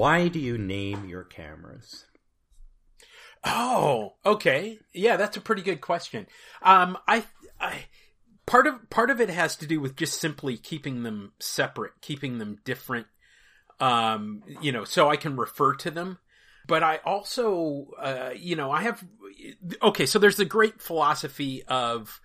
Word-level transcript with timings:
why 0.00 0.28
do 0.28 0.38
you 0.38 0.56
name 0.56 1.06
your 1.06 1.24
cameras? 1.24 2.06
Oh, 3.44 4.14
okay. 4.24 4.78
Yeah, 4.94 5.18
that's 5.18 5.36
a 5.36 5.42
pretty 5.42 5.60
good 5.60 5.82
question. 5.82 6.26
Um, 6.62 6.96
I, 7.06 7.24
I, 7.60 7.84
part 8.46 8.66
of, 8.66 8.88
part 8.88 9.10
of 9.10 9.20
it 9.20 9.28
has 9.28 9.56
to 9.56 9.66
do 9.66 9.78
with 9.78 9.96
just 9.96 10.18
simply 10.18 10.56
keeping 10.56 11.02
them 11.02 11.32
separate, 11.38 11.92
keeping 12.00 12.38
them 12.38 12.60
different. 12.64 13.08
Um, 13.78 14.42
you 14.62 14.72
know, 14.72 14.84
so 14.84 15.10
I 15.10 15.16
can 15.16 15.36
refer 15.36 15.74
to 15.74 15.90
them. 15.90 16.16
But 16.66 16.82
I 16.82 17.00
also, 17.04 17.88
uh, 17.98 18.30
you 18.34 18.56
know, 18.56 18.70
I 18.70 18.80
have, 18.80 19.04
okay, 19.82 20.06
so 20.06 20.18
there's 20.18 20.36
the 20.36 20.46
great 20.46 20.80
philosophy 20.80 21.62
of, 21.64 22.22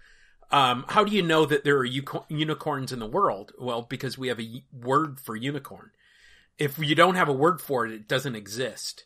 um, 0.50 0.86
how 0.88 1.04
do 1.04 1.14
you 1.14 1.24
know 1.24 1.46
that 1.46 1.66
there 1.66 1.76
are 1.80 1.84
u- 1.84 2.24
unicorns 2.30 2.94
in 2.94 3.00
the 3.00 3.06
world? 3.06 3.52
Well, 3.60 3.82
because 3.82 4.18
we 4.18 4.30
have 4.30 4.40
a 4.40 4.64
word 4.72 5.20
for 5.20 5.36
unicorn. 5.36 5.92
If 6.58 6.80
you 6.80 6.96
don't 6.96 7.16
have 7.16 7.30
a 7.30 7.34
word 7.34 7.62
for 7.62 7.86
it, 7.86 7.92
it 7.92 8.08
doesn't 8.08 8.36
exist. 8.36 9.06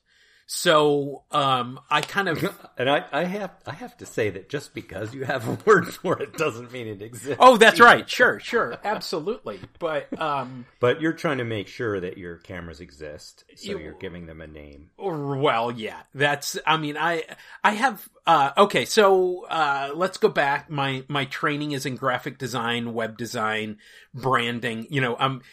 So 0.52 1.26
um, 1.30 1.80
I 1.92 2.02
kind 2.02 2.28
of 2.28 2.44
and 2.78 2.90
I, 2.90 3.06
I 3.12 3.26
have 3.26 3.52
I 3.68 3.74
have 3.74 3.96
to 3.98 4.08
say 4.08 4.32
that 4.32 4.50
just 4.50 4.74
because 4.74 5.14
you 5.14 5.24
have 5.24 5.48
a 5.48 5.60
word 5.70 5.94
for 5.94 6.20
it 6.20 6.38
doesn't 6.38 6.72
mean 6.72 6.88
it 6.88 7.04
exists. 7.04 7.38
Oh, 7.40 7.58
that's 7.58 7.80
right. 7.80 8.10
Sure, 8.10 8.40
sure, 8.40 8.76
absolutely. 8.84 9.60
But 9.78 10.20
um, 10.20 10.66
but 10.80 11.02
you're 11.02 11.14
trying 11.14 11.38
to 11.38 11.44
make 11.44 11.68
sure 11.68 12.00
that 12.00 12.18
your 12.18 12.38
cameras 12.38 12.80
exist, 12.80 13.44
so 13.58 13.78
you, 13.78 13.90
are 13.90 13.94
giving 13.94 14.26
them 14.26 14.42
a 14.42 14.48
name. 14.48 14.90
Well, 14.98 15.72
yeah, 15.72 16.02
that's. 16.16 16.58
I 16.66 16.78
mean, 16.78 16.98
I 16.98 17.26
I 17.64 17.74
have. 17.74 18.10
Uh, 18.26 18.52
okay, 18.58 18.86
so 18.86 19.46
uh, 19.46 19.92
let's 19.94 20.18
go 20.18 20.30
back. 20.30 20.68
My 20.68 21.04
my 21.08 21.26
training 21.26 21.74
is 21.74 21.86
in 21.86 21.96
graphic 21.96 22.40
design, 22.40 22.96
web 22.96 23.20
design, 23.20 23.78
branding. 24.16 24.88
You 24.90 25.02
know, 25.02 25.16
um, 25.20 25.44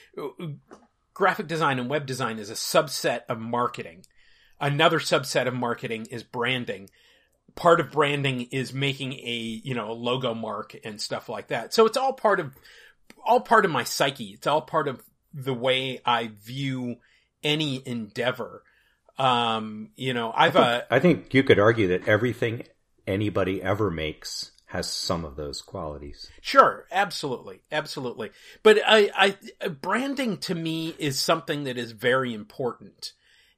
graphic 1.17 1.47
design 1.47 1.79
and 1.79 1.89
web 1.89 2.05
design 2.05 2.39
is 2.39 2.51
a 2.51 2.55
subset 2.55 3.23
of 3.27 3.39
marketing. 3.39 4.05
Another 4.61 5.01
subset 5.01 5.49
of 5.49 5.55
marketing 5.55 6.07
is 6.11 6.23
branding. 6.23 6.91
Part 7.55 7.81
of 7.81 7.91
branding 7.91 8.49
is 8.53 8.75
making 8.75 9.15
a 9.15 9.61
you 9.65 9.75
know 9.75 9.91
a 9.91 9.95
logo 9.95 10.35
mark 10.35 10.77
and 10.85 11.01
stuff 11.01 11.31
like 11.31 11.49
that. 11.49 11.73
So 11.73 11.87
it's 11.87 11.97
all 11.97 12.13
part 12.13 12.39
of 12.39 12.53
all 13.25 13.41
part 13.41 13.65
of 13.65 13.71
my 13.71 13.83
psyche. 13.83 14.33
It's 14.35 14.47
all 14.47 14.61
part 14.61 14.89
of 14.89 15.03
the 15.33 15.55
way 15.55 16.01
i 16.05 16.31
view 16.45 16.97
any 17.43 17.83
endeavor. 17.87 18.63
Um 19.19 19.93
you 19.97 20.13
know 20.13 20.31
i've 20.37 20.55
I 20.57 20.61
think, 20.61 20.85
uh, 20.85 20.95
I 20.95 20.99
think 21.01 21.35
you 21.35 21.43
could 21.43 21.59
argue 21.59 21.89
that 21.89 22.07
everything 22.07 22.65
anybody 23.07 23.63
ever 23.63 23.91
makes 23.91 24.51
has 24.67 24.91
some 24.91 25.25
of 25.25 25.37
those 25.37 25.63
qualities. 25.63 26.31
Sure, 26.41 26.87
absolutely, 26.91 27.63
absolutely. 27.71 28.31
But 28.63 28.81
I, 28.87 29.37
I, 29.63 29.69
branding 29.69 30.39
to 30.39 30.55
me 30.55 30.95
is 30.99 31.19
something 31.19 31.65
that 31.65 31.79
is 31.79 31.93
very 31.93 32.35
important 32.35 33.13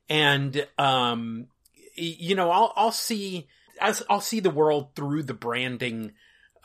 and 0.09 0.67
um, 0.79 1.49
you 1.95 2.35
know, 2.35 2.51
I'll 2.51 2.73
I'll 2.77 2.93
see 2.93 3.47
I'll 3.81 4.21
see 4.21 4.41
the 4.41 4.51
world 4.51 4.95
through 4.95 5.25
the 5.25 5.35
branding 5.35 6.13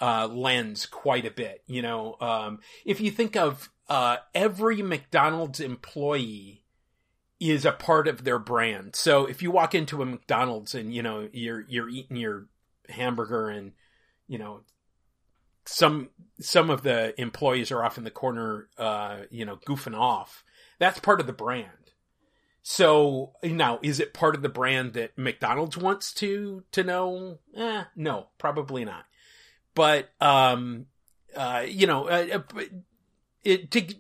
uh, 0.01 0.27
lens 0.27 0.85
quite 0.85 1.25
a 1.25 1.31
bit. 1.31 1.63
You 1.67 1.81
know, 1.81 2.17
um, 2.21 2.59
if 2.85 3.01
you 3.01 3.11
think 3.11 3.35
of 3.35 3.69
uh, 3.89 4.17
every 4.33 4.81
McDonald's 4.81 5.59
employee 5.59 6.63
is 7.39 7.65
a 7.65 7.71
part 7.71 8.07
of 8.07 8.23
their 8.23 8.39
brand. 8.39 8.95
So 8.95 9.25
if 9.25 9.41
you 9.41 9.51
walk 9.51 9.75
into 9.75 10.01
a 10.01 10.05
McDonald's 10.05 10.73
and 10.73 10.93
you 10.93 11.03
know 11.03 11.27
you're 11.33 11.65
you're 11.67 11.89
eating 11.89 12.17
your 12.17 12.47
hamburger 12.89 13.49
and 13.49 13.73
you 14.33 14.39
know 14.39 14.61
some 15.65 16.09
some 16.41 16.69
of 16.69 16.81
the 16.81 17.19
employees 17.21 17.71
are 17.71 17.85
off 17.85 17.97
in 17.97 18.03
the 18.03 18.11
corner 18.11 18.67
uh, 18.77 19.19
you 19.29 19.45
know 19.45 19.57
goofing 19.67 19.97
off 19.97 20.43
that's 20.79 20.99
part 20.99 21.21
of 21.21 21.27
the 21.27 21.33
brand 21.33 21.83
so 22.63 23.33
now, 23.43 23.79
is 23.83 23.99
it 23.99 24.13
part 24.13 24.35
of 24.35 24.41
the 24.41 24.47
brand 24.47 24.93
that 24.93 25.17
McDonald's 25.17 25.77
wants 25.77 26.13
to 26.13 26.63
to 26.71 26.83
know? 26.83 27.39
Eh, 27.53 27.83
no, 27.97 28.27
probably 28.37 28.85
not. 28.85 29.03
But 29.75 30.09
um, 30.21 30.85
uh, 31.35 31.65
you 31.67 31.85
know, 31.85 32.07
uh, 32.07 32.39
uh 32.55 32.63
it, 33.43 33.69
to 33.71 33.93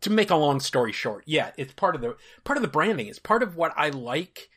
to 0.00 0.10
make 0.10 0.30
a 0.30 0.36
long 0.36 0.58
story 0.58 0.90
short, 0.90 1.22
yeah, 1.26 1.52
it's 1.56 1.74
part 1.74 1.94
of 1.94 2.00
the 2.00 2.16
part 2.42 2.56
of 2.56 2.62
the 2.62 2.68
branding. 2.68 3.06
It's 3.06 3.20
part 3.20 3.44
of 3.44 3.54
what 3.54 3.72
I 3.76 3.90
like 3.90 4.50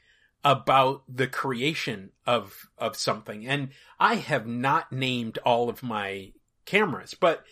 about 0.44 1.04
the 1.08 1.28
creation 1.28 2.12
of 2.26 2.70
of 2.78 2.96
something. 2.96 3.46
And 3.48 3.70
I 4.00 4.16
have 4.16 4.48
not 4.48 4.92
named 4.92 5.38
all 5.40 5.70
of 5.70 5.84
my 5.84 6.34
cameras, 6.66 7.14
but 7.14 7.44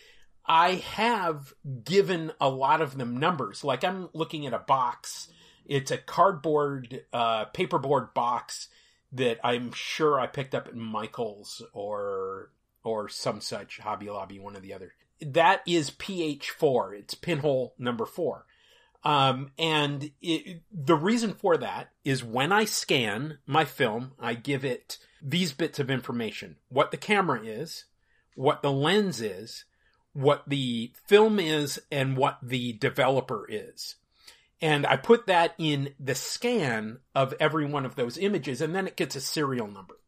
I 0.46 0.76
have 0.76 1.52
given 1.84 2.32
a 2.40 2.48
lot 2.48 2.80
of 2.80 2.96
them 2.96 3.16
numbers. 3.18 3.64
Like 3.64 3.84
I'm 3.84 4.08
looking 4.12 4.46
at 4.46 4.54
a 4.54 4.58
box 4.58 5.28
it's 5.68 5.90
a 5.90 5.98
cardboard, 5.98 7.04
uh, 7.12 7.44
paperboard 7.46 8.14
box 8.14 8.68
that 9.12 9.38
I'm 9.44 9.70
sure 9.72 10.18
I 10.18 10.26
picked 10.26 10.54
up 10.54 10.66
at 10.66 10.74
Michael's 10.74 11.62
or 11.72 12.50
or 12.82 13.08
some 13.08 13.40
such 13.40 13.78
Hobby 13.78 14.08
Lobby, 14.08 14.38
one 14.38 14.56
or 14.56 14.60
the 14.60 14.72
other. 14.72 14.94
That 15.20 15.62
is 15.66 15.90
PH4. 15.90 16.98
It's 16.98 17.14
pinhole 17.14 17.74
number 17.78 18.06
four. 18.06 18.46
Um, 19.04 19.52
and 19.58 20.10
it, 20.20 20.62
the 20.72 20.96
reason 20.96 21.32
for 21.32 21.56
that 21.56 21.90
is 22.04 22.24
when 22.24 22.52
I 22.52 22.64
scan 22.64 23.38
my 23.46 23.64
film, 23.64 24.12
I 24.18 24.34
give 24.34 24.64
it 24.64 24.98
these 25.22 25.52
bits 25.52 25.78
of 25.78 25.90
information: 25.90 26.56
what 26.68 26.90
the 26.90 26.96
camera 26.96 27.40
is, 27.42 27.84
what 28.34 28.62
the 28.62 28.72
lens 28.72 29.20
is, 29.20 29.64
what 30.12 30.42
the 30.48 30.92
film 31.06 31.38
is, 31.38 31.80
and 31.90 32.16
what 32.16 32.38
the 32.42 32.72
developer 32.74 33.46
is 33.48 33.96
and 34.60 34.86
I 34.86 34.96
put 34.96 35.26
that 35.26 35.54
in 35.58 35.94
the 36.00 36.14
scan 36.14 36.98
of 37.14 37.34
every 37.38 37.64
one 37.64 37.86
of 37.86 37.94
those 37.94 38.18
images, 38.18 38.60
and 38.60 38.74
then 38.74 38.86
it 38.86 38.96
gets 38.96 39.14
a 39.16 39.20
serial 39.20 39.68
number. 39.68 39.98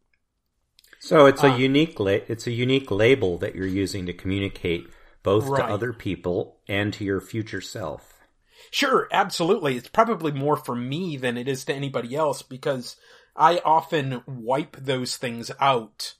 So 0.99 1.27
it's 1.27 1.43
a 1.43 1.53
um, 1.53 1.61
unique 1.61 1.99
la- 1.99 2.11
it's 2.28 2.47
a 2.47 2.53
unique 2.53 2.91
label 2.91 3.39
that 3.39 3.55
you're 3.55 3.67
using 3.67 4.07
to 4.07 4.12
communicate 4.12 4.89
both 5.22 5.47
right. 5.47 5.67
to 5.67 5.72
other 5.72 5.93
people 5.93 6.59
and 6.69 6.93
to 6.95 7.05
your 7.05 7.21
future 7.21 7.61
self. 7.61 8.20
Sure, 8.71 9.09
absolutely. 9.11 9.77
It's 9.77 9.89
probably 9.89 10.33
more 10.33 10.57
for 10.57 10.75
me 10.75 11.17
than 11.17 11.37
it 11.37 11.49
is 11.49 11.65
to 11.65 11.75
anybody 11.75 12.15
else 12.15 12.43
because 12.43 12.97
I 13.37 13.61
often 13.65 14.23
wipe 14.27 14.77
those 14.77 15.17
things 15.17 15.51
out 15.61 16.15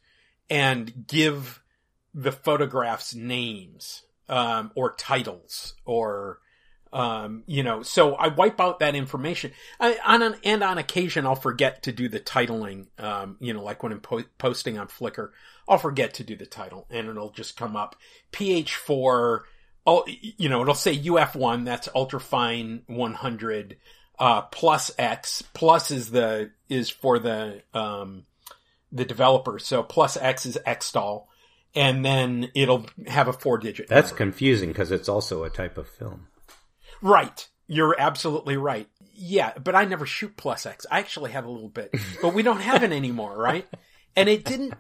and 0.49 1.07
give 1.07 1.63
the 2.13 2.33
photographs 2.33 3.15
names 3.15 4.03
um, 4.29 4.73
or 4.75 4.95
titles 4.95 5.75
or 5.85 6.41
um, 6.93 7.45
you 7.47 7.63
know, 7.63 7.83
so 7.83 8.15
I 8.15 8.29
wipe 8.29 8.61
out 8.61 8.81
that 8.81 8.97
information. 8.97 9.53
I, 9.79 9.99
on 10.05 10.23
an, 10.23 10.37
and 10.43 10.63
on 10.65 10.79
occasion, 10.79 11.25
I'll 11.25 11.37
forget 11.37 11.85
to 11.85 11.93
do 11.93 12.09
the 12.09 12.19
titling. 12.19 12.87
Um, 12.99 13.37
you 13.39 13.53
know, 13.53 13.63
like 13.63 13.83
when 13.83 13.93
I'm 13.93 14.01
po- 14.01 14.25
posting 14.39 14.77
on 14.77 14.89
Flickr, 14.89 15.31
I'll 15.69 15.79
forget 15.79 16.15
to 16.15 16.25
do 16.25 16.35
the 16.35 16.47
title, 16.47 16.87
and 16.91 17.09
it'll 17.09 17.31
just 17.31 17.57
come 17.57 17.77
up 17.77 17.95
PH4. 18.33 19.43
Oh, 19.87 20.05
you 20.07 20.49
know, 20.49 20.63
it'll 20.63 20.75
say 20.75 20.97
UF1. 20.97 21.65
That's 21.65 21.89
ultrafine 21.89 22.83
100 22.87 23.77
uh, 24.19 24.43
plus 24.43 24.91
X. 24.99 25.43
Plus 25.55 25.91
is 25.91 26.11
the 26.11 26.51
is 26.69 26.91
for 26.91 27.19
the 27.19 27.63
um, 27.75 28.25
the 28.93 29.05
developer. 29.05 29.59
So 29.59 29.83
plus 29.83 30.17
X 30.17 30.47
is 30.47 30.59
XTOL 30.67 31.25
and 31.75 32.05
then 32.05 32.51
it'll 32.55 32.87
have 33.07 33.29
a 33.29 33.33
four 33.33 33.59
digit. 33.59 33.89
That's 33.89 34.11
number. 34.11 34.25
confusing 34.25 34.71
because 34.71 34.91
it's 34.91 35.09
also 35.09 35.45
a 35.45 35.51
type 35.51 35.79
of 35.79 35.89
film. 35.89 36.27
Right. 37.03 37.49
You're 37.67 37.95
absolutely 37.99 38.57
right. 38.57 38.89
Yeah, 39.15 39.53
but 39.63 39.75
I 39.75 39.85
never 39.85 40.07
shoot 40.07 40.37
plus 40.37 40.67
X. 40.67 40.87
I 40.91 40.99
actually 40.99 41.33
have 41.33 41.45
a 41.45 41.51
little 41.51 41.69
bit, 41.69 41.95
but 42.23 42.35
we 42.35 42.43
don't 42.43 42.61
have 42.61 42.83
it 42.83 42.93
anymore, 42.93 43.37
right? 43.37 43.67
And 44.17 44.29
it 44.29 44.45
didn't. 44.45 44.75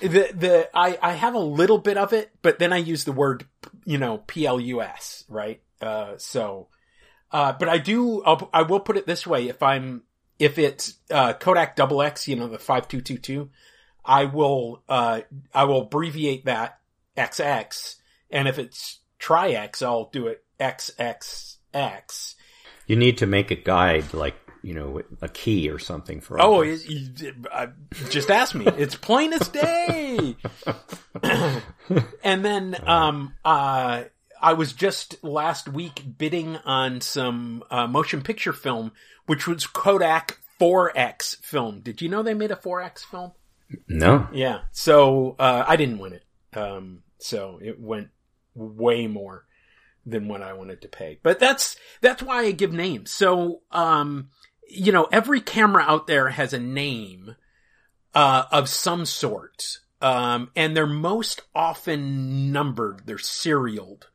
The 0.00 0.30
the 0.32 0.70
I 0.72 0.96
I 1.02 1.12
have 1.12 1.34
a 1.34 1.40
little 1.40 1.78
bit 1.78 1.96
of 1.96 2.12
it, 2.12 2.30
but 2.42 2.60
then 2.60 2.72
I 2.72 2.76
use 2.76 3.04
the 3.04 3.12
word 3.12 3.44
you 3.84 3.98
know 3.98 4.18
plus 4.18 5.24
right. 5.28 5.60
Uh, 5.80 6.14
so, 6.18 6.68
uh, 7.32 7.52
but 7.52 7.68
I 7.68 7.78
do 7.78 8.22
I'll, 8.22 8.50
I 8.52 8.62
will 8.62 8.80
put 8.80 8.96
it 8.96 9.06
this 9.06 9.26
way: 9.26 9.48
if 9.48 9.62
I'm 9.62 10.02
if 10.38 10.58
it's 10.58 10.94
uh, 11.10 11.32
Kodak 11.34 11.76
double 11.76 12.02
X, 12.02 12.28
you 12.28 12.36
know 12.36 12.48
the 12.48 12.58
five 12.58 12.88
two 12.88 13.00
two 13.00 13.18
two, 13.18 13.50
I 14.04 14.24
will 14.24 14.82
uh 14.88 15.22
I 15.54 15.64
will 15.64 15.82
abbreviate 15.82 16.46
that 16.46 16.80
XX, 17.16 17.96
and 18.30 18.48
if 18.48 18.58
it's 18.58 19.00
tri 19.18 19.50
X, 19.50 19.82
I'll 19.82 20.10
do 20.10 20.26
it 20.26 20.44
XX 20.58 21.56
X. 21.72 22.36
You 22.86 22.96
need 22.96 23.18
to 23.18 23.26
make 23.26 23.50
a 23.52 23.56
guide, 23.56 24.12
like 24.14 24.39
you 24.62 24.74
know, 24.74 25.02
a 25.22 25.28
key 25.28 25.70
or 25.70 25.78
something 25.78 26.20
for. 26.20 26.38
Us. 26.38 26.44
Oh, 26.44 26.62
uh, 27.52 27.66
just 28.10 28.30
ask 28.30 28.54
me. 28.54 28.66
It's 28.66 28.94
plain 28.94 29.32
as 29.32 29.48
day. 29.48 30.36
and 32.22 32.44
then, 32.44 32.76
um, 32.86 33.34
uh, 33.44 34.04
I 34.40 34.52
was 34.54 34.72
just 34.72 35.22
last 35.24 35.68
week 35.68 36.02
bidding 36.18 36.56
on 36.58 37.00
some 37.00 37.62
uh, 37.70 37.86
motion 37.86 38.22
picture 38.22 38.52
film, 38.52 38.92
which 39.26 39.46
was 39.46 39.66
Kodak 39.66 40.38
4X 40.60 41.36
film. 41.42 41.80
Did 41.80 42.00
you 42.02 42.08
know 42.08 42.22
they 42.22 42.34
made 42.34 42.50
a 42.50 42.56
4X 42.56 43.00
film? 43.04 43.32
No. 43.88 44.28
Yeah. 44.32 44.60
So 44.72 45.36
uh, 45.38 45.64
I 45.66 45.76
didn't 45.76 45.98
win 45.98 46.14
it. 46.14 46.24
Um, 46.58 47.02
so 47.18 47.58
it 47.62 47.78
went 47.80 48.08
way 48.54 49.06
more. 49.06 49.44
than 50.06 50.28
what 50.28 50.42
I 50.42 50.54
wanted 50.54 50.80
to 50.82 50.88
pay. 50.88 51.18
But 51.22 51.38
that's 51.38 51.76
that's 52.00 52.22
why 52.22 52.40
I 52.40 52.52
give 52.52 52.72
names. 52.72 53.10
So 53.12 53.60
um, 53.70 54.30
you 54.70 54.92
know, 54.92 55.08
every 55.12 55.40
camera 55.40 55.84
out 55.86 56.06
there 56.06 56.30
has 56.30 56.52
a 56.52 56.60
name 56.60 57.36
uh, 58.14 58.44
of 58.50 58.68
some 58.68 59.04
sort. 59.04 59.78
Um, 60.02 60.50
and 60.56 60.74
they're 60.74 60.86
most 60.86 61.42
often 61.54 62.52
numbered. 62.52 63.02
They're 63.04 63.18
serialed. 63.18 64.08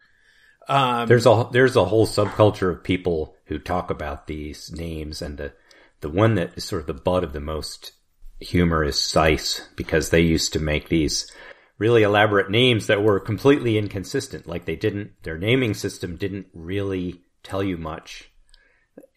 Um, 0.68 1.08
there's 1.08 1.28
a 1.28 1.48
there's 1.52 1.76
a 1.76 1.86
whole 1.86 2.08
subculture 2.08 2.72
of 2.72 2.84
people 2.84 3.36
who 3.46 3.60
talk 3.60 3.92
about 3.92 4.26
these 4.26 4.72
names, 4.72 5.22
and 5.22 5.38
the 5.38 5.54
the 6.02 6.10
one 6.10 6.36
that 6.36 6.58
is 6.58 6.64
sort 6.64 6.82
of 6.82 6.88
the 6.88 6.94
butt 6.94 7.24
of 7.24 7.34
the 7.34 7.40
most 7.40 7.92
humor 8.40 8.84
is 8.84 9.02
Zeiss 9.02 9.68
because 9.76 10.10
they 10.10 10.22
used 10.22 10.54
to 10.54 10.60
make 10.60 10.90
these 10.90 11.32
really 11.78 12.04
elaborate 12.04 12.50
names 12.50 12.88
that 12.88 13.04
were 13.04 13.20
completely 13.20 13.78
inconsistent. 13.78 14.48
Like 14.48 14.66
they 14.66 14.76
didn't, 14.76 15.12
their 15.24 15.38
naming 15.38 15.74
system 15.74 16.16
didn't 16.16 16.48
really 16.54 17.22
tell 17.44 17.64
you 17.64 17.78
much. 17.78 18.32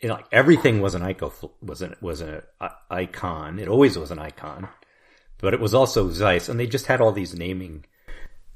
You 0.01 0.09
know, 0.09 0.15
like 0.15 0.27
everything 0.33 0.81
was 0.81 0.95
an 0.95 1.03
Ikon, 1.03 1.51
was 1.63 1.83
an, 1.83 1.95
was 2.01 2.21
an 2.21 2.43
Ikon. 2.91 3.61
It 3.61 3.69
always 3.69 3.99
was 3.99 4.11
an 4.11 4.19
Ikon, 4.19 4.69
but 5.39 5.55
it 5.55 5.61
was 5.61 5.75
also 5.75 6.11
Zeiss, 6.11 6.49
and 6.49 6.59
they 6.59 6.67
just 6.67 6.87
had 6.87 7.01
all 7.01 7.13
these 7.13 7.35
naming 7.35 7.85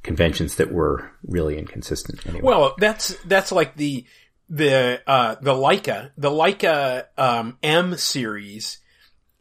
conventions 0.02 0.56
that 0.56 0.72
were 0.72 1.10
really 1.26 1.58
inconsistent. 1.58 2.26
Anyway. 2.26 2.42
Well, 2.42 2.74
that's 2.78 3.16
that's 3.24 3.52
like 3.52 3.76
the 3.76 4.04
the 4.48 5.00
uh, 5.06 5.36
the 5.40 5.54
Leica 5.54 6.10
the 6.16 6.30
Leica 6.30 7.06
um, 7.16 7.58
M 7.62 7.96
series. 7.96 8.78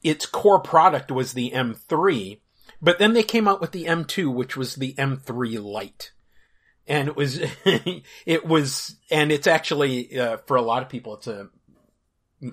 Its 0.03 0.25
core 0.25 0.59
product 0.59 1.11
was 1.11 1.33
the 1.33 1.51
M3, 1.51 2.39
but 2.81 2.97
then 2.97 3.13
they 3.13 3.23
came 3.23 3.47
out 3.47 3.61
with 3.61 3.71
the 3.71 3.85
M2, 3.85 4.33
which 4.33 4.57
was 4.57 4.75
the 4.75 4.93
M3 4.93 5.63
Lite. 5.63 6.11
And 6.87 7.07
it 7.07 7.15
was, 7.15 7.39
it 8.25 8.45
was, 8.45 8.95
and 9.11 9.31
it's 9.31 9.45
actually, 9.45 10.19
uh, 10.19 10.37
for 10.47 10.57
a 10.57 10.61
lot 10.61 10.81
of 10.81 10.89
people, 10.89 11.15
it's 11.15 11.27
a, 11.27 11.49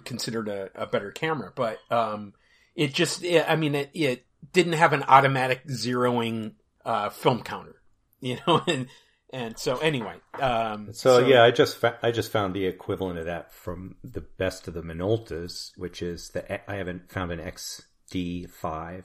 considered 0.04 0.48
a, 0.48 0.70
a 0.74 0.86
better 0.86 1.10
camera, 1.10 1.52
but, 1.54 1.78
um, 1.90 2.34
it 2.74 2.94
just, 2.94 3.24
it, 3.24 3.44
I 3.48 3.56
mean, 3.56 3.74
it, 3.74 3.90
it 3.94 4.26
didn't 4.52 4.74
have 4.74 4.92
an 4.92 5.02
automatic 5.04 5.66
zeroing, 5.66 6.52
uh, 6.84 7.10
film 7.10 7.42
counter, 7.42 7.76
you 8.20 8.38
know, 8.46 8.62
and, 8.66 8.86
and 9.30 9.58
so 9.58 9.76
anyway, 9.78 10.14
um, 10.40 10.92
so, 10.92 11.20
so, 11.20 11.26
yeah, 11.26 11.44
I 11.44 11.50
just 11.50 11.76
fa- 11.76 11.98
I 12.02 12.10
just 12.10 12.32
found 12.32 12.54
the 12.54 12.64
equivalent 12.64 13.18
of 13.18 13.26
that 13.26 13.52
from 13.52 13.96
the 14.02 14.22
best 14.22 14.68
of 14.68 14.72
the 14.74 14.80
Minoltas, 14.80 15.72
which 15.76 16.00
is 16.00 16.30
the 16.30 16.70
I 16.70 16.76
haven't 16.76 17.12
found 17.12 17.32
an 17.32 17.38
XD5 17.38 19.04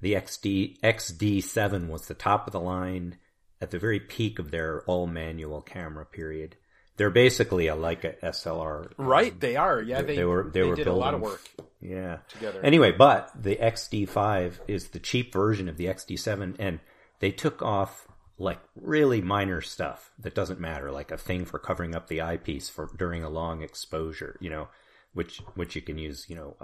the 0.00 0.14
XD 0.14 0.80
XD7 0.80 1.88
was 1.88 2.06
the 2.06 2.14
top 2.14 2.46
of 2.46 2.52
the 2.52 2.60
line 2.60 3.18
at 3.60 3.70
the 3.70 3.78
very 3.78 4.00
peak 4.00 4.38
of 4.38 4.50
their 4.50 4.82
all 4.82 5.06
manual 5.06 5.62
camera 5.62 6.04
period. 6.04 6.56
They're 6.96 7.10
basically 7.10 7.68
a 7.68 7.76
Leica 7.76 8.18
SLR. 8.20 8.92
Right, 8.96 9.32
um, 9.32 9.38
they 9.38 9.56
are. 9.56 9.80
Yeah, 9.82 10.00
they, 10.00 10.06
they, 10.06 10.16
they 10.16 10.24
were 10.24 10.44
they, 10.44 10.60
they 10.60 10.68
were 10.68 10.76
did 10.76 10.84
building, 10.84 11.02
a 11.02 11.04
lot 11.04 11.14
of 11.14 11.20
work. 11.20 11.42
Yeah. 11.80 12.18
Together. 12.28 12.60
Anyway, 12.64 12.92
but 12.92 13.30
the 13.40 13.56
XD5 13.56 14.54
is 14.66 14.88
the 14.88 14.98
cheap 14.98 15.32
version 15.32 15.68
of 15.68 15.76
the 15.76 15.86
XD7 15.86 16.56
and 16.58 16.80
they 17.20 17.30
took 17.30 17.62
off 17.62 18.08
like 18.38 18.60
really 18.74 19.20
minor 19.20 19.60
stuff 19.60 20.10
that 20.18 20.34
doesn't 20.34 20.60
matter, 20.60 20.90
like 20.90 21.10
a 21.10 21.18
thing 21.18 21.44
for 21.44 21.58
covering 21.58 21.94
up 21.94 22.08
the 22.08 22.20
eyepiece 22.20 22.68
for 22.68 22.90
during 22.96 23.22
a 23.22 23.30
long 23.30 23.62
exposure, 23.62 24.36
you 24.40 24.50
know, 24.50 24.68
which 25.14 25.38
which 25.54 25.76
you 25.76 25.82
can 25.82 25.96
use, 25.98 26.26
you 26.28 26.36
know, 26.36 26.56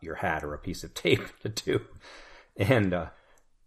your 0.00 0.16
hat 0.16 0.44
or 0.44 0.54
a 0.54 0.58
piece 0.58 0.84
of 0.84 0.94
tape 0.94 1.26
to 1.40 1.48
do 1.48 1.80
and 2.56 2.94
uh, 2.94 3.06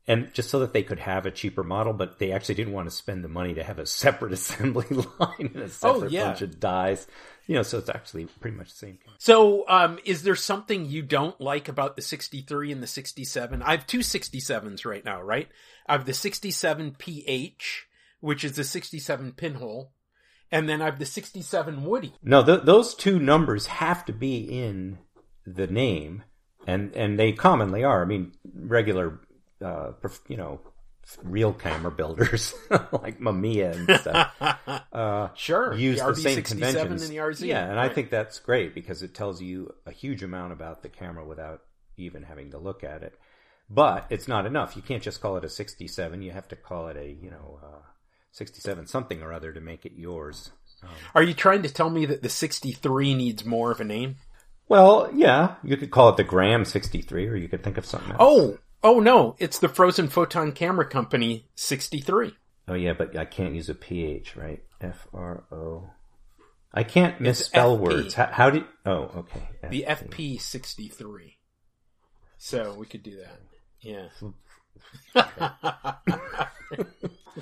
and 0.10 0.34
just 0.34 0.50
so 0.50 0.58
that 0.60 0.74
they 0.74 0.82
could 0.82 0.98
have 0.98 1.28
a 1.28 1.32
cheaper 1.32 1.64
model, 1.64 1.94
but 1.94 2.18
they 2.18 2.32
actually 2.32 2.56
didn't 2.56 2.74
want 2.74 2.90
to 2.90 2.96
spend 2.96 3.24
the 3.24 3.30
money 3.30 3.54
to 3.54 3.64
have 3.64 3.78
a 3.78 3.86
separate 3.86 4.34
assembly 4.34 4.88
line 4.90 5.52
and 5.54 5.56
a 5.58 5.64
oh, 5.64 5.68
separate 5.68 6.04
oh, 6.06 6.08
yeah. 6.08 6.26
bunch 6.26 6.42
of 6.42 6.60
dies. 6.60 7.06
You 7.46 7.56
know, 7.56 7.62
so 7.62 7.78
it's 7.78 7.90
actually 7.90 8.26
pretty 8.26 8.58
much 8.58 8.72
the 8.72 8.78
same. 8.78 8.98
So, 9.20 9.66
um, 9.70 10.00
is 10.06 10.24
there 10.24 10.36
something 10.36 10.86
you 10.86 11.04
don't 11.04 11.40
like 11.40 11.68
about 11.68 11.96
the 11.96 12.02
63 12.02 12.72
and 12.72 12.82
the 12.82 12.88
67? 12.88 13.62
I 13.62 13.72
have 13.72 13.86
two 13.86 14.00
67s 14.00 14.84
right 14.84 15.06
now, 15.06 15.22
right? 15.22 15.48
I 15.88 15.92
have 15.92 16.06
the 16.06 16.14
67 16.14 16.96
PH, 16.98 17.88
which 18.20 18.44
is 18.44 18.56
the 18.56 18.64
67 18.64 19.34
pinhole, 19.34 19.94
and 20.52 20.68
then 20.68 20.82
I 20.82 20.86
have 20.86 20.98
the 20.98 21.06
67 21.06 21.84
Woody. 21.84 22.14
No, 22.24 22.44
th- 22.44 22.64
those 22.64 22.96
two 22.96 23.20
numbers 23.20 23.68
have 23.68 24.06
to 24.06 24.14
be 24.14 24.38
in 24.38 24.98
the 25.46 25.68
name 25.68 26.24
and 26.68 26.94
and 26.96 27.20
they 27.20 27.32
commonly 27.32 27.84
are. 27.84 28.02
I 28.02 28.06
mean, 28.06 28.34
regular, 28.54 29.20
uh, 29.64 29.92
you 30.28 30.38
know, 30.38 30.60
real 31.24 31.54
camera 31.54 31.92
builders 31.92 32.54
like 32.70 33.20
Mamiya 33.20 33.76
and 33.76 34.00
stuff. 34.02 34.34
Uh, 34.94 35.30
sure, 35.36 35.74
use 35.74 36.00
the, 36.00 36.08
the 36.08 36.16
same 36.16 36.44
conventions. 36.44 37.04
And 37.04 37.12
the 37.12 37.18
RZ. 37.18 37.48
Yeah, 37.48 37.66
and 37.66 37.78
right. 37.78 37.90
I 37.90 37.94
think 37.94 38.10
that's 38.10 38.40
great 38.40 38.74
because 38.76 39.04
it 39.04 39.14
tells 39.14 39.42
you 39.42 39.74
a 39.86 39.92
huge 39.92 40.24
amount 40.24 40.54
about 40.54 40.84
the 40.84 40.90
camera 40.90 41.26
without 41.26 41.62
even 41.98 42.24
having 42.24 42.52
to 42.52 42.58
look 42.58 42.84
at 42.84 43.04
it. 43.04 43.18
But 43.70 44.08
it's 44.10 44.28
not 44.28 44.46
enough. 44.46 44.76
You 44.76 44.82
can't 44.82 45.04
just 45.04 45.22
call 45.22 45.38
it 45.38 45.44
a 45.44 45.50
67. 45.50 46.22
You 46.22 46.32
have 46.32 46.48
to 46.48 46.56
call 46.56 46.88
it 46.88 46.98
a, 46.98 47.08
you 47.08 47.30
know, 47.30 47.60
uh, 47.64 47.82
67 48.32 48.88
something 48.88 49.22
or 49.22 49.32
other 49.32 49.54
to 49.54 49.62
make 49.62 49.86
it 49.86 49.94
yours. 49.96 50.52
Um, 50.82 50.90
Are 51.14 51.24
you 51.24 51.34
trying 51.34 51.62
to 51.64 51.70
tell 51.70 51.90
me 51.90 52.06
that 52.08 52.24
the 52.24 52.30
63 52.30 53.14
needs 53.14 53.46
more 53.46 53.72
of 53.72 53.80
a 53.80 53.84
name? 53.84 54.16
Well, 54.68 55.10
yeah, 55.14 55.56
you 55.64 55.78
could 55.78 55.92
call 55.92 56.10
it 56.10 56.18
the 56.18 56.24
Gram 56.24 56.66
63 56.66 57.28
or 57.28 57.36
you 57.36 57.48
could 57.48 57.64
think 57.64 57.78
of 57.78 57.86
something 57.86 58.12
else. 58.12 58.20
Oh, 58.20 58.58
oh 58.84 59.00
no, 59.00 59.36
it's 59.40 59.60
the 59.60 59.70
Frozen 59.70 60.10
Photon 60.10 60.52
Camera 60.52 60.88
Company 60.88 61.48
63. 61.56 62.34
Oh 62.68 62.74
yeah, 62.74 62.94
but 62.94 63.18
I 63.18 63.26
can't 63.26 63.56
use 63.56 63.70
a 63.70 63.76
PH, 63.76 64.36
right? 64.36 64.64
F 64.82 65.08
R 65.14 65.44
O. 65.52 65.90
I 66.74 66.84
can't 66.84 67.20
misspell 67.20 67.78
words. 67.78 68.14
How, 68.14 68.28
how, 68.28 68.50
do 68.52 68.60
you, 68.60 68.66
Oh, 68.86 69.12
okay. 69.18 69.50
FP. 69.64 69.70
The 69.70 69.86
FP 69.88 70.42
63. 70.42 71.38
So 72.38 72.76
we 72.78 72.86
could 72.86 73.02
do 73.02 73.18
that. 73.18 73.40
Yeah. 73.82 74.10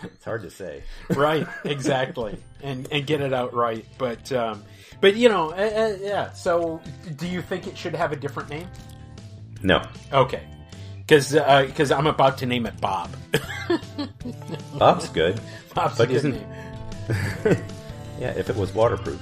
it's 0.03 0.25
hard 0.25 0.43
to 0.43 0.49
say. 0.49 0.83
right, 1.09 1.47
exactly, 1.63 2.37
and 2.61 2.87
and 2.91 3.05
get 3.05 3.21
it 3.21 3.33
out 3.33 3.53
right. 3.53 3.85
But 3.97 4.31
um, 4.31 4.63
but 5.01 5.15
you 5.15 5.29
know, 5.29 5.51
uh, 5.51 5.55
uh, 5.55 5.97
yeah. 5.99 6.31
So, 6.33 6.81
do 7.15 7.27
you 7.27 7.41
think 7.41 7.67
it 7.67 7.77
should 7.77 7.95
have 7.95 8.11
a 8.11 8.15
different 8.15 8.49
name? 8.49 8.67
No. 9.61 9.83
Okay. 10.11 10.43
Because 11.07 11.31
because 11.31 11.91
uh, 11.91 11.97
I'm 11.97 12.07
about 12.07 12.37
to 12.39 12.45
name 12.45 12.65
it 12.65 12.79
Bob. 12.81 13.09
Bob's 14.77 15.07
good. 15.09 15.39
Bob's 15.73 15.97
but 15.97 16.11
isn't? 16.11 16.35
yeah, 18.19 18.33
if 18.35 18.49
it 18.49 18.57
was 18.57 18.73
waterproof. 18.73 19.21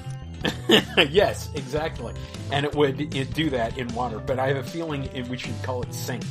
yes, 1.09 1.49
exactly, 1.53 2.13
and 2.51 2.65
it 2.65 2.73
would 2.73 3.13
it 3.15 3.33
do 3.35 3.51
that 3.51 3.77
in 3.77 3.87
water. 3.93 4.17
But 4.17 4.39
I 4.39 4.47
have 4.47 4.57
a 4.57 4.63
feeling 4.63 5.07
we 5.29 5.37
should 5.37 5.61
call 5.61 5.83
it 5.83 5.93
Sink 5.93 6.23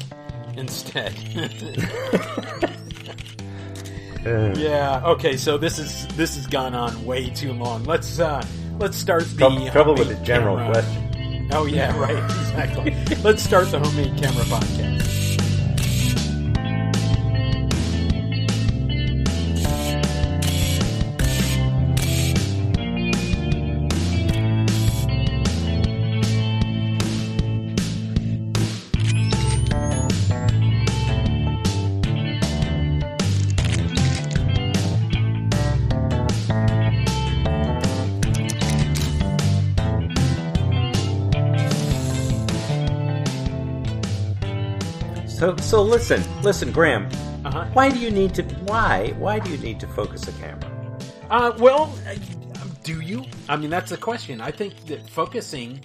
instead. 0.56 1.14
yeah. 4.24 5.02
Okay. 5.04 5.36
So 5.36 5.56
this 5.56 5.78
is 5.78 6.08
this 6.16 6.34
has 6.34 6.48
gone 6.48 6.74
on 6.74 7.04
way 7.04 7.30
too 7.30 7.52
long. 7.52 7.84
Let's 7.84 8.18
uh 8.18 8.44
let's 8.80 8.96
start 8.96 9.22
the 9.22 9.36
trouble, 9.36 9.70
trouble 9.70 9.94
with 9.94 10.08
the 10.08 10.16
general 10.24 10.56
camera. 10.56 10.72
question. 10.72 11.48
Oh 11.52 11.66
yeah, 11.66 11.96
right. 11.96 12.18
Exactly. 12.24 12.96
let's 13.22 13.42
start 13.42 13.70
the 13.70 13.78
homemade 13.78 14.16
camera 14.20 14.44
podcast. 14.46 15.23
So, 45.74 45.82
listen, 45.82 46.22
listen, 46.42 46.70
Graham. 46.70 47.06
Uh-huh. 47.44 47.64
Why 47.72 47.90
do 47.90 47.98
you 47.98 48.12
need 48.12 48.32
to? 48.36 48.44
Why? 48.44 49.12
Why 49.18 49.40
do 49.40 49.50
you 49.50 49.58
need 49.58 49.80
to 49.80 49.88
focus 49.88 50.28
a 50.28 50.32
camera? 50.34 51.00
Uh, 51.28 51.52
well, 51.58 51.92
do 52.84 53.00
you? 53.00 53.24
I 53.48 53.56
mean, 53.56 53.70
that's 53.70 53.90
the 53.90 53.96
question. 53.96 54.40
I 54.40 54.52
think 54.52 54.86
that 54.86 55.10
focusing 55.10 55.80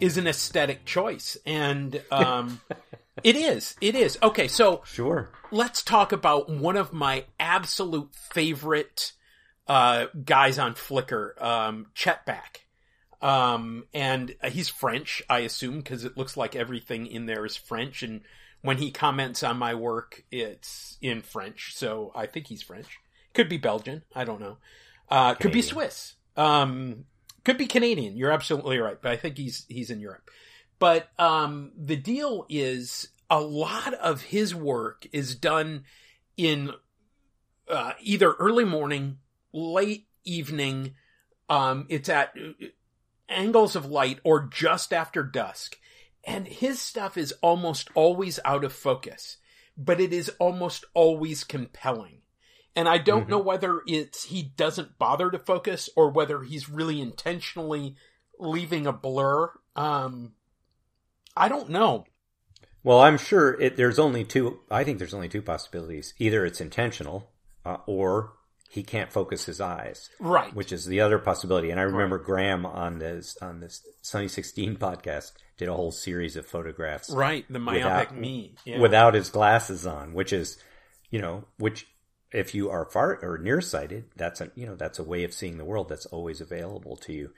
is 0.00 0.16
an 0.16 0.26
aesthetic 0.26 0.86
choice, 0.86 1.36
and 1.44 2.00
um, 2.10 2.62
it 3.22 3.36
is. 3.36 3.76
It 3.82 3.94
is. 3.94 4.16
Okay, 4.22 4.48
so 4.48 4.80
sure. 4.86 5.28
Let's 5.50 5.82
talk 5.82 6.12
about 6.12 6.48
one 6.48 6.78
of 6.78 6.94
my 6.94 7.26
absolute 7.38 8.14
favorite 8.14 9.12
uh, 9.68 10.06
guys 10.24 10.58
on 10.58 10.72
Flickr, 10.72 11.38
um, 11.42 11.88
Chet 11.92 12.24
Back. 12.24 12.64
Um, 13.20 13.84
and 13.92 14.36
he's 14.50 14.70
French, 14.70 15.22
I 15.28 15.40
assume, 15.40 15.76
because 15.76 16.04
it 16.06 16.16
looks 16.16 16.34
like 16.34 16.56
everything 16.56 17.06
in 17.06 17.26
there 17.26 17.44
is 17.44 17.58
French, 17.58 18.02
and 18.02 18.22
when 18.64 18.78
he 18.78 18.90
comments 18.90 19.42
on 19.42 19.58
my 19.58 19.74
work, 19.74 20.24
it's 20.32 20.96
in 21.02 21.20
French. 21.20 21.74
So 21.76 22.10
I 22.14 22.24
think 22.24 22.46
he's 22.46 22.62
French. 22.62 22.98
Could 23.34 23.46
be 23.46 23.58
Belgian. 23.58 24.04
I 24.14 24.24
don't 24.24 24.40
know. 24.40 24.56
Uh, 25.10 25.34
could 25.34 25.52
be 25.52 25.60
Swiss. 25.60 26.14
Um, 26.34 27.04
could 27.44 27.58
be 27.58 27.66
Canadian. 27.66 28.16
You're 28.16 28.32
absolutely 28.32 28.78
right, 28.78 28.96
but 29.00 29.12
I 29.12 29.16
think 29.16 29.36
he's 29.36 29.66
he's 29.68 29.90
in 29.90 30.00
Europe. 30.00 30.30
But 30.78 31.10
um, 31.18 31.72
the 31.76 31.96
deal 31.96 32.46
is 32.48 33.08
a 33.28 33.38
lot 33.38 33.92
of 33.92 34.22
his 34.22 34.54
work 34.54 35.06
is 35.12 35.34
done 35.34 35.84
in 36.38 36.70
uh, 37.68 37.92
either 38.00 38.32
early 38.32 38.64
morning, 38.64 39.18
late 39.52 40.06
evening. 40.24 40.94
Um, 41.50 41.84
it's 41.90 42.08
at 42.08 42.32
angles 43.28 43.76
of 43.76 43.84
light 43.84 44.20
or 44.24 44.48
just 44.50 44.94
after 44.94 45.22
dusk. 45.22 45.76
And 46.26 46.46
his 46.46 46.80
stuff 46.80 47.16
is 47.16 47.34
almost 47.42 47.88
always 47.94 48.40
out 48.44 48.64
of 48.64 48.72
focus, 48.72 49.38
but 49.76 50.00
it 50.00 50.12
is 50.12 50.30
almost 50.38 50.84
always 50.94 51.44
compelling. 51.44 52.22
And 52.76 52.88
I 52.88 52.98
don't 52.98 53.22
mm-hmm. 53.22 53.30
know 53.30 53.38
whether 53.38 53.82
it's 53.86 54.24
he 54.24 54.42
doesn't 54.42 54.98
bother 54.98 55.30
to 55.30 55.38
focus 55.38 55.88
or 55.96 56.10
whether 56.10 56.42
he's 56.42 56.68
really 56.68 57.00
intentionally 57.00 57.96
leaving 58.38 58.86
a 58.86 58.92
blur. 58.92 59.52
Um, 59.76 60.32
I 61.36 61.48
don't 61.48 61.70
know. 61.70 62.06
Well, 62.82 63.00
I'm 63.00 63.16
sure 63.16 63.58
it, 63.60 63.76
there's 63.76 63.98
only 63.98 64.24
two. 64.24 64.60
I 64.70 64.84
think 64.84 64.98
there's 64.98 65.14
only 65.14 65.28
two 65.28 65.42
possibilities. 65.42 66.14
Either 66.18 66.44
it's 66.44 66.60
intentional, 66.60 67.30
uh, 67.64 67.78
or 67.86 68.32
he 68.74 68.82
can't 68.82 69.12
focus 69.12 69.44
his 69.44 69.60
eyes. 69.60 70.10
Right. 70.18 70.52
Which 70.52 70.72
is 70.72 70.84
the 70.84 71.00
other 71.00 71.20
possibility. 71.20 71.70
And 71.70 71.78
I 71.78 71.84
remember 71.84 72.16
right. 72.16 72.26
Graham 72.26 72.66
on 72.66 72.98
this 72.98 73.36
on 73.40 73.60
this 73.60 73.86
Sunny 74.02 74.26
Sixteen 74.26 74.76
podcast 74.78 75.30
did 75.56 75.68
a 75.68 75.74
whole 75.74 75.92
series 75.92 76.34
of 76.34 76.44
photographs. 76.44 77.08
Right. 77.08 77.44
The 77.48 77.60
myopic 77.60 78.10
without, 78.10 78.20
me. 78.20 78.56
Yeah. 78.64 78.80
Without 78.80 79.14
his 79.14 79.28
glasses 79.28 79.86
on, 79.86 80.12
which 80.12 80.32
is, 80.32 80.58
you 81.08 81.20
know, 81.20 81.44
which 81.56 81.86
if 82.32 82.52
you 82.52 82.68
are 82.68 82.84
far 82.84 83.20
or 83.22 83.38
nearsighted, 83.38 84.06
that's 84.16 84.40
a 84.40 84.50
you 84.56 84.66
know 84.66 84.74
that's 84.74 84.98
a 84.98 85.04
way 85.04 85.22
of 85.22 85.32
seeing 85.32 85.56
the 85.56 85.64
world 85.64 85.88
that's 85.88 86.06
always 86.06 86.40
available 86.40 86.96
to 86.96 87.12
you. 87.12 87.30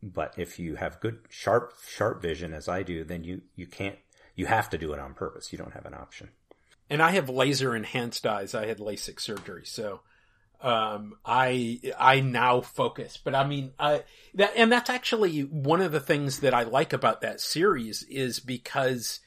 But 0.00 0.34
if 0.36 0.60
you 0.60 0.76
have 0.76 1.00
good 1.00 1.18
sharp 1.28 1.72
sharp 1.88 2.22
vision 2.22 2.54
as 2.54 2.68
I 2.68 2.84
do, 2.84 3.02
then 3.02 3.24
you 3.24 3.42
you 3.56 3.66
can't 3.66 3.98
you 4.36 4.46
have 4.46 4.70
to 4.70 4.78
do 4.78 4.92
it 4.92 5.00
on 5.00 5.14
purpose. 5.14 5.50
You 5.50 5.58
don't 5.58 5.74
have 5.74 5.86
an 5.86 5.94
option. 5.94 6.28
And 6.88 7.02
I 7.02 7.10
have 7.10 7.28
laser 7.28 7.74
enhanced 7.74 8.24
eyes. 8.24 8.54
I 8.54 8.66
had 8.66 8.78
LASIK 8.78 9.18
surgery, 9.18 9.64
so 9.64 10.02
um, 10.66 11.14
I 11.24 11.80
I 11.96 12.20
now 12.20 12.60
focus. 12.60 13.16
But 13.22 13.36
I 13.36 13.46
mean, 13.46 13.70
I 13.78 14.02
that 14.34 14.52
and 14.56 14.70
that's 14.72 14.90
actually 14.90 15.42
one 15.42 15.80
of 15.80 15.92
the 15.92 16.00
things 16.00 16.40
that 16.40 16.52
I 16.52 16.64
like 16.64 16.92
about 16.92 17.20
that 17.20 17.40
series 17.40 18.02
is 18.02 18.40
because 18.40 19.20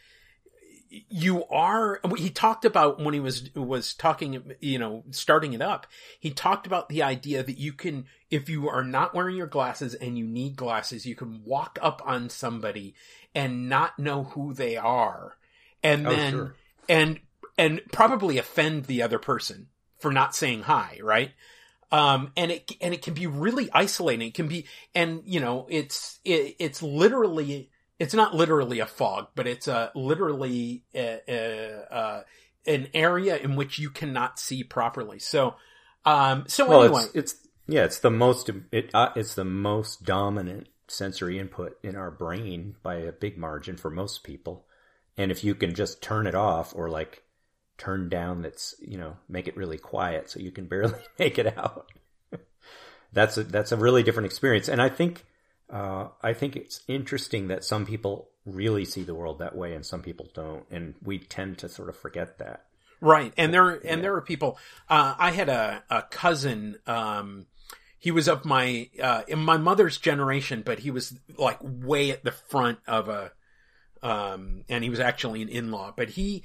you 0.90 1.46
are 1.46 2.02
he 2.18 2.30
talked 2.30 2.66
about 2.66 3.00
when 3.00 3.14
he 3.14 3.22
was 3.22 3.56
was 3.56 3.94
talking 3.94 4.52
you 4.60 4.80
know 4.80 5.04
starting 5.12 5.54
it 5.54 5.62
up 5.62 5.86
he 6.20 6.32
talked 6.32 6.66
about 6.66 6.90
the 6.90 7.04
idea 7.04 7.44
that 7.44 7.60
you 7.60 7.72
can 7.72 8.06
if 8.32 8.50
you 8.50 8.68
are 8.68 8.84
not 8.84 9.14
wearing 9.14 9.36
your 9.36 9.46
glasses 9.46 9.94
and 9.94 10.18
you 10.18 10.26
need 10.26 10.56
glasses 10.56 11.06
you 11.06 11.14
can 11.14 11.44
walk 11.46 11.78
up 11.80 12.02
on 12.08 12.28
somebody 12.28 12.96
and 13.36 13.70
not 13.70 14.00
know 14.00 14.24
who 14.24 14.52
they 14.52 14.76
are 14.76 15.38
and 15.84 16.08
oh, 16.08 16.10
then 16.10 16.32
sure. 16.32 16.56
and 16.90 17.20
and 17.56 17.82
probably 17.92 18.40
offend 18.40 18.86
the 18.86 19.04
other 19.04 19.20
person 19.20 19.68
for 20.00 20.12
not 20.12 20.36
saying 20.36 20.64
hi, 20.64 21.00
right? 21.02 21.32
Um, 21.92 22.32
and 22.38 22.52
it, 22.52 22.72
and 22.82 22.94
it 22.94 23.02
can 23.02 23.14
be 23.14 23.28
really 23.28 23.70
isolating. 23.74 24.28
It 24.28 24.34
can 24.34 24.48
be, 24.48 24.68
and 24.94 25.22
you 25.26 25.40
know, 25.40 25.66
it's, 25.70 26.20
it, 26.24 26.56
it's 26.60 26.84
literally, 26.84 27.72
it's 27.98 28.14
not 28.14 28.36
literally 28.36 28.80
a 28.80 28.86
fog, 28.86 29.28
but 29.36 29.48
it's 29.48 29.68
a 29.68 29.92
literally 29.96 30.84
a, 30.94 31.20
a, 31.28 31.96
a, 31.96 32.24
an 32.68 32.88
area 32.94 33.38
in 33.38 33.56
which 33.56 33.80
you 33.80 33.90
cannot 33.90 34.40
see 34.40 34.64
properly. 34.64 35.20
So, 35.20 35.56
um, 36.06 36.46
so 36.48 36.70
well, 36.70 36.84
anyway, 36.84 37.04
it's, 37.14 37.34
it's, 37.34 37.48
yeah, 37.68 37.84
it's 37.84 38.00
the 38.00 38.12
most, 38.12 38.50
it, 38.72 38.92
uh, 38.94 39.10
it's 39.16 39.36
the 39.36 39.46
most 39.46 40.04
dominant 40.04 40.70
sensory 40.88 41.40
input 41.40 41.78
in 41.84 41.96
our 41.96 42.12
brain 42.12 42.76
by 42.84 42.96
a 42.96 43.12
big 43.12 43.38
margin 43.38 43.78
for 43.78 43.90
most 43.90 44.24
people. 44.24 44.66
And 45.18 45.32
if 45.32 45.44
you 45.44 45.56
can 45.56 45.74
just 45.76 46.02
turn 46.02 46.28
it 46.28 46.36
off 46.36 46.74
or 46.76 46.90
like 46.90 47.24
turn 47.80 48.10
down 48.10 48.42
that's 48.42 48.76
you 48.80 48.98
know 48.98 49.18
make 49.28 49.48
it 49.48 49.58
really 49.58 49.78
quiet 49.78 50.30
so 50.30 50.40
you 50.40 50.52
can 50.52 50.66
barely 50.74 51.00
make 51.18 51.40
it 51.40 51.58
out. 51.58 51.88
That's 53.12 53.38
a 53.40 53.44
that's 53.44 53.72
a 53.72 53.78
really 53.78 54.04
different 54.04 54.28
experience. 54.28 54.68
And 54.68 54.80
i 54.80 54.88
think 54.88 55.26
uh, 55.72 56.10
i 56.22 56.34
think 56.34 56.56
it's 56.56 56.84
interesting 56.88 57.48
that 57.48 57.64
some 57.64 57.88
people 57.88 58.30
really 58.46 58.86
see 58.86 59.04
the 59.04 59.16
world 59.16 59.40
that 59.40 59.56
way 59.56 59.74
and 59.74 59.86
some 59.86 60.02
people 60.02 60.28
don't. 60.34 60.66
And 60.70 60.94
we 61.04 61.18
tend 61.18 61.58
to 61.60 61.70
sort 61.70 61.90
of 61.90 61.98
forget 61.98 62.38
that. 62.38 62.66
Right. 63.02 63.34
And 63.38 63.54
there 63.54 63.70
and 63.70 63.84
yeah. 63.84 63.96
there 63.96 64.16
are 64.16 64.22
people 64.22 64.58
uh, 64.90 65.16
i 65.18 65.32
had 65.32 65.50
a, 65.50 65.84
a 65.90 66.04
cousin 66.04 66.78
um, 66.86 67.48
he 67.98 68.12
was 68.12 68.28
of 68.28 68.46
my 68.46 68.90
uh, 69.02 69.24
in 69.28 69.40
my 69.40 69.58
mother's 69.58 69.98
generation 69.98 70.62
but 70.66 70.80
he 70.80 70.92
was 70.92 71.18
like 71.38 71.58
way 71.62 72.12
at 72.12 72.24
the 72.24 72.32
front 72.32 72.80
of 72.88 73.10
a 73.10 73.32
um, 74.02 74.64
and 74.70 74.84
he 74.84 74.90
was 74.90 75.00
actually 75.00 75.42
an 75.42 75.50
in-law 75.50 75.94
but 75.96 76.10
he 76.10 76.44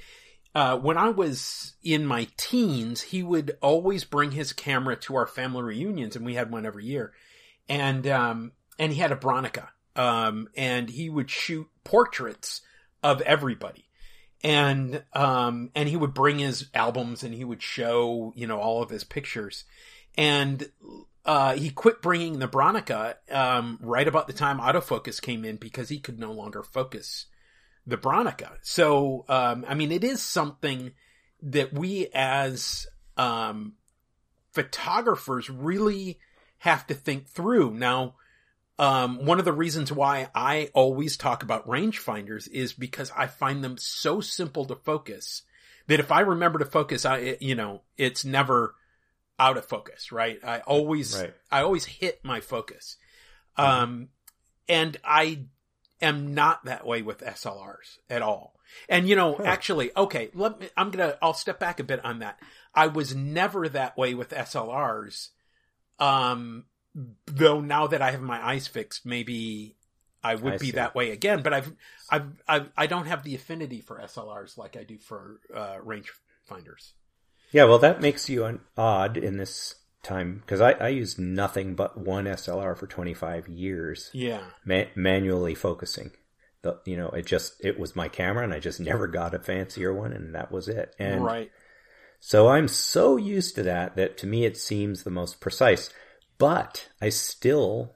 uh, 0.55 0.77
when 0.77 0.97
I 0.97 1.09
was 1.09 1.75
in 1.83 2.05
my 2.05 2.29
teens, 2.37 3.01
he 3.01 3.21
would 3.21 3.57
always 3.61 4.05
bring 4.05 4.31
his 4.31 4.53
camera 4.53 4.95
to 5.01 5.15
our 5.17 5.27
family 5.27 5.63
reunions, 5.63 6.15
and 6.15 6.25
we 6.25 6.35
had 6.35 6.49
one 6.49 6.65
every 6.65 6.85
year. 6.85 7.11
And 7.67 8.07
um, 8.07 8.53
and 8.79 8.93
he 8.93 8.99
had 8.99 9.11
a 9.11 9.17
Bronica, 9.17 9.67
um, 9.97 10.47
and 10.55 10.89
he 10.89 11.09
would 11.09 11.29
shoot 11.29 11.67
portraits 11.83 12.61
of 13.03 13.21
everybody, 13.21 13.89
and 14.43 15.03
um, 15.11 15.71
and 15.75 15.89
he 15.89 15.97
would 15.97 16.13
bring 16.13 16.39
his 16.39 16.69
albums, 16.73 17.23
and 17.23 17.33
he 17.33 17.43
would 17.43 17.61
show 17.61 18.31
you 18.35 18.47
know 18.47 18.59
all 18.59 18.81
of 18.81 18.89
his 18.89 19.03
pictures, 19.03 19.65
and 20.17 20.69
uh, 21.25 21.55
he 21.55 21.69
quit 21.69 22.01
bringing 22.01 22.39
the 22.39 22.47
Bronica 22.47 23.15
um, 23.29 23.77
right 23.81 24.07
about 24.07 24.27
the 24.27 24.33
time 24.33 24.59
autofocus 24.59 25.21
came 25.21 25.43
in 25.43 25.57
because 25.57 25.89
he 25.89 25.99
could 25.99 26.19
no 26.19 26.31
longer 26.31 26.63
focus 26.63 27.25
the 27.87 27.97
Bronica. 27.97 28.51
So, 28.61 29.25
um, 29.29 29.65
I 29.67 29.75
mean, 29.75 29.91
it 29.91 30.03
is 30.03 30.21
something 30.21 30.91
that 31.41 31.73
we 31.73 32.07
as 32.13 32.87
um, 33.17 33.73
photographers 34.51 35.49
really 35.49 36.19
have 36.59 36.87
to 36.87 36.93
think 36.93 37.27
through. 37.27 37.73
Now, 37.73 38.15
um, 38.77 39.25
one 39.25 39.39
of 39.39 39.45
the 39.45 39.53
reasons 39.53 39.91
why 39.91 40.29
I 40.33 40.69
always 40.73 41.15
talk 41.15 41.43
about 41.43 41.67
rangefinders 41.67 42.49
is 42.49 42.73
because 42.73 43.11
I 43.15 43.27
find 43.27 43.63
them 43.63 43.77
so 43.77 44.19
simple 44.19 44.65
to 44.65 44.75
focus 44.75 45.43
that 45.87 45.99
if 45.99 46.11
I 46.11 46.21
remember 46.21 46.59
to 46.59 46.65
focus, 46.65 47.05
I, 47.05 47.37
you 47.39 47.55
know, 47.55 47.81
it's 47.97 48.25
never 48.25 48.75
out 49.37 49.57
of 49.57 49.65
focus, 49.65 50.11
right? 50.11 50.39
I 50.43 50.59
always, 50.59 51.17
right. 51.17 51.33
I 51.51 51.61
always 51.61 51.85
hit 51.85 52.19
my 52.23 52.41
focus. 52.41 52.97
Mm-hmm. 53.57 53.69
Um, 53.69 54.09
and 54.67 54.97
I 55.03 55.45
am 56.01 56.33
not 56.33 56.65
that 56.65 56.85
way 56.85 57.01
with 57.01 57.19
SLRs 57.19 57.97
at 58.09 58.21
all. 58.21 58.55
And 58.89 59.07
you 59.07 59.15
know, 59.15 59.35
huh. 59.35 59.43
actually, 59.43 59.91
okay, 59.95 60.29
let 60.33 60.59
me, 60.59 60.69
I'm 60.75 60.91
gonna, 60.91 61.17
I'll 61.21 61.33
step 61.33 61.59
back 61.59 61.79
a 61.79 61.83
bit 61.83 62.03
on 62.03 62.19
that. 62.19 62.39
I 62.73 62.87
was 62.87 63.15
never 63.15 63.69
that 63.69 63.97
way 63.97 64.13
with 64.13 64.29
SLRs. 64.29 65.29
Um, 65.99 66.65
though 67.25 67.61
now 67.61 67.87
that 67.87 68.01
I 68.01 68.11
have 68.11 68.21
my 68.21 68.45
eyes 68.45 68.67
fixed, 68.67 69.05
maybe 69.05 69.75
I 70.23 70.35
would 70.35 70.53
I 70.53 70.57
be 70.57 70.67
see. 70.67 70.71
that 70.71 70.95
way 70.95 71.11
again, 71.11 71.41
but 71.41 71.53
I've, 71.53 71.71
I've, 72.09 72.43
I've, 72.47 72.69
I 72.75 72.87
don't 72.87 73.05
have 73.05 73.23
the 73.23 73.35
affinity 73.35 73.81
for 73.81 73.99
SLRs 73.99 74.57
like 74.57 74.75
I 74.75 74.83
do 74.83 74.97
for, 74.97 75.39
uh, 75.53 75.77
range 75.83 76.11
finders. 76.45 76.93
Yeah, 77.51 77.65
well, 77.65 77.79
that 77.79 78.01
makes 78.01 78.27
you 78.29 78.45
an 78.45 78.59
odd 78.75 79.17
in 79.17 79.37
this 79.37 79.75
time 80.05 80.41
because 80.45 80.61
I, 80.61 80.71
I 80.73 80.87
used 80.89 81.19
nothing 81.19 81.75
but 81.75 81.97
one 81.97 82.25
SLR 82.25 82.77
for 82.77 82.87
25 82.87 83.47
years. 83.47 84.09
Yeah. 84.13 84.43
Ma- 84.65 84.83
manually 84.95 85.55
focusing. 85.55 86.11
The, 86.61 86.79
you 86.85 86.97
know, 86.97 87.09
it 87.09 87.25
just, 87.25 87.63
it 87.63 87.79
was 87.79 87.95
my 87.95 88.07
camera 88.07 88.43
and 88.43 88.53
I 88.53 88.59
just 88.59 88.79
never 88.91 89.07
got 89.07 89.33
a 89.33 89.39
fancier 89.39 89.93
one 89.93 90.13
and 90.13 90.35
that 90.35 90.51
was 90.51 90.67
it. 90.67 90.95
And 90.99 91.23
right. 91.23 91.51
So 92.19 92.47
I'm 92.47 92.67
so 92.67 93.17
used 93.17 93.55
to 93.55 93.63
that 93.63 93.95
that 93.97 94.17
to 94.19 94.27
me 94.27 94.45
it 94.45 94.57
seems 94.57 95.03
the 95.03 95.11
most 95.11 95.39
precise, 95.39 95.91
but 96.37 96.89
I 96.99 97.09
still 97.09 97.93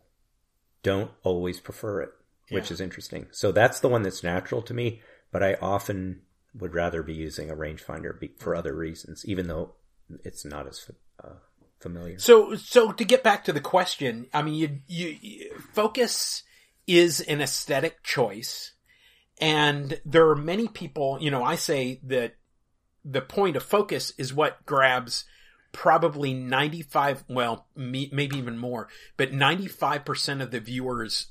don't 0.84 1.12
always 1.24 1.60
prefer 1.60 2.02
it, 2.02 2.12
which 2.50 2.70
yeah. 2.70 2.74
is 2.74 2.82
interesting. 2.82 3.28
So 3.32 3.52
that's 3.52 3.80
the 3.80 3.90
one 3.90 4.04
that's 4.04 4.24
natural 4.24 4.62
to 4.64 4.74
me, 4.74 5.02
but 5.32 5.42
I 5.42 5.56
often 5.56 6.22
would 6.54 6.74
rather 6.74 7.02
be 7.02 7.14
using 7.14 7.50
a 7.50 7.56
rangefinder 7.56 8.30
for 8.38 8.56
other 8.56 8.76
reasons, 8.76 9.26
even 9.26 9.48
though 9.48 9.76
it's 10.24 10.46
not 10.46 10.68
as 10.68 10.90
uh, 11.24 11.34
familiar. 11.80 12.20
So, 12.20 12.56
so 12.56 12.92
to 12.92 13.04
get 13.04 13.24
back 13.24 13.46
to 13.46 13.54
the 13.54 13.62
question, 13.62 14.28
I 14.34 14.42
mean, 14.42 14.56
you, 14.56 14.80
you, 14.88 15.18
you, 15.22 15.60
focus 15.74 16.44
is 16.88 17.22
an 17.22 17.42
aesthetic 17.42 18.04
choice, 18.04 18.74
and 19.40 20.00
there 20.06 20.28
are 20.30 20.36
many 20.36 20.68
people. 20.68 21.18
You 21.22 21.32
know, 21.32 21.44
I 21.44 21.56
say 21.56 22.00
that 22.04 22.36
the 23.06 23.22
point 23.22 23.56
of 23.56 23.64
focus 23.64 24.14
is 24.18 24.34
what 24.34 24.66
grabs 24.66 25.26
probably 25.72 26.34
95 26.34 27.26
well 27.30 27.68
maybe 27.76 28.36
even 28.36 28.58
more 28.58 28.88
but 29.18 29.32
95% 29.32 30.42
of 30.42 30.50
the 30.50 30.60
viewers 30.60 31.28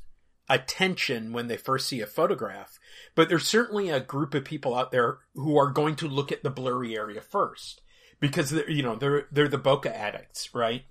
attention 0.48 1.32
when 1.32 1.48
they 1.48 1.56
first 1.56 1.88
see 1.88 2.00
a 2.00 2.06
photograph 2.06 2.78
but 3.16 3.28
there's 3.28 3.46
certainly 3.46 3.90
a 3.90 3.98
group 3.98 4.34
of 4.34 4.44
people 4.44 4.76
out 4.76 4.92
there 4.92 5.18
who 5.34 5.56
are 5.56 5.70
going 5.70 5.96
to 5.96 6.06
look 6.06 6.30
at 6.30 6.44
the 6.44 6.50
blurry 6.50 6.96
area 6.96 7.20
first 7.20 7.80
because 8.20 8.50
they're, 8.50 8.70
you 8.70 8.82
know 8.82 8.96
they're 8.96 9.26
they're 9.30 9.48
the 9.48 9.58
bokeh 9.58 9.92
addicts, 9.94 10.54
right? 10.54 10.84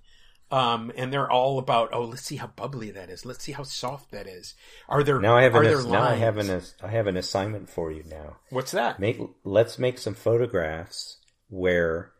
Um, 0.50 0.90
and 0.96 1.12
they're 1.12 1.30
all 1.30 1.58
about, 1.58 1.90
oh, 1.92 2.04
let's 2.04 2.22
see 2.22 2.36
how 2.36 2.46
bubbly 2.46 2.90
that 2.92 3.10
is. 3.10 3.26
Let's 3.26 3.44
see 3.44 3.52
how 3.52 3.64
soft 3.64 4.12
that 4.12 4.26
is. 4.26 4.54
Are 4.88 5.02
there 5.02 5.20
now 5.20 5.36
I 5.36 5.42
have 5.42 5.54
are 5.54 5.62
an 5.62 5.68
there 5.68 5.78
ass- 5.78 5.84
now 5.84 6.02
I 6.02 6.14
have 6.14 6.38
an 6.38 6.62
I 6.82 6.88
have 6.88 7.06
an 7.06 7.16
assignment 7.18 7.68
for 7.68 7.92
you 7.92 8.02
now. 8.08 8.36
What's 8.50 8.72
that? 8.72 8.98
Make 8.98 9.20
let's 9.44 9.78
make 9.78 9.98
some 9.98 10.14
photographs 10.14 11.18
where 11.48 12.12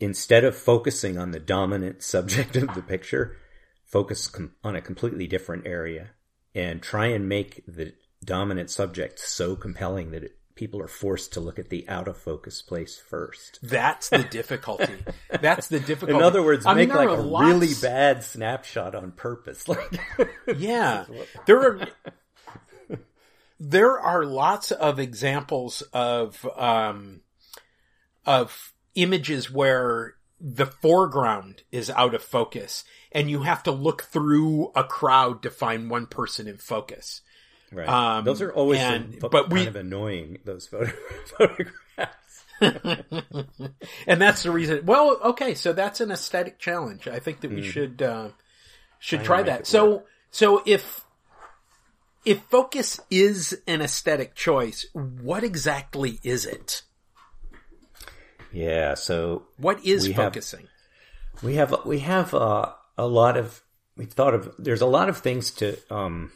instead 0.00 0.44
of 0.44 0.56
focusing 0.56 1.18
on 1.18 1.32
the 1.32 1.40
dominant 1.40 2.02
subject 2.14 2.56
of 2.56 2.74
the 2.74 2.82
picture, 2.82 3.36
focus 3.84 4.28
com- 4.28 4.52
on 4.64 4.74
a 4.74 4.80
completely 4.80 5.26
different 5.26 5.66
area 5.66 6.10
and 6.54 6.82
try 6.82 7.06
and 7.06 7.28
make 7.28 7.62
the 7.66 7.92
dominant 8.24 8.70
subject 8.70 9.18
so 9.18 9.56
compelling 9.56 10.10
that 10.12 10.24
it, 10.24 10.38
people 10.62 10.80
are 10.80 10.86
forced 10.86 11.32
to 11.32 11.40
look 11.40 11.58
at 11.58 11.70
the 11.70 11.88
out 11.88 12.06
of 12.06 12.16
focus 12.16 12.62
place 12.62 12.96
first. 12.96 13.58
That's 13.64 14.10
the 14.10 14.22
difficulty. 14.22 14.94
That's 15.40 15.66
the 15.66 15.80
difficulty. 15.90 16.14
In 16.14 16.22
other 16.22 16.40
words, 16.40 16.64
I 16.64 16.74
make 16.74 16.90
there 16.90 16.98
like 16.98 17.18
a 17.18 17.20
lots- 17.20 17.48
really 17.48 17.74
bad 17.82 18.22
snapshot 18.22 18.94
on 18.94 19.10
purpose. 19.10 19.66
Like 19.72 20.00
Yeah, 20.56 21.06
there 21.46 21.60
are 21.60 21.88
there 23.58 23.98
are 23.98 24.24
lots 24.24 24.70
of 24.70 25.00
examples 25.00 25.82
of 25.92 26.46
um, 26.56 27.22
of 28.24 28.72
images 28.94 29.50
where 29.50 30.14
the 30.40 30.66
foreground 30.66 31.62
is 31.72 31.90
out 31.90 32.14
of 32.14 32.22
focus, 32.22 32.84
and 33.10 33.28
you 33.28 33.42
have 33.42 33.64
to 33.64 33.72
look 33.72 34.02
through 34.04 34.70
a 34.76 34.84
crowd 34.84 35.42
to 35.42 35.50
find 35.50 35.90
one 35.90 36.06
person 36.06 36.46
in 36.46 36.58
focus. 36.58 37.22
Right. 37.72 37.88
Um, 37.88 38.24
those 38.24 38.42
are 38.42 38.52
always 38.52 38.80
and- 38.80 39.18
but 39.18 39.30
kind 39.32 39.52
we- 39.52 39.66
of 39.66 39.76
annoying. 39.76 40.38
Those 40.44 40.66
photo- 40.66 40.92
photographs. 41.38 42.44
and 44.06 44.20
that's 44.20 44.42
the 44.42 44.50
reason. 44.50 44.84
Well, 44.84 45.18
okay, 45.24 45.54
so 45.54 45.72
that's 45.72 46.00
an 46.00 46.10
aesthetic 46.10 46.58
challenge. 46.58 47.08
I 47.08 47.18
think 47.18 47.40
that 47.40 47.50
we 47.50 47.62
should 47.62 48.02
uh, 48.02 48.28
should 48.98 49.20
Hmm. 49.20 49.24
Try 49.26 49.26
try 49.26 49.38
and 49.38 49.46
make 49.46 49.56
that. 49.58 49.66
So, 49.66 50.04
so 50.30 50.62
if 50.66 51.04
if 52.24 52.40
focus 52.42 53.00
is 53.10 53.60
an 53.66 53.80
aesthetic 53.82 54.34
choice, 54.34 54.86
what 54.92 55.42
exactly 55.42 56.20
is 56.22 56.46
it? 56.46 56.82
Yeah. 58.52 58.94
So 58.94 59.44
What 59.56 59.84
is 59.84 60.06
We 60.06 60.12
have- 60.12 60.26
focusing? 60.32 60.68
we 61.42 61.54
have 61.56 61.74
we 61.86 62.00
have 62.00 62.34
uh, 62.34 62.72
a 62.98 63.06
lot 63.06 63.36
of 63.36 63.62
we've 63.96 64.12
thought 64.12 64.34
of. 64.34 64.54
There's 64.58 64.82
a 64.82 64.86
lot 64.86 65.08
of 65.08 65.18
things 65.18 65.50
to 65.52 65.76
um, 65.90 66.30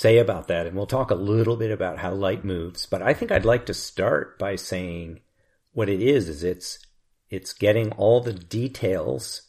say 0.00 0.18
about 0.18 0.48
that, 0.48 0.66
and 0.66 0.74
we'll 0.76 0.86
talk 0.86 1.10
a 1.10 1.14
little 1.14 1.56
bit 1.56 1.70
about 1.70 1.98
how 1.98 2.12
light 2.12 2.44
moves. 2.44 2.86
But 2.86 3.02
I 3.02 3.12
think 3.12 3.30
I'd 3.30 3.44
like 3.44 3.66
to 3.66 3.74
start 3.74 4.38
by 4.38 4.56
saying 4.56 5.20
what 5.72 5.88
it 5.88 6.00
is. 6.00 6.28
Is 6.28 6.42
it's 6.42 6.78
it's 7.28 7.52
getting 7.52 7.92
all 7.92 8.20
the 8.20 8.32
details 8.32 9.42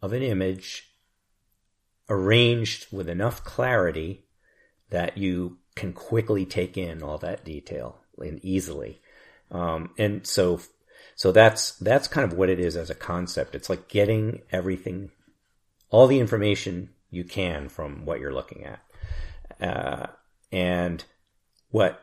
of 0.00 0.12
an 0.12 0.22
image 0.22 0.94
arranged 2.08 2.86
with 2.92 3.08
enough 3.08 3.42
clarity 3.44 4.24
that 4.90 5.18
you 5.18 5.58
can 5.74 5.92
quickly 5.92 6.46
take 6.46 6.78
in 6.78 7.02
all 7.02 7.18
that 7.18 7.44
detail 7.44 8.00
and 8.18 8.42
easily. 8.44 9.00
Um, 9.50 9.90
and 9.98 10.26
so, 10.26 10.60
so 11.14 11.32
that's, 11.32 11.72
that's 11.72 12.08
kind 12.08 12.30
of 12.30 12.38
what 12.38 12.48
it 12.48 12.60
is 12.60 12.76
as 12.76 12.90
a 12.90 12.94
concept. 12.94 13.54
It's 13.54 13.68
like 13.68 13.88
getting 13.88 14.42
everything, 14.50 15.10
all 15.90 16.06
the 16.06 16.20
information 16.20 16.90
you 17.10 17.24
can 17.24 17.68
from 17.68 18.04
what 18.04 18.20
you're 18.20 18.32
looking 18.32 18.64
at. 18.64 18.80
Uh, 19.60 20.06
and 20.52 21.04
what 21.70 22.02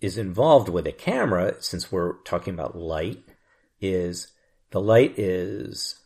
is 0.00 0.18
involved 0.18 0.68
with 0.68 0.86
a 0.86 0.92
camera, 0.92 1.56
since 1.60 1.90
we're 1.90 2.14
talking 2.22 2.54
about 2.54 2.76
light, 2.76 3.24
is 3.80 4.32
the 4.70 4.80
light 4.80 5.18
is 5.18 6.00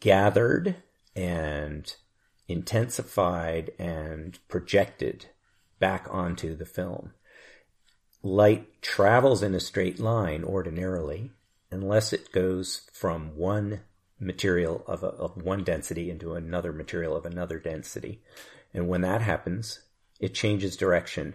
gathered 0.00 0.76
and 1.14 1.94
intensified 2.46 3.70
and 3.78 4.38
projected 4.48 5.26
back 5.78 6.06
onto 6.10 6.56
the 6.56 6.66
film. 6.66 7.12
Light 8.22 8.82
travels 8.82 9.42
in 9.42 9.54
a 9.54 9.60
straight 9.60 9.98
line 9.98 10.42
ordinarily, 10.44 11.30
unless 11.70 12.12
it 12.12 12.32
goes 12.32 12.88
from 12.92 13.36
one 13.36 13.80
material 14.18 14.82
of, 14.86 15.02
a, 15.02 15.08
of 15.08 15.42
one 15.42 15.62
density 15.62 16.10
into 16.10 16.34
another 16.34 16.72
material 16.72 17.16
of 17.16 17.24
another 17.24 17.58
density. 17.58 18.20
And 18.74 18.88
when 18.88 19.02
that 19.02 19.22
happens, 19.22 19.80
it 20.20 20.34
changes 20.34 20.76
direction 20.76 21.34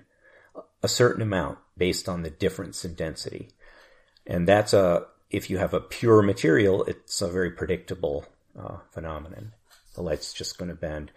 a 0.81 0.87
certain 0.87 1.21
amount 1.21 1.57
based 1.77 2.09
on 2.09 2.21
the 2.21 2.29
difference 2.29 2.83
in 2.83 2.93
density. 2.93 3.49
And 4.27 4.47
that's 4.47 4.73
a, 4.73 5.05
if 5.31 5.49
you 5.49 5.57
have 5.57 5.73
a 5.73 5.79
pure 5.79 6.21
material, 6.21 6.83
it's 6.83 7.21
a 7.21 7.27
very 7.27 7.51
predictable 7.51 8.25
uh, 8.59 8.77
phenomenon. 8.91 9.53
The 9.95 10.01
light's 10.01 10.33
just 10.33 10.57
going 10.57 10.69
to 10.69 10.75
bend. 10.75 11.11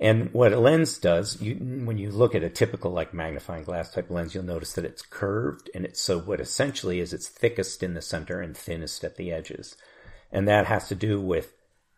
And 0.00 0.32
what 0.32 0.52
a 0.52 0.58
lens 0.58 0.98
does, 0.98 1.40
you, 1.40 1.54
when 1.54 1.96
you 1.96 2.10
look 2.10 2.34
at 2.34 2.42
a 2.42 2.50
typical 2.50 2.90
like 2.90 3.14
magnifying 3.14 3.62
glass 3.62 3.92
type 3.92 4.10
lens, 4.10 4.34
you'll 4.34 4.42
notice 4.42 4.72
that 4.72 4.84
it's 4.84 5.02
curved 5.02 5.70
and 5.74 5.84
it's 5.84 6.00
so 6.00 6.18
what 6.18 6.40
essentially 6.40 6.98
is 6.98 7.12
it's 7.12 7.28
thickest 7.28 7.82
in 7.82 7.94
the 7.94 8.02
center 8.02 8.40
and 8.40 8.56
thinnest 8.56 9.04
at 9.04 9.16
the 9.16 9.30
edges. 9.30 9.76
And 10.32 10.48
that 10.48 10.66
has 10.66 10.88
to 10.88 10.94
do 10.94 11.20
with, 11.20 11.52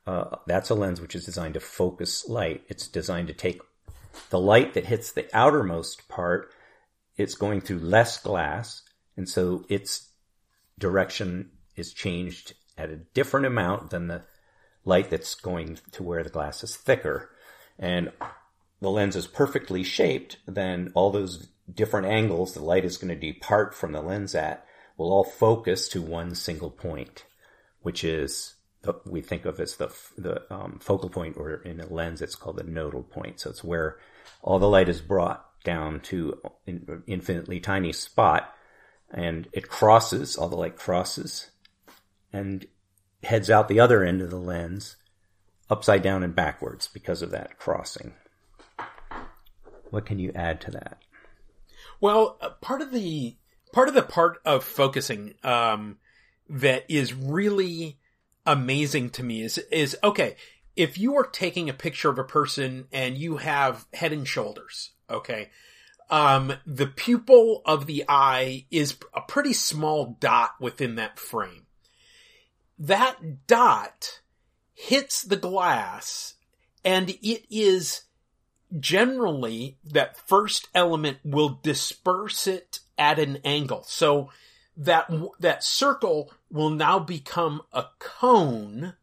uh, 0.07 0.37
that's 0.47 0.69
a 0.69 0.75
lens 0.75 1.01
which 1.01 1.15
is 1.15 1.25
designed 1.25 1.55
to 1.55 1.61
focus 1.61 2.29
light. 2.29 2.63
It's 2.69 2.89
designed 2.89 3.29
to 3.29 3.35
take 3.35 3.63
the 4.31 4.39
light 4.39 4.75
that 4.75 4.87
hits 4.87 5.13
the 5.13 5.29
outermost 5.33 6.09
part, 6.09 6.51
it's 7.17 7.35
going 7.35 7.61
through 7.61 7.81
less 7.81 8.21
glass. 8.21 8.83
And 9.17 9.29
so 9.29 9.65
its 9.69 10.11
direction 10.79 11.51
is 11.77 11.93
changed 11.93 12.55
at 12.77 12.91
a 12.91 12.97
different 12.97 13.47
amount 13.47 13.91
than 13.91 14.09
the 14.09 14.23
light 14.85 15.11
that's 15.11 15.35
going 15.35 15.79
to 15.93 16.03
where 16.03 16.23
the 16.23 16.31
glass 16.31 16.63
is 16.65 16.77
thicker. 16.77 17.31
And 17.79 18.13
the 18.81 18.91
lens 18.91 19.17
is 19.17 19.27
perfectly 19.27 19.83
shaped, 19.83 20.37
then 20.47 20.93
all 20.95 21.11
those 21.11 21.49
different 21.73 22.07
angles 22.07 22.53
the 22.53 22.63
light 22.63 22.85
is 22.85 22.99
going 22.99 23.09
to 23.09 23.33
depart 23.33 23.75
from 23.75 23.93
the 23.93 24.03
lens 24.03 24.35
at 24.35 24.67
will 24.97 25.11
all 25.11 25.25
focus 25.25 25.89
to 25.89 26.03
one 26.03 26.35
single 26.35 26.71
point, 26.71 27.25
which 27.81 28.05
is 28.05 28.54
the, 28.85 28.95
we 29.05 29.21
think 29.21 29.45
of 29.45 29.59
as 29.61 29.77
the 29.77 29.95
the 30.17 30.55
um, 30.55 30.79
focal 30.81 31.11
point, 31.11 31.37
or 31.37 31.55
in 31.55 31.81
a 31.81 31.87
lens 31.87 32.23
it's 32.23 32.37
called 32.37 32.57
the 32.57 32.65
nodal 32.65 33.03
point. 33.03 33.41
So 33.41 33.51
it's 33.51 33.65
where 33.65 33.99
all 34.43 34.59
the 34.59 34.69
light 34.69 34.89
is 34.89 35.01
brought 35.01 35.45
down 35.65 36.01
to 36.01 36.41
an 36.67 37.03
infinitely 37.07 37.61
tiny 37.61 37.93
spot, 37.93 38.55
and 39.11 39.49
it 39.53 39.69
crosses. 39.69 40.37
All 40.37 40.49
the 40.49 40.57
light 40.57 40.77
crosses, 40.77 41.51
and 42.33 42.67
heads 43.23 43.51
out 43.51 43.69
the 43.69 43.81
other 43.81 44.05
end 44.05 44.21
of 44.21 44.31
the 44.31 44.39
lens, 44.39 44.97
upside 45.71 46.03
down 46.03 46.23
and 46.23 46.35
backwards 46.35 46.87
because 46.87 47.23
of 47.23 47.31
that 47.31 47.59
crossing. 47.59 48.13
What 49.91 50.07
can 50.07 50.19
you 50.19 50.33
add 50.35 50.61
to 50.63 50.71
that? 50.73 50.99
Well, 52.01 52.37
uh, 52.41 52.51
part 52.61 52.83
of 52.83 52.93
the 52.93 53.37
part 53.73 53.89
of 53.89 53.95
the 53.95 54.03
part 54.03 54.39
of 54.45 54.65
focusing 54.65 55.35
um, 55.43 55.99
that 56.49 56.85
is 56.89 57.15
really 57.15 57.99
amazing 58.47 59.11
to 59.11 59.23
me 59.23 59.43
is 59.43 59.59
is 59.71 59.97
okay. 60.03 60.37
If 60.77 60.99
you 60.99 61.15
are 61.17 61.27
taking 61.27 61.69
a 61.69 61.75
picture 61.75 62.09
of 62.09 62.19
a 62.19 62.25
person 62.25 62.87
and 62.93 63.17
you 63.17 63.37
have 63.37 63.87
head 63.93 64.13
and 64.13 64.27
shoulders, 64.27 64.91
okay, 65.09 65.51
um, 66.11 66.53
the 66.67 66.87
pupil 66.87 67.63
of 67.65 67.87
the 67.87 68.05
eye 68.09 68.67
is 68.71 68.97
a 69.15 69.21
pretty 69.21 69.53
small 69.53 70.17
dot 70.21 70.55
within 70.61 70.97
that 70.97 71.19
frame. 71.19 71.67
That 72.79 73.47
dot 73.47 74.21
hits 74.75 75.23
the 75.23 75.37
glass 75.37 76.35
and 76.85 77.11
it 77.11 77.45
is 77.51 78.03
generally 78.79 79.79
that 79.85 80.17
first 80.17 80.69
element 80.75 81.19
will 81.25 81.61
disperse 81.63 82.47
it 82.47 82.81
at 82.99 83.19
an 83.19 83.39
angle. 83.45 83.85
So 83.85 84.31
that, 84.77 85.11
that 85.41 85.63
circle 85.63 86.33
will 86.55 86.71
now 86.71 87.01
become 87.01 87.61
a 87.73 87.85
cone 87.99 88.95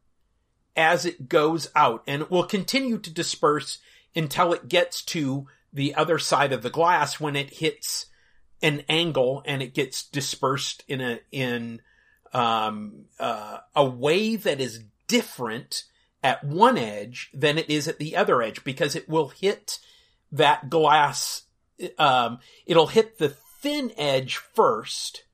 as 0.76 1.06
it 1.06 1.28
goes 1.28 1.70
out 1.76 2.02
and 2.08 2.22
it 2.22 2.32
will 2.32 2.46
continue 2.46 2.98
to 2.98 3.14
disperse 3.14 3.80
until 4.16 4.54
it 4.54 4.70
gets 4.70 5.02
to 5.04 5.46
the 5.74 5.94
other 5.94 6.18
side 6.18 6.54
of 6.54 6.64
the 6.64 6.70
glass 6.70 7.20
when 7.20 7.36
it 7.36 7.56
hits 7.56 8.06
an 8.62 8.84
angle 8.88 9.44
and 9.46 9.62
it 9.62 9.74
gets 9.74 10.04
dispersed 10.04 10.84
in 10.88 11.02
a, 11.02 11.20
in, 11.32 11.82
um, 12.34 13.06
uh, 13.20 13.58
a 13.76 13.84
way 13.84 14.38
that 14.38 14.62
is 14.62 14.86
different 15.08 15.84
at 16.24 16.44
one 16.46 16.78
edge 16.78 17.30
than 17.34 17.58
it 17.58 17.70
is 17.70 17.88
at 17.88 18.00
the 18.00 18.16
other 18.16 18.42
edge 18.42 18.64
because 18.64 18.96
it 18.96 19.10
will 19.10 19.28
hit 19.28 19.80
that 20.32 20.70
glass. 20.70 21.44
Um, 21.98 22.40
it'll 22.66 22.88
hit 22.88 23.18
the 23.18 23.30
thin 23.30 23.92
edge 23.98 24.38
first. 24.38 25.26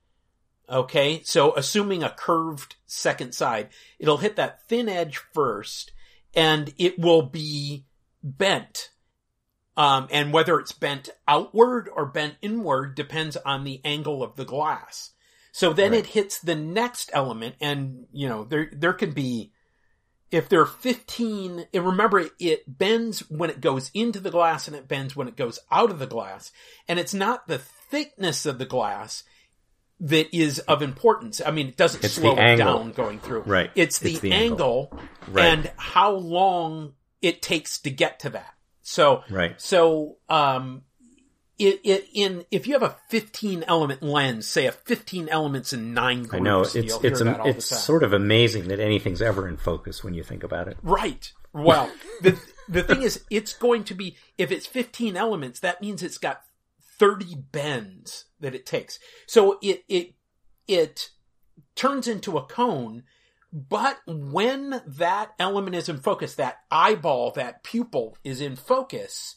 Okay. 0.70 1.22
So 1.24 1.54
assuming 1.56 2.02
a 2.02 2.10
curved 2.10 2.76
second 2.86 3.34
side, 3.34 3.68
it'll 3.98 4.18
hit 4.18 4.36
that 4.36 4.66
thin 4.68 4.88
edge 4.88 5.16
first 5.32 5.92
and 6.34 6.72
it 6.78 6.98
will 6.98 7.22
be 7.22 7.86
bent. 8.22 8.90
Um, 9.76 10.08
and 10.10 10.32
whether 10.32 10.58
it's 10.58 10.72
bent 10.72 11.08
outward 11.28 11.88
or 11.94 12.04
bent 12.06 12.34
inward 12.42 12.96
depends 12.96 13.36
on 13.36 13.64
the 13.64 13.80
angle 13.84 14.22
of 14.22 14.36
the 14.36 14.44
glass. 14.44 15.12
So 15.52 15.72
then 15.72 15.92
Right. 15.92 16.00
it 16.00 16.06
hits 16.06 16.38
the 16.38 16.56
next 16.56 17.10
element 17.14 17.54
and, 17.60 18.06
you 18.12 18.28
know, 18.28 18.44
there, 18.44 18.70
there 18.72 18.92
can 18.92 19.12
be, 19.12 19.52
if 20.30 20.48
there 20.48 20.60
are 20.60 20.66
15, 20.66 21.68
and 21.72 21.86
remember 21.86 22.28
it 22.38 22.78
bends 22.78 23.20
when 23.30 23.50
it 23.50 23.60
goes 23.60 23.90
into 23.94 24.20
the 24.20 24.30
glass 24.30 24.66
and 24.66 24.76
it 24.76 24.88
bends 24.88 25.16
when 25.16 25.28
it 25.28 25.36
goes 25.36 25.58
out 25.70 25.90
of 25.90 25.98
the 26.00 26.06
glass. 26.06 26.52
And 26.86 26.98
it's 26.98 27.14
not 27.14 27.46
the 27.46 27.58
thickness 27.58 28.46
of 28.46 28.58
the 28.58 28.66
glass 28.66 29.22
that 30.00 30.34
is 30.36 30.58
of 30.60 30.82
importance. 30.82 31.40
I 31.44 31.50
mean, 31.50 31.68
it 31.68 31.76
doesn't 31.76 32.04
It's 32.04 32.14
slow 32.14 32.36
it 32.36 32.56
down 32.56 32.92
going 32.92 33.18
through. 33.18 33.40
Right. 33.42 33.70
It's 33.74 33.98
the, 33.98 34.12
It's 34.12 34.20
the 34.20 34.32
angle, 34.32 34.90
angle. 34.92 35.00
Right. 35.32 35.44
and 35.46 35.70
how 35.76 36.12
long 36.12 36.94
it 37.20 37.42
takes 37.42 37.78
to 37.80 37.90
get 37.90 38.20
to 38.20 38.30
that. 38.30 38.54
So, 38.82 39.22
Right. 39.28 39.60
so, 39.60 40.16
um, 40.28 40.82
it, 41.58 41.80
it, 41.82 42.06
in, 42.14 42.44
if 42.52 42.68
you 42.68 42.74
have 42.74 42.84
a 42.84 42.96
15 43.10 43.64
element 43.66 44.00
lens, 44.02 44.46
say 44.46 44.66
a 44.66 44.72
15 44.72 45.28
elements 45.28 45.72
in 45.72 45.92
nine 45.92 46.20
groups, 46.22 46.34
I 46.34 46.38
know 46.38 46.60
it's 46.60 46.74
it's 46.76 46.94
hear 47.00 47.10
am- 47.10 47.24
that 47.26 47.40
all 47.40 47.46
the 47.46 47.56
it's 47.56 47.66
sort 47.66 48.04
of 48.04 48.12
amazing 48.12 48.68
that 48.68 48.78
anything's 48.78 49.20
ever 49.20 49.48
in 49.48 49.56
focus 49.56 50.04
when 50.04 50.14
you 50.14 50.22
think 50.22 50.44
about 50.44 50.68
it. 50.68 50.76
Right. 50.84 51.32
Well, 51.52 51.90
the 52.22 52.38
the 52.68 52.84
thing 52.84 53.02
is, 53.02 53.24
it's 53.30 53.54
going 53.54 53.82
to 53.84 53.94
be 53.94 54.16
if 54.36 54.52
it's 54.52 54.66
15 54.66 55.16
elements, 55.16 55.58
that 55.60 55.82
means 55.82 56.02
it's 56.04 56.18
got 56.18 56.42
30 56.98 57.34
bends 57.52 58.26
that 58.40 58.54
it 58.54 58.66
takes. 58.66 58.98
So 59.26 59.58
it 59.62 59.84
it 59.88 60.14
it 60.66 61.10
turns 61.74 62.08
into 62.08 62.36
a 62.36 62.44
cone. 62.44 63.04
But 63.50 63.98
when 64.06 64.82
that 64.86 65.30
element 65.38 65.74
is 65.74 65.88
in 65.88 65.98
focus, 65.98 66.34
that 66.34 66.58
eyeball, 66.70 67.30
that 67.32 67.64
pupil 67.64 68.18
is 68.22 68.42
in 68.42 68.56
focus, 68.56 69.36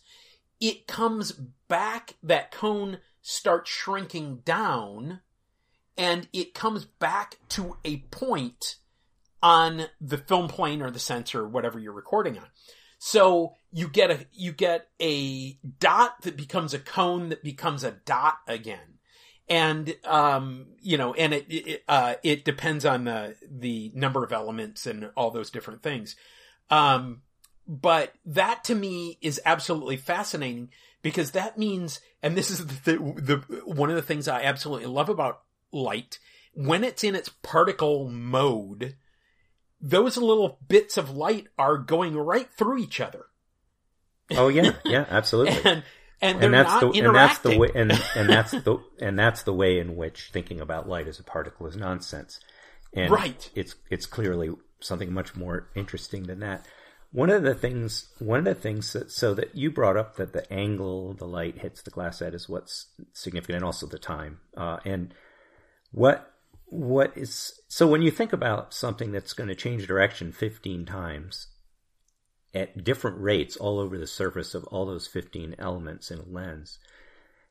it 0.60 0.86
comes 0.86 1.32
back, 1.69 2.17
that 2.21 2.52
cone 2.52 3.00
starts 3.21 3.71
shrinking 3.71 4.41
down, 4.43 5.21
and 5.97 6.28
it 6.34 6.54
comes 6.54 6.84
back 6.84 7.38
to 7.50 7.78
a 7.86 7.97
point 8.12 8.76
on 9.41 9.86
the 10.00 10.17
film 10.17 10.50
plane 10.50 10.82
or 10.82 10.91
the 10.91 11.00
sensor, 11.00 11.47
whatever 11.47 11.80
you're 11.80 11.93
recording 11.93 12.38
on. 12.38 12.47
So 13.00 13.54
you 13.72 13.88
get 13.88 14.12
a 14.12 14.26
you 14.34 14.52
get 14.52 14.88
a 15.02 15.58
dot 15.80 16.22
that 16.24 16.38
becomes 16.38 16.74
a 16.74 16.80
cone 16.80 17.30
that 17.30 17.44
becomes 17.44 17.84
a 17.84 17.92
dot 17.92 18.38
again, 18.48 19.00
and 19.48 19.96
um 20.06 20.68
you 20.82 20.98
know, 20.98 21.14
and 21.14 21.34
it 21.34 21.46
it, 21.50 21.84
uh, 21.88 22.16
it 22.24 22.46
depends 22.46 22.86
on 22.86 23.06
the 23.06 23.36
the 23.50 23.92
number 23.96 24.24
of 24.24 24.32
elements 24.32 24.86
and 24.86 25.12
all 25.16 25.32
those 25.32 25.52
different 25.52 25.84
things. 25.84 26.16
Um, 26.70 27.22
but 27.68 28.14
that 28.26 28.64
to 28.66 28.76
me 28.76 29.18
is 29.22 29.42
absolutely 29.46 29.98
fascinating 29.98 30.70
because 31.02 31.32
that 31.32 31.58
means, 31.58 32.00
and 32.22 32.36
this 32.36 32.50
is 32.50 32.66
the, 32.66 32.94
the 32.94 33.62
one 33.66 33.90
of 33.90 33.96
the 33.96 34.02
things 34.02 34.28
I 34.28 34.44
absolutely 34.44 34.88
love 34.88 35.10
about 35.10 35.42
light 35.72 36.20
when 36.54 36.84
it's 36.84 37.04
in 37.04 37.16
its 37.16 37.30
particle 37.30 38.10
mode 38.10 38.96
those 39.82 40.16
little 40.16 40.60
bits 40.68 40.98
of 40.98 41.18
light 41.18 41.48
are 41.58 41.78
going 41.78 42.16
right 42.16 42.50
through 42.56 42.78
each 42.78 43.02
other. 43.02 43.26
Oh 44.38 44.48
yeah, 44.48 44.74
yeah, 44.86 45.06
absolutely. 45.10 45.60
And 45.63 45.84
and 46.22 46.39
they're 46.39 46.46
and 46.46 46.54
that's 46.54 46.82
not 46.82 46.94
the 46.94 47.00
and 47.00 47.15
that's 47.15 47.38
the 47.39 47.58
way 47.58 47.70
and 47.74 47.91
and 48.15 48.30
that's 48.30 48.52
the 48.52 48.78
and 49.02 49.17
that's 49.17 49.44
the 49.44 49.54
way 49.54 49.80
in 49.80 49.96
which 49.96 50.30
thinking 50.32 50.60
about 50.62 50.88
light 50.88 51.08
as 51.08 51.20
a 51.20 51.24
particle 51.24 51.67
is 51.67 51.76
nonsense. 51.76 52.39
And 52.94 53.12
Right. 53.12 53.50
it's 53.56 53.76
it's 53.89 54.06
clearly 54.06 54.52
something 54.80 55.13
much 55.13 55.36
more 55.36 55.70
interesting 55.76 56.24
than 56.24 56.39
that. 56.39 56.65
One 57.12 57.30
of 57.30 57.44
the 57.44 57.56
things 57.56 58.08
one 58.20 58.39
of 58.39 58.46
the 58.46 58.56
things 58.56 58.94
that 58.94 59.12
so 59.12 59.34
that 59.34 59.56
you 59.56 59.72
brought 59.72 59.98
up 59.98 60.15
that 60.17 60.34
the 60.34 60.52
angle 60.54 61.13
the 61.13 61.26
light 61.26 61.58
hits 61.60 61.82
the 61.82 61.91
glass 61.91 62.22
at 62.22 62.34
is 62.34 62.48
what's 62.48 62.88
significant 63.13 63.58
and 63.58 63.65
also 63.65 63.88
the 63.88 64.00
time. 64.00 64.39
Uh, 64.56 64.78
and 64.86 65.13
what 65.91 66.32
what 66.65 67.12
is 67.17 67.60
so 67.67 67.86
when 67.88 68.02
you 68.02 68.12
think 68.12 68.32
about 68.32 68.74
something 68.74 69.12
that's 69.12 69.34
going 69.34 69.50
to 69.50 69.56
change 69.56 69.88
direction 69.88 70.32
15 70.32 70.86
times 70.86 71.48
at 72.54 72.84
different 72.84 73.22
rates 73.22 73.56
all 73.56 73.80
over 73.80 73.98
the 73.98 74.08
surface 74.08 74.54
of 74.54 74.64
all 74.66 74.86
those 74.86 75.08
15 75.08 75.56
elements 75.58 76.12
in 76.12 76.20
a 76.20 76.26
lens. 76.26 76.80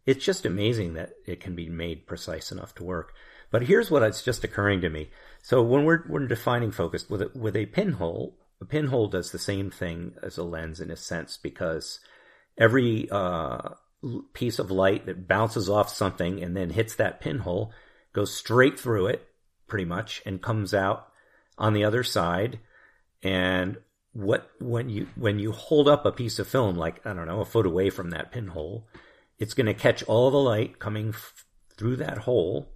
It's 0.06 0.24
just 0.24 0.46
amazing 0.46 0.94
that 0.94 1.12
it 1.26 1.40
can 1.40 1.54
be 1.54 1.68
made 1.68 2.06
precise 2.06 2.52
enough 2.52 2.74
to 2.76 2.84
work. 2.84 3.14
But 3.50 3.62
here's 3.62 3.90
what 3.90 4.02
it's 4.02 4.22
just 4.22 4.44
occurring 4.44 4.80
to 4.82 4.90
me. 4.90 5.10
So 5.42 5.62
when 5.62 5.84
we're, 5.84 6.04
we're 6.08 6.26
defining 6.26 6.70
focus 6.70 7.08
with 7.08 7.22
a, 7.22 7.30
with 7.34 7.56
a 7.56 7.66
pinhole 7.66 8.36
a 8.60 8.64
pinhole 8.64 9.08
does 9.08 9.32
the 9.32 9.38
same 9.38 9.70
thing 9.70 10.14
as 10.22 10.36
a 10.36 10.44
lens 10.44 10.80
in 10.80 10.90
a 10.90 10.96
sense 10.96 11.36
because 11.36 12.00
every 12.58 13.08
uh, 13.10 13.70
piece 14.34 14.58
of 14.58 14.70
light 14.70 15.06
that 15.06 15.26
bounces 15.26 15.68
off 15.68 15.88
something 15.88 16.42
and 16.42 16.56
then 16.56 16.70
hits 16.70 16.94
that 16.96 17.20
pinhole 17.20 17.72
goes 18.12 18.34
straight 18.34 18.78
through 18.78 19.06
it 19.06 19.26
pretty 19.66 19.84
much 19.84 20.22
and 20.26 20.42
comes 20.42 20.74
out 20.74 21.08
on 21.56 21.72
the 21.72 21.84
other 21.84 22.02
side. 22.02 22.58
And 23.22 23.78
what 24.12 24.50
when 24.58 24.88
you 24.88 25.06
when 25.14 25.38
you 25.38 25.52
hold 25.52 25.88
up 25.88 26.04
a 26.04 26.12
piece 26.12 26.38
of 26.38 26.48
film 26.48 26.76
like 26.76 27.04
i 27.06 27.12
don't 27.12 27.28
know 27.28 27.40
a 27.40 27.44
foot 27.44 27.66
away 27.66 27.90
from 27.90 28.10
that 28.10 28.32
pinhole 28.32 28.86
it's 29.38 29.54
going 29.54 29.66
to 29.66 29.74
catch 29.74 30.02
all 30.04 30.30
the 30.30 30.36
light 30.36 30.78
coming 30.78 31.10
f- 31.10 31.44
through 31.76 31.96
that 31.96 32.18
hole 32.18 32.72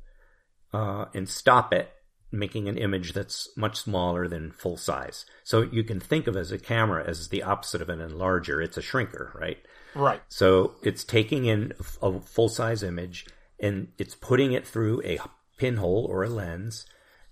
uh, 0.73 1.07
and 1.15 1.29
stop 1.29 1.73
it 1.73 1.91
making 2.33 2.69
an 2.69 2.79
image 2.79 3.13
that's 3.13 3.49
much 3.57 3.79
smaller 3.79 4.29
than 4.29 4.53
full 4.53 4.77
size 4.77 5.27
so 5.43 5.63
you 5.63 5.83
can 5.83 5.99
think 5.99 6.27
of 6.27 6.37
as 6.37 6.53
a 6.53 6.59
camera 6.59 7.05
as 7.07 7.29
the 7.29 7.43
opposite 7.43 7.83
of 7.83 7.89
an 7.89 7.99
enlarger 7.99 8.65
it's 8.65 8.77
a 8.77 8.83
shrinker 8.83 9.35
right 9.35 9.59
right. 9.95 10.23
so 10.29 10.75
it's 10.83 11.05
taking 11.05 11.47
in 11.47 11.73
a 12.01 12.21
full 12.21 12.49
size 12.49 12.83
image 12.83 13.27
and 13.59 13.89
it's 13.99 14.15
putting 14.15 14.53
it 14.53 14.67
through 14.67 15.03
a 15.05 15.19
pinhole 15.59 16.07
or 16.09 16.25
a 16.25 16.29
lens 16.29 16.87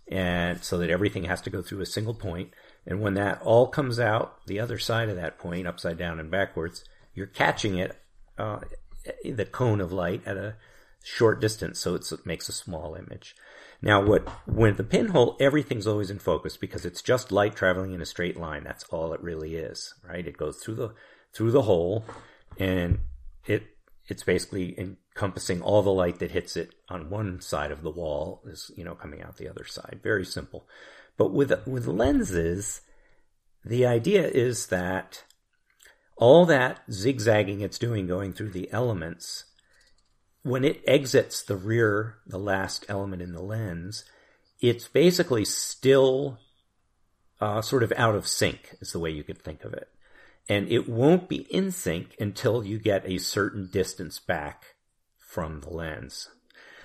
and 0.08 0.62
so 0.62 0.78
that 0.78 0.90
everything 0.90 1.24
has 1.24 1.40
to 1.42 1.50
go 1.50 1.62
through 1.62 1.80
a 1.80 1.86
single 1.86 2.14
point. 2.14 2.50
And 2.86 3.00
when 3.00 3.14
that 3.14 3.40
all 3.42 3.68
comes 3.68 4.00
out 4.00 4.44
the 4.46 4.60
other 4.60 4.78
side 4.78 5.08
of 5.08 5.16
that 5.16 5.38
point, 5.38 5.66
upside 5.66 5.98
down 5.98 6.18
and 6.18 6.30
backwards, 6.30 6.84
you're 7.14 7.26
catching 7.26 7.78
it, 7.78 7.96
uh, 8.38 8.60
the 9.24 9.44
cone 9.44 9.80
of 9.80 9.92
light 9.92 10.22
at 10.26 10.36
a 10.36 10.56
short 11.04 11.40
distance. 11.40 11.80
So 11.80 11.94
it 11.94 12.10
makes 12.24 12.48
a 12.48 12.52
small 12.52 12.94
image. 12.94 13.36
Now, 13.80 14.04
what, 14.04 14.28
when 14.46 14.76
the 14.76 14.84
pinhole, 14.84 15.36
everything's 15.40 15.86
always 15.86 16.10
in 16.10 16.20
focus 16.20 16.56
because 16.56 16.84
it's 16.84 17.02
just 17.02 17.32
light 17.32 17.56
traveling 17.56 17.92
in 17.92 18.00
a 18.00 18.06
straight 18.06 18.36
line. 18.36 18.62
That's 18.62 18.84
all 18.84 19.12
it 19.12 19.22
really 19.22 19.56
is, 19.56 19.94
right? 20.08 20.26
It 20.26 20.36
goes 20.36 20.58
through 20.58 20.76
the, 20.76 20.94
through 21.32 21.50
the 21.50 21.62
hole 21.62 22.04
and 22.58 23.00
it, 23.46 23.64
it's 24.06 24.22
basically 24.22 24.78
encompassing 24.78 25.62
all 25.62 25.82
the 25.82 25.92
light 25.92 26.20
that 26.20 26.30
hits 26.30 26.56
it 26.56 26.74
on 26.88 27.10
one 27.10 27.40
side 27.40 27.72
of 27.72 27.82
the 27.82 27.90
wall 27.90 28.42
is, 28.46 28.70
you 28.76 28.84
know, 28.84 28.94
coming 28.94 29.22
out 29.22 29.36
the 29.36 29.48
other 29.48 29.64
side. 29.64 30.00
Very 30.02 30.24
simple. 30.24 30.66
But 31.22 31.32
with, 31.32 31.68
with 31.68 31.86
lenses, 31.86 32.80
the 33.64 33.86
idea 33.86 34.26
is 34.26 34.66
that 34.66 35.22
all 36.16 36.44
that 36.46 36.80
zigzagging 36.90 37.60
it's 37.60 37.78
doing 37.78 38.08
going 38.08 38.32
through 38.32 38.50
the 38.50 38.68
elements, 38.72 39.44
when 40.42 40.64
it 40.64 40.82
exits 40.84 41.40
the 41.40 41.54
rear, 41.54 42.16
the 42.26 42.40
last 42.40 42.84
element 42.88 43.22
in 43.22 43.34
the 43.34 43.40
lens, 43.40 44.04
it's 44.60 44.88
basically 44.88 45.44
still 45.44 46.40
uh, 47.40 47.62
sort 47.62 47.84
of 47.84 47.92
out 47.96 48.16
of 48.16 48.26
sync, 48.26 48.74
is 48.80 48.90
the 48.90 48.98
way 48.98 49.10
you 49.10 49.22
could 49.22 49.44
think 49.44 49.62
of 49.62 49.74
it. 49.74 49.90
And 50.48 50.68
it 50.72 50.88
won't 50.88 51.28
be 51.28 51.46
in 51.54 51.70
sync 51.70 52.16
until 52.18 52.64
you 52.64 52.80
get 52.80 53.08
a 53.08 53.18
certain 53.18 53.68
distance 53.72 54.18
back 54.18 54.74
from 55.20 55.60
the 55.60 55.70
lens. 55.70 56.30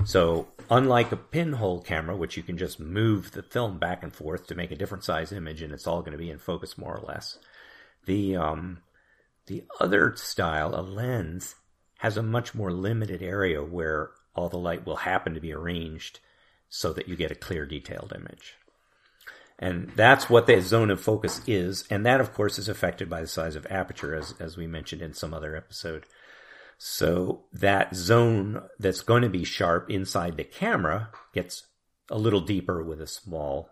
So, 0.06 0.48
unlike 0.70 1.12
a 1.12 1.18
pinhole 1.18 1.82
camera, 1.82 2.16
which 2.16 2.38
you 2.38 2.44
can 2.44 2.58
just 2.58 2.80
move 2.80 3.32
the 3.32 3.44
film 3.44 3.80
back 3.80 4.04
and 4.04 4.14
forth 4.14 4.48
to 4.48 4.56
make 4.56 4.72
a 4.72 4.76
different 4.76 5.04
size 5.04 5.32
image, 5.32 5.62
and 5.62 5.74
it's 5.74 5.88
all 5.88 6.02
going 6.02 6.12
to 6.12 6.18
be 6.18 6.30
in 6.30 6.38
focus 6.38 6.78
more 6.78 6.96
or 6.96 7.06
less, 7.06 7.40
the 8.06 8.36
um, 8.36 8.80
the 9.48 9.64
other 9.80 10.14
style, 10.16 10.76
a 10.76 10.82
lens, 10.82 11.56
has 12.00 12.18
a 12.18 12.24
much 12.24 12.54
more 12.54 12.72
limited 12.72 13.24
area 13.24 13.64
where 13.64 14.12
all 14.36 14.50
the 14.50 14.58
light 14.58 14.86
will 14.86 14.98
happen 14.98 15.34
to 15.34 15.40
be 15.40 15.54
arranged 15.54 16.20
so 16.70 16.94
that 16.94 17.08
you 17.08 17.16
get 17.16 17.32
a 17.32 17.36
clear, 17.36 17.66
detailed 17.66 18.14
image. 18.16 18.56
And 19.60 19.92
that's 19.96 20.30
what 20.30 20.46
the 20.46 20.62
zone 20.62 20.92
of 20.92 21.02
focus 21.02 21.42
is. 21.48 21.86
And 21.90 22.06
that, 22.06 22.22
of 22.22 22.34
course, 22.34 22.60
is 22.60 22.70
affected 22.70 23.10
by 23.10 23.22
the 23.22 23.28
size 23.28 23.56
of 23.56 23.66
aperture, 23.70 24.14
as, 24.14 24.36
as 24.40 24.56
we 24.56 24.68
mentioned 24.68 25.02
in 25.02 25.14
some 25.14 25.34
other 25.34 25.56
episode. 25.56 26.06
So 26.78 27.46
that 27.54 27.96
zone 27.96 28.62
that's 28.78 29.02
going 29.02 29.24
to 29.24 29.30
be 29.30 29.44
sharp 29.44 29.90
inside 29.90 30.38
the 30.38 30.44
camera 30.44 31.10
gets 31.34 31.68
a 32.10 32.18
little 32.18 32.42
deeper 32.42 32.84
with 32.84 33.02
a 33.02 33.08
small 33.08 33.70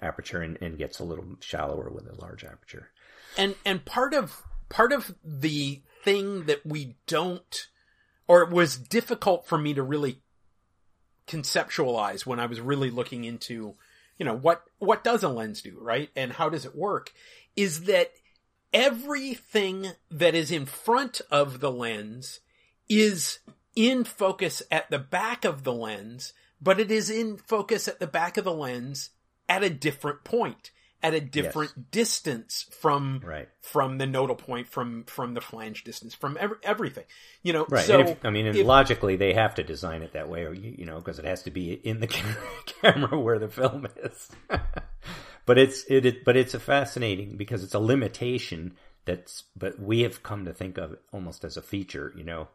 aperture 0.00 0.40
and, 0.40 0.58
and 0.60 0.78
gets 0.78 0.98
a 0.98 1.04
little 1.04 1.36
shallower 1.40 1.90
with 1.90 2.06
a 2.06 2.20
large 2.20 2.44
aperture. 2.44 2.90
And 3.36 3.56
and 3.64 3.84
part 3.84 4.14
of 4.14 4.42
part 4.68 4.92
of 4.92 5.14
the 5.24 5.82
thing 6.04 6.44
that 6.44 6.64
we 6.64 6.96
don't 7.06 7.68
or 8.28 8.42
it 8.42 8.50
was 8.50 8.76
difficult 8.76 9.46
for 9.46 9.58
me 9.58 9.74
to 9.74 9.82
really 9.82 10.22
conceptualize 11.26 12.24
when 12.24 12.38
I 12.38 12.46
was 12.46 12.60
really 12.60 12.90
looking 12.90 13.24
into, 13.24 13.74
you 14.18 14.24
know, 14.24 14.34
what 14.34 14.62
what 14.78 15.02
does 15.02 15.22
a 15.22 15.28
lens 15.28 15.62
do, 15.62 15.76
right? 15.80 16.10
And 16.14 16.32
how 16.32 16.48
does 16.48 16.64
it 16.64 16.76
work 16.76 17.12
is 17.56 17.84
that 17.84 18.12
everything 18.74 19.92
that 20.10 20.34
is 20.34 20.50
in 20.50 20.66
front 20.66 21.20
of 21.30 21.60
the 21.60 21.70
lens 21.70 22.40
is 22.88 23.38
in 23.74 24.04
focus 24.04 24.62
at 24.70 24.90
the 24.90 24.98
back 24.98 25.44
of 25.44 25.62
the 25.62 25.72
lens, 25.72 26.32
but 26.60 26.80
it 26.80 26.90
is 26.90 27.08
in 27.08 27.36
focus 27.36 27.88
at 27.88 28.00
the 28.00 28.06
back 28.06 28.36
of 28.36 28.44
the 28.44 28.52
lens 28.52 29.10
at 29.48 29.62
a 29.62 29.70
different 29.70 30.24
point. 30.24 30.72
at 31.02 31.12
a 31.12 31.20
different 31.20 31.72
yes. 31.76 31.84
distance 31.90 32.64
from 32.80 33.20
right. 33.22 33.48
from 33.60 33.98
the 33.98 34.06
nodal 34.06 34.34
point 34.34 34.66
from 34.66 35.04
from 35.04 35.34
the 35.34 35.40
flange 35.40 35.84
distance 35.84 36.14
from 36.14 36.38
every, 36.40 36.56
everything 36.62 37.04
you 37.42 37.52
know 37.52 37.66
right 37.68 37.84
so 37.84 38.00
if, 38.00 38.24
i 38.24 38.30
mean 38.30 38.46
if, 38.46 38.64
logically 38.64 39.14
they 39.14 39.34
have 39.34 39.54
to 39.54 39.62
design 39.62 40.00
it 40.00 40.14
that 40.14 40.30
way 40.30 40.44
or 40.44 40.54
you, 40.54 40.74
you 40.78 40.86
know 40.86 40.96
because 40.96 41.18
it 41.18 41.26
has 41.26 41.42
to 41.42 41.50
be 41.50 41.74
in 41.74 42.00
the 42.00 42.06
camera 42.80 43.20
where 43.20 43.38
the 43.38 43.48
film 43.48 43.86
is 44.02 44.30
but 45.46 45.58
it's 45.58 45.84
it, 45.84 46.06
it 46.06 46.24
but 46.24 46.36
it's 46.36 46.54
a 46.54 46.60
fascinating 46.60 47.36
because 47.36 47.62
it's 47.62 47.74
a 47.74 47.78
limitation 47.78 48.74
that's 49.04 49.44
but 49.56 49.78
we 49.78 50.00
have 50.00 50.22
come 50.22 50.44
to 50.44 50.52
think 50.52 50.78
of 50.78 50.92
it 50.92 51.02
almost 51.12 51.44
as 51.44 51.56
a 51.56 51.62
feature 51.62 52.12
you 52.16 52.24
know 52.24 52.48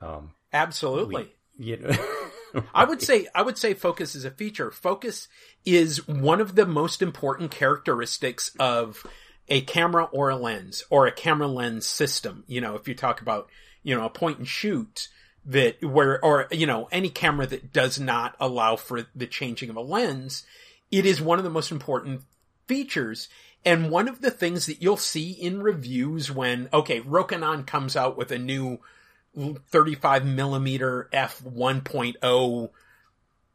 um 0.00 0.32
absolutely 0.52 1.30
we, 1.58 1.66
you 1.66 1.76
know 1.76 1.90
I 2.74 2.84
would 2.84 3.02
say 3.02 3.26
I 3.34 3.42
would 3.42 3.58
say 3.58 3.74
focus 3.74 4.14
is 4.14 4.24
a 4.24 4.30
feature. 4.30 4.70
Focus 4.70 5.28
is 5.64 6.06
one 6.06 6.40
of 6.40 6.54
the 6.54 6.66
most 6.66 7.02
important 7.02 7.50
characteristics 7.50 8.52
of 8.58 9.06
a 9.48 9.60
camera 9.62 10.04
or 10.04 10.30
a 10.30 10.36
lens 10.36 10.84
or 10.90 11.06
a 11.06 11.12
camera 11.12 11.48
lens 11.48 11.86
system. 11.86 12.44
You 12.46 12.60
know, 12.60 12.76
if 12.76 12.88
you 12.88 12.94
talk 12.94 13.20
about, 13.20 13.48
you 13.82 13.96
know, 13.96 14.04
a 14.04 14.10
point 14.10 14.38
and 14.38 14.48
shoot 14.48 15.08
that 15.46 15.82
where 15.84 16.22
or 16.24 16.48
you 16.50 16.66
know, 16.66 16.88
any 16.92 17.08
camera 17.08 17.46
that 17.46 17.72
does 17.72 17.98
not 17.98 18.36
allow 18.40 18.76
for 18.76 19.06
the 19.14 19.26
changing 19.26 19.70
of 19.70 19.76
a 19.76 19.80
lens, 19.80 20.44
it 20.90 21.06
is 21.06 21.20
one 21.20 21.38
of 21.38 21.44
the 21.44 21.50
most 21.50 21.70
important 21.70 22.22
features. 22.66 23.28
And 23.64 23.90
one 23.90 24.08
of 24.08 24.20
the 24.20 24.30
things 24.30 24.66
that 24.66 24.80
you'll 24.80 24.96
see 24.96 25.32
in 25.32 25.62
reviews 25.62 26.30
when 26.30 26.68
okay, 26.72 27.00
Rokinon 27.00 27.66
comes 27.66 27.96
out 27.96 28.16
with 28.16 28.32
a 28.32 28.38
new 28.38 28.78
35 29.36 30.24
millimeter 30.24 31.08
f 31.12 31.42
1.0 31.42 32.70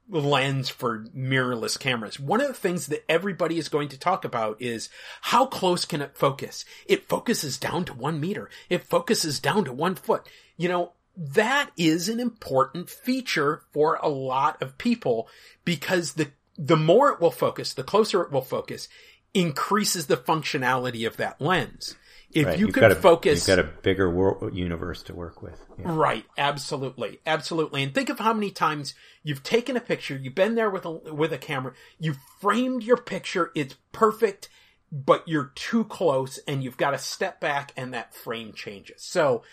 lens 0.09 0.69
for 0.69 1.05
mirrorless 1.15 1.79
cameras. 1.79 2.19
One 2.19 2.39
of 2.39 2.47
the 2.47 2.53
things 2.53 2.87
that 2.87 3.09
everybody 3.09 3.57
is 3.57 3.69
going 3.69 3.89
to 3.89 3.99
talk 3.99 4.23
about 4.23 4.61
is 4.61 4.89
how 5.21 5.45
close 5.45 5.85
can 5.85 6.01
it 6.01 6.15
focus? 6.15 6.63
It 6.85 7.09
focuses 7.09 7.57
down 7.57 7.85
to 7.85 7.93
one 7.93 8.19
meter. 8.19 8.49
It 8.69 8.83
focuses 8.83 9.39
down 9.39 9.65
to 9.65 9.73
one 9.73 9.95
foot. 9.95 10.27
You 10.57 10.69
know, 10.69 10.91
that 11.17 11.71
is 11.75 12.09
an 12.09 12.19
important 12.19 12.89
feature 12.89 13.63
for 13.71 13.95
a 14.01 14.09
lot 14.09 14.61
of 14.61 14.77
people 14.77 15.27
because 15.63 16.13
the, 16.13 16.31
the 16.57 16.77
more 16.77 17.11
it 17.11 17.19
will 17.19 17.31
focus, 17.31 17.73
the 17.73 17.83
closer 17.83 18.21
it 18.21 18.31
will 18.31 18.41
focus, 18.41 18.87
increases 19.33 20.07
the 20.07 20.17
functionality 20.17 21.05
of 21.05 21.17
that 21.17 21.41
lens. 21.41 21.95
If 22.31 22.47
right. 22.47 22.59
you 22.59 22.67
could 22.67 22.91
a, 22.91 22.95
focus, 22.95 23.47
you've 23.47 23.57
got 23.57 23.65
a 23.65 23.69
bigger 23.81 24.09
world, 24.09 24.53
universe 24.53 25.03
to 25.03 25.13
work 25.13 25.41
with. 25.41 25.63
Yeah. 25.79 25.95
Right. 25.95 26.25
Absolutely. 26.37 27.19
Absolutely. 27.25 27.83
And 27.83 27.93
think 27.93 28.09
of 28.09 28.19
how 28.19 28.33
many 28.33 28.51
times 28.51 28.93
you've 29.23 29.43
taken 29.43 29.77
a 29.77 29.81
picture, 29.81 30.17
you've 30.17 30.35
been 30.35 30.55
there 30.55 30.69
with 30.69 30.85
a, 30.85 30.91
with 30.91 31.31
a 31.31 31.37
camera, 31.37 31.73
you 31.97 32.15
framed 32.41 32.83
your 32.83 32.97
picture, 32.97 33.51
it's 33.55 33.75
perfect, 33.93 34.49
but 34.91 35.25
you're 35.27 35.51
too 35.55 35.85
close 35.85 36.37
and 36.47 36.61
you've 36.61 36.77
got 36.77 36.91
to 36.91 36.97
step 36.97 37.39
back 37.39 37.71
and 37.77 37.93
that 37.93 38.13
frame 38.13 38.51
changes. 38.51 39.01
So 39.01 39.43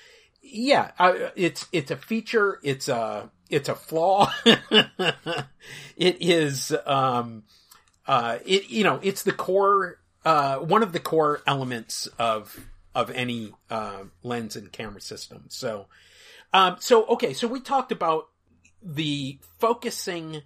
yeah, 0.42 0.90
it's, 1.36 1.66
it's 1.72 1.90
a 1.90 1.96
feature. 1.96 2.58
It's 2.62 2.88
a, 2.88 3.30
it's 3.48 3.68
a 3.68 3.74
flaw. 3.74 4.32
it 4.44 6.16
is, 6.20 6.74
um, 6.86 7.44
uh, 8.06 8.38
it, 8.44 8.68
you 8.68 8.84
know, 8.84 9.00
it's 9.02 9.22
the 9.22 9.32
core, 9.32 10.00
uh, 10.24 10.58
one 10.58 10.82
of 10.82 10.92
the 10.92 11.00
core 11.00 11.40
elements 11.46 12.06
of 12.18 12.68
of 12.94 13.10
any 13.10 13.52
uh, 13.70 14.04
lens 14.22 14.56
and 14.56 14.72
camera 14.72 15.00
system. 15.00 15.44
So, 15.48 15.86
um, 16.52 16.76
so 16.80 17.06
okay, 17.06 17.32
so 17.32 17.48
we 17.48 17.60
talked 17.60 17.92
about 17.92 18.28
the 18.82 19.38
focusing 19.58 20.42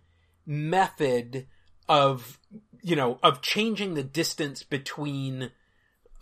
method 0.47 1.47
of 1.89 2.39
you 2.83 2.97
know 2.97 3.19
of 3.23 3.43
changing 3.43 3.95
the 3.95 4.05
distance 4.05 4.63
between 4.63 5.51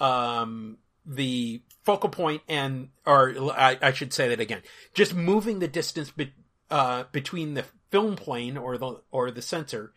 um, 0.00 0.78
the 1.04 1.62
focal 1.84 2.08
point 2.08 2.42
and 2.48 2.88
or 3.06 3.34
I, 3.52 3.78
I, 3.80 3.92
should 3.92 4.12
say 4.12 4.28
that 4.28 4.40
again 4.40 4.62
just 4.94 5.14
moving 5.14 5.58
the 5.58 5.68
distance 5.68 6.10
be, 6.10 6.32
uh, 6.70 7.04
between 7.12 7.54
the 7.54 7.64
film 7.90 8.16
plane 8.16 8.56
or 8.56 8.78
the 8.78 9.00
or 9.10 9.30
the 9.30 9.42
sensor 9.42 9.92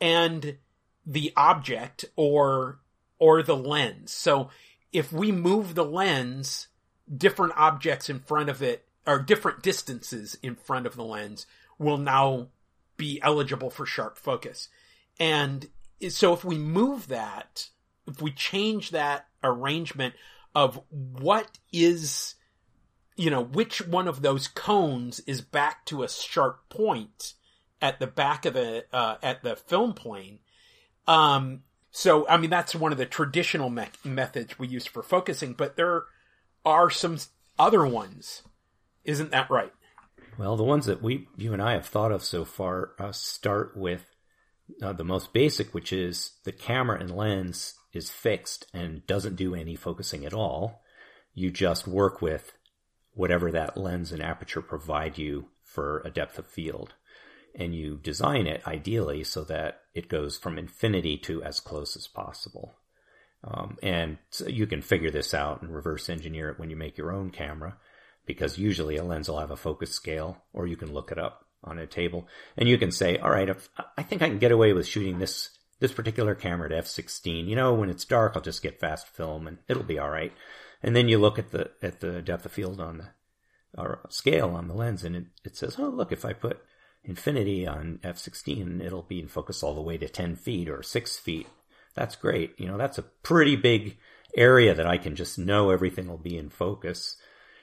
and 0.00 0.56
the 1.04 1.32
object 1.36 2.06
or 2.16 2.80
or 3.18 3.42
the 3.42 3.56
lens 3.56 4.12
so 4.12 4.50
if 4.96 5.12
we 5.12 5.30
move 5.30 5.74
the 5.74 5.84
lens, 5.84 6.68
different 7.14 7.52
objects 7.56 8.08
in 8.08 8.18
front 8.20 8.48
of 8.48 8.62
it 8.62 8.88
or 9.06 9.18
different 9.18 9.62
distances 9.62 10.38
in 10.42 10.54
front 10.54 10.86
of 10.86 10.96
the 10.96 11.04
lens 11.04 11.46
will 11.78 11.98
now 11.98 12.48
be 12.96 13.20
eligible 13.22 13.68
for 13.68 13.84
sharp 13.84 14.16
focus. 14.16 14.70
And 15.20 15.68
so 16.08 16.32
if 16.32 16.46
we 16.46 16.56
move 16.56 17.08
that, 17.08 17.68
if 18.06 18.22
we 18.22 18.30
change 18.30 18.90
that 18.90 19.26
arrangement 19.44 20.14
of 20.56 20.80
what 20.88 21.58
is, 21.70 22.34
you 23.14 23.30
know, 23.30 23.44
which 23.44 23.86
one 23.86 24.08
of 24.08 24.22
those 24.22 24.48
cones 24.48 25.20
is 25.20 25.42
back 25.42 25.84
to 25.84 26.02
a 26.02 26.08
sharp 26.08 26.66
point 26.70 27.34
at 27.82 28.00
the 28.00 28.06
back 28.06 28.46
of 28.46 28.54
the, 28.54 28.86
uh, 28.90 29.16
at 29.22 29.42
the 29.42 29.54
film 29.54 29.92
plane, 29.92 30.38
um, 31.06 31.60
so, 31.90 32.26
I 32.28 32.36
mean, 32.36 32.50
that's 32.50 32.74
one 32.74 32.90
of 32.90 32.98
the 32.98 33.06
traditional 33.06 33.70
me- 33.70 33.86
methods 34.02 34.58
we 34.58 34.68
use 34.68 34.86
for 34.86 35.02
focusing, 35.02 35.52
but 35.52 35.76
there 35.76 36.04
are 36.64 36.90
some 36.90 37.18
other 37.58 37.86
ones. 37.86 38.42
Isn't 39.04 39.30
that 39.30 39.50
right? 39.50 39.72
Well, 40.38 40.56
the 40.56 40.64
ones 40.64 40.86
that 40.86 41.02
we, 41.02 41.28
you 41.36 41.52
and 41.52 41.62
I 41.62 41.72
have 41.72 41.86
thought 41.86 42.12
of 42.12 42.24
so 42.24 42.44
far, 42.44 42.92
uh, 42.98 43.12
start 43.12 43.76
with 43.76 44.04
uh, 44.82 44.94
the 44.94 45.04
most 45.04 45.32
basic, 45.32 45.72
which 45.72 45.92
is 45.92 46.32
the 46.44 46.52
camera 46.52 46.98
and 46.98 47.14
lens 47.14 47.75
is 47.96 48.10
fixed 48.10 48.66
and 48.72 49.06
doesn't 49.06 49.36
do 49.36 49.54
any 49.54 49.74
focusing 49.74 50.24
at 50.24 50.34
all. 50.34 50.82
You 51.34 51.50
just 51.50 51.88
work 51.88 52.22
with 52.22 52.52
whatever 53.12 53.50
that 53.50 53.76
lens 53.76 54.12
and 54.12 54.22
aperture 54.22 54.62
provide 54.62 55.18
you 55.18 55.48
for 55.62 56.02
a 56.04 56.10
depth 56.10 56.38
of 56.38 56.46
field 56.46 56.94
and 57.58 57.74
you 57.74 57.98
design 58.02 58.46
it 58.46 58.62
ideally 58.66 59.24
so 59.24 59.42
that 59.44 59.80
it 59.94 60.08
goes 60.08 60.36
from 60.36 60.58
infinity 60.58 61.16
to 61.16 61.42
as 61.42 61.58
close 61.58 61.96
as 61.96 62.06
possible. 62.06 62.74
Um, 63.42 63.78
and 63.82 64.18
so 64.30 64.46
you 64.46 64.66
can 64.66 64.82
figure 64.82 65.10
this 65.10 65.32
out 65.32 65.62
and 65.62 65.74
reverse 65.74 66.08
engineer 66.08 66.50
it 66.50 66.58
when 66.58 66.70
you 66.70 66.76
make 66.76 66.98
your 66.98 67.12
own 67.12 67.30
camera 67.30 67.78
because 68.26 68.58
usually 68.58 68.96
a 68.96 69.04
lens 69.04 69.28
will 69.28 69.40
have 69.40 69.50
a 69.50 69.56
focus 69.56 69.92
scale 69.92 70.42
or 70.52 70.66
you 70.66 70.76
can 70.76 70.92
look 70.92 71.10
it 71.12 71.18
up 71.18 71.46
on 71.64 71.78
a 71.78 71.86
table 71.86 72.28
and 72.56 72.68
you 72.68 72.76
can 72.76 72.90
say, 72.90 73.16
all 73.18 73.30
right, 73.30 73.48
if, 73.48 73.68
I 73.96 74.02
think 74.02 74.22
I 74.22 74.28
can 74.28 74.38
get 74.38 74.52
away 74.52 74.72
with 74.72 74.86
shooting 74.86 75.18
this, 75.18 75.50
this 75.78 75.92
particular 75.92 76.34
camera 76.34 76.74
at 76.74 76.84
f16. 76.84 77.46
You 77.46 77.56
know, 77.56 77.74
when 77.74 77.90
it's 77.90 78.04
dark, 78.04 78.32
I'll 78.34 78.42
just 78.42 78.62
get 78.62 78.80
fast 78.80 79.08
film 79.08 79.46
and 79.46 79.58
it'll 79.68 79.82
be 79.82 79.98
all 79.98 80.10
right. 80.10 80.32
And 80.82 80.94
then 80.94 81.08
you 81.08 81.18
look 81.18 81.38
at 81.38 81.50
the, 81.50 81.70
at 81.82 82.00
the 82.00 82.22
depth 82.22 82.46
of 82.46 82.52
field 82.52 82.80
on 82.80 82.98
the, 82.98 83.08
or 83.80 84.00
scale 84.08 84.50
on 84.50 84.68
the 84.68 84.74
lens 84.74 85.04
and 85.04 85.16
it, 85.16 85.24
it 85.44 85.56
says, 85.56 85.76
oh, 85.78 85.88
look, 85.88 86.12
if 86.12 86.24
I 86.24 86.32
put 86.32 86.62
Infinity 87.06 87.66
on 87.66 88.00
F16, 88.02 88.84
it'll 88.84 89.02
be 89.02 89.20
in 89.20 89.28
focus 89.28 89.62
all 89.62 89.74
the 89.74 89.80
way 89.80 89.96
to 89.96 90.08
10 90.08 90.36
feet 90.36 90.68
or 90.68 90.82
6 90.82 91.18
feet. 91.18 91.46
That's 91.94 92.16
great. 92.16 92.58
You 92.58 92.66
know, 92.66 92.76
that's 92.76 92.98
a 92.98 93.02
pretty 93.02 93.56
big 93.56 93.96
area 94.36 94.74
that 94.74 94.86
I 94.86 94.98
can 94.98 95.14
just 95.14 95.38
know 95.38 95.70
everything 95.70 96.08
will 96.08 96.18
be 96.18 96.36
in 96.36 96.50
focus. 96.50 97.16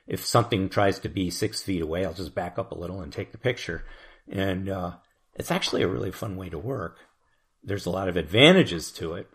If 0.07 0.25
something 0.25 0.69
tries 0.69 0.99
to 0.99 1.09
be 1.09 1.29
6 1.29 1.61
feet 1.61 1.81
away, 1.81 2.05
I'll 2.05 2.13
just 2.13 2.33
back 2.33 2.57
up 2.57 2.71
a 2.71 2.77
little 2.77 3.01
and 3.01 3.11
take 3.11 3.31
the 3.31 3.37
picture. 3.37 3.85
And 4.29 4.69
uh, 4.69 4.93
it's 5.35 5.51
actually 5.51 5.83
a 5.83 5.87
really 5.87 6.11
fun 6.11 6.37
way 6.37 6.49
to 6.49 6.57
work. 6.57 6.99
There's 7.63 7.85
a 7.85 7.91
lot 7.91 8.09
of 8.09 8.17
advantages 8.17 8.91
to 8.93 9.13
it. 9.13 9.29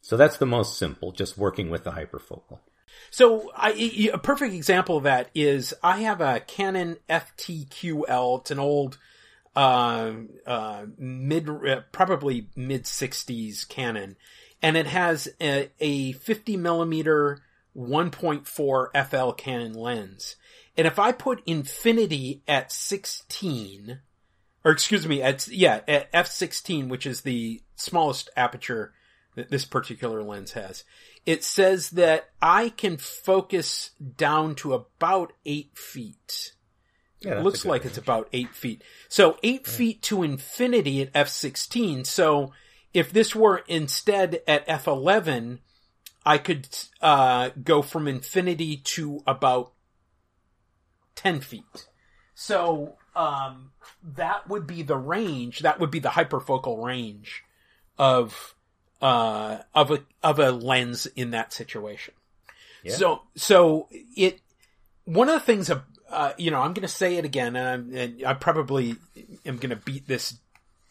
So 0.00 0.16
that's 0.16 0.36
the 0.36 0.46
most 0.46 0.78
simple, 0.78 1.12
just 1.12 1.38
working 1.38 1.70
with 1.70 1.84
the 1.84 1.92
hyperfocal. 1.92 2.58
So 3.10 3.50
I, 3.56 4.10
a 4.12 4.18
perfect 4.18 4.54
example 4.54 4.98
of 4.98 5.04
that 5.04 5.30
is 5.34 5.74
I 5.82 6.00
have 6.02 6.20
a 6.20 6.40
Canon 6.40 6.98
FTQL. 7.08 8.40
It's 8.40 8.50
an 8.50 8.58
old 8.58 8.98
uh, 9.56 10.12
uh, 10.46 10.86
mid, 10.98 11.48
uh, 11.48 11.80
probably 11.92 12.48
mid 12.56 12.84
60s 12.84 13.68
Canon. 13.68 14.16
And 14.62 14.76
it 14.76 14.86
has 14.86 15.28
a, 15.40 15.70
a 15.80 16.12
50 16.12 16.56
millimeter 16.56 17.40
1.4 17.76 19.08
FL 19.08 19.30
Canon 19.32 19.74
lens. 19.74 20.36
And 20.76 20.86
if 20.86 20.98
I 20.98 21.12
put 21.12 21.42
infinity 21.46 22.42
at 22.48 22.72
16, 22.72 24.00
or 24.64 24.72
excuse 24.72 25.06
me, 25.06 25.22
at, 25.22 25.46
yeah, 25.48 25.80
at 25.86 26.12
f16, 26.12 26.88
which 26.88 27.06
is 27.06 27.20
the 27.20 27.62
smallest 27.76 28.30
aperture 28.36 28.92
that 29.34 29.50
this 29.50 29.64
particular 29.64 30.22
lens 30.22 30.52
has, 30.52 30.84
it 31.26 31.42
says 31.44 31.90
that 31.90 32.30
I 32.40 32.68
can 32.70 32.96
focus 32.96 33.90
down 34.16 34.54
to 34.56 34.74
about 34.74 35.32
eight 35.44 35.76
feet. 35.76 36.52
Yeah, 37.20 37.40
looks 37.40 37.64
like 37.64 37.82
range. 37.82 37.90
it's 37.90 37.98
about 37.98 38.28
eight 38.32 38.54
feet. 38.54 38.82
So 39.08 39.38
eight 39.42 39.62
yeah. 39.66 39.72
feet 39.72 40.02
to 40.02 40.22
infinity 40.22 41.00
at 41.00 41.12
f16. 41.14 42.06
So 42.06 42.52
if 42.92 43.12
this 43.12 43.34
were 43.34 43.64
instead 43.66 44.42
at 44.46 44.66
f11, 44.68 45.58
I 46.26 46.38
could 46.38 46.68
uh, 47.00 47.50
go 47.62 47.82
from 47.82 48.06
infinity 48.08 48.76
to 48.76 49.22
about 49.26 49.72
10 51.16 51.40
feet. 51.40 51.88
So 52.34 52.96
um, 53.16 53.72
that 54.02 54.48
would 54.48 54.66
be 54.66 54.82
the 54.82 54.96
range, 54.96 55.60
that 55.60 55.80
would 55.80 55.90
be 55.90 55.98
the 55.98 56.10
hyperfocal 56.10 56.84
range 56.84 57.42
of 57.98 58.54
uh, 59.00 59.58
of 59.74 59.90
a 59.90 60.00
of 60.22 60.38
a 60.38 60.50
lens 60.50 61.06
in 61.06 61.30
that 61.30 61.52
situation. 61.52 62.14
Yeah. 62.82 62.94
So 62.94 63.22
so 63.36 63.88
it 64.16 64.40
one 65.04 65.28
of 65.28 65.34
the 65.34 65.40
things 65.40 65.70
uh, 66.10 66.32
you 66.38 66.50
know 66.50 66.60
I'm 66.60 66.72
going 66.72 66.82
to 66.82 66.88
say 66.88 67.16
it 67.16 67.24
again, 67.24 67.56
and, 67.56 67.92
and 67.92 68.24
I 68.24 68.34
probably 68.34 68.96
am 69.44 69.56
going 69.56 69.70
to 69.70 69.76
beat 69.76 70.06
this 70.06 70.34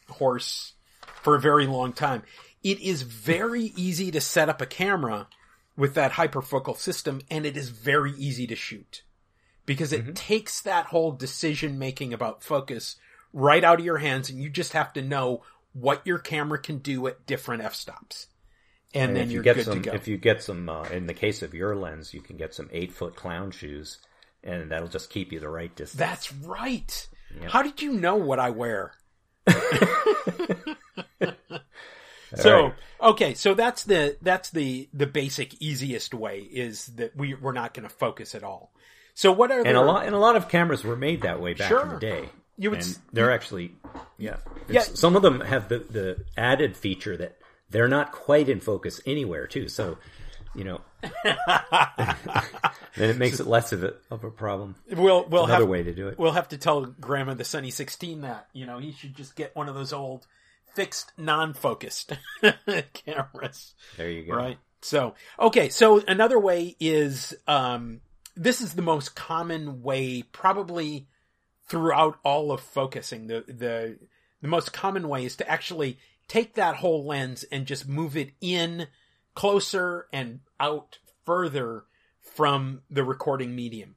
horse 0.10 0.74
for 1.22 1.36
a 1.36 1.39
very 1.39 1.66
long 1.66 1.94
time. 1.94 2.24
It 2.63 2.80
is 2.80 3.02
very 3.02 3.74
easy 3.76 4.12
to 4.12 4.22
set 4.22 4.50
up 4.50 4.62
a 4.62 4.66
camera 4.66 5.28
with 5.76 5.96
that 5.96 6.13
hyperfocal 6.13 6.78
system, 6.78 7.22
and 7.30 7.46
it 7.46 7.58
is 7.58 7.70
very 7.70 8.12
easy 8.12 8.48
to 8.48 8.56
shoot 8.56 9.04
because 9.66 9.94
it 9.94 10.04
mm-hmm. 10.04 10.13
takes 10.13 10.62
that 10.62 10.88
whole 10.88 11.12
decision 11.12 11.80
making 11.80 12.13
about 12.13 12.44
focus 12.44 12.98
right 13.34 13.63
out 13.63 13.80
of 13.80 13.86
your 13.86 13.98
hands, 13.98 14.30
and 14.30 14.39
you 14.39 14.50
just 14.50 14.74
have 14.74 14.94
to 14.94 15.02
know 15.02 15.42
what 15.74 16.06
your 16.06 16.20
camera 16.20 16.60
can 16.60 16.78
do 16.78 17.06
at 17.08 17.26
different 17.26 17.64
f 17.64 17.76
stops. 17.76 18.28
And, 18.94 19.10
and 19.10 19.18
then 19.18 19.32
you 19.32 19.42
get 19.42 19.56
good 19.56 19.66
some, 19.66 19.82
to 19.82 19.90
go. 19.90 19.96
If 19.96 20.08
you 20.08 20.18
get 20.18 20.44
some, 20.44 20.70
uh, 20.70 20.84
in 20.84 21.08
the 21.08 21.16
case 21.16 21.42
of 21.42 21.54
your 21.54 21.76
lens, 21.76 22.14
you 22.14 22.22
can 22.22 22.38
get 22.38 22.54
some 22.54 22.70
eight 22.72 22.92
foot 22.92 23.16
clown 23.16 23.50
shoes, 23.52 23.98
and 24.44 24.72
that'll 24.72 24.88
just 24.88 25.10
keep 25.10 25.32
you 25.32 25.40
the 25.40 25.50
right 25.50 25.76
distance. 25.76 26.00
That's 26.00 26.32
right. 26.32 27.08
Yep. 27.42 27.50
How 27.50 27.64
did 27.64 27.82
you 27.82 27.94
know 27.94 28.18
what 28.18 28.38
I 28.40 28.52
wear? 28.52 28.94
so 32.36 32.64
right. 32.64 32.74
okay, 33.02 33.34
so 33.34 33.54
that's 33.56 33.84
the 33.84 34.16
that's 34.22 34.52
the 34.52 34.88
the 34.94 35.08
basic 35.08 35.62
easiest 35.62 36.14
way 36.14 36.40
is 36.40 36.86
that 36.88 37.16
we 37.16 37.34
we're 37.34 37.52
not 37.52 37.74
going 37.74 37.88
to 37.88 37.94
focus 37.94 38.36
at 38.36 38.44
all. 38.44 38.72
So 39.16 39.32
what 39.32 39.52
are 39.52 39.66
and 39.66 39.76
a 39.76 39.82
lot 39.82 40.06
and 40.06 40.16
a 40.16 40.20
lot 40.20 40.36
of 40.36 40.50
cameras 40.50 40.84
were 40.84 40.96
made 40.96 41.24
that 41.24 41.42
way 41.42 41.54
back 41.54 41.68
sure. 41.68 41.82
in 41.82 41.90
the 41.90 42.00
day. 42.00 42.30
You 42.58 42.72
would 42.72 42.82
and 42.82 42.98
they're 43.12 43.32
actually 43.32 43.76
yeah 44.18 44.38
yeah. 44.70 44.82
Some 44.82 45.16
of 45.16 45.22
them 45.22 45.42
have 45.42 45.70
the 45.70 45.80
the 45.80 46.26
added 46.38 46.78
feature 46.78 47.18
that 47.18 47.38
they're 47.70 47.88
not 47.88 48.12
quite 48.12 48.50
in 48.50 48.60
focus 48.60 49.02
anywhere 49.06 49.48
too. 49.48 49.68
So 49.68 49.98
you 50.56 50.63
know, 50.63 50.82
then 51.26 51.38
it 52.96 53.18
makes 53.18 53.39
it 53.39 53.48
less 53.48 53.72
of 53.72 53.84
a 53.84 53.96
of 54.12 54.24
a 54.24 54.32
problem. 54.32 54.76
We'll 54.89 55.26
we'll 55.28 55.46
another 55.46 55.63
have, 55.63 55.70
way 55.70 55.84
to 55.84 55.94
do 55.94 56.08
it. 56.08 56.20
We'll 56.20 56.34
have 56.34 56.50
to 56.50 56.58
tell 56.58 56.86
Grandma 56.86 57.34
the 57.34 57.44
Sunny 57.44 57.72
Sixteen 57.72 58.22
that 58.22 58.48
you 58.54 58.66
know 58.66 58.78
he 58.78 58.92
should 58.92 59.16
just 59.16 59.36
get 59.36 59.56
one 59.56 59.68
of 59.68 59.76
those 59.76 59.94
old 59.94 60.28
fixed 60.76 61.12
non-focused 61.18 62.13
cameras. 62.94 63.74
There 63.98 64.10
you 64.10 64.26
go. 64.26 64.36
Right. 64.36 64.58
So 64.82 65.16
okay. 65.39 65.70
So 65.70 66.04
another 66.08 66.39
way 66.39 66.76
is 66.80 67.36
um, 67.48 68.02
this 68.36 68.62
is 68.62 68.74
the 68.74 68.82
most 68.82 69.16
common 69.16 69.82
way, 69.82 70.22
probably 70.22 71.08
throughout 71.74 72.20
all 72.24 72.52
of 72.52 72.62
focusing. 72.62 73.26
The 73.26 73.44
the 73.48 73.98
the 74.44 74.48
most 74.48 74.74
common 74.74 75.10
way 75.10 75.26
is 75.26 75.36
to 75.38 75.50
actually 75.50 75.98
take 76.28 76.54
that 76.54 76.76
whole 76.76 77.04
lens 77.04 77.44
and 77.52 77.66
just 77.66 77.88
move 77.88 78.16
it 78.16 78.30
in 78.40 78.86
closer 79.34 80.06
and 80.14 80.42
out 80.60 81.00
further 81.26 81.86
from 82.22 82.84
the 82.92 83.04
recording 83.04 83.56
medium. 83.56 83.96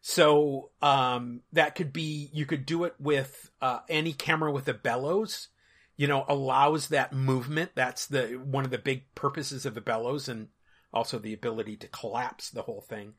So 0.00 0.70
um, 0.80 1.40
that 1.52 1.74
could 1.74 1.92
be 1.92 2.30
you 2.32 2.46
could 2.46 2.64
do 2.64 2.84
it 2.84 2.94
with 3.00 3.50
uh, 3.60 3.80
any 3.88 4.12
camera 4.12 4.52
with 4.52 4.68
a 4.68 4.74
bellows. 4.74 5.48
You 5.96 6.06
know, 6.06 6.24
allows 6.28 6.86
that 6.88 7.12
movement. 7.12 7.72
That's 7.74 8.06
the 8.06 8.34
one 8.34 8.64
of 8.64 8.70
the 8.70 8.78
big 8.78 9.12
purposes 9.16 9.66
of 9.66 9.74
the 9.74 9.80
bellows, 9.80 10.28
and 10.28 10.50
also 10.94 11.18
the 11.18 11.34
ability 11.34 11.78
to 11.78 11.88
collapse 11.88 12.48
the 12.48 12.62
whole 12.62 12.80
thing. 12.80 13.14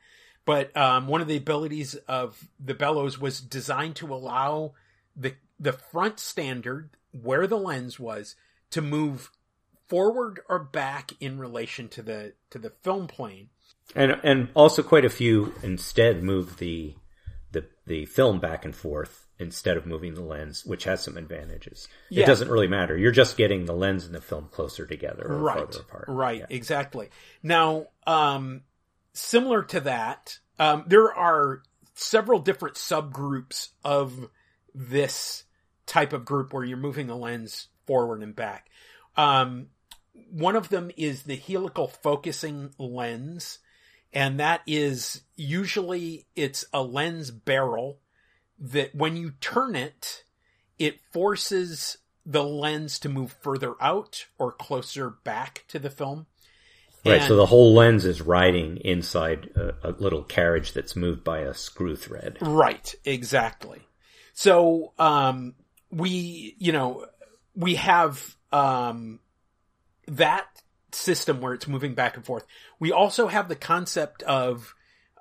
But 0.50 0.76
um, 0.76 1.06
one 1.06 1.22
of 1.22 1.28
the 1.28 1.38
abilities 1.38 1.94
of 2.08 2.48
the 2.60 2.74
bellows 2.74 3.20
was 3.20 3.40
designed 3.40 3.98
to 3.98 4.12
allow 4.12 4.74
the 5.16 5.36
the 5.60 5.74
front 5.74 6.20
standard 6.20 6.90
where 7.12 7.46
the 7.46 7.56
lens 7.56 8.00
was 8.00 8.36
to 8.72 8.82
move 8.82 9.30
forward 9.88 10.40
or 10.50 10.58
back 10.58 11.12
in 11.20 11.38
relation 11.38 11.88
to 11.90 12.02
the 12.02 12.34
to 12.50 12.58
the 12.58 12.72
film 12.82 13.06
plane. 13.06 13.50
And 13.96 14.20
and 14.24 14.50
also 14.56 14.82
quite 14.82 15.06
a 15.06 15.10
few 15.12 15.54
instead 15.62 16.24
move 16.24 16.58
the 16.58 16.96
the 17.52 17.66
the 17.86 18.06
film 18.06 18.40
back 18.40 18.66
and 18.66 18.76
forth 18.76 19.28
instead 19.38 19.78
of 19.78 19.86
moving 19.86 20.16
the 20.16 20.24
lens, 20.24 20.66
which 20.66 20.86
has 20.86 21.04
some 21.04 21.16
advantages. 21.16 21.88
Yeah. 22.10 22.24
It 22.24 22.26
doesn't 22.26 22.50
really 22.50 22.68
matter. 22.68 22.98
You're 22.98 23.12
just 23.12 23.38
getting 23.38 23.66
the 23.66 23.74
lens 23.74 24.08
and 24.08 24.16
the 24.16 24.22
film 24.22 24.48
closer 24.50 24.88
together 24.88 25.28
or 25.28 25.38
right. 25.38 25.58
farther 25.60 25.82
apart. 25.82 26.06
Right, 26.08 26.40
yeah. 26.40 26.46
exactly. 26.50 27.10
Now, 27.44 27.86
um, 28.08 28.64
similar 29.20 29.64
to 29.64 29.80
that, 29.82 30.40
um, 30.58 30.86
there 30.88 31.14
are 31.14 31.62
several 31.94 32.40
different 32.40 32.76
subgroups 32.76 33.70
of 33.84 34.30
this 34.74 35.44
type 35.86 36.14
of 36.14 36.26
group 36.26 36.54
where 36.54 36.64
you're 36.64 36.78
moving 36.78 37.08
the 37.08 37.16
lens 37.16 37.68
forward 37.86 38.22
and 38.22 38.36
back. 38.36 38.70
Um, 39.18 39.68
one 40.32 40.56
of 40.56 40.70
them 40.70 40.92
is 40.96 41.24
the 41.24 41.36
helical 41.36 41.88
focusing 41.88 42.72
lens, 42.78 43.60
and 44.14 44.40
that 44.40 44.62
is 44.68 45.22
usually 45.36 46.26
it's 46.36 46.66
a 46.74 46.82
lens 46.82 47.32
barrel 47.32 48.00
that 48.60 48.94
when 48.94 49.16
you 49.18 49.34
turn 49.42 49.76
it, 49.76 50.24
it 50.78 51.00
forces 51.12 51.98
the 52.26 52.44
lens 52.44 53.00
to 53.00 53.10
move 53.10 53.36
further 53.42 53.76
out 53.82 54.28
or 54.38 54.52
closer 54.52 55.10
back 55.10 55.64
to 55.68 55.80
the 55.80 55.90
film. 55.90 56.28
Right, 57.06 57.20
and, 57.20 57.28
so 57.28 57.36
the 57.36 57.46
whole 57.46 57.74
lens 57.74 58.06
is 58.06 58.22
riding 58.22 58.78
inside 58.78 59.50
a, 59.56 59.90
a, 59.90 59.92
little 59.92 60.24
carriage 60.24 60.74
that's 60.74 60.96
moved 60.96 61.24
by 61.24 61.40
a 61.40 61.54
screw 61.54 61.96
thread. 61.96 62.38
Right, 62.42 62.94
exactly. 63.06 63.80
So, 64.34 64.94
um, 65.00 65.56
we, 65.90 66.56
you 66.60 66.74
know, 66.74 67.06
we 67.56 67.76
have, 67.76 68.36
um, 68.52 69.20
that 70.08 70.48
system 70.92 71.40
where 71.40 71.54
it's 71.54 71.68
moving 71.68 71.94
back 71.94 72.18
and 72.18 72.26
forth. 72.26 72.46
We 72.80 72.92
also 72.92 73.28
have 73.28 73.48
the 73.48 73.56
concept 73.56 74.22
of, 74.24 74.76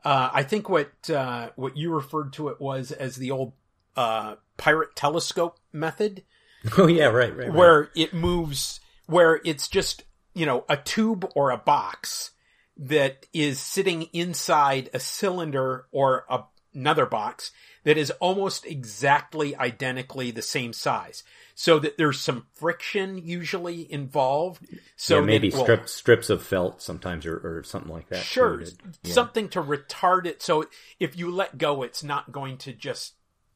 uh, 0.05 0.31
I 0.33 0.43
think 0.43 0.69
what, 0.69 0.91
uh, 1.09 1.51
what 1.55 1.77
you 1.77 1.95
referred 1.95 2.33
to 2.35 2.49
it 2.49 2.61
was 2.61 2.91
as 2.91 3.17
the 3.17 3.31
old, 3.31 3.53
uh, 3.97 4.35
pirate 4.57 4.97
telescope 4.97 5.59
method. 5.73 6.25
Oh 6.77 6.88
yeah, 6.88 7.05
right, 7.05 7.35
right, 7.35 7.47
right. 7.47 7.55
Where 7.55 7.88
it 7.95 8.12
moves, 8.12 8.81
where 9.07 9.41
it's 9.45 9.69
just 9.69 10.03
you 10.38 10.46
know, 10.46 10.64
a 10.68 10.77
tube 10.77 11.29
or 11.35 11.51
a 11.51 11.59
box 11.59 12.31
that 12.77 13.27
is 13.33 13.59
sitting 13.59 14.03
inside 14.12 14.88
a 14.94 15.01
cylinder 15.01 15.87
or 15.90 16.24
a, 16.31 16.44
another 16.72 17.07
box 17.07 17.51
that 17.83 17.98
is 17.98 18.12
almost 18.20 18.64
exactly 18.64 19.57
identically 19.57 20.31
the 20.31 20.42
same 20.42 20.72
size. 20.72 21.24
So 21.57 21.81
that 21.81 21.98
there's 21.98 22.20
some 22.20 22.46
friction 22.55 23.18
usually 23.18 23.90
involved. 23.92 24.64
So 24.94 25.18
yeah, 25.18 25.24
maybe 25.24 25.51
strip, 25.51 25.88
strips 25.88 26.31
of 26.31 26.40
felt 26.40 26.81
sometimes 26.81 27.27
or, 27.27 27.37
or 27.37 27.64
something 27.64 27.92
like 27.92 28.09
that. 28.11 28.22
Sure. 28.22 28.61
Yeah. 29.03 29.12
Something 29.12 29.48
to 29.48 29.62
retard 29.62 30.27
it. 30.27 30.40
So 30.40 30.66
if 31.01 31.18
you 31.18 31.33
let 31.33 31.59
go, 31.59 31.83
it's 31.83 32.05
not 32.05 32.31
going 32.31 32.59
to 32.59 32.72
just, 32.72 33.14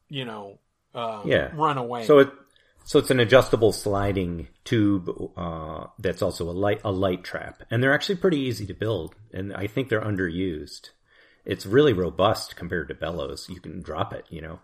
you 0.09 0.25
know, 0.25 0.59
uh, 0.93 1.21
yeah. 1.23 1.51
run 1.53 1.77
away. 1.77 2.03
So 2.05 2.19
it, 2.19 2.33
so 2.83 2.99
it's 2.99 3.11
an 3.11 3.19
adjustable 3.19 3.71
sliding 3.71 4.47
tube 4.63 5.09
uh, 5.37 5.87
that's 5.99 6.21
also 6.21 6.49
a 6.49 6.51
light 6.51 6.81
a 6.83 6.91
light 6.91 7.23
trap, 7.23 7.63
and 7.69 7.81
they're 7.81 7.93
actually 7.93 8.15
pretty 8.15 8.39
easy 8.39 8.65
to 8.65 8.73
build, 8.73 9.15
and 9.31 9.53
I 9.53 9.67
think 9.67 9.89
they're 9.89 10.01
underused. 10.01 10.89
It's 11.45 11.65
really 11.65 11.93
robust 11.93 12.55
compared 12.55 12.87
to 12.87 12.93
bellows. 12.93 13.49
You 13.49 13.59
can 13.59 13.81
drop 13.81 14.13
it, 14.13 14.25
you 14.29 14.41
know. 14.41 14.59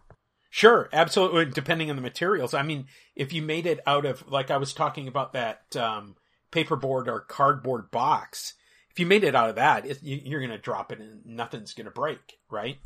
Sure, 0.50 0.90
absolutely. 0.92 1.46
Depending 1.46 1.90
on 1.90 1.96
the 1.96 2.02
materials. 2.02 2.54
I 2.54 2.64
mean, 2.64 2.88
if 3.16 3.34
you 3.34 3.42
made 3.42 3.66
it 3.66 3.80
out 3.86 4.06
of 4.06 4.28
like 4.30 4.50
I 4.50 4.58
was 4.58 4.74
talking 4.74 5.08
about 5.08 5.34
that 5.34 5.76
um, 5.76 6.16
paperboard 6.52 7.08
or 7.08 7.20
cardboard 7.22 7.92
box, 7.92 8.56
if 8.90 9.00
you 9.00 9.06
made 9.06 9.24
it 9.24 9.36
out 9.36 9.50
of 9.50 9.56
that, 9.56 9.86
it, 9.86 10.02
you, 10.02 10.36
are 10.36 10.40
going 10.40 10.52
to 10.52 10.58
drop 10.58 10.92
it 10.92 11.00
and 11.00 11.26
nothing's 11.26 11.74
going 11.74 11.86
to 11.86 11.92
break, 11.92 12.38
right? 12.50 12.78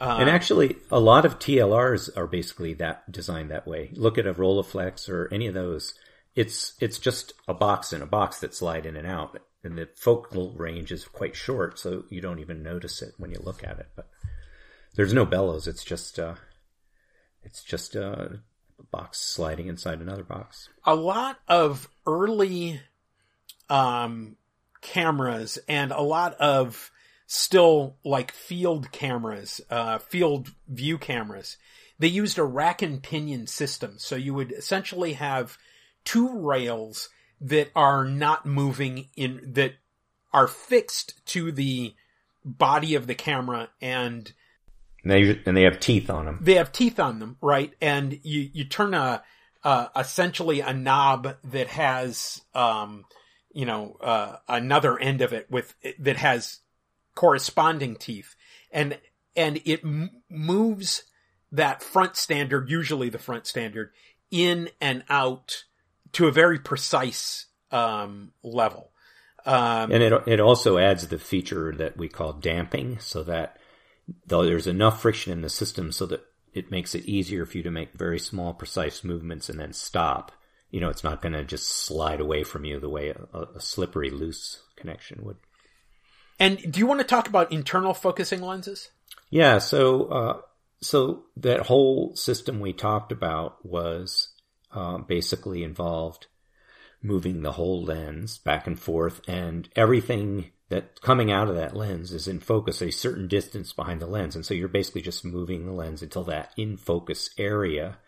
Uh, 0.00 0.16
and 0.20 0.28
actually, 0.28 0.76
a 0.90 0.98
lot 0.98 1.24
of 1.24 1.38
TLRs 1.38 2.16
are 2.16 2.26
basically 2.26 2.74
that 2.74 3.10
designed 3.10 3.50
that 3.50 3.66
way. 3.66 3.90
Look 3.94 4.18
at 4.18 4.26
a 4.26 4.34
Rolleiflex 4.34 5.08
or 5.08 5.28
any 5.32 5.46
of 5.46 5.54
those. 5.54 5.94
It's 6.34 6.74
it's 6.80 6.98
just 6.98 7.34
a 7.46 7.54
box 7.54 7.92
in 7.92 8.02
a 8.02 8.06
box 8.06 8.40
that 8.40 8.54
slide 8.54 8.86
in 8.86 8.96
and 8.96 9.06
out, 9.06 9.38
and 9.62 9.76
the 9.76 9.88
focal 9.96 10.52
range 10.52 10.90
is 10.90 11.04
quite 11.04 11.36
short, 11.36 11.78
so 11.78 12.04
you 12.08 12.20
don't 12.20 12.40
even 12.40 12.62
notice 12.62 13.02
it 13.02 13.14
when 13.18 13.30
you 13.30 13.38
look 13.42 13.62
at 13.62 13.78
it. 13.78 13.88
But 13.94 14.08
there's 14.94 15.12
no 15.12 15.24
bellows. 15.24 15.66
It's 15.66 15.84
just 15.84 16.18
uh, 16.18 16.34
it's 17.42 17.62
just 17.62 17.94
a 17.94 18.40
box 18.90 19.20
sliding 19.20 19.68
inside 19.68 20.00
another 20.00 20.24
box. 20.24 20.68
A 20.84 20.94
lot 20.94 21.38
of 21.48 21.88
early 22.06 22.80
um, 23.68 24.36
cameras 24.80 25.58
and 25.68 25.92
a 25.92 26.02
lot 26.02 26.34
of 26.34 26.90
still 27.32 27.96
like 28.04 28.30
field 28.30 28.92
cameras, 28.92 29.60
uh, 29.70 29.98
field 29.98 30.52
view 30.68 30.98
cameras. 30.98 31.56
They 31.98 32.08
used 32.08 32.38
a 32.38 32.44
rack 32.44 32.82
and 32.82 33.02
pinion 33.02 33.46
system. 33.46 33.94
So 33.96 34.16
you 34.16 34.34
would 34.34 34.52
essentially 34.52 35.14
have 35.14 35.56
two 36.04 36.28
rails 36.28 37.08
that 37.40 37.70
are 37.74 38.04
not 38.04 38.44
moving 38.44 39.08
in, 39.16 39.40
that 39.54 39.72
are 40.32 40.46
fixed 40.46 41.24
to 41.26 41.50
the 41.52 41.94
body 42.44 42.94
of 42.94 43.06
the 43.06 43.14
camera 43.14 43.70
and 43.80 44.30
they, 45.04 45.42
and 45.46 45.56
they 45.56 45.62
have 45.62 45.80
teeth 45.80 46.10
on 46.10 46.26
them. 46.26 46.38
They 46.42 46.54
have 46.54 46.70
teeth 46.70 47.00
on 47.00 47.18
them, 47.18 47.38
right? 47.40 47.72
And 47.80 48.20
you, 48.22 48.50
you 48.52 48.64
turn 48.64 48.92
a, 48.92 49.22
uh, 49.64 49.88
essentially 49.96 50.60
a 50.60 50.74
knob 50.74 51.36
that 51.44 51.68
has, 51.68 52.42
um, 52.54 53.04
you 53.52 53.64
know, 53.64 53.96
uh, 54.00 54.36
another 54.48 54.98
end 54.98 55.22
of 55.22 55.32
it 55.32 55.50
with 55.50 55.74
that 55.98 56.18
has 56.18 56.60
corresponding 57.14 57.96
teeth, 57.96 58.34
and 58.70 58.98
and 59.36 59.60
it 59.64 59.84
m- 59.84 60.22
moves 60.28 61.04
that 61.50 61.82
front 61.82 62.16
standard, 62.16 62.70
usually 62.70 63.08
the 63.08 63.18
front 63.18 63.46
standard, 63.46 63.90
in 64.30 64.70
and 64.80 65.04
out 65.08 65.64
to 66.12 66.26
a 66.26 66.32
very 66.32 66.58
precise 66.58 67.46
um, 67.70 68.32
level. 68.42 68.90
Um, 69.44 69.90
and 69.90 70.02
it 70.02 70.12
it 70.26 70.40
also 70.40 70.78
adds 70.78 71.08
the 71.08 71.18
feature 71.18 71.74
that 71.76 71.96
we 71.96 72.08
call 72.08 72.32
damping, 72.32 72.98
so 73.00 73.22
that 73.24 73.58
though 74.26 74.44
there's 74.44 74.66
enough 74.66 75.02
friction 75.02 75.32
in 75.32 75.42
the 75.42 75.48
system 75.48 75.92
so 75.92 76.06
that 76.06 76.24
it 76.52 76.70
makes 76.70 76.94
it 76.94 77.06
easier 77.06 77.46
for 77.46 77.56
you 77.56 77.62
to 77.62 77.70
make 77.70 77.94
very 77.94 78.18
small, 78.18 78.52
precise 78.52 79.02
movements 79.02 79.48
and 79.48 79.58
then 79.58 79.72
stop. 79.72 80.32
You 80.70 80.80
know, 80.80 80.90
it's 80.90 81.04
not 81.04 81.22
going 81.22 81.32
to 81.32 81.44
just 81.44 81.68
slide 81.68 82.20
away 82.20 82.44
from 82.44 82.64
you 82.64 82.78
the 82.78 82.88
way 82.88 83.10
a, 83.10 83.38
a, 83.38 83.60
slippery, 83.60 84.10
loose 84.10 84.62
connection 84.76 85.24
would. 85.24 85.36
And 86.38 86.72
do 86.72 86.80
you 86.80 86.86
want 86.86 87.00
to 87.00 87.06
talk 87.06 87.28
about 87.28 87.52
internal 87.52 87.94
focusing 87.94 88.42
lenses? 88.42 88.90
Yeah. 89.30 89.58
So, 89.58 90.04
uh, 90.06 90.40
so 90.80 91.24
that 91.36 91.60
whole 91.60 92.14
system 92.16 92.60
we 92.60 92.72
talked 92.72 93.12
about 93.12 93.64
was 93.64 94.28
uh, 94.72 94.98
basically 94.98 95.62
involved 95.62 96.26
moving 97.02 97.42
the 97.42 97.52
whole 97.52 97.82
lens 97.82 98.38
back 98.38 98.66
and 98.66 98.78
forth 98.78 99.20
and 99.28 99.68
everything 99.74 100.50
that 100.68 101.00
coming 101.02 101.30
out 101.30 101.48
of 101.48 101.56
that 101.56 101.76
lens 101.76 102.12
is 102.12 102.26
in 102.26 102.40
focus 102.40 102.80
a 102.80 102.90
certain 102.90 103.28
distance 103.28 103.72
behind 103.72 104.00
the 104.00 104.06
lens. 104.06 104.34
And 104.34 104.46
so 104.46 104.54
you're 104.54 104.68
basically 104.68 105.02
just 105.02 105.24
moving 105.24 105.66
the 105.66 105.72
lens 105.72 106.02
until 106.02 106.24
that 106.24 106.52
in 106.56 106.78
focus 106.78 107.28
area 107.36 107.98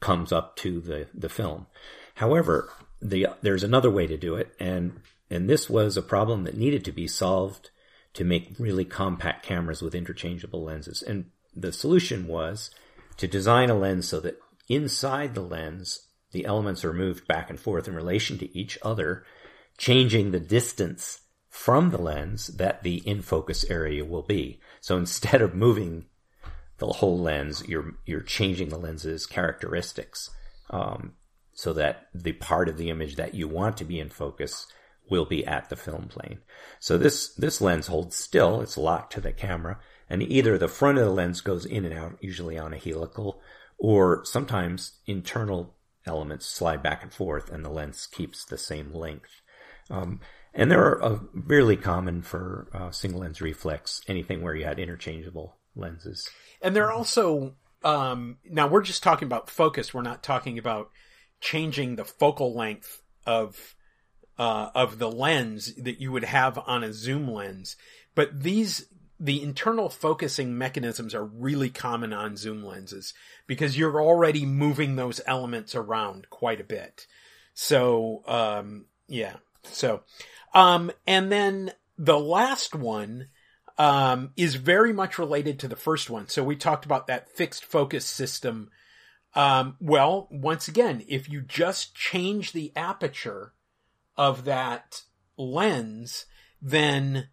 comes 0.00 0.32
up 0.32 0.56
to 0.56 0.80
the, 0.80 1.06
the 1.14 1.28
film. 1.28 1.66
However, 2.14 2.70
the, 3.00 3.28
there's 3.42 3.62
another 3.62 3.90
way 3.90 4.06
to 4.06 4.16
do 4.16 4.34
it. 4.34 4.52
And, 4.58 5.00
and 5.30 5.48
this 5.48 5.68
was 5.68 5.96
a 5.96 6.02
problem 6.02 6.44
that 6.44 6.56
needed 6.56 6.84
to 6.84 6.92
be 6.92 7.06
solved 7.06 7.70
to 8.14 8.24
make 8.24 8.54
really 8.58 8.84
compact 8.84 9.44
cameras 9.44 9.82
with 9.82 9.94
interchangeable 9.94 10.62
lenses. 10.62 11.02
And 11.02 11.26
the 11.54 11.72
solution 11.72 12.26
was 12.26 12.70
to 13.16 13.26
design 13.26 13.70
a 13.70 13.74
lens 13.74 14.08
so 14.08 14.20
that 14.20 14.38
inside 14.68 15.34
the 15.34 15.42
lens 15.42 16.08
the 16.34 16.44
elements 16.44 16.84
are 16.84 16.92
moved 16.92 17.26
back 17.28 17.48
and 17.48 17.58
forth 17.58 17.86
in 17.86 17.94
relation 17.94 18.38
to 18.38 18.58
each 18.58 18.76
other, 18.82 19.24
changing 19.78 20.32
the 20.32 20.40
distance 20.40 21.20
from 21.48 21.90
the 21.90 21.98
lens 21.98 22.48
that 22.48 22.82
the 22.82 22.96
in 23.08 23.22
focus 23.22 23.64
area 23.70 24.04
will 24.04 24.22
be. 24.22 24.60
So 24.80 24.96
instead 24.98 25.40
of 25.40 25.54
moving 25.54 26.06
the 26.78 26.88
whole 26.88 27.18
lens, 27.18 27.62
you're 27.68 27.94
you're 28.04 28.20
changing 28.20 28.68
the 28.68 28.78
lens's 28.78 29.26
characteristics 29.26 30.28
um, 30.70 31.14
so 31.52 31.72
that 31.72 32.08
the 32.12 32.32
part 32.32 32.68
of 32.68 32.76
the 32.76 32.90
image 32.90 33.14
that 33.14 33.34
you 33.34 33.46
want 33.46 33.76
to 33.76 33.84
be 33.84 34.00
in 34.00 34.10
focus 34.10 34.66
will 35.10 35.26
be 35.26 35.46
at 35.46 35.68
the 35.68 35.76
film 35.76 36.08
plane. 36.08 36.38
So 36.80 36.96
this 36.98 37.34
this 37.34 37.60
lens 37.60 37.86
holds 37.86 38.16
still; 38.16 38.60
it's 38.60 38.78
locked 38.78 39.12
to 39.14 39.20
the 39.20 39.32
camera, 39.32 39.78
and 40.08 40.22
either 40.22 40.56
the 40.56 40.68
front 40.68 40.98
of 40.98 41.04
the 41.04 41.10
lens 41.10 41.40
goes 41.40 41.66
in 41.66 41.84
and 41.84 41.94
out, 41.94 42.18
usually 42.20 42.58
on 42.58 42.72
a 42.72 42.78
helical, 42.78 43.40
or 43.78 44.24
sometimes 44.24 45.00
internal 45.06 45.74
elements 46.06 46.46
slide 46.46 46.82
back 46.82 47.02
and 47.02 47.12
forth 47.12 47.50
and 47.50 47.64
the 47.64 47.70
lens 47.70 48.06
keeps 48.06 48.44
the 48.44 48.58
same 48.58 48.92
length. 48.92 49.40
Um, 49.90 50.20
and 50.54 50.70
they're 50.70 51.02
uh, 51.02 51.18
really 51.32 51.76
common 51.76 52.22
for 52.22 52.68
uh, 52.72 52.90
single 52.90 53.20
lens 53.20 53.40
reflex, 53.40 54.02
anything 54.08 54.42
where 54.42 54.54
you 54.54 54.64
had 54.64 54.78
interchangeable 54.78 55.56
lenses. 55.74 56.28
And 56.62 56.76
they're 56.76 56.92
also, 56.92 57.54
um, 57.82 58.38
now 58.48 58.68
we're 58.68 58.82
just 58.82 59.02
talking 59.02 59.26
about 59.26 59.50
focus. 59.50 59.92
We're 59.92 60.02
not 60.02 60.22
talking 60.22 60.58
about 60.58 60.90
changing 61.40 61.96
the 61.96 62.04
focal 62.04 62.54
length 62.54 63.02
of, 63.26 63.74
uh, 64.38 64.70
of 64.74 64.98
the 64.98 65.10
lens 65.10 65.74
that 65.74 66.00
you 66.00 66.12
would 66.12 66.24
have 66.24 66.58
on 66.66 66.82
a 66.84 66.92
zoom 66.92 67.30
lens. 67.30 67.76
But 68.14 68.42
these 68.42 68.86
the 69.20 69.42
internal 69.42 69.88
focusing 69.88 70.58
mechanisms 70.58 71.14
are 71.14 71.24
really 71.24 71.70
common 71.70 72.12
on 72.12 72.36
zoom 72.36 72.64
lenses 72.64 73.14
because 73.46 73.78
you're 73.78 74.02
already 74.02 74.44
moving 74.44 74.96
those 74.96 75.20
elements 75.26 75.74
around 75.74 76.28
quite 76.30 76.60
a 76.60 76.64
bit. 76.64 77.06
So, 77.54 78.22
um, 78.26 78.86
yeah. 79.06 79.36
So, 79.62 80.02
um, 80.52 80.90
and 81.06 81.30
then 81.30 81.72
the 81.96 82.18
last 82.18 82.74
one, 82.74 83.28
um, 83.78 84.32
is 84.36 84.54
very 84.54 84.92
much 84.92 85.18
related 85.18 85.58
to 85.60 85.68
the 85.68 85.76
first 85.76 86.10
one. 86.10 86.28
So 86.28 86.44
we 86.44 86.56
talked 86.56 86.84
about 86.84 87.06
that 87.06 87.28
fixed 87.28 87.64
focus 87.64 88.06
system. 88.06 88.70
Um, 89.34 89.76
well, 89.80 90.28
once 90.30 90.68
again, 90.68 91.04
if 91.08 91.28
you 91.28 91.40
just 91.40 91.94
change 91.94 92.52
the 92.52 92.72
aperture 92.76 93.52
of 94.16 94.44
that 94.44 95.02
lens, 95.36 96.26
then 96.60 97.28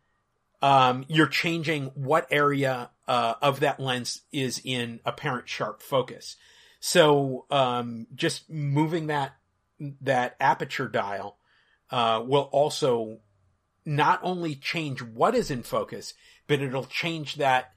um, 0.61 1.05
you're 1.07 1.27
changing 1.27 1.85
what 1.95 2.27
area 2.31 2.91
uh, 3.07 3.35
of 3.41 3.59
that 3.61 3.79
lens 3.79 4.21
is 4.31 4.61
in 4.63 4.99
apparent 5.05 5.49
sharp 5.49 5.81
focus. 5.81 6.35
So 6.79 7.45
um, 7.49 8.07
just 8.15 8.49
moving 8.49 9.07
that 9.07 9.33
that 10.01 10.35
aperture 10.39 10.87
dial 10.87 11.37
uh, 11.89 12.23
will 12.25 12.49
also 12.51 13.19
not 13.85 14.19
only 14.23 14.55
change 14.55 15.01
what 15.01 15.33
is 15.33 15.49
in 15.49 15.63
focus, 15.63 16.13
but 16.47 16.61
it'll 16.61 16.85
change 16.85 17.35
that 17.35 17.71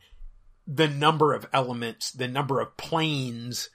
the 0.67 0.89
number 0.89 1.33
of 1.35 1.47
elements, 1.53 2.11
the 2.11 2.29
number 2.29 2.61
of 2.61 2.77
planes 2.77 3.71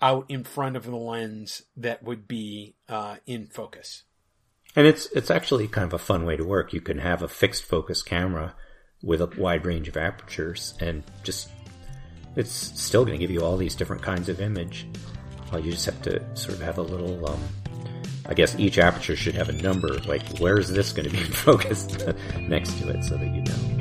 out 0.00 0.26
in 0.28 0.44
front 0.44 0.76
of 0.76 0.84
the 0.84 0.96
lens 0.96 1.62
that 1.76 2.02
would 2.02 2.28
be 2.28 2.76
uh, 2.88 3.16
in 3.26 3.46
focus. 3.46 4.04
And 4.76 4.86
it's 4.86 5.06
it's 5.12 5.30
actually 5.30 5.68
kind 5.68 5.86
of 5.86 5.92
a 5.92 5.98
fun 5.98 6.24
way 6.24 6.36
to 6.36 6.44
work. 6.44 6.72
You 6.72 6.80
can 6.80 6.98
have 6.98 7.22
a 7.22 7.28
fixed 7.28 7.64
focus 7.64 8.02
camera 8.02 8.54
with 9.02 9.20
a 9.20 9.26
wide 9.38 9.64
range 9.66 9.88
of 9.88 9.96
apertures 9.96 10.74
and 10.80 11.02
just 11.22 11.50
it's 12.36 12.52
still 12.52 13.04
going 13.04 13.18
to 13.18 13.22
give 13.24 13.30
you 13.30 13.44
all 13.44 13.56
these 13.56 13.74
different 13.74 14.02
kinds 14.02 14.28
of 14.28 14.40
image. 14.40 14.86
Well, 15.52 15.60
you 15.60 15.70
just 15.70 15.84
have 15.86 16.02
to 16.02 16.20
sort 16.36 16.54
of 16.54 16.62
have 16.62 16.78
a 16.78 16.82
little 16.82 17.30
um, 17.30 17.40
I 18.26 18.34
guess 18.34 18.58
each 18.58 18.78
aperture 18.78 19.16
should 19.16 19.34
have 19.34 19.48
a 19.48 19.52
number, 19.52 19.98
like 20.00 20.38
where 20.38 20.58
is 20.58 20.70
this 20.70 20.92
going 20.92 21.08
to 21.08 21.14
be 21.14 21.22
focused 21.22 22.04
next 22.40 22.78
to 22.78 22.88
it 22.88 23.04
so 23.04 23.16
that 23.16 23.26
you 23.26 23.42
know. 23.42 23.73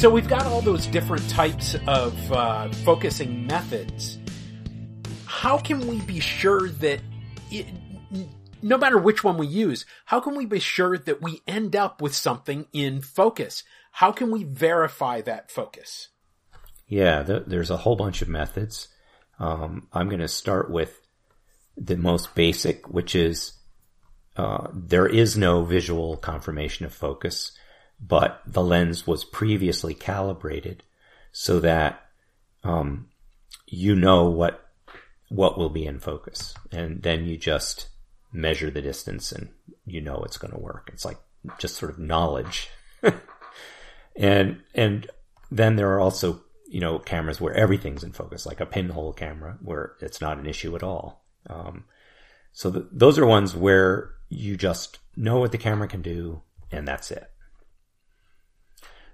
So 0.00 0.08
we've 0.08 0.26
got 0.26 0.46
all 0.46 0.62
those 0.62 0.86
different 0.86 1.28
types 1.28 1.76
of 1.86 2.32
uh, 2.32 2.70
focusing 2.86 3.46
methods. 3.46 4.18
How 5.26 5.58
can 5.58 5.86
we 5.86 6.00
be 6.00 6.20
sure 6.20 6.70
that, 6.70 7.02
it, 7.50 7.66
no 8.62 8.78
matter 8.78 8.96
which 8.96 9.22
one 9.22 9.36
we 9.36 9.46
use, 9.46 9.84
how 10.06 10.20
can 10.20 10.36
we 10.36 10.46
be 10.46 10.58
sure 10.58 10.96
that 10.96 11.20
we 11.20 11.42
end 11.46 11.76
up 11.76 12.00
with 12.00 12.14
something 12.14 12.64
in 12.72 13.02
focus? 13.02 13.62
How 13.92 14.10
can 14.10 14.30
we 14.30 14.44
verify 14.44 15.20
that 15.20 15.50
focus? 15.50 16.08
Yeah, 16.88 17.22
there's 17.22 17.70
a 17.70 17.76
whole 17.76 17.96
bunch 17.96 18.22
of 18.22 18.28
methods. 18.30 18.88
Um, 19.38 19.86
I'm 19.92 20.08
going 20.08 20.20
to 20.20 20.28
start 20.28 20.70
with 20.70 20.98
the 21.76 21.98
most 21.98 22.34
basic, 22.34 22.88
which 22.88 23.14
is 23.14 23.52
uh, 24.38 24.68
there 24.72 25.06
is 25.06 25.36
no 25.36 25.62
visual 25.62 26.16
confirmation 26.16 26.86
of 26.86 26.94
focus 26.94 27.52
but 28.00 28.42
the 28.46 28.62
lens 28.62 29.06
was 29.06 29.24
previously 29.24 29.94
calibrated 29.94 30.82
so 31.32 31.60
that 31.60 32.06
um, 32.64 33.08
you 33.66 33.94
know 33.94 34.28
what 34.28 34.66
what 35.28 35.56
will 35.56 35.70
be 35.70 35.86
in 35.86 36.00
focus, 36.00 36.54
and 36.72 37.02
then 37.02 37.24
you 37.24 37.36
just 37.36 37.88
measure 38.32 38.70
the 38.70 38.82
distance, 38.82 39.32
and 39.32 39.48
you 39.86 40.00
know 40.00 40.22
it's 40.24 40.38
going 40.38 40.52
to 40.52 40.58
work. 40.58 40.90
It's 40.92 41.04
like 41.04 41.18
just 41.58 41.76
sort 41.76 41.92
of 41.92 41.98
knowledge, 41.98 42.68
and 44.16 44.60
and 44.74 45.08
then 45.50 45.76
there 45.76 45.92
are 45.92 46.00
also 46.00 46.42
you 46.68 46.80
know 46.80 46.98
cameras 46.98 47.40
where 47.40 47.54
everything's 47.54 48.04
in 48.04 48.12
focus, 48.12 48.46
like 48.46 48.60
a 48.60 48.66
pinhole 48.66 49.12
camera 49.12 49.58
where 49.62 49.94
it's 50.00 50.20
not 50.20 50.38
an 50.38 50.46
issue 50.46 50.74
at 50.74 50.82
all. 50.82 51.24
Um, 51.48 51.84
so 52.52 52.70
the, 52.70 52.88
those 52.90 53.18
are 53.18 53.26
ones 53.26 53.54
where 53.54 54.12
you 54.28 54.56
just 54.56 54.98
know 55.16 55.38
what 55.38 55.52
the 55.52 55.58
camera 55.58 55.86
can 55.86 56.02
do, 56.02 56.42
and 56.72 56.86
that's 56.86 57.10
it. 57.10 57.30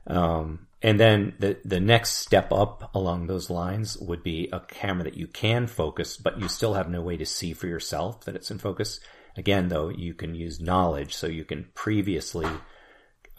Um, 0.06 0.66
and 0.82 1.00
then 1.00 1.34
the, 1.38 1.58
the 1.64 1.80
next 1.80 2.12
step 2.18 2.52
up 2.52 2.94
along 2.94 3.26
those 3.26 3.50
lines 3.50 3.96
would 3.98 4.22
be 4.22 4.48
a 4.52 4.60
camera 4.60 5.04
that 5.04 5.16
you 5.16 5.26
can 5.26 5.66
focus, 5.66 6.16
but 6.16 6.38
you 6.40 6.48
still 6.48 6.74
have 6.74 6.88
no 6.88 7.00
way 7.00 7.16
to 7.16 7.26
see 7.26 7.54
for 7.54 7.66
yourself 7.66 8.24
that 8.24 8.36
it's 8.36 8.50
in 8.50 8.58
focus. 8.58 9.00
Again, 9.36 9.68
though, 9.68 9.88
you 9.88 10.14
can 10.14 10.34
use 10.34 10.60
knowledge 10.60 11.14
so 11.14 11.26
you 11.26 11.44
can 11.44 11.68
previously 11.74 12.46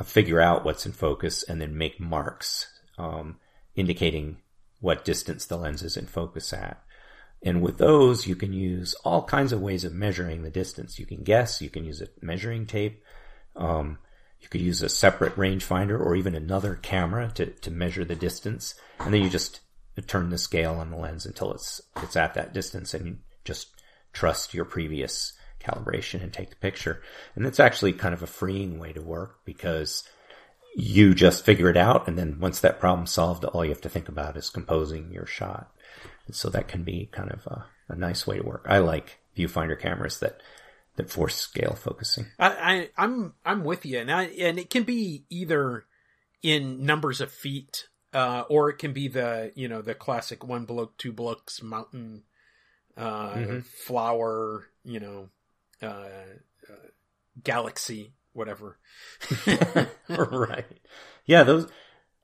figure 0.03 0.41
out 0.41 0.65
what's 0.65 0.85
in 0.85 0.91
focus 0.91 1.43
and 1.43 1.61
then 1.61 1.77
make 1.77 1.99
marks, 1.99 2.67
um, 2.97 3.37
indicating 3.75 4.37
what 4.79 5.05
distance 5.05 5.45
the 5.45 5.57
lens 5.57 5.83
is 5.83 5.97
in 5.97 6.05
focus 6.05 6.53
at. 6.53 6.83
And 7.43 7.61
with 7.61 7.77
those, 7.77 8.27
you 8.27 8.35
can 8.35 8.53
use 8.53 8.93
all 9.03 9.23
kinds 9.23 9.51
of 9.51 9.61
ways 9.61 9.83
of 9.83 9.93
measuring 9.93 10.41
the 10.41 10.49
distance. 10.49 10.99
You 10.99 11.05
can 11.05 11.23
guess, 11.23 11.61
you 11.61 11.69
can 11.69 11.85
use 11.85 12.01
a 12.01 12.07
measuring 12.21 12.65
tape, 12.65 13.03
um, 13.55 13.99
you 14.39 14.47
could 14.49 14.61
use 14.61 14.81
a 14.81 14.89
separate 14.89 15.35
rangefinder 15.35 15.99
or 15.99 16.15
even 16.15 16.35
another 16.35 16.75
camera 16.75 17.31
to, 17.35 17.47
to 17.47 17.71
measure 17.71 18.05
the 18.05 18.15
distance. 18.15 18.75
And 18.99 19.13
then 19.13 19.21
you 19.21 19.29
just 19.29 19.61
turn 20.05 20.29
the 20.29 20.37
scale 20.37 20.75
on 20.75 20.91
the 20.91 20.97
lens 20.97 21.25
until 21.25 21.51
it's, 21.53 21.81
it's 22.03 22.15
at 22.15 22.35
that 22.35 22.53
distance 22.53 22.93
and 22.93 23.19
just 23.43 23.69
trust 24.13 24.53
your 24.53 24.65
previous 24.65 25.33
calibration 25.59 26.21
and 26.21 26.31
take 26.31 26.49
the 26.49 26.55
picture. 26.55 27.01
And 27.35 27.45
that's 27.45 27.59
actually 27.59 27.93
kind 27.93 28.13
of 28.13 28.23
a 28.23 28.27
freeing 28.27 28.79
way 28.79 28.93
to 28.93 29.01
work 29.01 29.39
because 29.43 30.03
you 30.75 31.15
just 31.15 31.43
figure 31.43 31.69
it 31.69 31.77
out. 31.77 32.07
And 32.07 32.17
then 32.17 32.39
once 32.39 32.59
that 32.59 32.79
problem's 32.79 33.11
solved, 33.11 33.43
all 33.43 33.65
you 33.65 33.71
have 33.71 33.81
to 33.81 33.89
think 33.89 34.07
about 34.07 34.37
is 34.37 34.49
composing 34.49 35.11
your 35.11 35.25
shot. 35.25 35.71
And 36.27 36.35
so 36.35 36.49
that 36.49 36.67
can 36.67 36.83
be 36.83 37.09
kind 37.11 37.31
of 37.31 37.47
a, 37.47 37.65
a 37.89 37.95
nice 37.95 38.27
way 38.27 38.37
to 38.37 38.43
work. 38.43 38.65
I 38.69 38.77
like 38.77 39.19
viewfinder 39.35 39.79
cameras 39.79 40.19
that 40.19 40.41
that 40.97 41.09
force 41.09 41.35
scale 41.35 41.75
focusing. 41.79 42.25
I, 42.37 42.49
I 42.49 42.89
I'm 42.97 43.33
I'm 43.45 43.63
with 43.63 43.85
you, 43.85 43.99
and 43.99 44.11
I 44.11 44.25
and 44.25 44.59
it 44.59 44.69
can 44.69 44.83
be 44.83 45.23
either 45.29 45.85
in 46.43 46.85
numbers 46.85 47.21
of 47.21 47.31
feet, 47.31 47.87
uh, 48.13 48.43
or 48.49 48.69
it 48.69 48.77
can 48.77 48.93
be 48.93 49.07
the 49.07 49.51
you 49.55 49.67
know 49.67 49.81
the 49.81 49.95
classic 49.95 50.43
one 50.43 50.65
block, 50.65 50.97
two 50.97 51.13
blocks 51.13 51.63
mountain, 51.63 52.23
uh, 52.97 53.33
mm-hmm. 53.33 53.59
flower, 53.59 54.65
you 54.83 54.99
know, 54.99 55.29
uh, 55.81 55.85
uh 55.85 56.87
galaxy, 57.43 58.13
whatever. 58.33 58.77
right. 60.09 60.65
Yeah, 61.25 61.43
those 61.43 61.71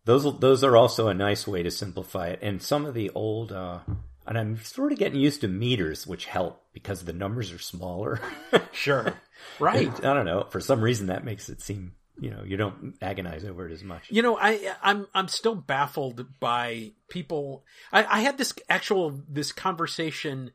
those 0.05 0.39
those 0.39 0.63
are 0.63 0.75
also 0.75 1.07
a 1.07 1.13
nice 1.13 1.47
way 1.47 1.63
to 1.63 1.71
simplify 1.71 2.27
it. 2.29 2.39
And 2.41 2.61
some 2.61 2.85
of 2.85 2.93
the 2.93 3.11
old 3.11 3.51
uh, 3.51 3.79
and 4.25 4.37
I'm 4.37 4.63
sort 4.63 4.91
of 4.91 4.97
getting 4.97 5.19
used 5.19 5.41
to 5.41 5.47
meters, 5.47 6.07
which 6.07 6.25
help 6.25 6.63
because 6.73 7.03
the 7.03 7.13
numbers 7.13 7.51
are 7.51 7.59
smaller. 7.59 8.19
sure. 8.71 9.13
Right. 9.59 9.87
And, 9.87 10.05
I 10.05 10.13
don't 10.13 10.25
know. 10.25 10.45
For 10.49 10.61
some 10.61 10.81
reason 10.81 11.07
that 11.07 11.25
makes 11.25 11.49
it 11.49 11.61
seem, 11.61 11.95
you 12.17 12.31
know, 12.31 12.43
you 12.45 12.55
don't 12.55 12.95
agonize 13.01 13.43
over 13.43 13.67
it 13.67 13.73
as 13.73 13.83
much. 13.83 14.03
You 14.09 14.21
know, 14.21 14.37
I, 14.39 14.73
I'm, 14.81 15.05
I'm 15.13 15.27
still 15.27 15.53
baffled 15.53 16.25
by 16.39 16.93
people. 17.09 17.65
I, 17.91 18.05
I 18.05 18.21
had 18.21 18.37
this 18.37 18.53
actual, 18.69 19.21
this 19.27 19.51
conversation 19.51 20.51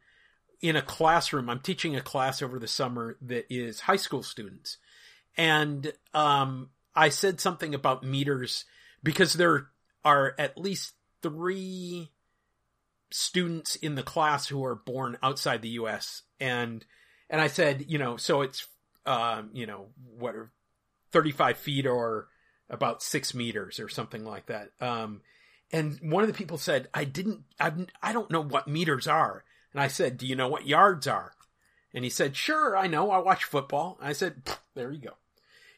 in 0.62 0.74
a 0.74 0.80
classroom. 0.80 1.50
I'm 1.50 1.60
teaching 1.60 1.96
a 1.96 2.00
class 2.00 2.40
over 2.40 2.58
the 2.58 2.66
summer 2.66 3.18
that 3.20 3.44
is 3.50 3.80
high 3.80 3.96
school 3.96 4.22
students. 4.22 4.78
And, 5.36 5.92
um, 6.14 6.70
I 6.94 7.10
said 7.10 7.40
something 7.40 7.74
about 7.74 8.02
meters 8.02 8.64
because 9.02 9.34
there 9.34 9.68
are 10.02 10.34
at 10.38 10.56
least 10.56 10.94
three 11.22 12.10
students 13.10 13.76
in 13.76 13.94
the 13.94 14.02
class 14.02 14.48
who 14.48 14.64
are 14.64 14.74
born 14.74 15.18
outside 15.22 15.62
the 15.62 15.68
U.S. 15.70 16.22
and 16.40 16.84
and 17.30 17.40
I 17.40 17.48
said, 17.48 17.84
you 17.88 17.98
know, 17.98 18.16
so 18.16 18.42
it's 18.42 18.66
um, 19.06 19.50
you 19.52 19.66
know 19.66 19.86
what, 20.16 20.34
thirty 21.10 21.32
five 21.32 21.58
feet 21.58 21.86
or 21.86 22.28
about 22.70 23.02
six 23.02 23.34
meters 23.34 23.80
or 23.80 23.88
something 23.88 24.24
like 24.24 24.46
that. 24.46 24.70
Um, 24.80 25.22
and 25.72 25.98
one 26.02 26.22
of 26.22 26.28
the 26.28 26.34
people 26.34 26.58
said, 26.58 26.88
I 26.94 27.04
didn't, 27.04 27.44
I, 27.60 27.72
I 28.02 28.12
don't 28.12 28.30
know 28.30 28.42
what 28.42 28.68
meters 28.68 29.06
are. 29.06 29.44
And 29.72 29.80
I 29.80 29.88
said, 29.88 30.16
Do 30.16 30.26
you 30.26 30.34
know 30.34 30.48
what 30.48 30.66
yards 30.66 31.06
are? 31.06 31.32
And 31.94 32.04
he 32.04 32.10
said, 32.10 32.36
Sure, 32.36 32.76
I 32.76 32.86
know. 32.86 33.10
I 33.10 33.18
watch 33.18 33.44
football. 33.44 33.98
I 34.00 34.12
said, 34.12 34.42
There 34.74 34.92
you 34.92 35.00
go. 35.00 35.14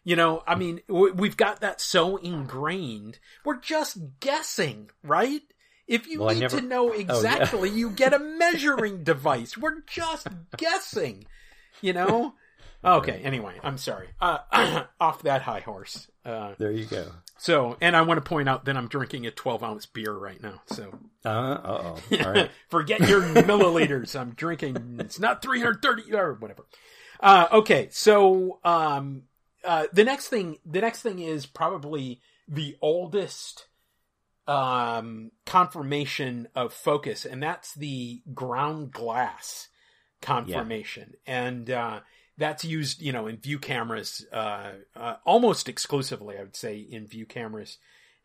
You 0.02 0.16
know, 0.16 0.42
I 0.46 0.54
mean, 0.54 0.80
we've 0.88 1.36
got 1.36 1.60
that 1.60 1.80
so 1.80 2.16
ingrained. 2.16 3.18
We're 3.44 3.60
just 3.60 3.98
guessing, 4.20 4.90
right? 5.02 5.42
If 5.90 6.06
you 6.06 6.20
well, 6.20 6.32
need 6.32 6.42
never... 6.42 6.60
to 6.60 6.66
know 6.66 6.92
exactly, 6.92 7.58
oh, 7.58 7.64
yeah. 7.64 7.74
you 7.74 7.90
get 7.90 8.14
a 8.14 8.18
measuring 8.38 9.02
device. 9.02 9.58
We're 9.58 9.80
just 9.88 10.28
guessing, 10.56 11.26
you 11.82 11.92
know? 11.92 12.34
Okay, 12.82 13.20
anyway, 13.24 13.60
I'm 13.62 13.76
sorry. 13.76 14.08
Uh, 14.22 14.38
off 15.00 15.24
that 15.24 15.42
high 15.42 15.60
horse. 15.60 16.10
Uh, 16.24 16.54
there 16.56 16.70
you 16.70 16.86
go. 16.86 17.08
So, 17.36 17.76
and 17.82 17.94
I 17.94 18.00
want 18.00 18.24
to 18.24 18.26
point 18.26 18.48
out 18.48 18.64
that 18.64 18.74
I'm 18.74 18.88
drinking 18.88 19.26
a 19.26 19.30
12 19.30 19.62
ounce 19.62 19.84
beer 19.84 20.10
right 20.10 20.42
now. 20.42 20.62
So, 20.64 20.90
uh 21.22 21.58
oh. 21.62 21.98
Right. 22.10 22.50
Forget 22.70 23.06
your 23.06 23.20
milliliters. 23.20 24.18
I'm 24.18 24.30
drinking, 24.30 24.96
it's 24.98 25.20
not 25.20 25.42
330 25.42 26.14
or 26.14 26.32
whatever. 26.32 26.64
Uh, 27.20 27.48
okay. 27.52 27.88
So, 27.90 28.60
um, 28.64 29.24
uh, 29.62 29.88
the 29.92 30.04
next 30.04 30.28
thing, 30.28 30.56
the 30.64 30.80
next 30.80 31.02
thing 31.02 31.18
is 31.18 31.44
probably 31.44 32.22
the 32.48 32.78
oldest 32.80 33.66
um, 34.46 35.30
confirmation 35.46 36.48
of 36.54 36.72
focus, 36.72 37.24
and 37.24 37.42
that's 37.42 37.74
the 37.74 38.22
ground 38.34 38.92
glass 38.92 39.68
confirmation. 40.20 41.14
Yeah. 41.26 41.44
And 41.46 41.70
uh, 41.70 42.00
that's 42.36 42.64
used, 42.64 43.00
you 43.02 43.12
know, 43.12 43.26
in 43.26 43.36
view 43.36 43.58
cameras 43.58 44.26
uh, 44.32 44.72
uh, 44.96 45.16
almost 45.24 45.68
exclusively, 45.68 46.36
I 46.38 46.42
would 46.42 46.56
say, 46.56 46.78
in 46.78 47.06
view 47.06 47.26
cameras. 47.26 47.78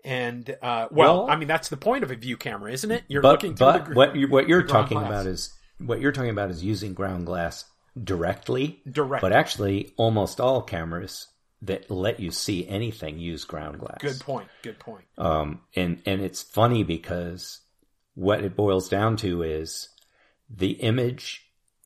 And 0.03 0.49
uh, 0.61 0.87
well, 0.91 1.25
well, 1.25 1.29
I 1.29 1.35
mean, 1.35 1.47
that's 1.47 1.69
the 1.69 1.77
point 1.77 2.03
of 2.03 2.11
a 2.11 2.15
view 2.15 2.37
camera, 2.37 2.71
isn't 2.71 2.91
it? 2.91 3.03
You're 3.07 3.21
but, 3.21 3.31
looking 3.31 3.55
through 3.55 3.65
but 3.65 3.85
the, 3.89 3.93
what 3.95 4.15
you, 4.15 4.27
what 4.27 4.47
you're 4.47 4.63
talking 4.63 4.99
glass. 4.99 5.09
about 5.09 5.25
is 5.25 5.53
what 5.79 5.99
you're 5.99 6.11
talking 6.11 6.29
about 6.29 6.51
is 6.51 6.63
using 6.63 6.93
ground 6.93 7.25
glass 7.25 7.65
directly. 8.01 8.81
Directly, 8.89 9.29
but 9.29 9.35
actually, 9.35 9.93
almost 9.97 10.39
all 10.39 10.61
cameras 10.61 11.27
that 11.65 11.89
let 11.89 12.19
you 12.19 12.31
see 12.31 12.67
anything 12.67 13.19
use 13.19 13.43
ground 13.43 13.79
glass. 13.79 13.97
Good 13.99 14.19
point. 14.19 14.47
Good 14.61 14.79
point. 14.79 15.05
Um, 15.17 15.61
and 15.75 16.01
and 16.05 16.21
it's 16.21 16.41
funny 16.41 16.83
because 16.83 17.61
what 18.13 18.43
it 18.43 18.55
boils 18.55 18.89
down 18.89 19.17
to 19.17 19.43
is 19.43 19.89
the 20.49 20.71
image 20.71 21.41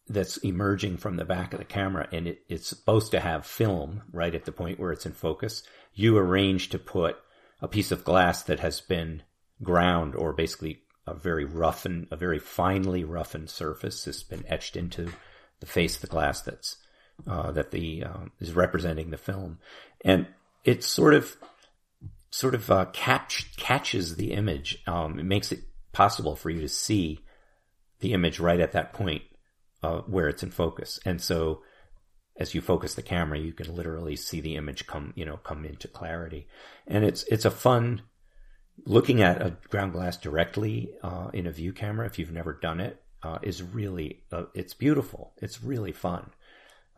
that's 0.07 0.37
emerging 0.37 0.97
from 0.97 1.17
the 1.17 1.25
back 1.25 1.53
of 1.53 1.59
the 1.59 1.65
camera, 1.65 2.07
and 2.11 2.27
it, 2.27 2.43
it's 2.49 2.67
supposed 2.67 3.11
to 3.11 3.19
have 3.19 3.45
film 3.45 4.01
right 4.11 4.33
at 4.33 4.45
the 4.45 4.51
point 4.51 4.79
where 4.79 4.91
it's 4.91 5.05
in 5.05 5.13
focus. 5.13 5.63
You 5.93 6.17
arrange 6.17 6.69
to 6.69 6.79
put 6.79 7.17
a 7.61 7.67
piece 7.67 7.91
of 7.91 8.03
glass 8.03 8.43
that 8.43 8.59
has 8.59 8.81
been 8.81 9.23
ground, 9.61 10.15
or 10.15 10.33
basically 10.33 10.81
a 11.05 11.13
very 11.13 11.45
roughened, 11.45 12.07
a 12.11 12.15
very 12.15 12.39
finely 12.39 13.03
roughened 13.03 13.49
surface 13.49 14.05
has 14.05 14.23
been 14.23 14.45
etched 14.47 14.75
into 14.75 15.11
the 15.59 15.65
face 15.65 15.95
of 15.95 16.01
the 16.01 16.07
glass 16.07 16.41
that's 16.41 16.77
uh, 17.27 17.51
that 17.51 17.71
the 17.71 18.03
um, 18.03 18.31
is 18.39 18.53
representing 18.53 19.09
the 19.09 19.17
film, 19.17 19.59
and 20.03 20.27
it 20.63 20.83
sort 20.83 21.13
of 21.13 21.37
sort 22.31 22.55
of 22.55 22.69
uh, 22.69 22.85
catch 22.93 23.55
catches 23.57 24.15
the 24.15 24.31
image. 24.33 24.81
Um, 24.87 25.19
it 25.19 25.25
makes 25.25 25.51
it 25.51 25.61
possible 25.91 26.35
for 26.35 26.49
you 26.49 26.61
to 26.61 26.69
see 26.69 27.19
the 27.99 28.13
image 28.13 28.39
right 28.39 28.59
at 28.59 28.73
that 28.73 28.93
point 28.93 29.23
uh, 29.83 29.99
where 30.01 30.27
it's 30.27 30.43
in 30.43 30.51
focus, 30.51 30.99
and 31.05 31.21
so 31.21 31.61
as 32.37 32.53
you 32.53 32.61
focus 32.61 32.95
the 32.95 33.01
camera, 33.01 33.37
you 33.37 33.51
can 33.51 33.75
literally 33.75 34.15
see 34.15 34.39
the 34.39 34.55
image 34.55 34.87
come 34.87 35.13
you 35.15 35.25
know 35.25 35.37
come 35.37 35.65
into 35.65 35.87
clarity, 35.87 36.47
and 36.87 37.03
it's 37.03 37.23
it's 37.23 37.45
a 37.45 37.51
fun 37.51 38.01
looking 38.85 39.21
at 39.21 39.41
a 39.41 39.57
ground 39.69 39.91
glass 39.91 40.15
directly 40.15 40.89
uh, 41.03 41.29
in 41.33 41.45
a 41.45 41.51
view 41.51 41.73
camera 41.73 42.05
if 42.05 42.17
you've 42.17 42.31
never 42.31 42.53
done 42.53 42.79
it 42.79 43.03
uh, 43.23 43.39
is 43.41 43.61
really 43.61 44.23
uh, 44.31 44.45
it's 44.53 44.73
beautiful. 44.73 45.33
It's 45.37 45.63
really 45.63 45.91
fun. 45.91 46.31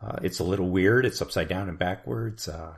Uh, 0.02 0.16
it's 0.22 0.40
a 0.40 0.44
little 0.44 0.68
weird. 0.68 1.06
It's 1.06 1.22
upside 1.22 1.48
down 1.48 1.68
and 1.68 1.78
backwards. 1.78 2.48
Uh, 2.48 2.74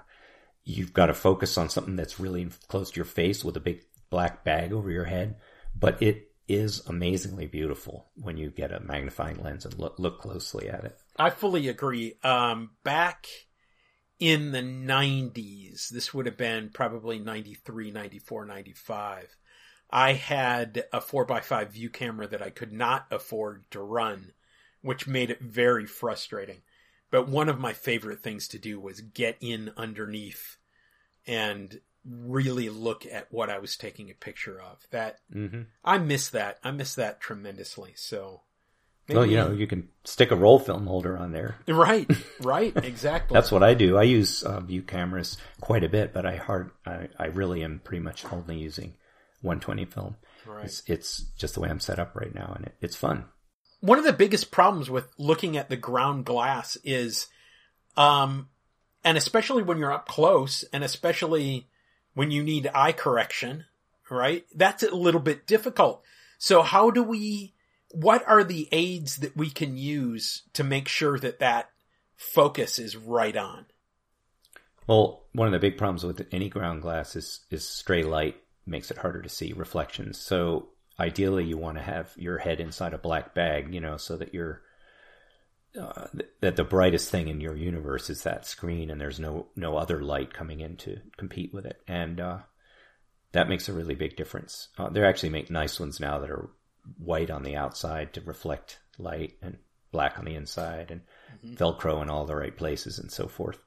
you've 0.64 0.92
got 0.92 1.06
to 1.06 1.14
focus 1.14 1.56
on 1.56 1.68
something 1.68 1.96
that's 1.96 2.20
really 2.20 2.48
close 2.68 2.90
to 2.90 2.96
your 2.96 3.04
face 3.04 3.44
with 3.44 3.56
a 3.56 3.60
big 3.60 3.82
black 4.10 4.44
bag 4.44 4.72
over 4.72 4.90
your 4.90 5.04
head, 5.04 5.36
but 5.74 6.02
it 6.02 6.30
is 6.46 6.86
amazingly 6.86 7.46
beautiful 7.46 8.06
when 8.16 8.36
you 8.36 8.50
get 8.50 8.72
a 8.72 8.80
magnifying 8.80 9.42
lens 9.42 9.64
and 9.64 9.78
look, 9.78 9.98
look 9.98 10.20
closely 10.20 10.68
at 10.68 10.84
it. 10.84 10.98
I 11.18 11.30
fully 11.30 11.68
agree. 11.68 12.14
Um, 12.22 12.70
back 12.82 13.26
in 14.18 14.52
the 14.52 14.60
90s, 14.60 15.88
this 15.88 16.12
would 16.12 16.26
have 16.26 16.36
been 16.36 16.70
probably 16.72 17.18
93, 17.18 17.90
94, 17.90 18.44
95. 18.44 19.36
I 19.90 20.12
had 20.12 20.84
a 20.92 21.00
4x5 21.00 21.70
view 21.70 21.88
camera 21.88 22.26
that 22.26 22.42
I 22.42 22.50
could 22.50 22.72
not 22.72 23.06
afford 23.10 23.64
to 23.70 23.80
run, 23.80 24.32
which 24.82 25.06
made 25.06 25.30
it 25.30 25.40
very 25.40 25.86
frustrating. 25.86 26.62
But 27.14 27.28
one 27.28 27.48
of 27.48 27.60
my 27.60 27.72
favorite 27.72 28.24
things 28.24 28.48
to 28.48 28.58
do 28.58 28.80
was 28.80 29.00
get 29.00 29.36
in 29.40 29.70
underneath 29.76 30.56
and 31.28 31.80
really 32.04 32.68
look 32.68 33.06
at 33.06 33.32
what 33.32 33.48
I 33.48 33.60
was 33.60 33.76
taking 33.76 34.10
a 34.10 34.14
picture 34.14 34.60
of. 34.60 34.84
That 34.90 35.20
mm-hmm. 35.32 35.60
I 35.84 35.98
miss 35.98 36.30
that. 36.30 36.58
I 36.64 36.72
miss 36.72 36.96
that 36.96 37.20
tremendously. 37.20 37.92
So 37.94 38.40
Maybe. 39.06 39.16
Well, 39.16 39.26
you 39.26 39.36
know, 39.36 39.52
you 39.52 39.68
can 39.68 39.90
stick 40.02 40.32
a 40.32 40.34
roll 40.34 40.58
film 40.58 40.88
holder 40.88 41.16
on 41.16 41.30
there. 41.30 41.54
Right, 41.68 42.10
right, 42.40 42.76
exactly. 42.84 43.36
That's 43.36 43.52
what 43.52 43.62
I 43.62 43.74
do. 43.74 43.96
I 43.96 44.02
use 44.02 44.42
uh, 44.42 44.58
view 44.58 44.82
cameras 44.82 45.36
quite 45.60 45.84
a 45.84 45.88
bit, 45.88 46.12
but 46.12 46.26
I 46.26 46.34
hard, 46.34 46.72
I, 46.84 47.10
I 47.16 47.26
really 47.26 47.62
am 47.62 47.80
pretty 47.84 48.02
much 48.02 48.24
only 48.32 48.56
using 48.56 48.94
120 49.42 49.84
film. 49.84 50.16
Right. 50.44 50.64
It's, 50.64 50.82
it's 50.88 51.20
just 51.38 51.54
the 51.54 51.60
way 51.60 51.68
I'm 51.68 51.78
set 51.78 52.00
up 52.00 52.16
right 52.16 52.34
now, 52.34 52.54
and 52.56 52.66
it, 52.66 52.74
it's 52.80 52.96
fun 52.96 53.26
one 53.84 53.98
of 53.98 54.04
the 54.04 54.14
biggest 54.14 54.50
problems 54.50 54.88
with 54.88 55.06
looking 55.18 55.58
at 55.58 55.68
the 55.68 55.76
ground 55.76 56.24
glass 56.24 56.78
is, 56.84 57.26
um, 57.98 58.48
and 59.04 59.18
especially 59.18 59.62
when 59.62 59.76
you're 59.76 59.92
up 59.92 60.08
close 60.08 60.64
and 60.72 60.82
especially 60.82 61.68
when 62.14 62.30
you 62.30 62.42
need 62.42 62.70
eye 62.74 62.92
correction, 62.92 63.66
right? 64.08 64.46
That's 64.54 64.82
a 64.82 64.94
little 64.94 65.20
bit 65.20 65.46
difficult. 65.46 66.02
So 66.38 66.62
how 66.62 66.90
do 66.90 67.02
we, 67.02 67.52
what 67.90 68.26
are 68.26 68.42
the 68.42 68.70
aids 68.72 69.16
that 69.16 69.36
we 69.36 69.50
can 69.50 69.76
use 69.76 70.44
to 70.54 70.64
make 70.64 70.88
sure 70.88 71.18
that 71.18 71.40
that 71.40 71.68
focus 72.16 72.78
is 72.78 72.96
right 72.96 73.36
on? 73.36 73.66
Well, 74.86 75.24
one 75.32 75.46
of 75.46 75.52
the 75.52 75.58
big 75.58 75.76
problems 75.76 76.04
with 76.04 76.26
any 76.32 76.48
ground 76.48 76.80
glass 76.80 77.16
is, 77.16 77.40
is 77.50 77.68
stray 77.68 78.02
light 78.02 78.36
makes 78.64 78.90
it 78.90 78.96
harder 78.96 79.20
to 79.20 79.28
see 79.28 79.52
reflections. 79.52 80.16
So 80.16 80.70
ideally 80.98 81.44
you 81.44 81.56
want 81.56 81.76
to 81.76 81.82
have 81.82 82.12
your 82.16 82.38
head 82.38 82.60
inside 82.60 82.94
a 82.94 82.98
black 82.98 83.34
bag, 83.34 83.72
you 83.74 83.80
know, 83.80 83.96
so 83.96 84.16
that 84.16 84.34
you're, 84.34 84.62
uh, 85.80 86.06
that 86.40 86.56
the 86.56 86.64
brightest 86.64 87.10
thing 87.10 87.28
in 87.28 87.40
your 87.40 87.56
universe 87.56 88.08
is 88.08 88.22
that 88.22 88.46
screen 88.46 88.90
and 88.90 89.00
there's 89.00 89.18
no, 89.18 89.46
no 89.56 89.76
other 89.76 90.02
light 90.02 90.32
coming 90.32 90.60
in 90.60 90.76
to 90.76 91.00
compete 91.16 91.52
with 91.52 91.66
it. 91.66 91.80
And, 91.88 92.20
uh, 92.20 92.38
that 93.32 93.48
makes 93.48 93.68
a 93.68 93.72
really 93.72 93.96
big 93.96 94.16
difference. 94.16 94.68
Uh, 94.78 94.88
they 94.88 95.04
actually 95.04 95.30
make 95.30 95.50
nice 95.50 95.80
ones 95.80 95.98
now 95.98 96.20
that 96.20 96.30
are 96.30 96.50
white 96.98 97.30
on 97.30 97.42
the 97.42 97.56
outside 97.56 98.14
to 98.14 98.20
reflect 98.20 98.78
light 98.96 99.34
and 99.42 99.58
black 99.90 100.18
on 100.18 100.24
the 100.24 100.34
inside 100.34 100.90
and 100.90 101.00
mm-hmm. 101.44 101.54
Velcro 101.54 102.00
in 102.02 102.10
all 102.10 102.26
the 102.26 102.36
right 102.36 102.56
places 102.56 102.98
and 102.98 103.10
so 103.10 103.26
forth. 103.26 103.58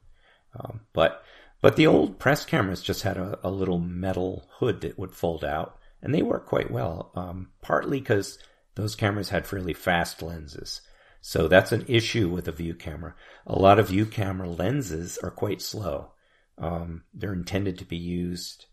Um, 0.58 0.80
but 0.92 1.22
but 1.60 1.76
the 1.76 1.86
old 1.86 2.18
press 2.18 2.44
cameras 2.44 2.82
just 2.82 3.02
had 3.02 3.16
a, 3.16 3.38
a, 3.42 3.50
little 3.50 3.78
metal 3.78 4.48
hood 4.58 4.82
that 4.82 4.98
would 4.98 5.12
fold 5.12 5.44
out, 5.44 5.78
and 6.02 6.14
they 6.14 6.22
work 6.22 6.46
quite 6.46 6.70
well. 6.70 7.12
Um, 7.14 7.50
partly 7.62 8.00
because 8.00 8.38
those 8.74 8.94
cameras 8.94 9.30
had 9.30 9.46
fairly 9.46 9.72
fast 9.72 10.22
lenses, 10.22 10.80
so 11.20 11.48
that's 11.48 11.72
an 11.72 11.84
issue 11.88 12.28
with 12.28 12.46
a 12.48 12.52
view 12.52 12.74
camera. 12.74 13.14
A 13.46 13.58
lot 13.58 13.78
of 13.78 13.88
view 13.88 14.06
camera 14.06 14.48
lenses 14.48 15.18
are 15.22 15.30
quite 15.30 15.60
slow. 15.60 16.12
Um, 16.56 17.04
they're 17.12 17.32
intended 17.32 17.78
to 17.78 17.84
be 17.84 17.96
used, 17.96 18.66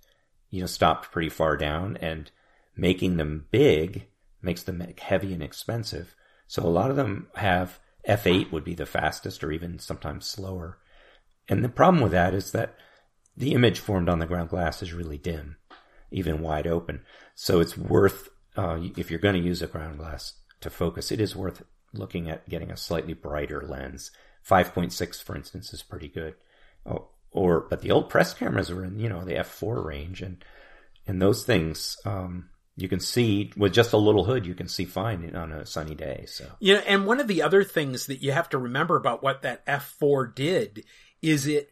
you 0.50 0.62
know, 0.62 0.68
stopped 0.68 1.12
pretty 1.12 1.30
far 1.30 1.58
down, 1.58 1.98
and 1.98 2.32
making 2.76 3.18
them 3.18 3.48
big 3.52 4.08
makes 4.42 4.64
them 4.64 4.86
heavy 5.00 5.34
and 5.34 5.42
expensive. 5.42 6.16
So 6.48 6.64
a 6.64 6.70
lot 6.70 6.92
of 6.92 6.96
them 6.96 7.28
have 7.36 7.80
f8 8.08 8.52
would 8.52 8.64
be 8.64 8.76
the 8.76 8.86
fastest, 8.86 9.44
or 9.44 9.52
even 9.52 9.80
sometimes 9.80 10.28
slower 10.28 10.78
and 11.48 11.64
the 11.64 11.70
problem 11.70 12.02
with 12.02 12.12
that 12.12 12.34
is 12.34 12.52
that 12.52 12.76
the 13.38 13.54
image 13.54 13.80
formed 13.80 14.10
on 14.10 14.20
the 14.20 14.26
ground 14.26 14.50
glass 14.50 14.82
is 14.82 14.94
really 14.94 15.18
dim, 15.18 15.58
even 16.16 16.42
wide 16.42 16.66
open. 16.66 17.02
So 17.36 17.60
it's 17.60 17.78
worth, 17.78 18.30
uh, 18.56 18.80
if 18.96 19.12
you're 19.12 19.20
going 19.20 19.36
to 19.36 19.48
use 19.48 19.62
a 19.62 19.68
ground 19.68 20.00
glass 20.00 20.34
to 20.62 20.70
focus, 20.70 21.12
it 21.12 21.20
is 21.20 21.36
worth 21.36 21.62
looking 21.94 22.30
at 22.30 22.48
getting 22.50 22.72
a 22.72 22.78
slightly 22.78 23.14
brighter 23.14 23.62
lens. 23.62 24.12
5.6, 24.50 25.22
for 25.22 25.36
instance, 25.36 25.74
is 25.74 25.84
pretty 25.84 26.08
good. 26.08 26.36
Oh, 26.86 27.10
or, 27.32 27.62
but 27.70 27.82
the 27.82 27.92
old 27.92 28.10
press 28.10 28.34
cameras 28.34 28.72
were 28.72 28.86
in, 28.86 28.98
you 28.98 29.10
know, 29.10 29.26
the 29.26 29.34
f4 29.34 29.84
range 29.84 30.22
and, 30.22 30.44
and 31.06 31.22
those 31.22 31.44
things, 31.44 31.98
um, 32.06 32.50
you 32.78 32.88
can 32.88 33.02
see 33.02 33.52
with 33.58 33.74
just 33.74 33.92
a 33.92 33.98
little 33.98 34.24
hood, 34.24 34.46
you 34.46 34.56
can 34.56 34.70
see 34.70 34.86
fine 34.86 35.36
on 35.36 35.52
a 35.52 35.66
sunny 35.66 35.96
day. 35.96 36.26
So, 36.28 36.46
yeah. 36.60 36.82
And 36.88 37.06
one 37.06 37.20
of 37.20 37.28
the 37.28 37.42
other 37.42 37.64
things 37.64 38.06
that 38.06 38.22
you 38.22 38.32
have 38.32 38.50
to 38.50 38.58
remember 38.58 38.96
about 38.96 39.22
what 39.22 39.42
that 39.42 39.66
f4 39.66 40.34
did 40.34 40.86
is 41.22 41.48
it 41.48 41.72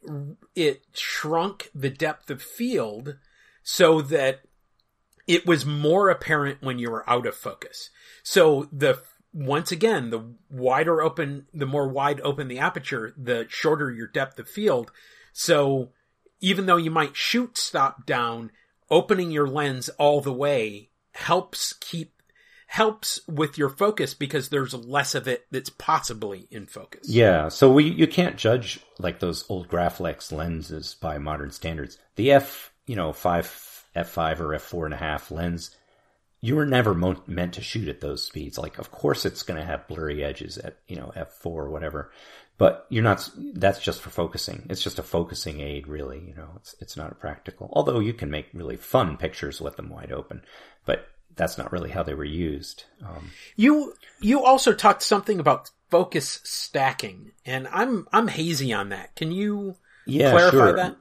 it 0.56 0.84
shrunk 0.94 1.70
the 1.76 1.90
depth 1.90 2.30
of 2.30 2.42
field 2.42 3.18
so 3.64 4.02
that 4.02 4.42
it 5.28 5.46
was 5.46 5.66
more 5.66 6.10
apparent 6.10 6.62
when 6.62 6.80
you 6.80 6.92
were 6.92 7.10
out 7.10 7.26
of 7.26 7.36
focus. 7.36 7.90
So 8.24 8.68
the 8.72 9.02
once 9.34 9.72
again, 9.72 10.12
the 10.12 10.24
wider 10.50 11.02
open, 11.02 11.48
the 11.54 11.66
more 11.66 11.88
wide 11.88 12.22
open 12.22 12.48
the 12.48 12.60
aperture, 12.60 13.14
the 13.18 13.48
shorter 13.50 13.92
your 13.92 14.08
depth 14.08 14.38
of 14.38 14.48
field. 14.48 14.92
So 15.32 15.90
even 16.40 16.66
though 16.66 16.78
you 16.78 16.92
might 16.92 17.16
shoot 17.16 17.58
stop 17.58 18.06
down, 18.06 18.52
opening 18.92 19.32
your 19.32 19.48
lens 19.48 19.90
all 19.98 20.22
the 20.22 20.34
way 20.34 20.90
helps 21.14 21.74
keep 21.74 22.22
helps 22.68 23.20
with 23.28 23.56
your 23.56 23.70
focus 23.70 24.16
because 24.16 24.50
there's 24.50 24.74
less 24.74 25.14
of 25.14 25.28
it 25.28 25.46
that's 25.52 25.70
possibly 25.70 26.48
in 26.50 26.66
focus. 26.66 27.08
Yeah, 27.08 27.48
so 27.50 27.72
we 27.72 27.86
you 27.86 28.08
can't 28.08 28.36
judge 28.36 28.80
like 29.00 29.20
those 29.20 29.46
old 29.50 29.68
Graflex 29.68 30.32
lenses 30.32 30.96
by 31.00 31.18
modern 31.18 31.52
standards. 31.52 31.98
The 32.16 32.32
f 32.32 32.73
you 32.86 32.96
know 32.96 33.14
five 33.14 33.46
f 33.96 34.10
five 34.10 34.42
or 34.42 34.54
f 34.54 34.62
four 34.62 34.86
and 34.86 34.94
a 34.94 34.98
half 34.98 35.32
lens, 35.32 35.76
you 36.42 36.56
were 36.56 36.66
never 36.66 36.94
mo- 36.94 37.24
meant 37.28 37.54
to 37.54 37.62
shoot 37.62 37.88
at 37.88 38.02
those 38.02 38.26
speeds. 38.26 38.58
Like, 38.58 38.78
of 38.78 38.92
course, 38.92 39.26
it's 39.26 39.44
going 39.44 39.60
to 39.60 39.66
have 39.66 39.88
blurry 39.88 40.24
edges 40.24 40.58
at 40.58 40.78
you 40.88 40.96
know 40.96 41.12
f 41.16 41.32
four 41.34 41.64
or 41.66 41.70
whatever, 41.70 42.12
but 42.58 42.86
you're 42.90 43.04
not. 43.04 43.30
That's 43.38 43.80
just 43.80 44.02
for 44.02 44.10
focusing. 44.10 44.66
It's 44.70 44.84
just 44.84 45.00
a 45.00 45.04
focusing 45.04 45.62
aid, 45.62 45.88
really. 45.88 46.20
You 46.20 46.36
know, 46.36 46.50
it's 46.58 46.76
it's 46.80 46.98
not 46.98 47.20
practical. 47.20 47.70
Although 47.74 48.00
you 48.00 48.14
can 48.14 48.30
make 48.30 48.48
really 48.54 48.78
fun 48.78 49.18
pictures 49.18 49.62
with 49.62 49.76
them 49.76 49.90
wide 49.90 50.12
open, 50.12 50.44
but 50.86 51.08
that's 51.36 51.58
not 51.58 51.72
really 51.72 51.90
how 51.90 52.04
they 52.04 52.14
were 52.14 52.24
used. 52.24 52.84
Um, 53.02 53.32
you 53.56 53.94
you 54.20 54.44
also 54.44 54.74
talked 54.74 55.04
something 55.04 55.40
about 55.40 55.72
focus 55.90 56.42
stacking, 56.44 57.32
and 57.46 57.68
I'm 57.70 58.08
I'm 58.12 58.28
hazy 58.28 58.74
on 58.74 58.90
that. 58.90 59.16
Can 59.16 59.32
you 59.32 59.78
yeah, 60.06 60.32
clarify 60.32 60.58
sure. 60.58 60.76
that? 60.76 60.98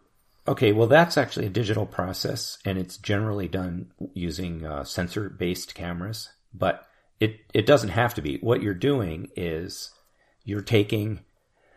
Okay, 0.47 0.73
well, 0.73 0.89
that's 0.89 1.17
actually 1.17 1.47
a 1.47 1.51
digital 1.51 1.87
process, 1.87 2.59
and 2.65 2.77
it's 2.77 2.97
generally 2.97 3.47
done 3.47 3.93
using 4.13 4.67
uh, 4.67 4.83
sensor-based 4.85 5.75
cameras. 5.75 6.31
But 6.53 6.85
it 7.21 7.41
it 7.55 7.67
doesn't 7.67 7.91
have 7.91 8.15
to 8.15 8.23
be. 8.23 8.39
What 8.39 8.63
you're 8.63 8.75
doing 8.75 9.31
is 9.37 9.91
you're 10.45 10.61
taking. 10.61 11.21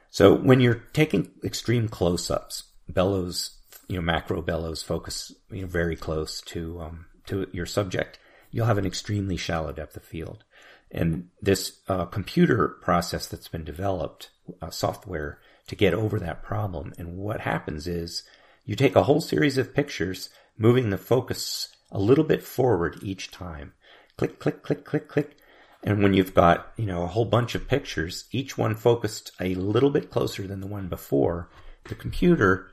So 0.09 0.33
when 0.33 0.59
you're 0.61 0.83
taking 0.93 1.31
extreme 1.43 1.87
close-ups, 1.89 2.63
bellows, 2.89 3.57
you 3.87 3.97
know, 3.97 4.01
macro 4.01 4.41
bellows 4.41 4.81
focus, 4.81 5.31
you 5.51 5.61
know, 5.61 5.67
very 5.67 5.95
close 5.95 6.41
to 6.41 6.81
um, 6.81 7.05
to 7.27 7.47
your 7.51 7.65
subject 7.67 8.17
you'll 8.55 8.65
have 8.65 8.77
an 8.77 8.85
extremely 8.85 9.35
shallow 9.35 9.73
depth 9.73 9.97
of 9.97 10.03
field. 10.03 10.45
And 10.89 11.27
this 11.41 11.81
uh, 11.89 12.05
computer 12.05 12.69
process 12.81 13.27
that's 13.27 13.49
been 13.49 13.65
developed, 13.65 14.29
uh, 14.61 14.69
software, 14.69 15.39
to 15.67 15.75
get 15.75 15.93
over 15.93 16.19
that 16.19 16.41
problem. 16.41 16.93
And 16.97 17.17
what 17.17 17.41
happens 17.41 17.85
is 17.85 18.23
you 18.65 18.75
take 18.75 18.95
a 18.95 19.03
whole 19.03 19.21
series 19.21 19.57
of 19.57 19.73
pictures, 19.73 20.29
moving 20.57 20.89
the 20.89 20.97
focus 20.97 21.75
a 21.91 21.99
little 21.99 22.23
bit 22.23 22.43
forward 22.43 22.99
each 23.01 23.31
time. 23.31 23.73
Click, 24.17 24.39
click, 24.39 24.63
click, 24.63 24.83
click, 24.83 25.07
click. 25.07 25.37
And 25.83 26.01
when 26.01 26.13
you've 26.13 26.33
got, 26.33 26.73
you 26.77 26.85
know, 26.85 27.03
a 27.03 27.07
whole 27.07 27.25
bunch 27.25 27.53
of 27.53 27.67
pictures, 27.67 28.25
each 28.31 28.57
one 28.57 28.75
focused 28.75 29.31
a 29.39 29.53
little 29.55 29.91
bit 29.91 30.09
closer 30.09 30.47
than 30.47 30.61
the 30.61 30.67
one 30.67 30.87
before, 30.89 31.49
the 31.87 31.95
computer 31.95 32.71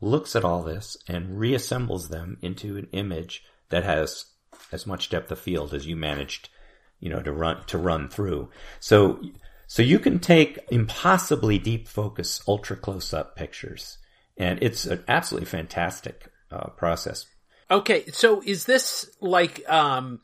looks 0.00 0.36
at 0.36 0.44
all 0.44 0.62
this 0.62 0.96
and 1.08 1.38
reassembles 1.38 2.08
them 2.08 2.38
into 2.42 2.76
an 2.76 2.88
image 2.92 3.42
that 3.70 3.84
has 3.84 4.26
as 4.72 4.86
much 4.86 5.08
depth 5.08 5.30
of 5.30 5.38
field 5.38 5.72
as 5.72 5.86
you 5.86 5.96
managed, 5.96 6.50
you 6.98 7.08
know, 7.08 7.22
to 7.22 7.32
run 7.32 7.64
to 7.66 7.78
run 7.78 8.08
through. 8.08 8.50
So 8.78 9.20
so 9.66 9.82
you 9.82 9.98
can 9.98 10.18
take 10.18 10.58
impossibly 10.70 11.58
deep 11.58 11.86
focus, 11.88 12.42
ultra 12.46 12.76
close 12.76 13.14
up 13.14 13.36
pictures, 13.36 13.98
and 14.40 14.62
it's 14.62 14.86
an 14.86 15.04
absolutely 15.06 15.46
fantastic 15.46 16.32
uh, 16.50 16.70
process. 16.70 17.26
Okay, 17.70 18.06
so 18.06 18.42
is 18.44 18.64
this 18.64 19.08
like? 19.20 19.68
Um, 19.70 20.20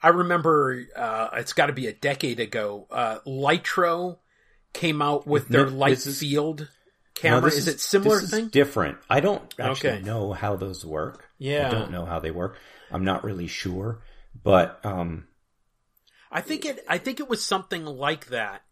I 0.00 0.08
remember 0.08 0.86
uh, 0.96 1.30
it's 1.34 1.52
got 1.52 1.66
to 1.66 1.72
be 1.72 1.88
a 1.88 1.92
decade 1.92 2.38
ago. 2.38 2.86
Uh, 2.88 3.18
Lytro 3.26 4.18
came 4.72 5.02
out 5.02 5.26
with 5.26 5.48
their 5.48 5.68
light 5.68 6.06
is, 6.06 6.20
field 6.20 6.68
camera. 7.14 7.40
No, 7.40 7.46
is, 7.48 7.56
is, 7.56 7.68
it 7.68 7.80
similar 7.80 8.20
thing? 8.20 8.48
different. 8.48 8.98
I 9.10 9.18
don't 9.18 9.42
actually 9.58 9.90
okay. 9.90 10.02
know 10.02 10.32
how 10.32 10.54
those 10.54 10.86
work. 10.86 11.28
Yeah, 11.36 11.66
I 11.66 11.70
don't 11.72 11.90
know 11.90 12.06
how 12.06 12.20
they 12.20 12.30
work. 12.30 12.56
I'm 12.92 13.04
not 13.04 13.24
really 13.24 13.48
sure, 13.48 14.02
but 14.42 14.80
um, 14.84 15.26
I 16.30 16.42
think 16.42 16.64
it. 16.64 16.84
I 16.88 16.98
think 16.98 17.18
it 17.18 17.28
was 17.28 17.44
something 17.44 17.84
like 17.84 18.28
that, 18.28 18.62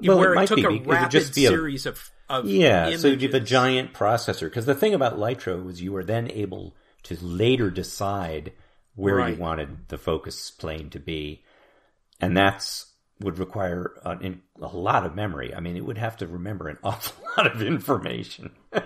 well, 0.00 0.18
where 0.18 0.34
it, 0.34 0.42
it 0.44 0.46
took 0.46 0.56
be, 0.58 0.64
a 0.64 0.80
rapid 0.82 1.34
series 1.34 1.84
a, 1.84 1.90
of 1.90 2.10
yeah. 2.44 2.84
Images. 2.84 3.02
So 3.02 3.08
you 3.08 3.18
have 3.18 3.34
a 3.34 3.40
giant 3.40 3.92
processor 3.92 4.42
because 4.42 4.66
the 4.66 4.74
thing 4.74 4.94
about 4.94 5.18
Lytro 5.18 5.64
was 5.64 5.80
you 5.80 5.92
were 5.92 6.04
then 6.04 6.30
able 6.30 6.76
to 7.04 7.16
later 7.24 7.70
decide 7.70 8.52
where 8.94 9.16
right. 9.16 9.36
you 9.36 9.40
wanted 9.40 9.88
the 9.88 9.98
focus 9.98 10.50
plane 10.50 10.90
to 10.90 10.98
be, 10.98 11.44
and 12.20 12.36
that's 12.36 12.92
would 13.20 13.38
require 13.38 13.92
a, 14.04 14.34
a 14.60 14.76
lot 14.76 15.06
of 15.06 15.14
memory. 15.14 15.54
I 15.54 15.60
mean, 15.60 15.76
it 15.76 15.84
would 15.84 15.98
have 15.98 16.18
to 16.18 16.26
remember 16.26 16.68
an 16.68 16.78
awful 16.84 17.24
lot 17.36 17.46
of 17.46 17.62
information 17.62 18.50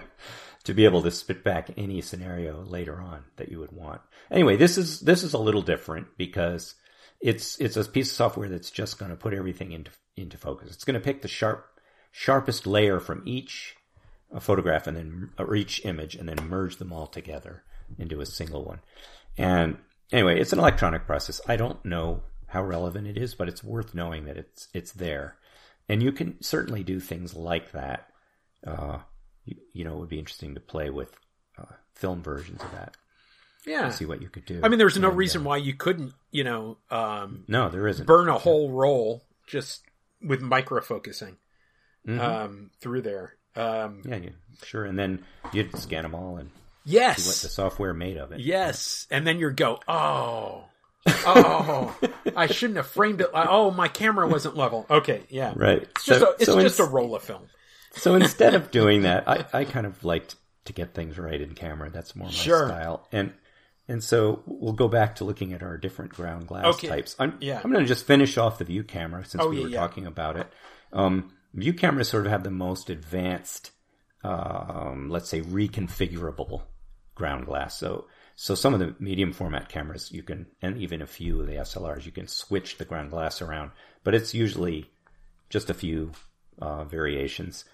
to 0.64 0.74
be 0.74 0.84
able 0.84 1.02
to 1.02 1.10
spit 1.10 1.42
back 1.42 1.70
any 1.76 2.00
scenario 2.00 2.62
later 2.62 3.00
on 3.00 3.24
that 3.36 3.50
you 3.50 3.58
would 3.58 3.72
want. 3.72 4.00
Anyway, 4.30 4.56
this 4.56 4.78
is 4.78 5.00
this 5.00 5.22
is 5.22 5.34
a 5.34 5.38
little 5.38 5.62
different 5.62 6.06
because 6.16 6.74
it's 7.20 7.58
it's 7.58 7.76
a 7.76 7.84
piece 7.84 8.10
of 8.10 8.16
software 8.16 8.48
that's 8.48 8.70
just 8.70 8.98
going 8.98 9.10
to 9.10 9.16
put 9.16 9.34
everything 9.34 9.72
into 9.72 9.90
into 10.16 10.36
focus. 10.36 10.70
It's 10.72 10.84
going 10.84 10.94
to 10.94 11.00
pick 11.00 11.22
the 11.22 11.28
sharp 11.28 11.66
sharpest 12.10 12.66
layer 12.66 13.00
from 13.00 13.22
each 13.26 13.76
photograph 14.40 14.86
and 14.86 14.96
then 14.96 15.30
or 15.38 15.54
each 15.54 15.84
image 15.84 16.14
and 16.14 16.28
then 16.28 16.48
merge 16.48 16.76
them 16.76 16.92
all 16.92 17.06
together 17.06 17.62
into 17.98 18.20
a 18.20 18.26
single 18.26 18.64
one. 18.64 18.80
And 19.36 19.78
anyway, 20.12 20.40
it's 20.40 20.52
an 20.52 20.58
electronic 20.58 21.06
process. 21.06 21.40
I 21.48 21.56
don't 21.56 21.84
know 21.84 22.22
how 22.46 22.62
relevant 22.64 23.06
it 23.06 23.16
is, 23.16 23.34
but 23.34 23.48
it's 23.48 23.64
worth 23.64 23.94
knowing 23.94 24.24
that 24.26 24.36
it's 24.36 24.68
it's 24.72 24.92
there. 24.92 25.36
And 25.88 26.02
you 26.02 26.12
can 26.12 26.40
certainly 26.42 26.84
do 26.84 27.00
things 27.00 27.34
like 27.34 27.72
that. 27.72 28.08
Uh, 28.64 28.98
you, 29.44 29.56
you 29.72 29.84
know, 29.84 29.94
it 29.94 29.98
would 30.00 30.08
be 30.08 30.18
interesting 30.20 30.54
to 30.54 30.60
play 30.60 30.90
with 30.90 31.10
uh, 31.58 31.64
film 31.94 32.22
versions 32.22 32.62
of 32.62 32.70
that. 32.72 32.96
Yeah. 33.66 33.90
see 33.90 34.04
what 34.06 34.22
you 34.22 34.28
could 34.28 34.46
do. 34.46 34.60
I 34.62 34.68
mean, 34.68 34.78
there's 34.78 34.96
no 34.98 35.08
And, 35.08 35.14
uh, 35.14 35.18
reason 35.18 35.44
why 35.44 35.56
you 35.58 35.74
couldn't, 35.74 36.14
you 36.30 36.44
know, 36.44 36.78
um, 36.90 37.44
No, 37.48 37.68
there 37.68 37.86
isn't. 37.88 38.06
burn 38.06 38.28
a 38.28 38.38
whole 38.38 38.70
roll 38.70 39.24
just 39.46 39.82
with 40.22 40.40
micro 40.40 40.80
Mhm. 42.06 42.18
um, 42.20 42.70
through 42.80 43.02
there. 43.02 43.34
Um, 43.56 44.02
yeah, 44.04 44.16
you, 44.16 44.32
sure. 44.64 44.84
And 44.84 44.98
then 44.98 45.24
you'd 45.52 45.76
scan 45.76 46.02
them 46.04 46.14
all 46.14 46.36
and 46.38 46.50
see 46.86 46.96
what 46.98 47.14
the 47.16 47.48
software 47.48 47.92
made 47.94 48.16
of 48.16 48.32
it. 48.32 48.40
yes, 48.40 49.06
and 49.10 49.26
then 49.26 49.38
you 49.38 49.50
go, 49.50 49.80
oh, 49.88 50.64
oh, 51.06 51.96
I 52.36 52.46
shouldn't 52.46 52.76
have 52.76 52.86
framed 52.86 53.20
it. 53.20 53.32
Like, 53.32 53.48
oh, 53.50 53.70
my 53.70 53.88
camera 53.88 54.28
wasn't 54.28 54.56
level. 54.56 54.86
Okay, 54.90 55.22
yeah, 55.28 55.52
Right. 55.56 55.82
It's 55.82 56.04
just 56.04 56.22
a, 56.22 56.30
it's 56.38 56.44
so 56.46 56.60
just 56.60 56.78
a 56.80 56.84
roll 56.84 57.14
of 57.16 57.22
film. 57.22 57.42
So 57.92 58.14
instead 58.14 58.54
of 58.54 58.70
doing 58.72 59.02
that, 59.02 59.28
I, 59.28 59.44
I 59.52 59.64
kind 59.64 59.86
of 59.86 60.04
liked 60.04 60.36
to 60.66 60.72
get 60.72 60.94
things 60.94 61.18
right 61.18 61.40
in 61.40 61.54
camera. 61.54 61.90
That's 61.90 62.14
more 62.14 62.28
my 62.28 62.32
Sure. 62.32 62.68
style. 62.68 63.08
And 63.12 63.32
and 63.88 64.04
so 64.04 64.42
we'll 64.46 64.74
go 64.74 64.86
back 64.86 65.16
to 65.16 65.24
looking 65.24 65.52
at 65.52 65.62
our 65.64 65.76
different 65.76 66.12
ground 66.12 66.46
glass 66.46 66.66
Okay. 66.76 66.86
types. 66.88 67.16
I'm, 67.18 67.36
Yeah. 67.40 67.60
I'm 67.64 67.72
going 67.72 67.82
to 67.84 67.88
just 67.88 68.06
finish 68.06 68.38
off 68.38 68.58
the 68.58 68.64
view 68.64 68.84
camera 68.84 69.24
since 69.24 69.42
Oh, 69.42 69.48
we 69.48 69.56
yeah, 69.56 69.62
were 69.64 69.68
yeah. 69.70 69.80
talking 69.80 70.06
about 70.06 70.36
it. 70.36 70.46
Um, 70.92 71.32
view 71.54 71.72
cameras 71.72 72.08
sort 72.08 72.26
of 72.26 72.32
have 72.32 72.44
the 72.44 72.50
most 72.50 72.90
advanced, 72.90 73.72
um, 74.22 75.08
let's 75.10 75.28
say, 75.28 75.40
reconfigurable 75.40 76.62
ground 77.14 77.46
glass. 77.46 77.78
So 77.78 78.06
so 78.40 78.54
some 78.54 78.72
of 78.72 78.80
the 78.80 78.94
medium 78.98 79.34
format 79.34 79.68
cameras 79.68 80.10
you 80.10 80.22
can, 80.22 80.46
and 80.62 80.78
even 80.78 81.02
a 81.02 81.06
few 81.06 81.42
of 81.42 81.46
the 81.46 81.56
SLRs, 81.56 82.06
you 82.06 82.10
can 82.10 82.26
switch 82.26 82.78
the 82.78 82.86
ground 82.86 83.10
glass 83.10 83.42
around, 83.42 83.72
but 84.02 84.14
it's 84.14 84.32
usually 84.32 84.90
just 85.50 85.68
a 85.68 85.74
few 85.74 86.12
uh, 86.58 86.84
variations. 86.84 87.66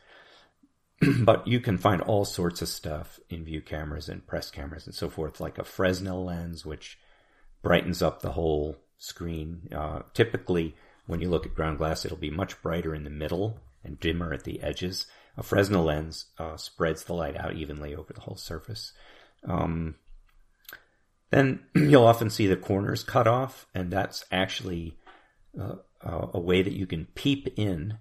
but 1.20 1.46
you 1.46 1.60
can 1.60 1.78
find 1.78 2.02
all 2.02 2.24
sorts 2.24 2.62
of 2.62 2.68
stuff 2.68 3.20
in 3.30 3.44
view 3.44 3.60
cameras 3.60 4.08
and 4.08 4.26
press 4.26 4.50
cameras 4.50 4.86
and 4.86 4.94
so 4.96 5.08
forth, 5.08 5.38
like 5.38 5.56
a 5.56 5.62
Fresnel 5.62 6.24
lens, 6.24 6.66
which 6.66 6.98
brightens 7.62 8.02
up 8.02 8.20
the 8.20 8.32
whole 8.32 8.76
screen. 8.98 9.68
Uh, 9.72 10.00
typically, 10.14 10.74
when 11.06 11.20
you 11.20 11.28
look 11.28 11.46
at 11.46 11.54
ground 11.54 11.78
glass, 11.78 12.04
it'll 12.04 12.16
be 12.16 12.30
much 12.30 12.60
brighter 12.62 12.94
in 12.94 13.04
the 13.04 13.10
middle 13.10 13.60
and 13.84 13.98
dimmer 14.00 14.32
at 14.32 14.44
the 14.44 14.60
edges. 14.62 15.06
A 15.36 15.42
Fresnel 15.42 15.84
lens 15.84 16.26
uh, 16.38 16.56
spreads 16.56 17.04
the 17.04 17.14
light 17.14 17.36
out 17.36 17.54
evenly 17.54 17.94
over 17.94 18.12
the 18.12 18.22
whole 18.22 18.36
surface. 18.36 18.92
Um, 19.46 19.96
then 21.30 21.60
you'll 21.74 22.06
often 22.06 22.30
see 22.30 22.46
the 22.46 22.56
corners 22.56 23.02
cut 23.04 23.26
off, 23.26 23.66
and 23.74 23.90
that's 23.92 24.24
actually 24.32 24.96
uh, 25.60 25.76
uh, 26.02 26.28
a 26.34 26.40
way 26.40 26.62
that 26.62 26.72
you 26.72 26.86
can 26.86 27.06
peep 27.14 27.48
in 27.56 27.98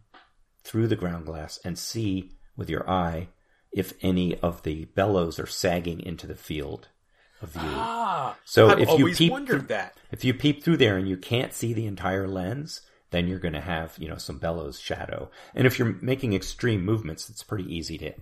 through 0.64 0.88
the 0.88 0.96
ground 0.96 1.26
glass 1.26 1.60
and 1.64 1.78
see 1.78 2.32
with 2.58 2.70
your 2.70 2.90
eye 2.90 3.28
if 3.74 3.94
any 4.02 4.38
of 4.40 4.64
the 4.64 4.86
bellows 4.86 5.38
are 5.38 5.46
sagging 5.46 6.00
into 6.00 6.26
the 6.26 6.36
field 6.36 6.88
of 7.42 7.50
view. 7.50 7.62
Ah, 7.66 8.38
So 8.46 8.70
I've 8.70 8.80
if 8.80 8.98
you 8.98 9.14
peep 9.14 9.32
wondered 9.32 9.60
through- 9.60 9.68
that. 9.68 9.98
If 10.12 10.24
you 10.24 10.34
peep 10.34 10.64
through 10.64 10.78
there 10.78 10.96
and 10.98 11.08
you 11.10 11.18
can't 11.18 11.54
see 11.54 11.74
the 11.74 11.86
entire 11.86 12.28
lens, 12.28 12.82
then 13.16 13.28
you're 13.28 13.40
going 13.40 13.54
to 13.54 13.62
have, 13.62 13.96
you 13.98 14.10
know, 14.10 14.18
some 14.18 14.38
bellows 14.38 14.80
shadow. 14.80 15.32
And 15.56 15.66
if 15.66 15.80
you're 15.80 15.98
making 16.02 16.34
extreme 16.34 16.84
movements, 16.84 17.30
it's 17.30 17.44
pretty 17.44 17.74
easy 17.74 17.98
to, 18.00 18.14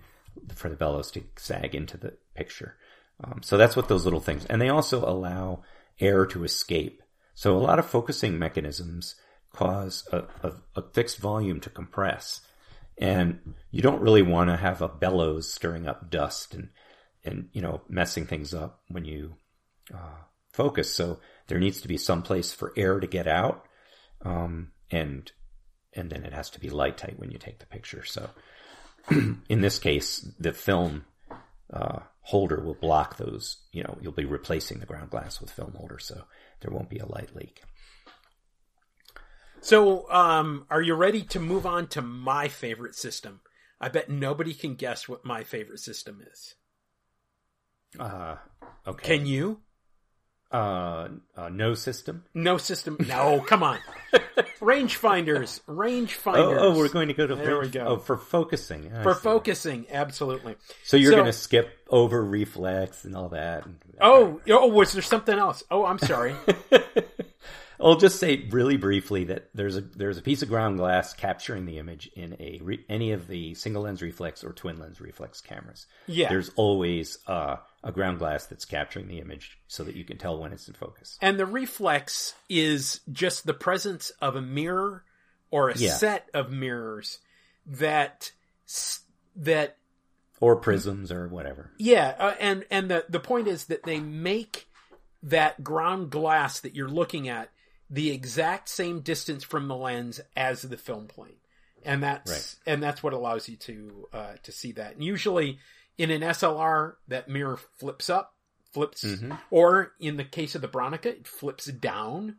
for 0.54 0.68
the 0.68 0.76
bellows 0.76 1.10
to 1.12 1.22
sag 1.36 1.74
into 1.74 1.96
the 1.96 2.14
picture. 2.34 2.76
Um, 3.22 3.40
so 3.42 3.56
that's 3.56 3.76
what 3.76 3.88
those 3.88 4.04
little 4.04 4.20
things, 4.20 4.44
and 4.46 4.60
they 4.60 4.68
also 4.68 5.04
allow 5.04 5.62
air 6.00 6.26
to 6.26 6.44
escape. 6.44 7.02
So 7.34 7.56
a 7.56 7.58
lot 7.58 7.78
of 7.78 7.86
focusing 7.86 8.38
mechanisms 8.38 9.16
cause 9.52 10.06
a, 10.12 10.24
a, 10.42 10.52
a 10.76 10.82
fixed 10.92 11.18
volume 11.18 11.60
to 11.60 11.70
compress. 11.70 12.40
And 12.98 13.54
you 13.70 13.82
don't 13.82 14.02
really 14.02 14.22
want 14.22 14.50
to 14.50 14.56
have 14.56 14.82
a 14.82 14.88
bellows 14.88 15.52
stirring 15.52 15.88
up 15.88 16.10
dust 16.10 16.54
and, 16.54 16.68
and, 17.24 17.48
you 17.52 17.62
know, 17.62 17.82
messing 17.88 18.26
things 18.26 18.54
up 18.54 18.82
when 18.88 19.04
you, 19.04 19.34
uh, 19.92 20.22
focus. 20.52 20.92
So 20.92 21.18
there 21.48 21.58
needs 21.58 21.80
to 21.82 21.88
be 21.88 21.98
some 21.98 22.22
place 22.22 22.52
for 22.52 22.72
air 22.76 23.00
to 23.00 23.06
get 23.06 23.26
out. 23.26 23.64
Um, 24.24 24.72
and, 24.94 25.32
and 25.92 26.08
then 26.08 26.24
it 26.24 26.32
has 26.32 26.50
to 26.50 26.60
be 26.60 26.70
light 26.70 26.96
tight 26.96 27.18
when 27.18 27.32
you 27.32 27.38
take 27.38 27.58
the 27.58 27.66
picture. 27.66 28.04
So 28.04 28.30
in 29.10 29.60
this 29.60 29.78
case, 29.78 30.20
the 30.38 30.52
film, 30.52 31.04
uh, 31.72 32.00
holder 32.22 32.60
will 32.60 32.74
block 32.74 33.16
those, 33.16 33.58
you 33.72 33.82
know, 33.82 33.98
you'll 34.00 34.12
be 34.12 34.24
replacing 34.24 34.78
the 34.78 34.86
ground 34.86 35.10
glass 35.10 35.40
with 35.40 35.50
film 35.50 35.72
holder. 35.76 35.98
So 35.98 36.22
there 36.60 36.70
won't 36.70 36.88
be 36.88 36.98
a 36.98 37.06
light 37.06 37.34
leak. 37.34 37.62
So, 39.60 40.10
um, 40.10 40.66
are 40.70 40.82
you 40.82 40.94
ready 40.94 41.22
to 41.22 41.40
move 41.40 41.64
on 41.64 41.86
to 41.88 42.02
my 42.02 42.48
favorite 42.48 42.94
system? 42.94 43.40
I 43.80 43.88
bet 43.88 44.10
nobody 44.10 44.52
can 44.52 44.74
guess 44.74 45.08
what 45.08 45.24
my 45.24 45.42
favorite 45.42 45.80
system 45.80 46.22
is. 46.30 46.54
Uh, 47.98 48.36
okay. 48.86 49.16
Can 49.16 49.26
you? 49.26 49.62
uh, 50.54 51.08
uh, 51.36 51.48
no 51.48 51.74
system. 51.74 52.24
No 52.32 52.58
system. 52.58 52.96
No, 53.08 53.40
come 53.40 53.64
on. 53.64 53.80
Rangefinders. 54.64 55.60
Oh, 55.68 55.72
Rangefinders. 55.74 56.58
oh, 56.60 56.76
we're 56.76 56.88
going 56.88 57.08
to 57.08 57.14
go 57.14 57.26
to 57.26 57.34
There 57.34 57.60
we 57.60 57.68
go. 57.68 57.80
Oh, 57.86 57.96
for 57.98 58.16
focusing 58.16 58.92
I 58.94 59.02
for 59.02 59.14
see. 59.14 59.20
focusing. 59.20 59.86
Absolutely. 59.90 60.56
So 60.84 60.96
you're 60.96 61.12
So- 61.12 61.16
going 61.16 61.26
to 61.26 61.32
skip 61.32 61.70
over 61.88 62.24
reflex 62.24 63.04
and 63.04 63.14
all 63.16 63.28
that. 63.30 63.64
Oh, 64.00 64.40
oh, 64.48 64.66
was 64.68 64.92
there 64.92 65.02
something 65.02 65.38
else? 65.38 65.62
Oh, 65.70 65.84
I'm 65.84 65.98
sorry. 65.98 66.34
I'll 67.80 67.96
just 67.96 68.18
say 68.20 68.46
really 68.50 68.76
briefly 68.76 69.24
that 69.24 69.50
there's 69.54 69.76
a 69.76 69.80
there's 69.80 70.18
a 70.18 70.22
piece 70.22 70.42
of 70.42 70.48
ground 70.48 70.78
glass 70.78 71.12
capturing 71.12 71.66
the 71.66 71.78
image 71.78 72.08
in 72.14 72.34
a 72.40 72.60
re, 72.62 72.84
any 72.88 73.12
of 73.12 73.26
the 73.28 73.54
single 73.54 73.82
lens 73.82 74.00
reflex 74.02 74.44
or 74.44 74.52
twin 74.52 74.78
lens 74.78 75.00
reflex 75.00 75.40
cameras. 75.40 75.86
Yeah. 76.06 76.28
There's 76.28 76.50
always 76.56 77.18
uh, 77.26 77.56
a 77.82 77.92
ground 77.92 78.18
glass 78.18 78.46
that's 78.46 78.64
capturing 78.64 79.08
the 79.08 79.18
image 79.20 79.58
so 79.66 79.84
that 79.84 79.96
you 79.96 80.04
can 80.04 80.18
tell 80.18 80.38
when 80.38 80.52
it's 80.52 80.68
in 80.68 80.74
focus. 80.74 81.18
And 81.20 81.38
the 81.38 81.46
reflex 81.46 82.34
is 82.48 83.00
just 83.10 83.44
the 83.46 83.54
presence 83.54 84.10
of 84.20 84.36
a 84.36 84.42
mirror 84.42 85.04
or 85.50 85.70
a 85.70 85.76
Yeah. 85.76 85.94
set 85.94 86.28
of 86.34 86.50
mirrors 86.50 87.18
that 87.66 88.32
that 89.36 89.76
Or 90.40 90.56
prisms 90.56 91.10
or 91.12 91.28
whatever. 91.28 91.70
yeah, 91.78 92.14
uh, 92.18 92.34
and 92.40 92.64
and 92.70 92.90
the 92.90 93.04
the 93.08 93.20
point 93.20 93.48
is 93.48 93.66
that 93.66 93.82
they 93.84 93.98
make 94.00 94.68
that 95.22 95.64
ground 95.64 96.10
glass 96.10 96.60
that 96.60 96.74
you're 96.74 96.88
looking 96.88 97.28
at 97.28 97.50
the 97.94 98.10
exact 98.10 98.68
same 98.68 99.00
distance 99.00 99.44
from 99.44 99.68
the 99.68 99.76
lens 99.76 100.20
as 100.36 100.62
the 100.62 100.76
film 100.76 101.06
plane. 101.06 101.36
And 101.84 102.02
that's 102.02 102.30
Right. 102.30 102.56
and 102.74 102.82
that's 102.82 103.02
what 103.02 103.12
allows 103.12 103.48
you 103.48 103.56
to 103.58 104.08
uh, 104.12 104.32
to 104.42 104.52
see 104.52 104.72
that. 104.72 104.94
And 104.94 105.04
usually 105.04 105.58
in 105.96 106.10
an 106.10 106.22
SLR 106.22 106.94
that 107.08 107.28
mirror 107.28 107.56
flips 107.78 108.10
up, 108.10 108.34
flips 108.72 109.04
Mhm. 109.04 109.38
or 109.50 109.92
in 110.00 110.16
the 110.16 110.24
case 110.24 110.54
of 110.54 110.62
the 110.62 110.68
Bronica 110.68 111.06
it 111.06 111.28
flips 111.28 111.66
down. 111.66 112.38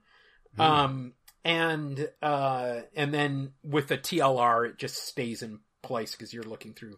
Um 0.58 1.14
and 1.44 2.10
uh 2.22 2.82
and 2.96 3.14
then 3.14 3.54
with 3.64 3.88
the 3.88 3.98
TLR 3.98 4.66
it 4.66 4.78
just 4.78 4.96
stays 5.08 5.42
in 5.42 5.60
place 5.84 6.12
because 6.14 6.34
you're 6.34 6.44
looking 6.44 6.74
through 6.74 6.98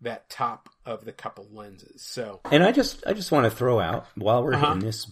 that 0.00 0.28
top 0.30 0.68
of 0.84 1.04
the 1.04 1.12
couple 1.12 1.46
lenses. 1.52 2.02
So 2.02 2.40
And 2.50 2.64
I 2.64 2.72
just 2.72 3.06
I 3.06 3.12
just 3.12 3.30
want 3.30 3.44
to 3.44 3.50
throw 3.50 3.78
out 3.78 4.06
while 4.16 4.42
we're 4.42 4.54
Uh-huh. 4.54 4.72
in 4.72 4.78
this 4.80 5.06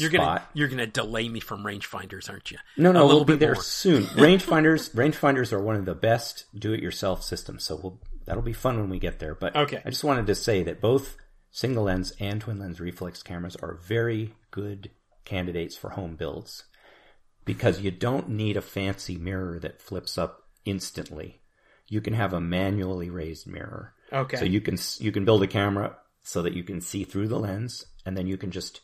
you're 0.00 0.10
spot. 0.10 0.38
gonna 0.38 0.48
you're 0.54 0.68
gonna 0.68 0.86
delay 0.86 1.28
me 1.28 1.40
from 1.40 1.62
rangefinders, 1.64 2.28
aren't 2.30 2.50
you? 2.50 2.58
No, 2.76 2.92
no, 2.92 3.06
we'll 3.06 3.24
be 3.24 3.36
there 3.36 3.54
more. 3.54 3.62
soon. 3.62 4.02
Rangefinders, 4.16 4.90
rangefinders 4.94 5.52
are 5.52 5.60
one 5.62 5.76
of 5.76 5.84
the 5.84 5.94
best 5.94 6.44
do-it-yourself 6.54 7.22
systems, 7.22 7.64
so 7.64 7.76
we'll, 7.82 8.00
that'll 8.26 8.42
be 8.42 8.52
fun 8.52 8.78
when 8.78 8.90
we 8.90 8.98
get 8.98 9.18
there. 9.18 9.34
But 9.34 9.56
Okay. 9.56 9.82
I 9.84 9.90
just 9.90 10.04
wanted 10.04 10.26
to 10.26 10.34
say 10.34 10.62
that 10.64 10.80
both 10.80 11.16
single 11.50 11.84
lens 11.84 12.12
and 12.20 12.40
twin 12.40 12.58
lens 12.58 12.80
reflex 12.80 13.22
cameras 13.22 13.56
are 13.56 13.74
very 13.86 14.34
good 14.50 14.90
candidates 15.24 15.76
for 15.76 15.90
home 15.90 16.16
builds 16.16 16.64
because 17.44 17.80
you 17.80 17.90
don't 17.90 18.28
need 18.28 18.56
a 18.56 18.60
fancy 18.62 19.16
mirror 19.16 19.58
that 19.58 19.80
flips 19.82 20.18
up 20.18 20.44
instantly. 20.64 21.40
You 21.86 22.00
can 22.00 22.12
have 22.14 22.32
a 22.34 22.40
manually 22.40 23.08
raised 23.10 23.46
mirror. 23.46 23.94
Okay. 24.12 24.36
So 24.36 24.44
you 24.44 24.60
can 24.60 24.76
you 25.00 25.10
can 25.12 25.24
build 25.24 25.42
a 25.42 25.46
camera 25.46 25.96
so 26.22 26.42
that 26.42 26.52
you 26.52 26.62
can 26.62 26.80
see 26.82 27.04
through 27.04 27.28
the 27.28 27.38
lens, 27.38 27.86
and 28.04 28.16
then 28.16 28.26
you 28.26 28.36
can 28.36 28.50
just 28.50 28.80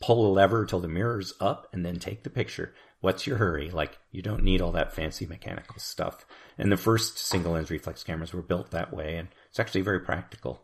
pull 0.00 0.26
a 0.26 0.32
lever 0.32 0.66
till 0.66 0.80
the 0.80 0.88
mirror's 0.88 1.32
up, 1.40 1.68
and 1.72 1.84
then 1.84 1.98
take 1.98 2.22
the 2.22 2.30
picture. 2.30 2.74
What's 3.00 3.26
your 3.26 3.36
hurry? 3.38 3.70
Like 3.70 3.98
you 4.10 4.22
don't 4.22 4.42
need 4.42 4.60
all 4.60 4.72
that 4.72 4.94
fancy 4.94 5.26
mechanical 5.26 5.78
stuff. 5.78 6.24
And 6.58 6.72
the 6.72 6.76
first 6.76 7.18
single 7.18 7.52
lens 7.52 7.70
reflex 7.70 8.02
cameras 8.02 8.32
were 8.32 8.42
built 8.42 8.70
that 8.70 8.92
way, 8.92 9.16
and 9.16 9.28
it's 9.50 9.60
actually 9.60 9.82
very 9.82 10.00
practical. 10.00 10.60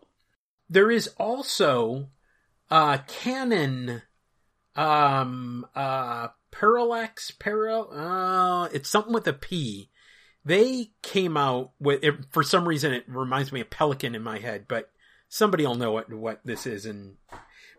there 0.68 0.90
is 0.90 1.08
also 1.18 2.08
uh 2.70 2.98
Canon 3.06 4.02
um 4.74 5.66
uh 5.74 6.28
Parallax 6.50 7.30
Para 7.32 7.80
uh 7.80 8.68
it's 8.72 8.88
something 8.88 9.12
with 9.12 9.26
a 9.28 9.32
P. 9.34 9.90
They 10.44 10.92
came 11.02 11.36
out 11.36 11.72
with 11.78 12.02
it, 12.02 12.14
for 12.30 12.42
some 12.42 12.66
reason 12.66 12.92
it 12.92 13.04
reminds 13.06 13.52
me 13.52 13.60
of 13.60 13.70
Pelican 13.70 14.14
in 14.14 14.22
my 14.22 14.38
head, 14.38 14.64
but 14.68 14.90
somebody 15.28 15.64
will 15.66 15.74
know 15.74 15.92
what 15.92 16.12
what 16.12 16.40
this 16.44 16.66
is 16.66 16.86
and 16.86 17.16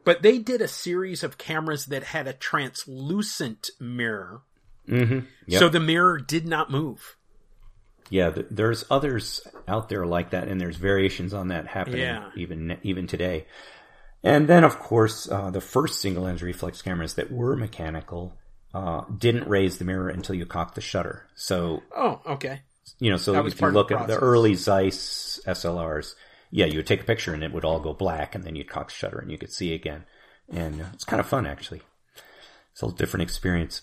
but 0.03 0.21
they 0.21 0.37
did 0.39 0.61
a 0.61 0.67
series 0.67 1.23
of 1.23 1.37
cameras 1.37 1.85
that 1.87 2.03
had 2.03 2.27
a 2.27 2.33
translucent 2.33 3.69
mirror. 3.79 4.41
Mm-hmm. 4.87 5.19
Yep. 5.47 5.59
So 5.59 5.69
the 5.69 5.79
mirror 5.79 6.17
did 6.17 6.45
not 6.47 6.69
move. 6.71 7.15
yeah, 8.09 8.29
th- 8.31 8.47
there's 8.51 8.83
others 8.91 9.41
out 9.67 9.89
there 9.89 10.05
like 10.05 10.31
that, 10.31 10.47
and 10.47 10.59
there's 10.59 10.75
variations 10.77 11.33
on 11.33 11.47
that 11.49 11.67
happening 11.67 12.01
Yeah. 12.01 12.29
even 12.35 12.77
even 12.83 13.07
today. 13.07 13.45
And 14.25 14.47
then, 14.47 14.63
of 14.63 14.79
course, 14.79 15.29
uh, 15.29 15.49
the 15.51 15.61
first 15.61 15.99
single 16.01 16.23
lens 16.23 16.41
reflex 16.43 16.81
cameras 16.81 17.15
that 17.15 17.31
were 17.31 17.55
mechanical 17.55 18.37
uh, 18.73 19.03
didn't 19.17 19.47
raise 19.49 19.77
the 19.77 19.85
mirror 19.85 20.09
until 20.09 20.35
you 20.35 20.45
cocked 20.45 20.75
the 20.75 20.81
shutter. 20.81 21.27
So, 21.35 21.83
oh, 21.95 22.21
okay. 22.27 22.61
You 22.99 23.11
know, 23.11 23.17
so 23.17 23.45
if 23.45 23.59
you 23.61 23.67
look 23.69 23.91
at 23.91 24.07
the 24.07 24.17
early 24.17 24.55
Zeiss 24.55 25.39
SLRs, 25.45 26.15
yeah, 26.53 26.67
you 26.67 26.77
would 26.77 26.87
take 26.87 27.01
a 27.01 27.05
picture 27.05 27.33
and 27.33 27.43
it 27.43 27.51
would 27.51 27.65
all 27.65 27.79
go 27.79 27.93
black, 27.93 28.35
and 28.35 28.43
then 28.43 28.55
you'd 28.55 28.69
cock 28.69 28.91
shutter 28.91 29.17
and 29.17 29.31
you 29.31 29.39
could 29.39 29.51
see 29.51 29.73
again. 29.73 30.05
And 30.47 30.85
it's 30.93 31.03
kind 31.03 31.19
of 31.19 31.25
fun, 31.25 31.47
actually. 31.47 31.81
It's 32.71 32.83
a 32.83 32.91
different 32.91 33.23
experience. 33.23 33.81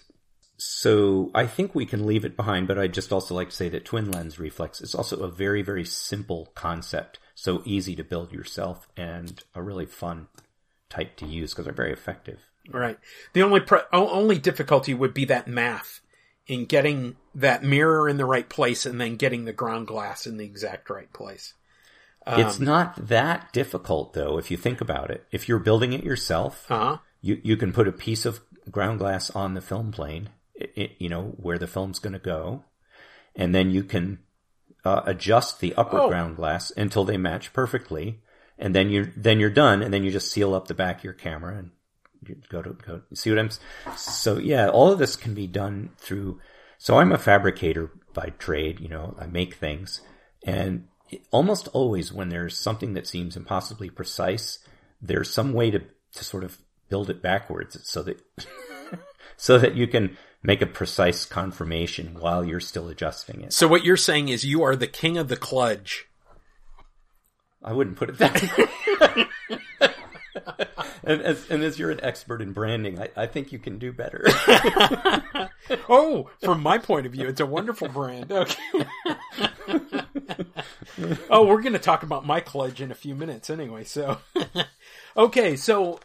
So 0.57 1.33
I 1.35 1.47
think 1.47 1.75
we 1.75 1.85
can 1.85 2.07
leave 2.07 2.25
it 2.25 2.37
behind, 2.37 2.69
but 2.69 2.79
I'd 2.79 2.95
just 2.95 3.13
also 3.13 3.35
like 3.35 3.51
to 3.51 3.57
say 3.57 3.69
that 3.71 3.85
twin 3.85 4.13
lens 4.13 4.39
reflex 4.39 4.81
is 4.81 4.95
also 4.95 5.17
a 5.19 5.31
very, 5.31 5.63
very 5.63 5.85
simple 5.85 6.53
concept. 6.55 7.19
So 7.35 7.63
easy 7.65 7.97
to 7.97 8.05
build 8.05 8.31
yourself 8.31 8.87
and 8.97 9.43
a 9.53 9.63
really 9.63 9.87
fun 9.87 10.29
type 10.89 11.17
to 11.17 11.27
use 11.27 11.51
because 11.51 11.65
they're 11.65 11.75
very 11.75 11.93
effective. 11.93 12.39
Right. 12.71 12.99
The 13.33 13.43
only 13.43 13.61
pre- 13.61 13.81
only 13.93 14.39
difficulty 14.39 14.95
would 14.95 15.15
be 15.15 15.25
that 15.25 15.49
math 15.49 16.03
in 16.47 16.67
getting 16.67 17.17
that 17.35 17.65
mirror 17.65 18.09
in 18.09 18.17
the 18.17 18.27
right 18.27 18.49
place 18.49 18.87
and 18.87 19.01
then 19.01 19.17
getting 19.17 19.45
the 19.45 19.53
ground 19.53 19.89
glass 19.89 20.25
in 20.27 20.37
the 20.37 20.45
exact 20.45 20.89
right 20.89 21.13
place. 21.13 21.55
Um, 22.27 22.41
it's 22.41 22.61
not 22.61 23.09
that 23.09 23.53
difficult 23.53 24.13
though, 24.13 24.39
if 24.39 24.51
you 24.51 24.57
think 24.57 24.81
about 24.81 25.11
it. 25.11 25.27
If 25.31 25.49
you're 25.49 25.59
building 25.59 25.93
it 25.93 26.05
yourself, 26.05 26.71
uh-huh. 26.71 26.99
you, 27.21 27.41
you 27.43 27.57
can 27.57 27.73
put 27.73 27.89
a 27.89 27.93
piece 27.93 28.27
of 28.27 28.41
ground 28.71 28.99
glass 28.99 29.31
on 29.31 29.55
the 29.55 29.61
film 29.61 29.91
plane, 29.91 30.31
it, 30.55 30.73
it, 30.77 30.91
you 30.99 31.09
know, 31.09 31.35
where 31.39 31.59
the 31.59 31.67
film's 31.67 31.99
going 31.99 32.13
to 32.13 32.19
go. 32.19 32.65
And 33.35 33.55
then 33.55 33.71
you 33.71 33.85
can 33.85 34.19
uh, 34.85 35.03
adjust 35.07 35.61
the 35.61 35.75
upper 35.75 35.99
oh. 35.99 36.09
ground 36.09 36.37
glass 36.37 36.71
until 36.77 37.05
they 37.05 37.17
match 37.17 37.53
perfectly. 37.53 38.21
And 38.59 38.75
then 38.75 38.91
you're, 38.91 39.13
then 39.17 39.41
you're 39.41 39.51
done. 39.51 39.83
And 39.83 39.93
then 39.93 40.05
you 40.05 40.11
just 40.11 40.31
seal 40.31 40.55
up 40.55 40.69
the 40.69 40.75
back 40.75 40.99
of 40.99 41.05
your 41.05 41.13
camera 41.15 41.57
and 41.57 41.71
you 42.27 42.37
go 42.49 42.61
to 42.61 42.71
go 42.75 43.01
see 43.15 43.31
what 43.31 43.39
I'm, 43.39 43.51
so 43.97 44.39
yeah, 44.39 44.69
all 44.69 44.93
of 44.93 44.99
this 44.99 45.17
can 45.17 45.35
be 45.35 45.47
done 45.47 45.91
through, 45.97 46.39
so 46.79 46.99
I'm 46.99 47.13
a 47.13 47.19
fabricator 47.19 47.91
by 48.13 48.33
trade, 48.39 48.81
you 48.81 48.89
know, 48.89 49.15
I 49.19 49.27
make 49.27 49.55
things 49.55 50.03
and 50.45 50.87
almost 51.31 51.69
always 51.69 52.13
when 52.13 52.29
there's 52.29 52.57
something 52.57 52.95
that 52.95 53.07
seems 53.07 53.37
impossibly 53.37 53.91
precise, 53.91 54.59
there's 55.01 55.33
some 55.33 55.53
way 55.53 55.71
to, 55.71 55.81
to 56.15 56.25
sort 56.25 56.45
of 56.45 56.59
build 56.89 57.11
it 57.11 57.23
backwards 57.23 57.79
so 57.89 58.03
that, 58.03 58.21
so 59.37 59.59
that 59.59 59.75
you 59.75 59.87
can 59.87 60.17
make 60.43 60.63
a 60.63 60.67
precise 60.67 61.25
confirmation 61.25 62.17
while 62.19 62.45
you're 62.45 62.61
still 62.61 62.89
adjusting 62.89 63.43
it. 63.43 63.53
So 63.53 63.69
what 63.69 63.85
you're 63.85 63.97
saying 63.97 64.29
is 64.29 64.45
you 64.45 64.63
are 64.63 64.77
the 64.77 64.87
king 64.87 65.19
of 65.19 65.29
the 65.29 65.37
cludge. 65.37 66.03
I 67.63 67.73
wouldn't 67.73 67.97
put 67.97 68.09
it 68.09 68.19
that 68.19 69.29
and, 71.05 71.23
as, 71.23 71.51
and 71.51 71.63
as 71.63 71.79
you're 71.79 71.91
an 71.91 72.01
expert 72.03 72.41
in 72.41 72.53
branding, 72.53 73.01
I, 73.01 73.11
I 73.17 73.27
think 73.27 73.53
you 73.53 73.59
can 73.59 73.79
do 73.79 73.93
better. 73.93 74.25
oh, 75.89 76.31
from 76.43 76.63
my 76.63 76.79
point 76.79 77.07
of 77.07 77.13
view, 77.13 77.29
it's 77.29 77.41
a 77.41 77.47
wonderful 77.47 77.89
brand. 77.89 78.33
Okay. 78.33 78.85
Oh, 81.31 81.47
we're 81.47 81.63
going 81.63 81.73
to 81.73 81.79
talk 81.79 82.03
about 82.03 82.27
my 82.27 82.41
kludge 82.41 82.81
in 82.81 82.91
a 82.91 82.95
few 82.95 83.15
minutes 83.15 83.51
anyway. 83.51 83.85
So, 83.85 84.19
okay, 85.17 85.57
so 85.57 86.01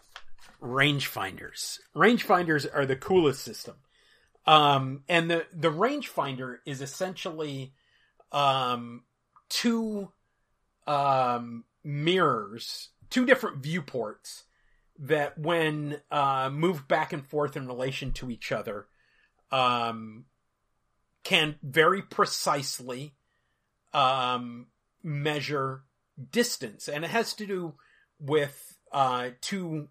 rangefinders. 0.61 1.79
Rangefinders 1.95 2.67
are 2.73 2.85
the 2.85 2.95
coolest 2.95 3.43
system. 3.43 3.75
Um, 4.47 5.03
and 5.09 5.29
the, 5.29 5.45
the 5.53 5.71
rangefinder 5.71 6.57
is 6.65 6.81
essentially, 6.81 7.73
um, 8.31 9.03
two, 9.49 10.11
um, 10.85 11.63
mirrors, 11.83 12.89
two 13.09 13.25
different 13.25 13.57
viewports 13.57 14.43
that 14.99 15.37
when, 15.37 15.99
uh, 16.11 16.49
moved 16.51 16.87
back 16.87 17.11
and 17.11 17.25
forth 17.25 17.57
in 17.57 17.67
relation 17.67 18.11
to 18.13 18.29
each 18.29 18.51
other, 18.51 18.87
um, 19.51 20.25
can 21.23 21.55
very 21.63 22.01
precisely, 22.01 23.15
um, 23.95 24.67
measure 25.01 25.83
distance, 26.31 26.87
and 26.87 27.05
it 27.05 27.11
has 27.11 27.33
to 27.35 27.45
do 27.45 27.73
with 28.19 28.77
uh, 28.91 29.29
two 29.41 29.87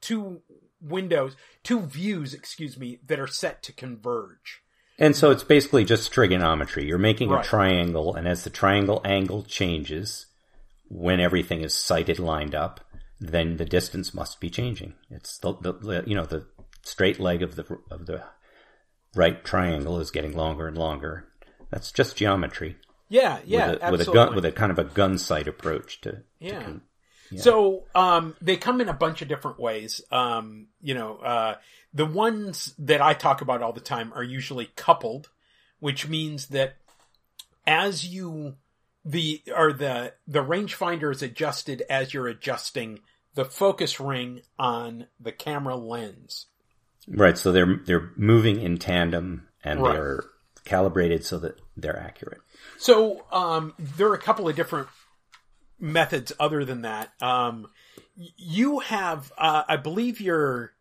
two 0.00 0.40
windows, 0.80 1.36
two 1.62 1.80
views, 1.80 2.34
excuse 2.34 2.78
me, 2.78 2.98
that 3.06 3.20
are 3.20 3.28
set 3.28 3.62
to 3.62 3.72
converge. 3.72 4.62
And 4.98 5.14
so 5.14 5.30
it's 5.30 5.44
basically 5.44 5.84
just 5.84 6.12
trigonometry. 6.12 6.86
You're 6.86 6.98
making 6.98 7.30
right. 7.30 7.44
a 7.44 7.48
triangle, 7.48 8.14
and 8.14 8.26
as 8.26 8.44
the 8.44 8.50
triangle 8.50 9.00
angle 9.04 9.42
changes, 9.42 10.26
when 10.88 11.20
everything 11.20 11.60
is 11.60 11.74
sighted 11.74 12.18
lined 12.18 12.54
up, 12.54 12.80
then 13.20 13.56
the 13.58 13.64
distance 13.64 14.12
must 14.12 14.40
be 14.40 14.50
changing. 14.50 14.94
It's 15.10 15.38
the, 15.38 15.54
the, 15.54 15.72
the 15.72 16.04
you 16.06 16.14
know 16.14 16.26
the 16.26 16.46
straight 16.82 17.20
leg 17.20 17.42
of 17.42 17.56
the 17.56 17.78
of 17.90 18.06
the 18.06 18.24
right 19.14 19.44
triangle 19.44 20.00
is 20.00 20.10
getting 20.10 20.36
longer 20.36 20.68
and 20.68 20.76
longer. 20.76 21.31
That's 21.72 21.90
just 21.90 22.16
geometry. 22.16 22.76
Yeah, 23.08 23.40
yeah, 23.44 23.72
with 23.72 23.82
a, 23.82 23.90
with 23.90 24.08
a 24.08 24.12
gun 24.12 24.34
with 24.34 24.44
a 24.44 24.52
kind 24.52 24.70
of 24.70 24.78
a 24.78 24.84
gun 24.84 25.18
sight 25.18 25.48
approach 25.48 26.00
to 26.02 26.22
yeah. 26.38 26.60
To 26.60 26.80
yeah. 27.30 27.40
So 27.40 27.84
um, 27.94 28.36
they 28.40 28.56
come 28.56 28.80
in 28.80 28.88
a 28.88 28.94
bunch 28.94 29.22
of 29.22 29.28
different 29.28 29.58
ways. 29.58 30.02
Um, 30.10 30.68
you 30.82 30.94
know, 30.94 31.16
uh, 31.16 31.56
the 31.94 32.06
ones 32.06 32.74
that 32.78 33.00
I 33.00 33.14
talk 33.14 33.40
about 33.40 33.62
all 33.62 33.72
the 33.72 33.80
time 33.80 34.12
are 34.14 34.22
usually 34.22 34.70
coupled, 34.76 35.30
which 35.80 36.06
means 36.06 36.48
that 36.48 36.76
as 37.66 38.06
you 38.06 38.56
the 39.04 39.42
or 39.56 39.72
the 39.72 40.12
the 40.26 40.44
rangefinder 40.44 41.10
is 41.10 41.22
adjusted 41.22 41.82
as 41.88 42.12
you're 42.12 42.28
adjusting 42.28 43.00
the 43.34 43.46
focus 43.46 43.98
ring 43.98 44.42
on 44.58 45.06
the 45.18 45.32
camera 45.32 45.76
lens. 45.76 46.46
Right. 47.08 47.36
So 47.38 47.50
they're 47.50 47.80
they're 47.84 48.10
moving 48.16 48.60
in 48.60 48.76
tandem 48.76 49.48
and 49.64 49.82
right. 49.82 49.92
they're 49.92 50.24
calibrated 50.64 51.24
so 51.24 51.38
that 51.38 51.60
they're 51.76 51.98
accurate. 51.98 52.40
So 52.78 53.24
um, 53.32 53.74
there 53.78 54.08
are 54.08 54.14
a 54.14 54.18
couple 54.18 54.48
of 54.48 54.56
different 54.56 54.88
methods 55.78 56.32
other 56.38 56.64
than 56.64 56.82
that. 56.82 57.10
Um, 57.20 57.68
you 58.16 58.80
have, 58.80 59.32
uh, 59.36 59.64
I 59.68 59.76
believe, 59.76 60.20
your 60.20 60.72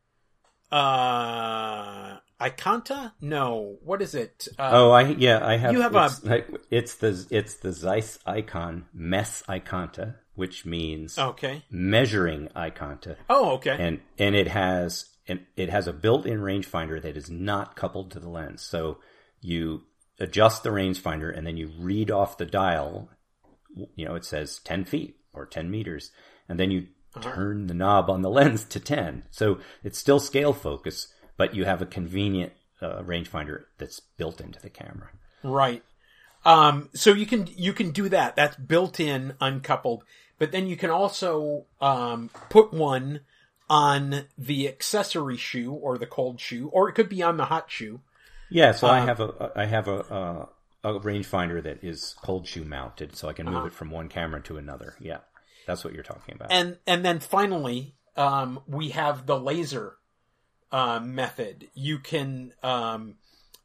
uh, 0.72 2.18
Ikonta? 2.40 3.14
No, 3.22 3.78
what 3.84 4.02
is 4.02 4.16
it? 4.16 4.48
Uh, 4.58 4.70
oh, 4.74 4.92
I 4.92 5.02
yeah, 5.10 5.46
I 5.46 5.58
have. 5.58 5.74
You 5.74 5.82
have 5.82 5.96
it's, 5.96 6.24
a. 6.26 6.44
It's 6.70 6.96
the 6.96 7.28
it's 7.30 7.56
the 7.56 7.72
Zeiss 7.72 8.20
Ikon 8.26 8.84
Mess 8.94 9.44
Ikonta, 9.48 10.16
which 10.36 10.66
means 10.66 11.18
okay 11.18 11.64
measuring 11.70 12.48
Ikonta. 12.56 13.18
Oh, 13.30 13.52
okay. 13.52 13.76
And 13.78 14.02
and 14.18 14.36
it 14.36 14.48
has 14.48 15.06
and 15.28 15.46
it 15.56 15.70
has 15.70 15.88
a 15.88 15.94
built-in 15.94 16.40
rangefinder 16.40 17.02
that 17.02 17.16
is 17.16 17.30
not 17.30 17.76
coupled 17.76 18.12
to 18.12 18.20
the 18.20 18.30
lens, 18.30 18.62
so 18.62 18.98
you 19.42 19.84
adjust 20.20 20.64
the 20.64 20.70
rangefinder 20.70 21.36
and 21.36 21.46
then 21.46 21.58
you 21.58 21.72
read 21.80 22.12
off 22.12 22.38
the 22.38 22.46
dial, 22.46 23.10
you 23.96 24.06
know, 24.06 24.16
it 24.16 24.26
says 24.26 24.60
10 24.60 24.86
feet 24.86 25.18
or 25.34 25.46
10 25.46 25.70
meters. 25.70 26.12
And 26.48 26.60
then 26.60 26.72
you 26.72 26.88
uh-huh. 27.16 27.32
turn 27.34 27.68
the 27.68 27.74
knob 27.74 28.10
on 28.10 28.22
the 28.22 28.30
lens 28.38 28.64
to 28.66 28.80
10. 28.80 29.24
So 29.32 29.60
it's 29.84 29.98
still 29.98 30.20
scale 30.20 30.54
focus, 30.54 31.08
but 31.38 31.56
you 31.56 31.66
have 31.66 31.82
a 31.82 31.86
convenient 31.86 32.54
uh, 32.82 33.02
rangefinder 33.02 33.64
that's 33.78 34.00
built 34.00 34.40
into 34.42 34.60
the 34.60 34.70
camera. 34.70 35.10
Right. 35.44 35.84
Um, 36.46 36.90
so 36.94 37.14
you 37.14 37.26
can, 37.26 37.48
you 37.56 37.74
can 37.74 37.92
do 37.92 38.10
that. 38.10 38.36
That's 38.36 38.56
built 38.56 39.00
in, 39.00 39.36
uncoupled. 39.40 40.04
But 40.40 40.52
then 40.52 40.68
you 40.68 40.76
can 40.76 40.90
also, 40.90 41.66
um, 41.80 42.32
put 42.50 42.74
one 42.74 43.22
on 43.70 44.26
the 44.38 44.68
accessory 44.68 45.38
shoe 45.38 45.72
or 45.72 45.98
the 45.98 46.06
cold 46.06 46.40
shoe, 46.42 46.68
or 46.74 46.90
it 46.90 46.94
could 46.94 47.08
be 47.08 47.24
on 47.24 47.38
the 47.38 47.46
hot 47.46 47.72
shoe. 47.72 48.02
Yeah, 48.52 48.74
so 48.74 48.88
uh, 48.88 48.92
I 48.92 49.00
have 49.00 49.20
a 49.20 49.52
I 49.56 49.66
have 49.66 49.88
a, 49.88 50.50
a, 50.84 50.94
a 50.96 51.00
rangefinder 51.00 51.64
that 51.64 51.84
is 51.84 52.16
cold 52.22 52.48
shoe 52.48 52.66
mounted, 52.66 53.16
so 53.16 53.30
I 53.30 53.34
can 53.34 53.46
move 53.46 53.56
uh-huh. 53.56 53.68
it 53.68 53.74
from 53.74 53.90
one 53.90 54.10
camera 54.10 54.42
to 54.44 54.58
another. 54.58 54.96
Yeah, 55.00 55.20
that's 55.66 55.84
what 55.84 55.94
you're 55.94 56.04
talking 56.04 56.36
about. 56.36 56.52
And 56.52 56.78
and 56.86 57.04
then 57.04 57.20
finally, 57.22 57.96
um, 58.18 58.60
we 58.68 58.90
have 58.90 59.26
the 59.26 59.40
laser 59.40 59.96
uh, 60.72 61.00
method. 61.00 61.70
You 61.74 62.00
can, 62.00 62.54
um, 62.62 63.16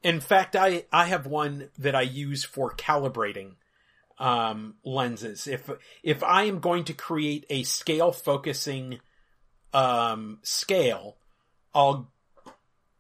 in 0.03 0.20
fact, 0.20 0.55
I 0.55 0.84
I 0.93 1.07
have 1.07 1.26
one 1.26 1.68
that 1.78 1.97
I 1.97 2.03
use 2.03 2.45
for 2.45 2.72
calibrating 2.72 3.55
um, 4.18 4.76
lenses. 4.84 5.49
If 5.49 5.68
if 6.03 6.22
I 6.22 6.45
am 6.45 6.61
going 6.61 6.84
to 6.84 6.95
create 6.95 7.45
a 7.51 7.64
scale 7.64 8.12
focusing 8.12 9.01
um, 9.74 10.39
scale, 10.43 11.16
I'll 11.74 12.12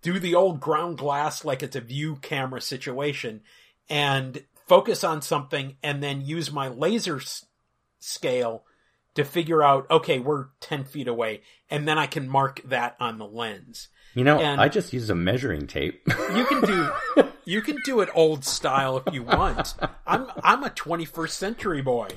do 0.06 0.20
the 0.20 0.36
old 0.36 0.60
ground 0.60 0.96
glass 0.96 1.44
like 1.44 1.64
it's 1.64 1.74
a 1.74 1.80
view 1.80 2.14
camera 2.22 2.60
situation 2.60 3.40
and 3.90 4.44
focus 4.68 5.02
on 5.02 5.20
something 5.20 5.76
and 5.82 6.00
then 6.00 6.20
use 6.20 6.52
my 6.52 6.68
laser 6.68 7.16
s- 7.16 7.44
scale 7.98 8.62
to 9.16 9.24
figure 9.24 9.64
out, 9.64 9.90
okay, 9.90 10.20
we're 10.20 10.46
10 10.60 10.84
feet 10.84 11.08
away. 11.08 11.40
And 11.68 11.88
then 11.88 11.98
I 11.98 12.06
can 12.06 12.28
mark 12.28 12.60
that 12.66 12.94
on 13.00 13.18
the 13.18 13.26
lens. 13.26 13.88
You 14.14 14.22
know, 14.22 14.38
and 14.38 14.60
I 14.60 14.68
just 14.68 14.92
use 14.92 15.10
a 15.10 15.14
measuring 15.16 15.66
tape. 15.66 16.06
you 16.36 16.46
can 16.46 16.60
do, 16.60 16.88
you 17.44 17.60
can 17.60 17.78
do 17.84 18.00
it 18.00 18.08
old 18.14 18.44
style 18.44 18.98
if 18.98 19.12
you 19.12 19.24
want. 19.24 19.74
I'm, 20.06 20.28
I'm 20.40 20.62
a 20.62 20.70
21st 20.70 21.30
century 21.30 21.82
boy. 21.82 22.10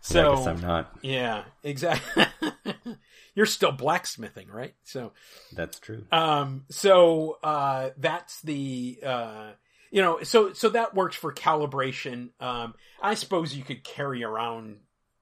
So 0.00 0.32
I 0.32 0.50
am 0.50 0.60
not. 0.62 0.96
Yeah, 1.02 1.44
exactly. 1.62 2.24
You're 3.38 3.46
still 3.46 3.70
blacksmithing, 3.70 4.48
right? 4.48 4.74
So 4.82 5.12
that's 5.52 5.78
true. 5.78 6.04
Um, 6.10 6.64
so 6.70 7.38
uh, 7.40 7.90
that's 7.96 8.40
the 8.40 8.98
uh, 9.00 9.50
you 9.92 10.02
know, 10.02 10.24
so 10.24 10.54
so 10.54 10.70
that 10.70 10.96
works 10.96 11.14
for 11.14 11.32
calibration. 11.32 12.30
Um, 12.40 12.74
I 13.00 13.14
suppose 13.14 13.54
you 13.54 13.62
could 13.62 13.84
carry 13.84 14.24
around 14.24 14.78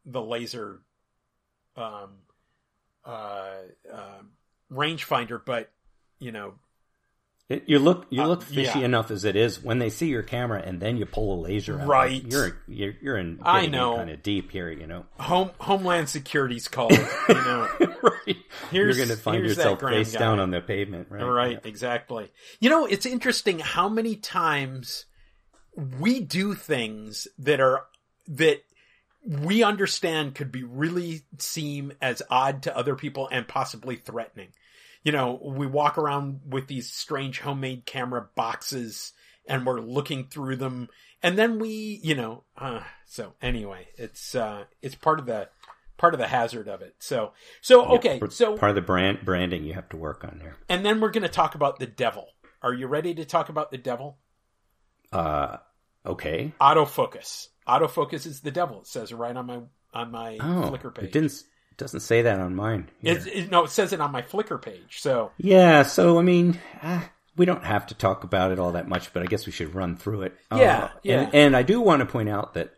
the 0.06 0.22
laser 0.22 0.80
um, 1.76 2.12
uh, 3.04 3.56
uh, 3.92 4.22
rangefinder, 4.72 5.38
but 5.44 5.70
you 6.18 6.32
know, 6.32 6.54
it, 7.48 7.64
you 7.66 7.78
look 7.78 8.06
you 8.10 8.22
uh, 8.22 8.26
look 8.26 8.42
fishy 8.42 8.70
uh, 8.70 8.78
yeah. 8.80 8.84
enough 8.84 9.12
as 9.12 9.24
it 9.24 9.36
is 9.36 9.62
when 9.62 9.78
they 9.78 9.88
see 9.88 10.08
your 10.08 10.24
camera 10.24 10.60
and 10.64 10.80
then 10.80 10.96
you 10.96 11.06
pull 11.06 11.32
a 11.32 11.38
laser 11.40 11.80
out. 11.80 11.86
Right, 11.86 12.24
you're 12.24 12.58
you're, 12.66 12.94
you're 13.00 13.16
in. 13.16 13.38
I 13.42 13.66
know 13.66 13.96
kind 13.96 14.10
of 14.10 14.20
deep 14.22 14.50
here. 14.50 14.68
You 14.68 14.88
know, 14.88 15.06
home 15.20 15.52
Homeland 15.60 16.08
Security's 16.08 16.66
called. 16.66 16.90
You 16.90 16.98
know, 17.28 17.68
right. 18.02 18.36
Here's, 18.72 18.96
you're 18.96 19.06
going 19.06 19.16
to 19.16 19.22
find 19.22 19.44
yourself 19.44 19.78
face 19.80 20.12
guy. 20.12 20.18
down 20.18 20.40
on 20.40 20.50
the 20.50 20.60
pavement. 20.60 21.06
Right, 21.08 21.22
right, 21.22 21.60
yeah. 21.62 21.68
exactly. 21.68 22.32
You 22.58 22.68
know, 22.68 22.84
it's 22.84 23.06
interesting 23.06 23.60
how 23.60 23.88
many 23.88 24.16
times 24.16 25.04
we 26.00 26.18
do 26.18 26.54
things 26.54 27.28
that 27.38 27.60
are 27.60 27.84
that 28.26 28.64
we 29.24 29.62
understand 29.62 30.34
could 30.34 30.50
be 30.50 30.64
really 30.64 31.22
seem 31.38 31.92
as 32.02 32.22
odd 32.28 32.64
to 32.64 32.76
other 32.76 32.96
people 32.96 33.28
and 33.30 33.46
possibly 33.46 33.94
threatening 33.94 34.48
you 35.06 35.12
know, 35.12 35.38
we 35.40 35.68
walk 35.68 35.98
around 35.98 36.40
with 36.48 36.66
these 36.66 36.92
strange 36.92 37.38
homemade 37.38 37.86
camera 37.86 38.26
boxes 38.34 39.12
and 39.46 39.64
we're 39.64 39.80
looking 39.80 40.26
through 40.26 40.56
them 40.56 40.88
and 41.22 41.38
then 41.38 41.60
we, 41.60 42.00
you 42.02 42.16
know, 42.16 42.42
uh, 42.58 42.80
so 43.04 43.34
anyway, 43.40 43.86
it's, 43.96 44.34
uh, 44.34 44.64
it's 44.82 44.96
part 44.96 45.20
of 45.20 45.26
the, 45.26 45.48
part 45.96 46.12
of 46.12 46.18
the 46.18 46.26
hazard 46.26 46.66
of 46.66 46.82
it. 46.82 46.96
So, 46.98 47.34
so, 47.60 47.86
okay. 47.94 48.20
So 48.30 48.56
part 48.56 48.70
of 48.70 48.74
the 48.74 48.82
brand 48.82 49.20
branding 49.24 49.62
you 49.62 49.74
have 49.74 49.88
to 49.90 49.96
work 49.96 50.24
on 50.24 50.40
there. 50.42 50.56
And 50.68 50.84
then 50.84 51.00
we're 51.00 51.12
going 51.12 51.22
to 51.22 51.28
talk 51.28 51.54
about 51.54 51.78
the 51.78 51.86
devil. 51.86 52.26
Are 52.60 52.74
you 52.74 52.88
ready 52.88 53.14
to 53.14 53.24
talk 53.24 53.48
about 53.48 53.70
the 53.70 53.78
devil? 53.78 54.18
Uh, 55.12 55.58
okay. 56.04 56.52
Autofocus. 56.60 57.46
Autofocus 57.68 58.26
is 58.26 58.40
the 58.40 58.50
devil. 58.50 58.80
It 58.80 58.88
says 58.88 59.12
right 59.12 59.36
on 59.36 59.46
my, 59.46 59.60
on 59.94 60.10
my 60.10 60.38
oh, 60.40 60.68
Flickr 60.68 60.92
page. 60.92 61.04
It 61.04 61.12
didn't, 61.12 61.44
doesn't 61.76 62.00
say 62.00 62.22
that 62.22 62.40
on 62.40 62.54
mine. 62.54 62.88
It, 63.02 63.26
it, 63.26 63.50
no, 63.50 63.64
it 63.64 63.70
says 63.70 63.92
it 63.92 64.00
on 64.00 64.12
my 64.12 64.22
Flickr 64.22 64.60
page. 64.60 65.00
So 65.00 65.32
yeah, 65.38 65.82
so 65.82 66.18
I 66.18 66.22
mean, 66.22 66.58
uh, 66.82 67.02
we 67.36 67.44
don't 67.44 67.64
have 67.64 67.86
to 67.88 67.94
talk 67.94 68.24
about 68.24 68.52
it 68.52 68.58
all 68.58 68.72
that 68.72 68.88
much, 68.88 69.12
but 69.12 69.22
I 69.22 69.26
guess 69.26 69.46
we 69.46 69.52
should 69.52 69.74
run 69.74 69.96
through 69.96 70.22
it. 70.22 70.34
Yeah, 70.50 70.84
uh, 70.84 70.88
yeah. 71.02 71.20
And, 71.20 71.34
and 71.34 71.56
I 71.56 71.62
do 71.62 71.80
want 71.80 72.00
to 72.00 72.06
point 72.06 72.28
out 72.28 72.54
that 72.54 72.74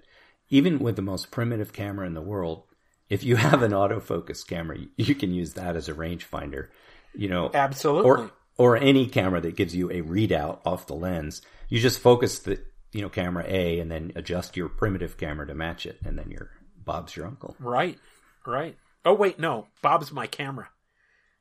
even 0.51 0.79
with 0.79 0.97
the 0.97 1.03
most 1.03 1.31
primitive 1.31 1.73
camera 1.73 2.07
in 2.07 2.15
the 2.15 2.21
world, 2.21 2.65
if 3.09 3.23
you 3.25 3.37
have 3.37 3.63
an 3.63 3.73
autofocus 3.73 4.47
camera, 4.47 4.79
you 4.97 5.15
can 5.15 5.33
use 5.33 5.55
that 5.55 5.77
as 5.77 5.89
a 5.89 5.95
rangefinder. 5.95 6.69
You 7.15 7.29
know, 7.29 7.51
absolutely. 7.53 8.11
Or 8.11 8.31
or 8.57 8.77
any 8.77 9.07
camera 9.07 9.41
that 9.41 9.57
gives 9.57 9.75
you 9.75 9.91
a 9.91 10.03
readout 10.03 10.59
off 10.67 10.87
the 10.87 10.95
lens. 10.95 11.43
You 11.69 11.81
just 11.81 12.01
focus 12.01 12.41
the 12.41 12.61
you 12.93 13.03
know 13.03 13.09
camera 13.09 13.45
A 13.47 13.79
and 13.79 13.91
then 13.91 14.13
adjust 14.17 14.57
your 14.57 14.69
primitive 14.69 15.17
camera 15.17 15.47
to 15.47 15.55
match 15.55 15.87
it, 15.87 15.99
and 16.05 16.19
then 16.19 16.31
your 16.31 16.51
Bob's 16.85 17.15
your 17.15 17.27
uncle. 17.27 17.55
Right, 17.61 17.99
right. 18.47 18.77
Oh 19.09 19.15
wait, 19.15 19.39
no, 19.39 19.69
Bob's 19.81 20.13
my 20.13 20.27
camera. 20.27 20.69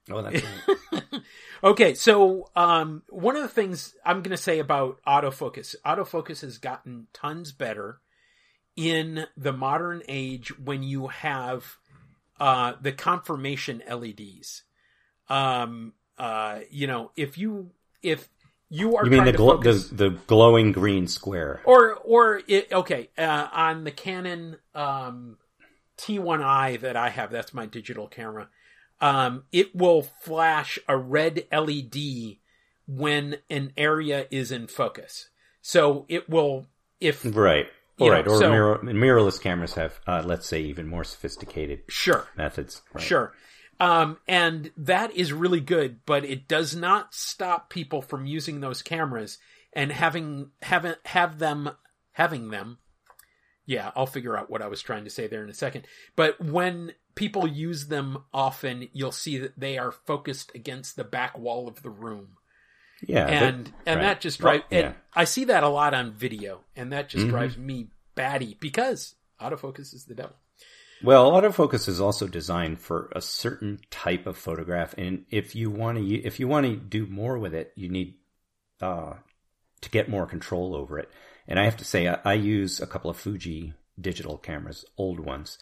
Oh, 0.10 0.22
that's 0.22 0.42
right. 0.94 1.22
okay, 1.62 1.96
so 1.96 2.50
um, 2.56 3.04
one 3.10 3.36
of 3.36 3.42
the 3.42 3.50
things 3.50 3.94
I'm 4.06 4.22
going 4.22 4.36
to 4.36 4.42
say 4.42 4.60
about 4.60 5.02
autofocus, 5.06 5.76
autofocus 5.86 6.40
has 6.44 6.60
gotten 6.60 7.08
tons 7.12 7.52
better 7.52 8.00
in 8.78 9.26
the 9.36 9.52
modern 9.52 10.02
age 10.08 10.58
when 10.58 10.82
you 10.82 11.08
have 11.08 11.76
uh, 12.40 12.76
the 12.80 12.94
confirmation 12.94 13.84
LEDs. 13.86 14.64
Um, 15.28 15.92
uh, 16.18 16.60
you 16.72 16.88
know, 16.88 17.12
if 17.18 17.38
you 17.38 17.72
if 18.02 18.30
you 18.70 18.96
are 18.96 19.04
you 19.04 19.12
mean 19.12 19.26
the, 19.26 19.34
gl- 19.34 19.58
focus, 19.58 19.90
the, 19.90 20.12
the 20.12 20.18
glowing 20.28 20.72
green 20.72 21.06
square, 21.08 21.60
or 21.66 21.96
or 21.96 22.42
it, 22.48 22.72
okay, 22.72 23.10
uh, 23.18 23.50
on 23.52 23.84
the 23.84 23.92
Canon 23.92 24.56
um, 24.74 25.38
T1i 25.98 26.80
that 26.82 26.96
I 26.96 27.10
have, 27.10 27.32
that's 27.32 27.54
my 27.54 27.66
digital 27.66 28.08
camera, 28.08 28.50
um, 29.02 29.44
it 29.52 29.76
will 29.76 30.02
flash 30.02 30.80
a 30.88 30.98
red 30.98 31.46
LED 31.52 32.38
when 32.88 33.38
an 33.50 33.74
area 33.78 34.28
is 34.32 34.52
in 34.52 34.68
focus. 34.68 35.30
So 35.62 36.06
it 36.08 36.30
will, 36.30 36.68
if 37.00 37.26
right, 37.26 37.68
all 38.00 38.10
right, 38.10 38.28
or 38.28 38.40
so, 38.40 38.50
mirror, 38.50 38.80
mirrorless 38.84 39.42
cameras 39.42 39.74
have, 39.74 40.00
uh, 40.08 40.24
let's 40.26 40.48
say, 40.48 40.62
even 40.62 40.88
more 40.88 41.04
sophisticated 41.04 41.82
sure 41.90 42.28
methods. 42.38 42.82
Right. 42.94 43.04
Sure, 43.04 43.34
um, 43.80 44.18
and 44.28 44.72
that 44.78 45.12
is 45.12 45.34
really 45.34 45.60
good, 45.60 46.00
but 46.06 46.24
it 46.24 46.48
does 46.48 46.76
not 46.76 47.14
stop 47.14 47.70
people 47.70 48.02
from 48.02 48.26
using 48.26 48.62
those 48.62 48.82
cameras 48.82 49.38
and 49.74 49.92
having 49.92 50.52
having 50.62 50.96
have 51.06 51.40
them 51.40 51.70
having 52.14 52.50
them 52.50 52.78
yeah, 53.68 53.92
I'll 53.96 54.08
figure 54.08 54.36
out 54.36 54.50
what 54.50 54.62
I 54.62 54.68
was 54.68 54.82
trying 54.82 55.04
to 55.04 55.10
say 55.10 55.28
there 55.28 55.44
in 55.44 55.50
a 55.50 55.54
second. 55.54 55.86
But 56.16 56.42
when 56.42 56.94
people 57.16 57.46
use 57.46 57.88
them 57.88 58.24
often, 58.34 58.88
you'll 58.94 59.12
see 59.12 59.38
that 59.40 59.60
they 59.60 59.78
are 59.78 59.92
focused 59.92 60.54
against 60.56 60.96
the 60.96 61.04
back 61.04 61.38
wall 61.38 61.68
of 61.68 61.84
the 61.84 61.90
room. 61.90 62.38
Yeah, 63.06 63.28
and 63.28 63.72
and 63.86 64.00
right. 64.00 64.08
that 64.08 64.22
just 64.22 64.40
drives. 64.40 64.64
Well, 64.72 64.82
yeah. 64.82 64.94
I 65.14 65.26
see 65.26 65.44
that 65.46 65.64
a 65.64 65.68
lot 65.68 65.94
on 65.94 66.14
video, 66.14 66.62
and 66.76 66.94
that 66.94 67.10
just 67.10 67.26
mm-hmm. 67.26 67.32
drives 67.32 67.58
me 67.58 67.90
batty 68.16 68.58
because 68.60 69.16
autofocus 69.40 69.94
is 69.94 70.06
the 70.06 70.16
devil. 70.16 70.36
Well, 71.04 71.30
autofocus 71.30 71.88
is 71.88 72.02
also 72.02 72.26
designed 72.26 72.80
for 72.80 73.12
a 73.16 73.22
certain 73.22 73.82
type 73.92 74.26
of 74.26 74.38
photograph, 74.38 74.96
and 74.98 75.26
if 75.30 75.56
you 75.56 75.70
want 75.70 75.98
to, 76.00 76.06
if 76.06 76.40
you 76.40 76.48
want 76.48 76.66
to 76.66 76.76
do 76.76 77.06
more 77.06 77.38
with 77.38 77.54
it, 77.54 77.72
you 77.76 77.90
need 77.90 78.16
uh, 78.82 79.14
to 79.82 79.90
get 79.90 80.10
more 80.10 80.26
control 80.26 80.74
over 80.74 80.98
it. 80.98 81.12
And 81.48 81.60
I 81.60 81.66
have 81.66 81.78
to 81.78 81.86
say, 81.86 82.08
I, 82.08 82.20
I 82.24 82.34
use 82.34 82.80
a 82.80 82.88
couple 82.88 83.10
of 83.10 83.18
Fuji 83.18 83.74
digital 84.00 84.38
cameras, 84.38 84.86
old 84.98 85.20
ones, 85.20 85.58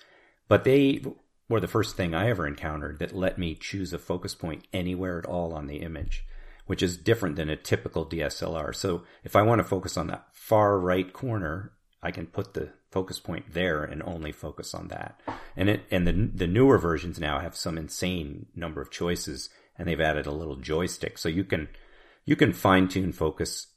but 0.48 0.64
they 0.64 1.04
were 1.48 1.60
the 1.60 1.68
first 1.68 1.96
thing 1.96 2.14
I 2.14 2.30
ever 2.30 2.48
encountered 2.48 3.00
that 3.00 3.16
let 3.16 3.38
me 3.38 3.56
choose 3.56 3.94
a 3.94 4.00
focus 4.00 4.34
point 4.34 4.66
anywhere 4.74 5.20
at 5.20 5.26
all 5.26 5.54
on 5.54 5.68
the 5.68 5.78
image, 5.78 6.26
which 6.66 6.82
is 6.82 6.98
different 6.98 7.36
than 7.36 7.50
a 7.50 7.56
typical 7.56 8.06
DSLR. 8.06 8.76
So 8.76 9.04
if 9.24 9.36
I 9.36 9.44
want 9.44 9.60
to 9.60 9.64
focus 9.64 9.98
on 9.98 10.08
that 10.08 10.26
far 10.34 10.80
right 10.80 11.12
corner, 11.12 11.72
I 12.02 12.12
can 12.12 12.26
put 12.26 12.54
the 12.54 12.70
focus 12.92 13.20
point 13.20 13.54
there 13.54 13.84
and 13.84 14.02
only 14.04 14.32
focus 14.32 14.74
on 14.74 14.88
that. 14.88 15.20
And 15.56 15.70
it, 15.70 15.84
and 15.92 16.08
the, 16.08 16.14
the 16.34 16.48
newer 16.48 16.78
versions 16.78 17.20
now 17.20 17.40
have 17.40 17.56
some 17.56 17.78
insane 17.78 18.48
number 18.56 18.82
of 18.82 18.92
choices 18.92 19.50
and 19.78 19.88
they've 19.88 20.00
added 20.00 20.26
a 20.26 20.32
little 20.32 20.56
joystick. 20.56 21.18
So 21.18 21.30
you 21.30 21.44
can, 21.44 21.68
you 22.26 22.36
can 22.36 22.54
fine 22.54 22.88
tune 22.88 23.12
focus 23.12 23.68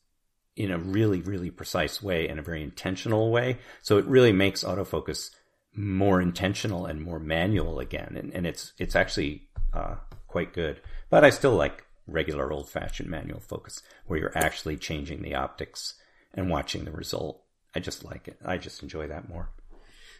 in 0.58 0.72
a 0.72 0.78
really, 0.78 1.20
really 1.20 1.50
precise 1.50 2.02
way 2.02 2.28
and 2.28 2.40
a 2.40 2.42
very 2.42 2.64
intentional 2.64 3.30
way. 3.30 3.58
So 3.80 3.96
it 3.96 4.04
really 4.06 4.32
makes 4.32 4.64
autofocus 4.64 5.30
more 5.72 6.20
intentional 6.20 6.84
and 6.84 7.00
more 7.00 7.20
manual 7.20 7.78
again. 7.78 8.16
And, 8.18 8.34
and 8.34 8.44
it's, 8.44 8.72
it's 8.76 8.96
actually, 8.96 9.48
uh, 9.72 9.94
quite 10.26 10.52
good. 10.52 10.80
But 11.10 11.24
I 11.24 11.30
still 11.30 11.54
like 11.54 11.84
regular 12.08 12.52
old 12.52 12.68
fashioned 12.68 13.08
manual 13.08 13.38
focus 13.38 13.82
where 14.06 14.18
you're 14.18 14.36
actually 14.36 14.76
changing 14.76 15.22
the 15.22 15.36
optics 15.36 15.94
and 16.34 16.50
watching 16.50 16.84
the 16.84 16.90
result. 16.90 17.40
I 17.76 17.78
just 17.78 18.04
like 18.04 18.26
it. 18.26 18.38
I 18.44 18.58
just 18.58 18.82
enjoy 18.82 19.06
that 19.06 19.28
more. 19.28 19.50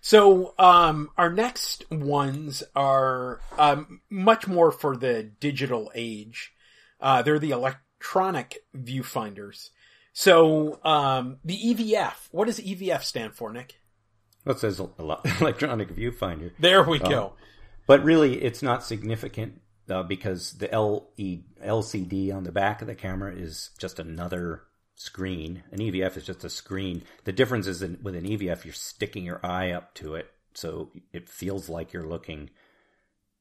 So, 0.00 0.54
um, 0.56 1.10
our 1.18 1.32
next 1.32 1.90
ones 1.90 2.62
are, 2.76 3.40
um, 3.58 4.02
much 4.08 4.46
more 4.46 4.70
for 4.70 4.96
the 4.96 5.24
digital 5.24 5.90
age. 5.96 6.52
Uh, 7.00 7.22
they're 7.22 7.40
the 7.40 7.50
electronic 7.50 8.58
viewfinders. 8.76 9.70
So 10.18 10.80
um, 10.82 11.36
the 11.44 11.56
EVF. 11.56 12.14
What 12.32 12.46
does 12.46 12.58
EVF 12.58 13.04
stand 13.04 13.34
for, 13.34 13.52
Nick? 13.52 13.78
Well, 14.44 14.56
it 14.56 14.58
says 14.58 14.80
electronic 14.98 15.94
viewfinder. 15.94 16.50
There 16.58 16.82
we 16.82 16.98
go. 16.98 17.26
Um, 17.26 17.30
but 17.86 18.02
really, 18.02 18.42
it's 18.42 18.60
not 18.60 18.82
significant 18.82 19.60
uh, 19.88 20.02
because 20.02 20.54
the 20.54 20.66
LE, 20.76 21.42
LCD 21.64 22.34
on 22.34 22.42
the 22.42 22.50
back 22.50 22.80
of 22.80 22.88
the 22.88 22.96
camera 22.96 23.32
is 23.32 23.70
just 23.78 24.00
another 24.00 24.64
screen. 24.96 25.62
An 25.70 25.78
EVF 25.78 26.16
is 26.16 26.26
just 26.26 26.42
a 26.42 26.50
screen. 26.50 27.04
The 27.22 27.30
difference 27.30 27.68
is 27.68 27.78
that 27.78 28.02
with 28.02 28.16
an 28.16 28.24
EVF, 28.24 28.64
you're 28.64 28.74
sticking 28.74 29.24
your 29.24 29.38
eye 29.46 29.70
up 29.70 29.94
to 29.94 30.16
it, 30.16 30.32
so 30.52 30.90
it 31.12 31.28
feels 31.28 31.68
like 31.68 31.92
you're 31.92 32.08
looking 32.08 32.50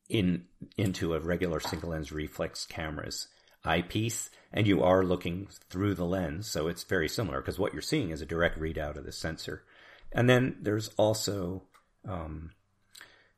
in 0.09 0.45
into 0.77 1.15
a 1.15 1.19
regular 1.19 1.59
single 1.59 1.89
lens 1.89 2.11
reflex 2.11 2.67
camera's 2.67 3.29
eyepiece 3.63 4.29
and 4.51 4.65
you 4.67 4.81
are 4.83 5.03
looking 5.03 5.47
through 5.69 5.95
the 5.95 6.05
lens. 6.05 6.47
So 6.47 6.67
it's 6.67 6.83
very 6.83 7.09
similar 7.09 7.41
because 7.41 7.59
what 7.59 7.73
you're 7.73 7.81
seeing 7.81 8.11
is 8.11 8.21
a 8.21 8.25
direct 8.25 8.59
readout 8.59 8.97
of 8.97 9.05
the 9.05 9.11
sensor. 9.11 9.63
And 10.11 10.29
then 10.29 10.57
there's 10.61 10.89
also 10.97 11.63
um, 12.07 12.51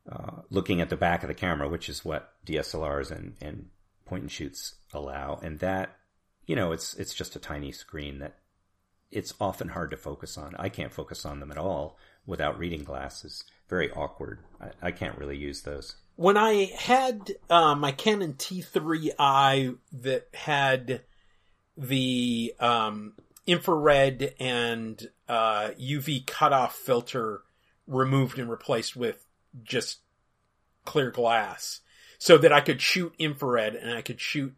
uh, 0.09 0.41
looking 0.49 0.81
at 0.81 0.89
the 0.89 0.97
back 0.97 1.23
of 1.23 1.27
the 1.27 1.33
camera, 1.33 1.67
which 1.67 1.89
is 1.89 2.05
what 2.05 2.33
DSLRs 2.45 3.11
and, 3.11 3.35
and 3.41 3.67
point 4.05 4.23
and 4.23 4.31
shoots 4.31 4.75
allow. 4.93 5.39
And 5.41 5.59
that, 5.59 5.97
you 6.45 6.55
know, 6.55 6.71
it's 6.71 6.93
it's 6.95 7.13
just 7.13 7.35
a 7.35 7.39
tiny 7.39 7.71
screen 7.71 8.19
that 8.19 8.37
it's 9.11 9.33
often 9.39 9.69
hard 9.69 9.91
to 9.91 9.97
focus 9.97 10.37
on. 10.37 10.55
I 10.57 10.69
can't 10.69 10.93
focus 10.93 11.25
on 11.25 11.39
them 11.39 11.51
at 11.51 11.57
all 11.57 11.97
without 12.25 12.59
reading 12.59 12.83
glasses. 12.83 13.43
Very 13.67 13.91
awkward. 13.91 14.39
I, 14.61 14.87
I 14.87 14.91
can't 14.91 15.17
really 15.17 15.37
use 15.37 15.61
those. 15.61 15.95
When 16.19 16.35
I 16.35 16.65
had 16.77 17.31
uh, 17.49 17.75
my 17.75 17.93
Canon 17.93 18.33
T3i 18.33 19.77
that 20.01 20.27
had 20.33 21.03
the 21.77 22.53
um, 22.59 23.13
infrared 23.47 24.33
and 24.37 25.09
uh, 25.29 25.69
UV 25.79 26.27
cutoff 26.27 26.75
filter 26.75 27.43
removed 27.87 28.37
and 28.37 28.49
replaced 28.49 28.97
with 28.97 29.25
just 29.63 29.99
clear 30.83 31.09
glass, 31.09 31.79
so 32.17 32.37
that 32.37 32.51
I 32.51 32.59
could 32.59 32.81
shoot 32.81 33.15
infrared 33.17 33.75
and 33.75 33.93
I 33.93 34.01
could 34.01 34.19
shoot 34.19 34.53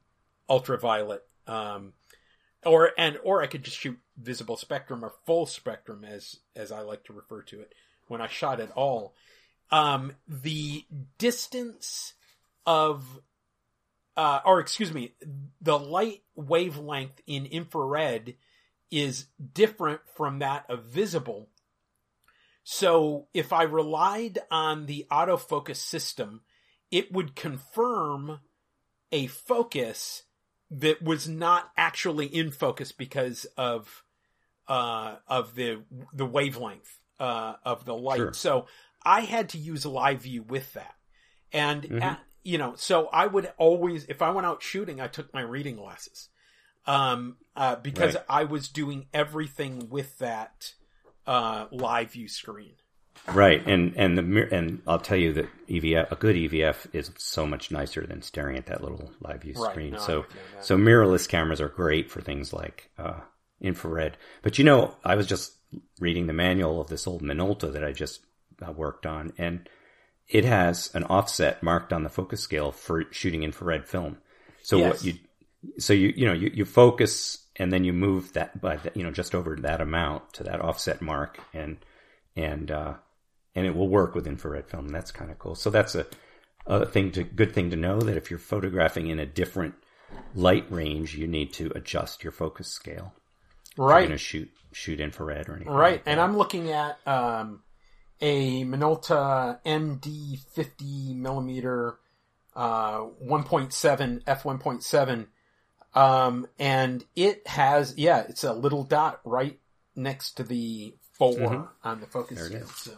ultraviolet, 0.50 1.22
um, 1.46 1.94
or 2.66 2.90
and 2.98 3.20
or 3.24 3.44
I 3.44 3.46
could 3.46 3.62
just 3.62 3.78
shoot 3.78 4.00
visible 4.18 4.58
spectrum 4.58 5.06
or 5.06 5.14
full 5.28 5.46
spectrum 5.46 6.04
as 6.04 6.38
as 6.56 6.72
I 6.72 6.82
like 6.82 7.04
to 7.04 7.14
refer 7.14 7.44
to 7.44 7.60
it 7.60 7.76
when 8.08 8.20
I 8.20 8.26
shot 8.26 8.60
at 8.60 8.72
all 8.72 9.14
um, 9.72 10.14
the 10.28 10.86
distance 11.18 12.14
of, 12.66 13.06
uh, 14.18 14.40
or 14.46 14.60
excuse 14.60 14.94
me, 14.94 15.14
the 15.62 15.80
light 15.80 16.22
wavelength 16.36 17.22
in 17.26 17.46
infrared 17.46 18.36
is 18.92 19.26
different 19.54 20.02
from 20.16 20.40
that 20.40 20.66
of 20.70 20.84
visible. 20.86 21.50
So 22.64 23.28
if 23.34 23.54
I 23.54 23.64
relied 23.64 24.40
on 24.52 24.86
the 24.86 25.08
autofocus 25.10 25.78
system, 25.78 26.42
it 26.92 27.12
would 27.12 27.36
confirm 27.36 28.40
a 29.12 29.28
focus 29.28 30.24
that 30.70 31.02
was 31.02 31.28
not 31.28 31.72
actually 31.76 32.28
in 32.28 32.52
focus 32.52 32.92
because 32.92 33.46
of 33.58 34.04
uh, 34.68 35.16
of 35.28 35.56
the 35.56 35.84
the 36.14 36.26
wavelength 36.26 37.00
uh, 37.20 37.56
of 37.66 37.86
the 37.86 37.96
light. 37.96 38.18
Sure. 38.18 38.34
So 38.34 38.68
I 39.04 39.22
had 39.22 39.50
to 39.50 39.58
use 39.58 39.86
live 39.86 40.24
view 40.24 40.44
with 40.44 40.74
that. 40.74 40.96
And, 41.52 41.84
mm-hmm. 41.84 42.02
at, 42.02 42.20
you 42.44 42.58
know, 42.58 42.74
so 42.76 43.08
I 43.08 43.28
would 43.28 43.52
always, 43.58 44.06
if 44.06 44.22
I 44.22 44.32
went 44.32 44.48
out 44.48 44.64
shooting, 44.64 45.00
I 45.02 45.08
took 45.08 45.34
my 45.34 45.42
reading 45.42 45.76
glasses. 45.76 46.30
Um, 46.86 47.38
uh, 47.56 47.76
because 47.76 48.16
right. 48.16 48.26
I 48.28 48.44
was 48.46 48.70
doing 48.70 49.06
everything 49.14 49.90
with 49.90 50.18
that, 50.20 50.74
uh, 51.28 51.66
live 51.72 52.14
view 52.14 52.28
screen. 52.28 52.74
Right. 53.28 53.66
And, 53.68 53.94
and 53.98 54.18
the, 54.18 54.48
and 54.52 54.82
I'll 54.88 54.98
tell 54.98 55.18
you 55.18 55.34
that 55.34 55.48
EVF, 55.70 56.12
a 56.12 56.16
good 56.16 56.36
EVF 56.36 56.96
is 56.96 57.12
so 57.18 57.46
much 57.46 57.70
nicer 57.70 58.06
than 58.08 58.24
staring 58.24 58.58
at 58.58 58.66
that 58.68 58.82
little 58.82 59.12
live 59.20 59.42
view 59.42 59.54
right. 59.58 59.72
screen. 59.72 59.92
No, 59.94 60.00
so, 60.00 60.26
so 60.62 60.78
mirrorless 60.78 61.30
cameras 61.30 61.62
are 61.62 61.70
great 61.70 62.10
for 62.10 62.22
things 62.22 62.52
like, 62.52 62.90
uh, 62.98 63.20
infrared. 63.62 64.18
But 64.42 64.58
you 64.58 64.66
know, 64.66 64.96
I 65.04 65.16
was 65.16 65.28
just 65.28 65.54
reading 66.00 66.28
the 66.28 66.34
manual 66.34 66.82
of 66.82 66.88
this 66.88 67.08
old 67.08 67.22
Minolta 67.22 67.72
that 67.74 67.84
I 67.84 67.92
just 67.92 68.22
uh, 68.66 68.72
worked 68.72 69.06
on, 69.06 69.34
and 69.38 69.68
it 70.28 70.46
has 70.46 70.90
an 70.94 71.04
offset 71.06 71.62
marked 71.62 71.92
on 71.92 72.04
the 72.04 72.10
focus 72.10 72.42
scale 72.42 72.72
for 72.72 73.06
shooting 73.12 73.44
infrared 73.44 73.88
film. 73.88 74.18
So 74.64 74.78
yes. 74.78 74.94
what 74.94 75.04
you, 75.04 75.14
so 75.78 75.94
you 75.94 76.14
you 76.16 76.26
know 76.26 76.34
you, 76.34 76.52
you 76.54 76.66
focus 76.66 77.46
and 77.58 77.72
then 77.72 77.84
you 77.84 77.94
move 77.94 78.34
that 78.34 78.60
by 78.60 78.78
the, 78.78 78.92
you 78.96 79.04
know 79.04 79.12
just 79.12 79.36
over 79.36 79.56
that 79.58 79.82
amount 79.82 80.34
to 80.34 80.44
that 80.44 80.62
offset 80.62 81.02
mark, 81.02 81.40
and 81.54 81.78
and 82.36 82.72
uh, 82.72 82.94
and 83.56 83.66
it 83.66 83.76
will 83.76 83.90
work 83.90 84.16
with 84.16 84.28
infrared 84.28 84.70
film. 84.70 84.90
That's 84.90 85.12
kind 85.12 85.32
of 85.32 85.40
cool. 85.40 85.56
So 85.56 85.70
that's 85.70 85.96
a, 85.96 86.06
a 86.66 86.86
thing 86.86 87.12
to 87.12 87.24
good 87.24 87.54
thing 87.54 87.70
to 87.72 87.76
know 87.76 88.00
that 88.00 88.18
if 88.18 88.30
you're 88.30 88.40
photographing 88.40 89.08
in 89.08 89.20
a 89.20 89.26
different 89.26 89.76
light 90.34 90.66
range, 90.72 91.16
you 91.16 91.28
need 91.28 91.54
to 91.54 91.72
adjust 91.76 92.24
your 92.24 92.32
focus 92.32 92.68
scale. 92.68 93.14
Right. 93.78 94.02
You're 94.02 94.12
to 94.12 94.18
shoot 94.18 94.52
shoot 94.72 95.00
infrared 95.00 95.50
or 95.50 95.56
anything. 95.56 95.74
Right. 95.74 95.94
Like 95.94 96.04
and 96.06 96.20
I'm 96.20 96.38
looking 96.38 96.72
at 96.72 96.98
um, 97.06 97.62
a 98.22 98.64
Minolta 98.64 99.60
MD 99.66 100.40
50 100.54 101.14
millimeter 101.16 101.98
uh, 102.56 103.00
1.7 103.00 104.22
f 104.28 104.44
1.7, 104.44 105.28
um, 105.94 106.48
and 106.60 107.04
it 107.16 107.48
has 107.48 107.96
yeah, 107.98 108.24
it's 108.30 108.44
a 108.44 108.54
little 108.54 108.84
dot 108.84 109.20
right 109.26 109.60
next 109.96 110.34
to 110.34 110.44
the 110.44 110.94
4 111.14 111.34
mm-hmm. 111.34 111.62
on 111.84 112.00
the 112.00 112.08
focus 112.08 112.38
there 112.38 112.48
scale. 112.48 112.68
So 112.68 112.92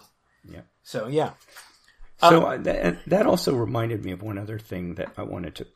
yeah, 0.50 0.62
so 0.84 1.08
yeah. 1.08 1.32
So 2.18 2.48
um, 2.48 2.64
that, 2.64 3.06
that 3.08 3.26
also 3.26 3.54
reminded 3.56 4.06
me 4.06 4.12
of 4.12 4.22
one 4.22 4.38
other 4.38 4.60
thing 4.60 4.96
that 4.96 5.14
I 5.18 5.24
wanted 5.24 5.56
to 5.56 5.68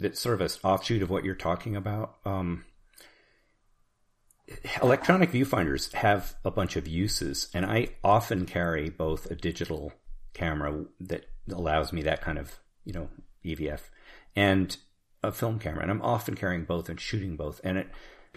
that 0.00 0.18
sort 0.18 0.40
of 0.40 0.40
an 0.40 0.58
offshoot 0.64 1.02
of 1.02 1.10
what 1.10 1.24
you're 1.24 1.34
talking 1.34 1.76
about. 1.76 2.16
Um, 2.24 2.64
electronic 4.82 5.30
viewfinders 5.30 5.92
have 5.92 6.34
a 6.44 6.50
bunch 6.50 6.76
of 6.76 6.88
uses, 6.88 7.48
and 7.54 7.64
I 7.64 7.88
often 8.02 8.46
carry 8.46 8.90
both 8.90 9.30
a 9.30 9.34
digital 9.34 9.92
camera 10.34 10.84
that 11.00 11.26
allows 11.50 11.92
me 11.92 12.02
that 12.02 12.20
kind 12.22 12.38
of, 12.38 12.58
you 12.84 12.92
know, 12.92 13.08
EVF 13.44 13.80
and 14.34 14.76
a 15.22 15.32
film 15.32 15.58
camera. 15.58 15.82
And 15.82 15.90
I'm 15.90 16.02
often 16.02 16.34
carrying 16.34 16.64
both 16.64 16.88
and 16.88 17.00
shooting 17.00 17.36
both. 17.36 17.60
And 17.64 17.78
it 17.78 17.88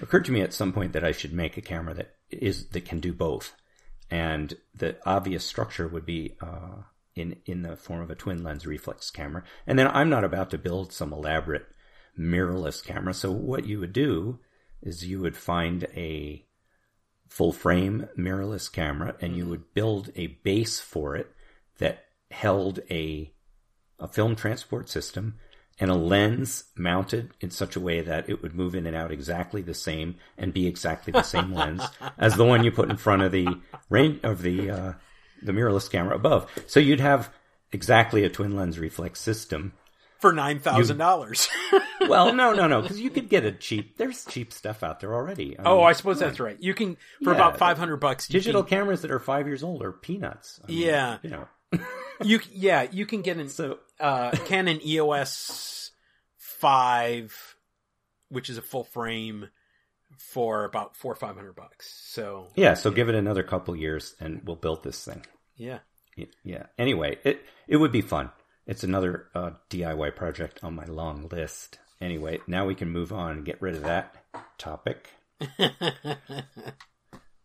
occurred 0.02 0.26
to 0.26 0.32
me 0.32 0.42
at 0.42 0.54
some 0.54 0.74
point 0.74 0.94
that 0.94 1.04
I 1.04 1.12
should 1.12 1.34
make 1.34 1.58
a 1.58 1.62
camera 1.62 1.94
that 1.96 2.16
is, 2.30 2.70
that 2.70 2.86
can 2.86 3.00
do 3.00 3.14
both. 3.14 3.54
And 4.12 4.56
the 4.74 4.98
obvious 5.06 5.46
structure 5.46 5.88
would 5.88 6.06
be, 6.06 6.36
uh, 6.42 6.84
in, 7.16 7.38
in 7.46 7.62
the 7.62 7.78
form 7.78 8.02
of 8.02 8.12
a 8.12 8.16
twin 8.16 8.44
lens 8.44 8.68
reflex 8.68 9.10
camera. 9.10 9.44
And 9.66 9.80
then 9.80 9.88
I'm 9.88 10.10
not 10.10 10.24
about 10.24 10.50
to 10.52 10.58
build 10.58 10.92
some 10.92 11.14
elaborate 11.14 11.66
mirrorless 12.20 12.84
camera. 12.84 13.14
So 13.14 13.32
what 13.32 13.66
you 13.66 13.80
would 13.80 13.94
do 13.94 14.40
is 14.82 15.06
you 15.06 15.20
would 15.22 15.38
find 15.38 15.86
a 15.96 16.46
full 17.30 17.52
frame 17.52 18.08
mirrorless 18.18 18.72
camera 18.72 19.16
and 19.20 19.36
you 19.36 19.44
mm-hmm. 19.44 19.52
would 19.52 19.74
build 19.74 20.12
a 20.16 20.28
base 20.28 20.80
for 20.80 21.16
it 21.16 21.32
that 21.80 22.06
held 22.32 22.80
a 22.90 23.32
a 24.00 24.08
film 24.08 24.36
transport 24.36 24.90
system 24.90 25.36
and 25.80 25.92
a 25.92 25.96
lens 25.96 26.66
mounted 26.76 27.32
in 27.42 27.52
such 27.52 27.76
a 27.76 27.80
way 27.80 28.02
that 28.02 28.30
it 28.30 28.42
would 28.42 28.56
move 28.56 28.76
in 28.76 28.86
and 28.86 28.96
out 28.96 29.12
exactly 29.12 29.62
the 29.62 29.74
same 29.74 30.16
and 30.38 30.54
be 30.54 30.68
exactly 30.68 31.12
the 31.12 31.22
same 31.22 31.54
lens 31.54 31.82
as 32.18 32.36
the 32.36 32.46
one 32.46 32.64
you 32.64 32.72
put 32.72 32.90
in 32.90 32.98
front 32.98 33.22
of 33.22 33.32
the 33.32 33.48
range 33.90 34.20
of 34.24 34.42
the 34.42 34.70
uh, 34.70 34.94
the 35.44 35.52
mirrorless 35.52 35.92
camera 35.92 36.16
above. 36.16 36.50
So 36.68 36.80
you'd 36.80 37.02
have 37.02 37.30
exactly 37.72 38.24
a 38.24 38.30
twin 38.30 38.56
lens 38.56 38.80
reflex 38.80 39.20
system 39.20 39.74
for 40.26 40.34
nine 40.34 40.60
thousand 40.60 40.98
dollars. 40.98 41.48
well, 42.02 42.34
no, 42.34 42.52
no, 42.52 42.66
no, 42.66 42.82
because 42.82 43.00
you 43.00 43.12
could 43.12 43.30
get 43.30 43.46
a 43.46 43.52
cheap. 43.52 43.96
There's 43.96 44.26
cheap 44.26 44.52
stuff 44.52 44.82
out 44.82 45.00
there 45.00 45.14
already. 45.14 45.56
I 45.60 45.64
oh, 45.66 45.78
mean, 45.78 45.86
I 45.86 45.94
suppose 45.94 46.18
that's 46.18 46.40
right. 46.40 46.58
You 46.60 46.74
can 46.74 46.98
for 47.24 47.30
yeah, 47.30 47.36
about 47.36 47.60
five 47.60 47.78
hundred 47.78 47.98
bucks. 47.98 48.28
Digital 48.28 48.64
can, 48.64 48.80
cameras 48.80 49.04
that 49.04 49.12
are 49.12 49.20
five 49.20 49.46
years 49.46 49.62
old 49.62 49.84
are 49.84 49.92
peanuts. 49.92 50.60
I 50.64 50.68
mean, 50.68 50.80
yeah, 50.80 51.18
you 51.22 51.30
know. 51.30 51.48
you 52.24 52.40
yeah, 52.52 52.88
you 52.92 53.06
can 53.06 53.22
get 53.22 53.38
an 53.38 53.50
so 53.50 53.78
uh, 54.00 54.32
Canon 54.46 54.80
EOS 54.84 55.92
five, 56.38 57.56
which 58.30 58.50
is 58.50 58.58
a 58.58 58.64
full 58.64 58.86
frame 58.86 59.50
for 60.18 60.66
about 60.66 60.96
four 60.96 61.12
or 61.12 61.18
five 61.18 61.36
hundred 61.36 61.56
bucks. 61.56 61.94
So 62.08 62.48
yeah, 62.56 62.74
so 62.74 62.90
yeah. 62.90 62.96
give 62.96 63.10
it 63.10 63.16
another 63.16 63.44
couple 63.44 63.76
years 63.76 64.16
and 64.20 64.42
we'll 64.44 64.56
build 64.56 64.84
this 64.84 65.06
thing. 65.06 65.24
Yeah. 65.56 65.80
Yeah. 66.44 66.64
Anyway, 66.80 67.20
it 67.24 67.44
it 67.68 67.78
would 67.78 67.92
be 67.92 68.02
fun. 68.02 68.32
It's 68.68 68.84
another 68.84 69.28
uh, 69.36 69.52
DIY 69.70 70.16
project 70.16 70.60
on 70.64 70.76
my 70.76 70.86
long 70.86 71.28
list. 71.30 71.80
Anyway, 72.02 72.40
now 72.48 72.66
we 72.66 72.76
can 72.76 72.90
move 72.90 73.14
on 73.14 73.32
and 73.32 73.46
get 73.46 73.62
rid 73.62 73.76
of 73.76 73.84
that 73.84 74.16
topic. 74.58 75.10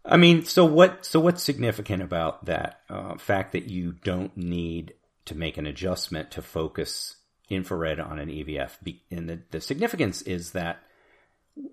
I 0.05 0.17
mean, 0.17 0.45
so 0.45 0.65
what? 0.65 1.05
So 1.05 1.21
what's 1.21 1.43
significant 1.43 2.03
about 2.03 2.47
that 2.47 2.81
uh, 2.89 3.17
fact 3.17 3.53
that 3.53 3.65
you 3.65 3.93
don't 3.93 4.35
need 4.37 4.95
to 5.27 5.35
make 5.35 5.59
an 5.59 5.67
adjustment 5.67 6.31
to 6.33 6.43
focus 6.43 7.17
infrared 7.49 8.01
on 8.01 8.19
an 8.19 8.29
EVF? 8.29 8.79
And 9.11 9.29
the, 9.29 9.41
the 9.51 9.61
significance 9.61 10.23
is 10.23 10.53
that 10.53 10.83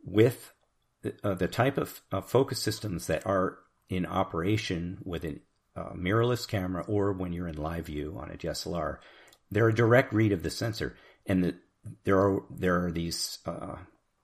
with 0.04 0.54
the, 1.02 1.16
uh, 1.24 1.34
the 1.36 1.48
type 1.48 1.78
of 1.78 2.02
uh, 2.12 2.22
focus 2.22 2.62
systems 2.62 3.08
that 3.08 3.26
are 3.26 3.60
in 3.90 4.06
operation 4.06 5.00
with 5.06 5.24
a 5.24 5.40
uh, 5.76 5.94
mirrorless 5.94 6.48
camera 6.48 6.84
or 6.88 7.14
when 7.14 7.32
you're 7.32 7.48
in 7.48 7.58
live 7.58 7.86
view 7.86 8.18
on 8.20 8.30
a 8.30 8.36
DSLR, 8.36 8.98
they're 9.52 9.70
a 9.70 9.76
direct 9.76 10.14
read 10.14 10.32
of 10.32 10.44
the 10.44 10.50
sensor, 10.50 10.96
and 11.26 11.44
the, 11.44 11.56
there 12.04 12.18
are 12.18 12.44
there 12.50 12.86
are 12.86 12.92
these 12.92 13.40
uh, 13.46 13.78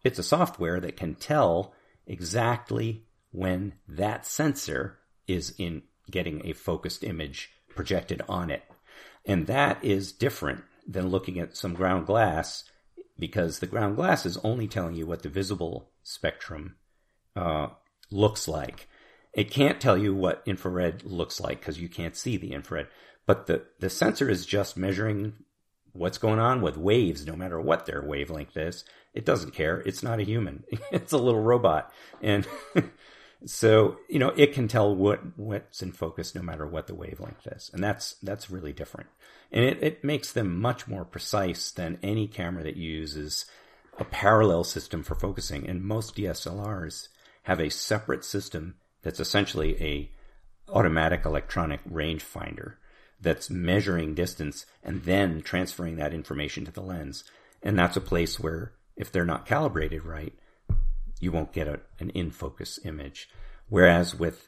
bits 0.03 0.19
of 0.19 0.25
software 0.25 0.79
that 0.79 0.97
can 0.97 1.15
tell 1.15 1.73
exactly 2.05 3.05
when 3.31 3.73
that 3.87 4.25
sensor 4.25 4.99
is 5.27 5.53
in 5.57 5.83
getting 6.11 6.45
a 6.45 6.53
focused 6.53 7.03
image 7.03 7.51
projected 7.69 8.21
on 8.27 8.49
it, 8.49 8.63
and 9.25 9.47
that 9.47 9.83
is 9.83 10.11
different 10.11 10.63
than 10.87 11.07
looking 11.07 11.39
at 11.39 11.55
some 11.55 11.73
ground 11.73 12.05
glass 12.05 12.65
because 13.17 13.59
the 13.59 13.67
ground 13.67 13.95
glass 13.95 14.25
is 14.25 14.37
only 14.43 14.67
telling 14.67 14.95
you 14.95 15.05
what 15.05 15.23
the 15.23 15.29
visible 15.29 15.89
spectrum 16.03 16.75
uh, 17.35 17.67
looks 18.11 18.47
like. 18.47 18.87
It 19.33 19.49
can't 19.49 19.81
tell 19.81 19.97
you 19.97 20.13
what 20.13 20.43
infrared 20.45 21.03
looks 21.03 21.39
like 21.39 21.59
because 21.59 21.79
you 21.79 21.89
can't 21.89 22.15
see 22.15 22.37
the 22.37 22.53
infrared. 22.53 22.87
But 23.25 23.47
the, 23.47 23.63
the 23.79 23.89
sensor 23.89 24.29
is 24.29 24.45
just 24.45 24.77
measuring 24.77 25.33
what's 25.93 26.17
going 26.17 26.39
on 26.39 26.61
with 26.61 26.77
waves, 26.77 27.25
no 27.25 27.35
matter 27.35 27.59
what 27.59 27.85
their 27.85 28.01
wavelength 28.01 28.57
is. 28.57 28.83
It 29.13 29.25
doesn't 29.25 29.53
care. 29.53 29.81
It's 29.85 30.03
not 30.03 30.19
a 30.19 30.23
human. 30.23 30.63
it's 30.91 31.13
a 31.13 31.17
little 31.17 31.41
robot. 31.41 31.91
And, 32.21 32.47
So, 33.45 33.97
you 34.07 34.19
know, 34.19 34.29
it 34.37 34.53
can 34.53 34.67
tell 34.67 34.95
what 34.95 35.37
what's 35.37 35.81
in 35.81 35.91
focus 35.91 36.33
no 36.33 36.41
matter 36.41 36.65
what 36.65 36.87
the 36.87 36.95
wavelength 36.95 37.45
is. 37.47 37.69
And 37.73 37.83
that's 37.83 38.13
that's 38.23 38.49
really 38.49 38.71
different. 38.71 39.09
And 39.51 39.65
it, 39.65 39.83
it 39.83 40.03
makes 40.03 40.31
them 40.31 40.59
much 40.59 40.87
more 40.87 41.03
precise 41.03 41.71
than 41.71 41.99
any 42.01 42.27
camera 42.27 42.63
that 42.63 42.77
uses 42.77 43.45
a 43.97 44.05
parallel 44.05 44.63
system 44.63 45.03
for 45.03 45.15
focusing. 45.15 45.67
And 45.67 45.83
most 45.83 46.15
DSLRs 46.15 47.09
have 47.43 47.59
a 47.59 47.69
separate 47.69 48.23
system 48.23 48.75
that's 49.01 49.19
essentially 49.19 49.81
a 49.81 50.09
automatic 50.71 51.25
electronic 51.25 51.83
rangefinder 51.83 52.75
that's 53.23 53.49
measuring 53.49 54.13
distance 54.13 54.65
and 54.83 55.03
then 55.03 55.41
transferring 55.41 55.95
that 55.95 56.13
information 56.13 56.65
to 56.65 56.71
the 56.71 56.81
lens. 56.81 57.23
And 57.61 57.79
that's 57.79 57.97
a 57.97 58.01
place 58.01 58.39
where 58.39 58.73
if 58.95 59.11
they're 59.11 59.25
not 59.25 59.45
calibrated 59.45 60.05
right, 60.05 60.33
you 61.19 61.31
won't 61.31 61.53
get 61.53 61.67
a, 61.67 61.79
an 61.99 62.09
in 62.11 62.29
focus 62.29 62.79
image. 62.83 63.29
Whereas 63.69 64.13
with 64.13 64.47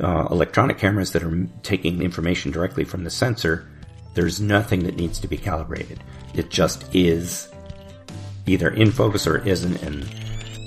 uh, 0.00 0.26
electronic 0.30 0.78
cameras 0.78 1.12
that 1.12 1.22
are 1.22 1.46
taking 1.62 2.02
information 2.02 2.50
directly 2.50 2.84
from 2.84 3.04
the 3.04 3.10
sensor, 3.10 3.68
there's 4.14 4.40
nothing 4.40 4.84
that 4.84 4.96
needs 4.96 5.20
to 5.20 5.28
be 5.28 5.36
calibrated. 5.36 6.02
It 6.34 6.50
just 6.50 6.94
is 6.94 7.48
either 8.46 8.70
in 8.70 8.90
focus 8.90 9.26
or 9.26 9.46
isn't, 9.46 9.82
and 9.82 10.02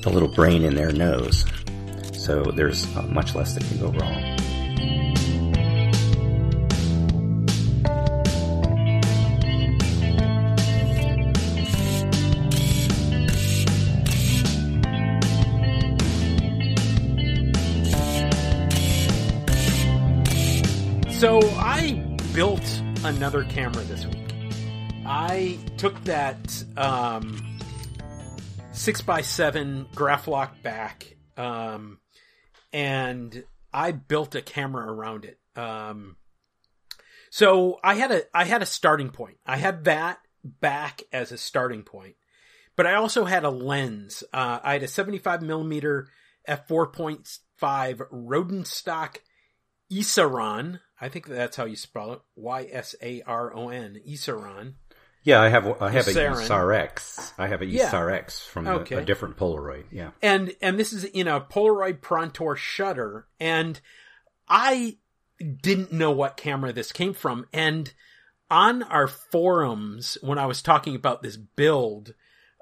the 0.04 0.10
little 0.10 0.34
brain 0.34 0.64
in 0.64 0.76
there 0.76 0.92
knows. 0.92 1.46
So 2.14 2.44
there's 2.44 2.86
uh, 2.96 3.02
much 3.04 3.34
less 3.36 3.56
that 3.56 3.64
can 3.64 3.80
go 3.80 3.92
wrong. 4.00 4.41
Another 23.12 23.44
camera 23.44 23.84
this 23.84 24.06
week. 24.06 24.34
I 25.06 25.60
took 25.76 26.02
that 26.06 26.64
um, 26.78 27.60
six 28.72 29.02
by 29.02 29.22
seven 29.22 29.86
Graflok 29.94 30.62
back, 30.64 31.18
um, 31.36 32.00
and 32.72 33.44
I 33.74 33.92
built 33.92 34.36
a 34.36 34.42
camera 34.42 34.90
around 34.90 35.26
it. 35.26 35.40
Um, 35.60 36.16
so 37.30 37.80
I 37.84 37.96
had 37.96 38.12
a 38.12 38.22
I 38.34 38.46
had 38.46 38.62
a 38.62 38.66
starting 38.66 39.10
point. 39.10 39.38
I 39.46 39.58
had 39.58 39.84
that 39.84 40.20
back 40.46 41.04
as 41.12 41.34
a 41.34 41.38
starting 41.38 41.84
point, 41.84 42.16
but 42.78 42.88
I 42.88 42.96
also 42.96 43.26
had 43.26 43.44
a 43.44 43.50
lens. 43.50 44.24
Uh, 44.32 44.60
I 44.64 44.74
had 44.74 44.84
a 44.84 44.88
75 44.88 45.42
millimeter 45.42 46.08
f 46.48 46.66
4.5 46.70 48.02
Rodenstock 48.10 49.18
Ysaron 49.92 50.80
I 51.02 51.10
think 51.10 51.28
that's 51.28 51.58
how 51.58 51.66
you 51.66 51.76
spell 51.76 52.14
it. 52.14 52.22
Y 52.36 52.70
S 52.72 52.96
A 53.02 53.24
R 53.24 53.54
O 53.56 53.70
N. 53.70 54.00
Ysaron. 54.08 54.76
Yeah, 55.24 55.42
I 55.42 55.50
have 55.50 55.82
I 55.82 55.90
have 55.92 56.08
a 56.08 56.12
Ysarex. 56.12 57.34
I 57.38 57.48
have 57.48 57.62
a 57.62 57.66
Ysarex 57.66 58.14
X 58.14 58.40
from 58.46 58.68
okay. 58.68 58.96
a, 58.96 59.06
different 59.06 59.38
Polaroid. 59.38 59.86
Yeah, 59.92 60.12
and 60.22 60.56
and 60.62 60.80
this 60.80 60.94
is 60.94 61.04
in 61.04 61.28
a 61.28 61.42
Polaroid 61.42 62.00
Prontor 62.00 62.56
shutter, 62.56 63.28
and 63.40 63.80
I 64.48 64.98
didn't 65.40 65.92
know 65.92 66.12
what 66.12 66.38
camera 66.38 66.74
this 66.74 66.92
came 66.92 67.14
from, 67.14 67.46
and 67.54 67.94
on 68.50 68.84
our 68.84 69.08
forums 69.08 70.18
when 70.22 70.38
I 70.38 70.46
was 70.46 70.62
talking 70.62 70.96
about 70.96 71.22
this 71.22 71.38
build, 71.38 72.14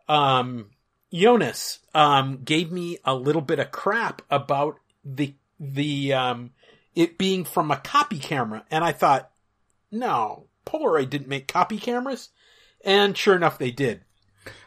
um, 0.10 0.72
Jonas 1.14 1.80
um, 1.96 2.42
gave 2.44 2.72
me 2.72 2.98
a 3.06 3.16
little 3.16 3.42
bit 3.42 3.60
of 3.60 3.72
crap 3.72 4.22
about 4.30 4.80
the 5.06 5.34
the 5.60 6.14
um, 6.14 6.52
it 6.96 7.18
being 7.18 7.46
from 7.46 7.72
a 7.72 7.78
copy 7.78 8.20
camera. 8.20 8.66
And 8.72 8.84
I 8.84 8.92
thought, 8.92 9.32
no, 9.92 10.48
Polaroid 10.66 11.10
didn't 11.10 11.28
make 11.28 11.48
copy 11.48 11.78
cameras. 11.78 12.30
And 12.84 13.18
sure 13.18 13.36
enough, 13.36 13.58
they 13.58 13.72
did. 13.72 14.02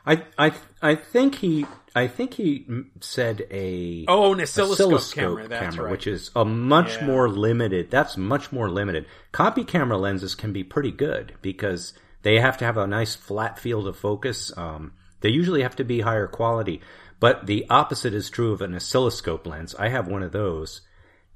I, 0.04 0.24
I, 0.36 0.52
I 0.80 0.94
think 0.94 1.36
he, 1.36 1.66
I 1.94 2.08
think 2.08 2.34
he 2.34 2.66
said 3.00 3.46
a 3.50 4.04
oh 4.08 4.32
an 4.32 4.40
oscilloscope, 4.40 4.94
oscilloscope 4.94 5.38
camera, 5.38 5.60
camera 5.60 5.84
right. 5.84 5.90
which 5.92 6.06
is 6.06 6.30
a 6.34 6.44
much 6.44 6.96
yeah. 6.96 7.06
more 7.06 7.28
limited. 7.28 7.90
That's 7.90 8.16
much 8.16 8.52
more 8.52 8.70
limited. 8.70 9.06
Copy 9.30 9.64
camera 9.64 9.98
lenses 9.98 10.34
can 10.34 10.52
be 10.52 10.64
pretty 10.64 10.90
good 10.90 11.34
because 11.42 11.94
they 12.22 12.38
have 12.38 12.58
to 12.58 12.64
have 12.64 12.76
a 12.76 12.86
nice 12.86 13.14
flat 13.14 13.58
field 13.58 13.86
of 13.86 13.96
focus. 13.96 14.56
Um, 14.56 14.92
they 15.20 15.30
usually 15.30 15.62
have 15.62 15.76
to 15.76 15.84
be 15.84 16.00
higher 16.00 16.26
quality, 16.26 16.80
but 17.20 17.46
the 17.46 17.66
opposite 17.70 18.14
is 18.14 18.30
true 18.30 18.52
of 18.52 18.62
an 18.62 18.74
oscilloscope 18.74 19.46
lens. 19.46 19.74
I 19.76 19.88
have 19.88 20.08
one 20.08 20.22
of 20.22 20.32
those, 20.32 20.80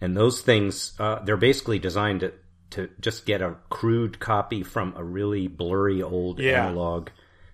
and 0.01 0.16
those 0.16 0.40
things, 0.40 0.94
uh, 0.98 1.20
they're 1.24 1.36
basically 1.36 1.78
designed 1.78 2.20
to, 2.20 2.32
to 2.70 2.90
just 3.01 3.27
get 3.27 3.40
a 3.40 3.56
crude 3.70 4.18
copy 4.18 4.62
from 4.62 4.94
a 4.97 5.05
really 5.05 5.48
blurry 5.48 6.02
old 6.02 6.39
yeah. 6.39 6.66
analog 6.66 7.09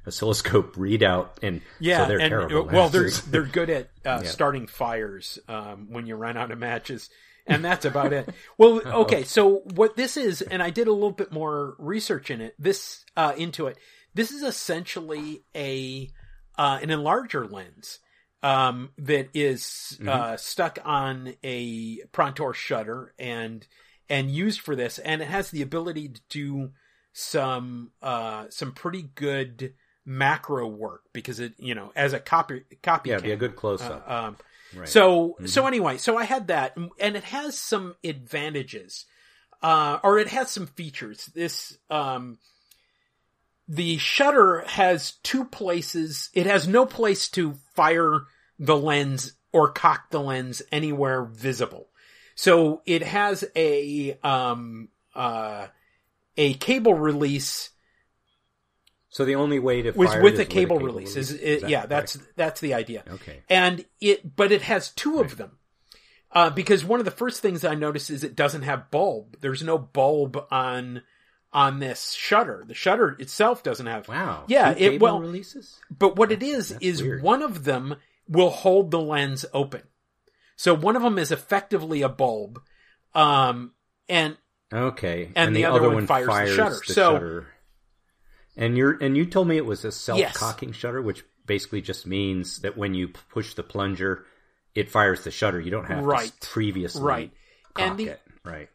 oscilloscope 0.07 0.75
readout, 0.75 1.29
and 1.43 1.63
yeah, 1.79 1.99
so 1.99 2.09
they're 2.09 2.21
and, 2.21 2.31
terrible. 2.31 2.65
Well, 2.65 2.89
they're 2.89 3.11
they're 3.11 3.43
good 3.43 3.71
at 3.71 3.85
uh, 4.05 4.21
yeah. 4.23 4.23
starting 4.23 4.67
fires 4.67 5.39
um, 5.49 5.89
when 5.91 6.07
you 6.07 6.17
run 6.17 6.37
out 6.37 6.51
of 6.51 6.59
matches, 6.59 7.11
and 7.47 7.65
that's 7.65 7.85
about 7.85 8.13
it. 8.13 8.29
Well, 8.59 8.81
okay, 8.87 9.25
so 9.25 9.63
what 9.75 9.97
this 9.97 10.17
is, 10.17 10.43
and 10.43 10.63
I 10.63 10.71
did 10.71 10.89
a 10.89 10.93
little 10.93 11.13
bit 11.13 11.33
more 11.33 11.77
research 11.79 12.31
in 12.31 12.41
it. 12.41 12.55
This 12.59 13.05
uh, 13.17 13.35
into 13.37 13.67
it. 13.67 13.79
This 14.15 14.31
is 14.31 14.43
essentially 14.43 15.45
a 15.55 16.11
uh, 16.59 16.79
an 16.83 16.89
enlarger 16.89 17.51
lens 17.51 17.99
um, 18.43 18.91
that 18.99 19.29
is, 19.35 19.97
mm-hmm. 20.01 20.09
uh, 20.09 20.37
stuck 20.37 20.79
on 20.85 21.35
a 21.45 21.99
Prontor 22.13 22.55
shutter 22.55 23.15
and 23.19 23.67
and 24.09 24.31
used 24.31 24.61
for 24.61 24.77
this, 24.77 24.99
and 24.99 25.23
it 25.23 25.29
has 25.29 25.51
the 25.51 25.63
ability 25.63 26.09
to 26.09 26.21
do 26.29 26.71
some 27.13 27.93
uh, 28.03 28.47
some 28.51 28.73
pretty 28.73 29.03
good 29.15 29.75
macro 30.05 30.67
work 30.67 31.03
because 31.13 31.39
it 31.39 31.55
you 31.59 31.75
know 31.75 31.93
as 31.95 32.13
a 32.13 32.19
copy 32.19 32.65
copy 32.83 33.11
yeah 33.11 33.19
be 33.19 33.33
a 33.33 33.37
good 33.37 33.57
close 33.57 33.81
up. 33.83 34.05
Uh, 34.09 34.13
um, 34.13 34.37
right. 34.77 34.89
So 34.89 35.29
mm-hmm. 35.29 35.47
so 35.47 35.67
anyway, 35.67 35.99
so 35.99 36.17
I 36.19 36.25
had 36.25 36.49
that, 36.49 36.77
and 36.77 37.17
it 37.17 37.25
has 37.25 37.59
some 37.59 37.95
advantages, 38.03 39.07
uh, 39.63 39.99
or 40.03 40.19
it 40.19 40.29
has 40.29 40.51
some 40.51 40.67
features. 40.67 41.27
This 41.35 41.79
um, 41.89 42.39
the 43.69 43.99
shutter 43.99 44.65
has 44.67 45.13
two 45.23 45.45
places. 45.45 46.29
It 46.35 46.47
has 46.47 46.67
no 46.67 46.85
place 46.87 47.29
to 47.31 47.55
fire 47.75 48.27
the 48.63 48.77
lens 48.77 49.35
or 49.53 49.73
cock 49.73 50.11
the 50.11 50.21
lens 50.21 50.63
anywhere 50.71 51.25
visible. 51.25 51.89
So 52.35 52.81
it 52.87 53.03
has 53.03 53.45
a 53.55 54.19
um 54.23 54.89
uh 55.15 55.67
a 56.37 56.55
cable 56.55 56.95
release. 56.95 57.71
So 59.11 59.27
the 59.27 59.35
only 59.35 59.59
way 59.59 59.83
to 59.83 59.91
was 59.91 60.15
with 60.23 60.41
a 60.41 60.47
cable, 60.47 60.77
cable 60.77 60.87
release, 60.87 61.17
release. 61.17 61.31
is, 61.31 61.33
it, 61.33 61.43
is 61.43 61.61
that 61.63 61.71
yeah 61.71 61.87
that's 61.87 62.19
that's 62.37 62.61
the 62.61 62.75
idea. 62.75 63.05
Okay, 63.11 63.43
and 63.51 63.85
it 64.01 64.35
but 64.37 64.53
it 64.53 64.63
has 64.63 64.91
two 64.91 65.17
right. 65.17 65.27
of 65.27 65.37
them. 65.37 65.59
Uh, 66.35 66.49
because 66.49 66.83
one 66.83 66.99
of 66.99 67.05
the 67.05 67.11
first 67.11 67.43
things 67.43 67.63
I 67.63 67.75
noticed 67.75 68.09
is 68.09 68.25
it 68.25 68.35
doesn't 68.35 68.63
have 68.63 68.91
bulb. 68.91 69.37
There's 69.43 69.63
no 69.63 69.77
bulb 69.77 70.43
on 70.51 71.03
on 71.53 71.81
this 71.81 72.13
shutter. 72.13 72.65
The 72.67 72.73
shutter 72.73 73.17
itself 73.19 73.63
doesn't 73.63 73.85
have. 73.85 74.09
Wow. 74.09 74.45
Yeah. 74.47 74.73
Two 74.73 74.85
it 74.85 75.01
well 75.01 75.21
releases. 75.21 75.79
But 75.91 76.17
what 76.17 76.33
it 76.33 76.43
is 76.43 76.75
is 76.81 77.03
weird. 77.03 77.23
one 77.23 77.43
of 77.43 77.65
them 77.65 77.97
will 78.33 78.51
hold 78.51 78.91
the 78.91 79.01
lens 79.01 79.45
open. 79.53 79.83
So 80.57 80.75
one 80.75 80.97
of 80.97 81.03
them 81.03 81.19
is 81.19 81.31
effectively 81.31 82.03
a 82.03 82.09
bulb, 82.09 82.61
um, 83.15 83.73
and 84.09 84.37
okay, 84.73 85.27
and, 85.27 85.49
and 85.49 85.57
the, 85.57 85.63
the, 85.63 85.65
other, 85.67 85.83
one, 85.83 85.95
one 85.95 86.07
fires, 86.07 86.27
fires, 86.27 86.51
the 86.51 86.57
shutter. 86.57 86.81
The 86.87 86.93
so, 86.93 87.13
shutter. 87.15 87.47
and 88.57 88.77
you're 88.77 88.93
and 88.93 89.17
you 89.17 89.27
told 89.27 89.49
me 89.49 89.57
it 89.57 89.67
was 89.67 89.85
a 89.85 89.93
self-cocking 89.93 90.71
yes. 90.71 90.79
shutter, 90.79 91.03
which 91.03 91.25
basically 91.47 91.83
just 91.83 92.07
means 92.07 92.61
that 92.61 92.77
when 92.77 92.95
you 92.95 93.09
push 93.09 93.55
the 93.55 93.63
plunger, 93.63 94.25
it 94.75 94.91
fires 94.91 95.25
the 95.25 95.31
shutter. 95.31 95.61
You 95.61 95.71
don't 95.71 95.87
have 95.87 96.05
right. 96.05 96.33
to 96.41 96.49
previously 96.49 97.03
right. 97.03 97.31
and 97.77 97.99
the, 97.99 98.09
it. 98.09 98.21
Right. 98.45 98.69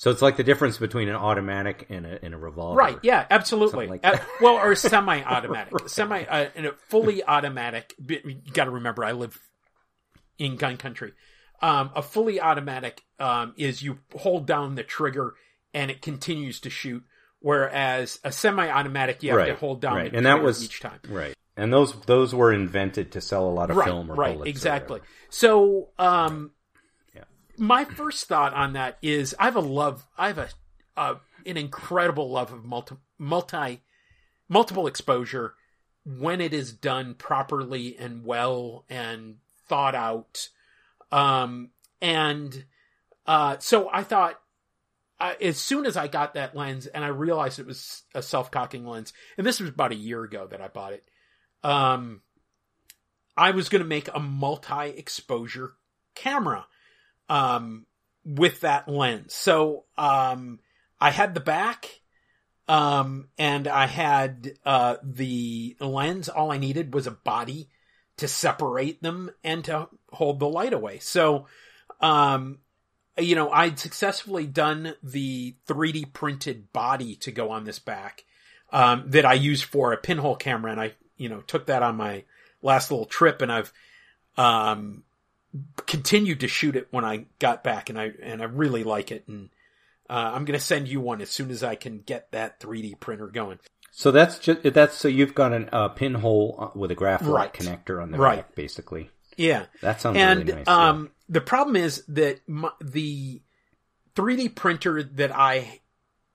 So 0.00 0.10
it's 0.10 0.22
like 0.22 0.38
the 0.38 0.44
difference 0.44 0.78
between 0.78 1.10
an 1.10 1.14
automatic 1.14 1.84
and 1.90 2.06
a, 2.06 2.24
and 2.24 2.32
a 2.32 2.38
revolver. 2.38 2.74
Right. 2.74 2.98
Yeah. 3.02 3.26
Absolutely. 3.30 3.86
Like 3.86 4.00
uh, 4.02 4.16
well, 4.40 4.54
or 4.54 4.74
semi-automatic, 4.74 5.72
right. 5.78 5.90
semi, 5.90 6.24
uh, 6.24 6.48
and 6.54 6.64
a 6.64 6.72
fully 6.88 7.22
automatic. 7.22 7.94
You 8.08 8.34
got 8.54 8.64
to 8.64 8.70
remember, 8.70 9.04
I 9.04 9.12
live 9.12 9.38
in 10.38 10.56
gun 10.56 10.78
country. 10.78 11.12
Um, 11.60 11.90
a 11.94 12.00
fully 12.00 12.40
automatic 12.40 13.02
um, 13.18 13.52
is 13.58 13.82
you 13.82 13.98
hold 14.16 14.46
down 14.46 14.74
the 14.74 14.84
trigger 14.84 15.34
and 15.74 15.90
it 15.90 16.00
continues 16.00 16.60
to 16.60 16.70
shoot, 16.70 17.04
whereas 17.40 18.20
a 18.24 18.32
semi-automatic 18.32 19.22
you 19.22 19.32
have 19.32 19.36
right. 19.36 19.48
to 19.48 19.54
hold 19.56 19.82
down 19.82 19.96
right. 19.96 20.14
and 20.14 20.24
that 20.24 20.42
was 20.42 20.64
each 20.64 20.80
time. 20.80 21.00
Right. 21.10 21.34
And 21.58 21.70
those 21.70 21.92
those 22.06 22.34
were 22.34 22.54
invented 22.54 23.12
to 23.12 23.20
sell 23.20 23.46
a 23.46 23.52
lot 23.52 23.70
of 23.70 23.76
film 23.84 24.10
or 24.10 24.14
right, 24.14 24.40
exactly. 24.46 25.00
So 25.28 25.90
um, 25.98 26.52
my 27.60 27.84
first 27.84 28.26
thought 28.26 28.54
on 28.54 28.72
that 28.72 28.96
is 29.02 29.34
I 29.38 29.44
have 29.44 29.56
a 29.56 29.60
love, 29.60 30.06
I 30.16 30.28
have 30.28 30.54
a, 30.96 31.16
an 31.44 31.56
incredible 31.58 32.30
love 32.30 32.52
of 32.52 32.64
multi, 32.64 32.96
multi 33.18 33.82
multiple 34.48 34.86
exposure 34.86 35.54
when 36.04 36.40
it 36.40 36.54
is 36.54 36.72
done 36.72 37.14
properly 37.14 37.96
and 37.98 38.24
well 38.24 38.86
and 38.88 39.36
thought 39.68 39.94
out. 39.94 40.48
Um, 41.12 41.70
and 42.00 42.64
uh, 43.26 43.58
so 43.58 43.90
I 43.92 44.04
thought, 44.04 44.40
as 45.20 45.58
soon 45.58 45.84
as 45.84 45.98
I 45.98 46.08
got 46.08 46.34
that 46.34 46.56
lens 46.56 46.86
and 46.86 47.04
I 47.04 47.08
realized 47.08 47.58
it 47.58 47.66
was 47.66 48.04
a 48.14 48.22
self 48.22 48.50
cocking 48.50 48.86
lens, 48.86 49.12
and 49.36 49.46
this 49.46 49.60
was 49.60 49.68
about 49.68 49.92
a 49.92 49.96
year 49.96 50.24
ago 50.24 50.46
that 50.50 50.62
I 50.62 50.68
bought 50.68 50.94
it, 50.94 51.06
um, 51.62 52.22
I 53.36 53.50
was 53.50 53.68
going 53.68 53.82
to 53.82 53.88
make 53.88 54.08
a 54.14 54.18
multi 54.18 54.88
exposure 54.88 55.74
camera 56.14 56.66
um, 57.30 57.86
with 58.24 58.60
that 58.60 58.88
lens. 58.88 59.32
So 59.34 59.84
um, 59.96 60.58
I 61.00 61.10
had 61.10 61.32
the 61.32 61.40
back. 61.40 62.00
Um, 62.68 63.30
and 63.36 63.66
I 63.66 63.86
had 63.86 64.52
uh, 64.64 64.96
the 65.02 65.76
lens. 65.80 66.28
All 66.28 66.52
I 66.52 66.58
needed 66.58 66.94
was 66.94 67.08
a 67.08 67.10
body 67.10 67.68
to 68.18 68.28
separate 68.28 69.02
them 69.02 69.32
and 69.42 69.64
to 69.64 69.88
hold 70.12 70.38
the 70.38 70.48
light 70.48 70.72
away. 70.72 71.00
So, 71.00 71.46
um, 72.00 72.58
you 73.18 73.34
know, 73.34 73.50
I'd 73.50 73.80
successfully 73.80 74.46
done 74.46 74.94
the 75.02 75.56
3D 75.66 76.12
printed 76.12 76.72
body 76.72 77.16
to 77.16 77.32
go 77.32 77.50
on 77.50 77.64
this 77.64 77.80
back, 77.80 78.24
um, 78.72 79.02
that 79.08 79.24
I 79.24 79.32
used 79.32 79.64
for 79.64 79.92
a 79.92 79.96
pinhole 79.96 80.36
camera. 80.36 80.70
And 80.70 80.80
I, 80.80 80.92
you 81.16 81.28
know, 81.28 81.40
took 81.40 81.66
that 81.66 81.82
on 81.82 81.96
my 81.96 82.22
last 82.62 82.92
little 82.92 83.06
trip 83.06 83.42
and 83.42 83.50
I've, 83.50 83.72
um, 84.36 85.02
continued 85.86 86.40
to 86.40 86.48
shoot 86.48 86.76
it 86.76 86.88
when 86.90 87.04
I 87.04 87.26
got 87.38 87.64
back 87.64 87.90
and 87.90 87.98
I, 87.98 88.12
and 88.22 88.40
I 88.40 88.44
really 88.44 88.84
like 88.84 89.10
it. 89.10 89.24
And, 89.28 89.50
uh, 90.08 90.32
I'm 90.34 90.44
going 90.44 90.58
to 90.58 90.64
send 90.64 90.88
you 90.88 91.00
one 91.00 91.20
as 91.20 91.30
soon 91.30 91.50
as 91.50 91.62
I 91.62 91.74
can 91.74 92.00
get 92.00 92.32
that 92.32 92.60
3D 92.60 92.98
printer 93.00 93.28
going. 93.28 93.58
So 93.92 94.10
that's 94.10 94.38
just, 94.38 94.62
that's, 94.62 94.96
so 94.96 95.08
you've 95.08 95.34
got 95.34 95.52
a 95.52 95.74
uh, 95.74 95.88
pinhole 95.88 96.56
uh, 96.74 96.78
with 96.78 96.90
a 96.90 96.94
graphite 96.94 97.28
Right. 97.28 97.52
connector 97.52 98.02
on 98.02 98.10
the 98.10 98.18
Right. 98.18 98.38
back, 98.38 98.54
basically. 98.54 99.10
Yeah. 99.36 99.66
That 99.82 100.00
sounds 100.00 100.16
and 100.16 100.40
really 100.40 100.52
nice. 100.52 100.64
yeah. 100.66 100.88
um, 100.90 101.10
the 101.28 101.40
problem 101.40 101.76
is 101.76 102.04
that 102.08 102.40
my, 102.48 102.70
the 102.80 103.42
3D 104.14 104.54
printer 104.54 105.02
that 105.02 105.34
I 105.34 105.80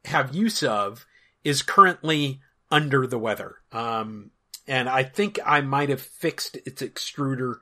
have 0.06 0.36
use 0.36 0.64
of 0.64 1.06
is 1.44 1.62
currently 1.62 2.42
under 2.72 3.08
the 3.08 3.20
weather. 3.20 3.58
Um, 3.72 4.32
and 4.68 4.90
I 4.90 5.04
think 5.04 5.40
I 5.46 5.62
might 5.62 5.90
have 5.90 6.02
fixed 6.02 6.58
its 6.66 6.82
extruder, 6.82 7.56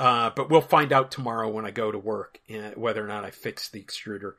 uh, 0.00 0.30
but 0.34 0.48
we'll 0.48 0.62
find 0.62 0.92
out 0.94 1.10
tomorrow 1.10 1.50
when 1.50 1.66
I 1.66 1.70
go 1.70 1.92
to 1.92 1.98
work 1.98 2.40
uh, 2.50 2.70
whether 2.74 3.04
or 3.04 3.06
not 3.06 3.26
I 3.26 3.30
fixed 3.30 3.72
the 3.72 3.82
extruder. 3.82 4.32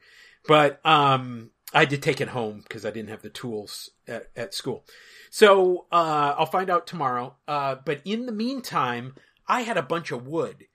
But 0.48 0.84
um, 0.84 1.52
I 1.72 1.86
did 1.86 2.02
take 2.02 2.20
it 2.20 2.30
home 2.30 2.62
because 2.64 2.84
I 2.84 2.90
didn't 2.90 3.10
have 3.10 3.22
the 3.22 3.30
tools 3.30 3.92
at, 4.08 4.30
at 4.36 4.56
school. 4.56 4.84
So 5.30 5.86
uh, 5.92 6.34
I'll 6.36 6.48
find 6.48 6.72
out 6.72 6.88
tomorrow. 6.88 7.36
Uh, 7.48 7.76
but 7.86 8.02
in 8.06 8.26
the 8.26 8.32
meantime, 8.32 9.14
I 9.48 9.62
had 9.62 9.78
a 9.78 9.84
bunch 9.84 10.12
of 10.12 10.26
wood 10.26 10.66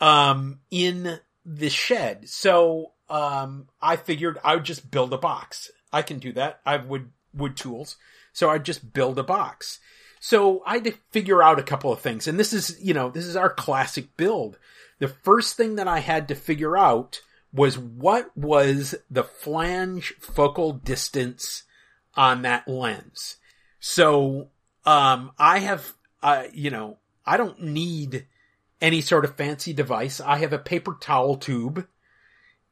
um, 0.00 0.58
in 0.68 1.20
the 1.46 1.70
shed. 1.70 2.28
So 2.28 2.90
um, 3.08 3.68
I 3.80 3.94
figured 3.94 4.38
I 4.42 4.56
would 4.56 4.64
just 4.64 4.90
build 4.90 5.12
a 5.12 5.18
box. 5.18 5.70
I 5.92 6.02
can 6.02 6.18
do 6.18 6.32
that. 6.32 6.60
I 6.66 6.72
have 6.72 6.86
wood 6.86 7.12
wood 7.32 7.56
tools, 7.56 7.98
so 8.32 8.50
I'd 8.50 8.64
just 8.64 8.92
build 8.92 9.16
a 9.16 9.22
box. 9.22 9.78
So 10.26 10.62
I 10.64 10.76
had 10.76 10.84
to 10.84 10.94
figure 11.10 11.42
out 11.42 11.58
a 11.58 11.62
couple 11.62 11.92
of 11.92 12.00
things, 12.00 12.26
and 12.26 12.40
this 12.40 12.54
is 12.54 12.82
you 12.82 12.94
know 12.94 13.10
this 13.10 13.26
is 13.26 13.36
our 13.36 13.50
classic 13.50 14.16
build. 14.16 14.58
The 14.98 15.08
first 15.08 15.54
thing 15.54 15.74
that 15.74 15.86
I 15.86 15.98
had 15.98 16.28
to 16.28 16.34
figure 16.34 16.78
out 16.78 17.20
was 17.52 17.78
what 17.78 18.34
was 18.34 18.94
the 19.10 19.22
flange 19.22 20.14
focal 20.18 20.72
distance 20.72 21.64
on 22.14 22.40
that 22.40 22.66
lens. 22.66 23.36
So 23.80 24.48
um, 24.86 25.32
I 25.38 25.58
have 25.58 25.92
uh, 26.22 26.44
you 26.54 26.70
know 26.70 26.96
I 27.26 27.36
don't 27.36 27.62
need 27.62 28.26
any 28.80 29.02
sort 29.02 29.26
of 29.26 29.36
fancy 29.36 29.74
device. 29.74 30.22
I 30.22 30.38
have 30.38 30.54
a 30.54 30.58
paper 30.58 30.96
towel 30.98 31.36
tube. 31.36 31.86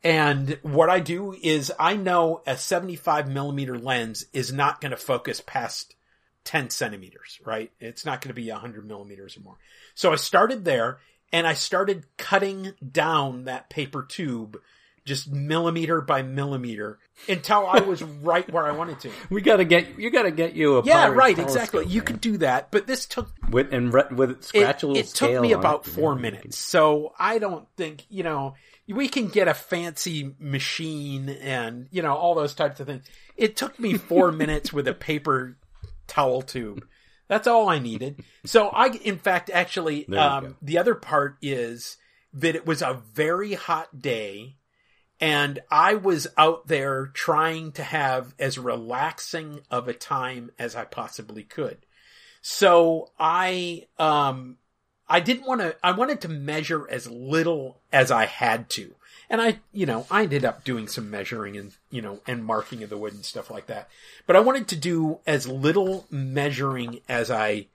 And 0.02 0.58
what 0.62 0.88
I 0.88 1.00
do 1.00 1.36
is 1.42 1.70
I 1.78 1.96
know 1.96 2.40
a 2.46 2.56
75 2.56 3.28
millimeter 3.28 3.78
lens 3.78 4.24
is 4.32 4.54
not 4.54 4.80
going 4.80 4.92
to 4.92 4.96
focus 4.96 5.42
past 5.44 5.96
10 6.44 6.70
centimeters, 6.70 7.40
right? 7.44 7.70
It's 7.81 8.05
not 8.05 8.20
going 8.20 8.28
to 8.28 8.40
be 8.40 8.51
100 8.51 8.86
millimeters 8.86 9.36
or 9.36 9.40
more. 9.40 9.59
So 9.94 10.12
I 10.12 10.16
started 10.16 10.64
there 10.64 10.98
and 11.32 11.47
I 11.47 11.55
started 11.55 12.05
cutting 12.16 12.73
down 12.90 13.44
that 13.44 13.70
paper 13.70 14.02
tube 14.02 14.59
just 15.05 15.28
millimeter 15.31 16.01
by 16.01 16.23
millimeter 16.23 16.98
until 17.28 17.66
I 17.66 17.81
was 17.81 18.02
right 18.23 18.48
where 18.52 18.64
I 18.64 18.70
wanted 18.73 19.01
to. 19.01 19.10
we 19.31 19.40
gotta 19.40 19.64
get, 19.64 19.98
you 19.98 20.10
gotta 20.10 20.31
get 20.31 20.55
you 20.55 20.78
a 20.78 20.85
Yeah, 20.85 21.09
right, 21.09 21.36
exactly. 21.36 21.86
You 21.86 22.01
man. 22.01 22.06
could 22.06 22.20
do 22.20 22.39
that, 22.39 22.70
but 22.70 22.86
this 22.86 23.06
took 23.06 23.32
with 23.51 23.73
and 23.73 23.93
re- 23.93 24.05
with 24.12 24.31
it, 24.31 24.44
scratch 24.44 24.82
a 24.85 24.86
little 24.86 25.01
it 25.01 25.09
took 25.09 25.40
me 25.40 25.52
about 25.52 25.86
it. 25.86 25.90
four 25.90 26.14
minutes. 26.14 26.56
So 26.56 27.14
I 27.19 27.39
don't 27.39 27.66
think, 27.77 28.05
you 28.10 28.23
know, 28.23 28.55
we 28.89 29.09
can 29.09 29.28
get 29.28 29.48
a 29.48 29.55
fancy 29.55 30.35
machine 30.39 31.28
and, 31.28 31.89
you 31.90 32.02
know, 32.02 32.14
all 32.14 32.35
those 32.35 32.55
types 32.55 32.78
of 32.78 32.86
things. 32.86 33.05
It 33.36 33.56
took 33.56 33.78
me 33.81 33.94
four 33.94 34.31
minutes 34.32 34.73
with 34.73 34.86
a 34.86 34.94
paper 34.94 35.56
towel 36.12 36.43
tube. 36.43 36.86
That's 37.28 37.47
all 37.47 37.68
I 37.68 37.78
needed. 37.78 38.22
So 38.44 38.68
I, 38.68 38.89
in 38.89 39.18
fact, 39.18 39.51
actually, 39.52 40.06
um, 40.09 40.56
the 40.60 40.78
other 40.78 40.94
part 40.94 41.39
is 41.40 41.97
that 42.34 42.55
it 42.55 42.66
was 42.66 42.82
a 42.82 43.01
very 43.14 43.55
hot 43.55 43.98
day 43.98 44.56
and 45.18 45.60
I 45.70 45.94
was 45.94 46.26
out 46.36 46.66
there 46.66 47.06
trying 47.06 47.72
to 47.72 47.84
have 47.84 48.34
as 48.39 48.59
relaxing 48.59 49.60
of 49.70 49.89
a 49.89 49.94
time 49.94 50.51
as 50.59 50.74
I 50.74 50.84
possibly 50.84 51.44
could. 51.44 51.78
So 52.43 53.12
I, 53.18 53.86
um, 53.98 54.59
I 55.09 55.20
didn't 55.20 55.47
want 55.47 55.60
to, 55.60 55.76
I 55.82 55.93
wanted 55.93 56.22
to 56.22 56.28
measure 56.28 56.89
as 56.90 57.09
little 57.09 57.80
as 57.93 58.10
I 58.10 58.26
had 58.26 58.68
to. 58.70 58.94
And 59.32 59.40
I, 59.40 59.59
you 59.72 59.86
know, 59.86 60.06
I 60.10 60.22
ended 60.24 60.44
up 60.44 60.62
doing 60.62 60.86
some 60.86 61.10
measuring 61.10 61.56
and, 61.56 61.72
you 61.90 62.02
know, 62.02 62.20
and 62.26 62.44
marking 62.44 62.82
of 62.82 62.90
the 62.90 62.98
wood 62.98 63.14
and 63.14 63.24
stuff 63.24 63.50
like 63.50 63.66
that. 63.66 63.88
But 64.26 64.36
I 64.36 64.40
wanted 64.40 64.68
to 64.68 64.76
do 64.76 65.18
as 65.26 65.48
little 65.48 66.06
measuring 66.10 67.00
as 67.09 67.30
I, 67.30 67.66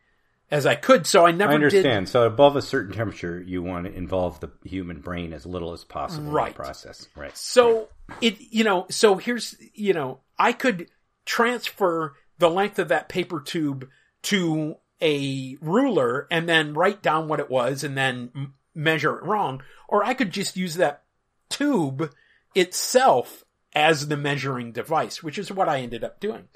as 0.52 0.68
I 0.68 0.76
could. 0.76 1.08
So 1.08 1.26
I 1.26 1.32
never 1.32 1.54
I 1.54 1.58
did. 1.58 1.64
understand. 1.66 2.10
So 2.10 2.28
above 2.28 2.56
a 2.56 2.62
certain 2.62 2.94
temperature, 2.94 3.42
you 3.42 3.64
want 3.64 3.88
to 3.88 3.92
involve 3.94 4.40
the 4.40 4.52
human 4.64 5.02
brain 5.02 5.34
as 5.34 5.46
little 5.48 5.74
as 5.74 5.84
possible 5.84 6.32
Right. 6.32 6.50
in 6.50 6.54
the 6.54 6.58
process. 6.58 7.08
Right. 7.16 7.36
So 7.36 7.90
it, 8.22 8.38
you 8.40 8.64
know, 8.64 8.86
so 8.92 9.16
here's, 9.16 9.56
you 9.74 9.94
know, 9.94 10.20
I 10.38 10.54
could 10.54 10.90
transfer 11.26 12.16
the 12.38 12.50
length 12.50 12.78
of 12.80 12.90
that 12.90 13.10
paper 13.10 13.42
tube 13.42 13.90
to 14.24 14.76
a 15.02 15.58
ruler 15.60 16.28
and 16.30 16.48
then 16.48 16.74
write 16.76 17.02
down 17.02 17.28
what 17.28 17.40
it 17.40 17.50
was 17.50 17.84
and 17.84 17.98
then 17.98 18.30
m- 18.36 18.54
measure 18.76 19.18
it 19.18 19.24
wrong. 19.24 19.64
Or 19.88 20.04
I 20.04 20.14
could 20.14 20.32
just 20.32 20.56
use 20.56 20.76
that 20.76 21.02
tube 21.50 22.12
itself 22.56 23.44
as 23.74 24.08
the 24.08 24.18
measuring 24.18 24.72
device, 24.72 25.22
which 25.22 25.38
is 25.38 25.52
what 25.52 25.70
I 25.70 25.80
ended 25.82 26.04
up 26.04 26.20
doing. 26.20 26.48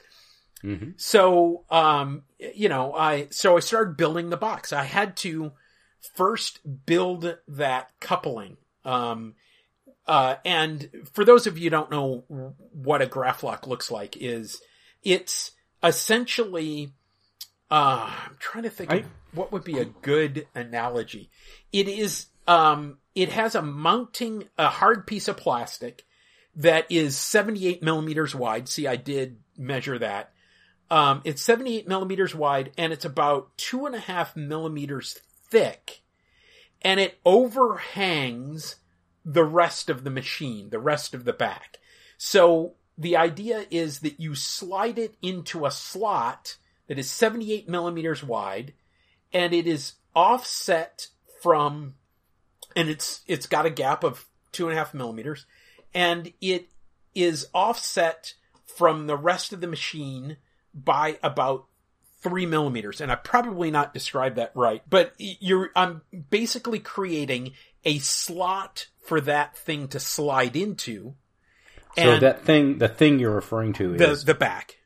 hmm 0.62 0.92
So, 0.98 1.66
um, 1.70 2.24
you 2.40 2.70
know, 2.70 2.94
I, 2.94 3.28
so 3.30 3.58
I 3.58 3.60
started 3.60 3.98
building 3.98 4.30
the 4.30 4.38
box. 4.38 4.74
I 4.74 4.84
had 4.86 5.16
to 5.18 5.52
first 6.16 6.60
build 6.86 7.38
that 7.48 7.92
coupling. 8.00 8.58
Um, 8.84 9.36
uh, 10.08 10.36
and 10.44 10.90
for 11.14 11.24
those 11.24 11.46
of 11.46 11.58
you 11.60 11.70
don't 11.70 11.92
know 11.92 12.24
what 12.74 13.02
a 13.04 13.06
Graflok 13.08 13.68
looks 13.68 13.92
like 13.92 14.18
is 14.18 14.60
it's 15.04 15.52
essentially, 15.84 16.94
uh, 17.70 18.12
I'm 18.26 18.38
trying 18.40 18.64
to 18.64 18.70
think 18.72 18.92
I- 18.92 18.96
of 18.98 19.06
what 19.34 19.52
would 19.52 19.64
be 19.64 19.78
a 19.80 19.86
good 19.86 20.48
analogy. 20.56 21.30
It 21.72 21.88
is, 21.88 22.28
um, 22.48 22.98
it 23.16 23.30
has 23.30 23.56
a 23.56 23.62
mounting, 23.62 24.50
a 24.58 24.70
hard 24.70 25.06
piece 25.06 25.28
of 25.28 25.38
plastic 25.38 26.04
that 26.56 26.86
is 26.90 27.18
78 27.18 27.82
millimeters 27.82 28.36
wide. 28.36 28.68
See, 28.68 28.88
I 28.88 28.96
did 28.96 29.38
measure 29.58 29.98
that. 30.00 30.32
Um, 30.90 31.22
it's 31.24 31.42
78 31.42 31.88
millimeters 31.88 32.36
wide 32.36 32.72
and 32.78 32.92
it's 32.92 33.06
about 33.06 33.58
two 33.58 33.86
and 33.86 33.96
a 33.96 34.00
half 34.00 34.36
millimeters 34.36 35.20
thick 35.50 36.02
and 36.82 37.00
it 37.00 37.20
overhangs 37.26 38.76
the 39.24 39.44
rest 39.44 39.90
of 39.90 40.04
the 40.04 40.10
machine, 40.10 40.70
the 40.70 40.80
rest 40.80 41.14
of 41.14 41.24
the 41.24 41.34
back. 41.34 41.78
So 42.18 42.74
the 42.98 43.16
idea 43.16 43.66
is 43.72 44.00
that 44.00 44.20
you 44.20 44.36
slide 44.36 45.00
it 45.00 45.16
into 45.22 45.66
a 45.66 45.72
slot 45.72 46.58
that 46.88 47.00
is 47.00 47.10
78 47.10 47.70
millimeters 47.70 48.24
wide 48.24 48.74
and 49.32 49.54
it 49.54 49.68
is 49.68 49.94
offset 50.16 51.08
from, 51.42 51.96
and 52.76 52.90
it's, 52.90 53.22
it's 53.28 53.48
got 53.48 53.66
a 53.66 53.70
gap 53.70 54.04
of 54.04 54.26
two 54.52 54.68
and 54.68 54.74
a 54.74 54.78
half 54.78 54.94
millimeters 54.94 55.46
and 55.94 56.32
it 56.42 56.70
is 57.14 57.48
offset 57.54 58.34
from 58.66 59.08
the 59.08 59.18
rest 59.18 59.54
of 59.54 59.62
the 59.62 59.68
machine 59.68 60.38
by 60.74 61.18
about 61.22 61.66
three 62.22 62.46
millimeters. 62.46 63.02
And 63.02 63.12
I 63.12 63.16
probably 63.16 63.72
not 63.72 63.94
described 63.94 64.38
that 64.38 64.52
right, 64.56 64.82
but 64.90 65.14
you're, 65.18 65.72
I'm 65.76 66.02
basically 66.30 66.80
creating 66.80 67.54
a 67.84 68.00
slot 68.00 68.88
for 69.06 69.20
that 69.22 69.58
thing 69.58 69.88
to 69.90 70.00
slide 70.00 70.56
into. 70.56 71.16
So 71.98 72.20
that 72.20 72.46
thing, 72.46 72.78
the 72.78 72.88
thing 72.88 73.20
you're 73.20 73.36
referring 73.36 73.74
to 73.74 73.98
the, 73.98 74.12
is 74.12 74.24
the 74.24 74.34
back. 74.34 74.78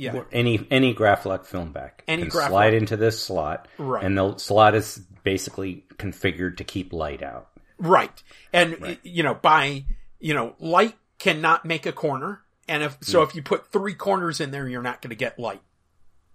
Yeah. 0.00 0.22
any 0.32 0.66
any 0.70 0.94
Graphic 0.94 1.44
film 1.44 1.72
back. 1.72 2.04
Any 2.08 2.22
can 2.22 2.30
slide 2.30 2.72
into 2.72 2.96
this 2.96 3.22
slot, 3.22 3.68
Right. 3.76 4.02
And 4.02 4.16
the 4.16 4.38
slot 4.38 4.74
is 4.74 4.98
basically 5.24 5.84
configured 5.96 6.56
to 6.56 6.64
keep 6.64 6.94
light 6.94 7.22
out. 7.22 7.50
Right. 7.78 8.22
And, 8.52 8.80
right. 8.80 8.98
you 9.02 9.22
know, 9.22 9.34
by, 9.34 9.84
you 10.18 10.32
know, 10.32 10.54
light 10.58 10.96
cannot 11.18 11.66
make 11.66 11.84
a 11.84 11.92
corner. 11.92 12.40
And 12.66 12.82
if, 12.82 12.96
so 13.02 13.20
mm. 13.20 13.28
if 13.28 13.34
you 13.34 13.42
put 13.42 13.72
three 13.72 13.94
corners 13.94 14.40
in 14.40 14.50
there, 14.50 14.66
you're 14.66 14.82
not 14.82 15.02
going 15.02 15.10
to 15.10 15.16
get 15.16 15.38
light. 15.38 15.60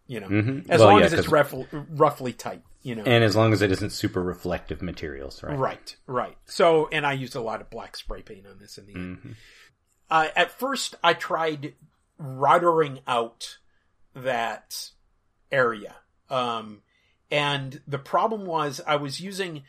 You 0.08 0.20
know, 0.20 0.28
mm-hmm. 0.28 0.72
as 0.72 0.80
well, 0.80 0.90
long 0.90 1.00
yeah, 1.00 1.06
as 1.06 1.14
it's 1.14 1.28
roughly 1.28 2.34
tight, 2.34 2.62
you 2.84 2.94
know. 2.94 3.02
And 3.02 3.24
as 3.24 3.36
long 3.36 3.52
as 3.54 3.64
it 3.64 3.72
isn't 3.72 3.90
super 3.90 4.22
reflective 4.22 4.84
materials, 4.84 5.42
right? 5.42 5.58
Right, 5.58 5.96
right. 6.06 6.38
So, 6.46 6.88
and 6.92 7.08
I 7.08 7.14
used 7.14 7.36
a 7.36 7.42
lot 7.42 7.62
of 7.62 7.72
black 7.72 7.98
spray 7.98 8.22
paint 8.22 8.46
on 8.46 8.60
this 8.60 8.78
in 8.78 8.86
the 8.86 8.94
mm-hmm. 8.94 9.28
end. 9.30 9.36
Uh, 10.08 10.28
at 10.36 10.52
first, 10.52 10.94
I 11.04 11.14
tried 11.14 11.74
routering 12.20 13.00
out 13.08 13.58
that 14.16 14.92
area. 15.52 15.96
Um, 16.30 16.82
and 17.32 17.82
the 17.88 18.00
problem 18.00 18.46
was 18.46 18.82
I 18.86 18.96
was 18.96 19.20
using 19.20 19.64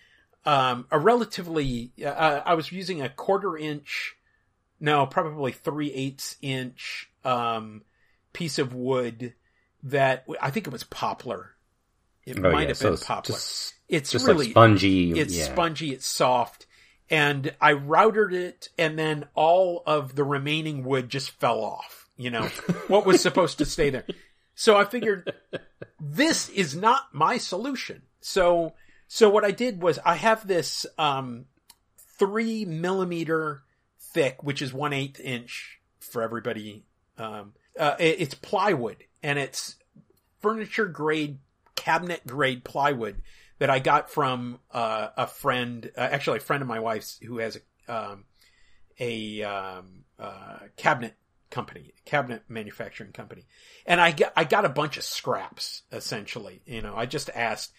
um, 0.45 0.87
a 0.91 0.99
relatively, 0.99 1.93
uh, 2.05 2.41
I 2.45 2.55
was 2.55 2.71
using 2.71 3.03
a 3.03 3.09
quarter 3.09 3.57
inch, 3.57 4.17
no, 4.79 5.07
probably 5.07 5.53
three 5.53 5.93
eighths 5.93 6.37
inch 6.41 7.11
um, 7.25 7.83
piece 8.33 8.59
of 8.59 8.75
wood 8.75 9.35
that 9.83 10.25
I 10.41 10.51
think 10.51 10.67
it 10.67 10.73
was 10.73 10.85
poplar. 10.85 11.53
It 12.25 12.39
oh, 12.39 12.51
might 12.51 12.63
yeah. 12.63 12.69
have 12.69 12.77
so 12.77 12.91
been 12.91 12.99
poplar. 12.99 13.35
Just, 13.35 13.75
it's 13.89 14.11
just 14.11 14.27
really 14.27 14.47
like 14.47 14.51
spongy. 14.51 15.19
It's 15.19 15.37
yeah. 15.37 15.45
spongy. 15.45 15.93
It's 15.93 16.07
soft. 16.07 16.67
And 17.09 17.55
I 17.61 17.73
routed 17.73 18.33
it, 18.33 18.69
and 18.77 18.99
then 18.99 19.27
all 19.35 19.85
of 19.87 20.17
the 20.17 20.25
remaining 20.25 20.83
wood 20.85 21.09
just 21.09 21.31
fell 21.31 21.61
off. 21.61 22.06
You 22.17 22.31
know 22.31 22.49
what 22.89 23.07
was 23.07 23.21
supposed 23.21 23.59
to 23.59 23.65
stay 23.65 23.91
there. 23.91 24.05
So 24.55 24.77
I 24.77 24.85
figured 24.85 25.35
this 26.01 26.49
is 26.49 26.75
not 26.75 27.13
my 27.13 27.39
solution. 27.39 28.03
So 28.21 28.73
so 29.09 29.29
what 29.31 29.45
I 29.45 29.51
did 29.51 29.83
was 29.83 29.99
I 30.05 30.17
have 30.17 30.47
this 30.47 30.87
um, 30.99 31.47
three 32.19 32.65
millimeter 32.65 33.63
thick, 34.01 34.43
which 34.43 34.63
is 34.63 34.73
one 34.73 34.93
eighth 34.93 35.21
inch 35.21 35.81
for 36.01 36.23
everybody. 36.23 36.85
Um, 37.19 37.53
uh, 37.79 37.97
it, 37.99 38.21
it's 38.21 38.35
plywood, 38.35 39.05
and 39.23 39.39
it's 39.39 39.77
furniture 40.41 40.87
grade, 40.87 41.39
cabinet 41.75 42.27
grade 42.27 42.65
plywood 42.65 43.23
that 43.59 43.71
I 43.71 43.79
got 43.79 44.11
from 44.11 44.59
uh, 44.73 45.09
a 45.17 45.27
friend, 45.27 45.91
uh, 45.97 46.01
actually 46.01 46.39
a 46.39 46.41
friend 46.41 46.63
of 46.63 46.69
my 46.69 46.81
wife's 46.81 47.19
who 47.19 47.39
has 47.39 47.59
a 47.89 47.93
um, 47.93 48.25
a 48.99 49.43
um, 49.43 50.05
uh, 50.19 50.59
cabinet 50.77 51.15
company, 51.51 51.93
cabinet 52.05 52.43
manufacturing 52.49 53.13
company, 53.13 53.47
and 53.87 54.01
I 54.01 54.13
got 54.13 54.33
I 54.37 54.45
got 54.45 54.65
a 54.65 54.71
bunch 54.71 54.97
of 54.97 55.05
scraps 55.05 55.83
essentially. 55.93 56.63
You 56.67 56.83
know, 56.83 56.95
I 56.97 57.07
just 57.07 57.31
asked 57.35 57.73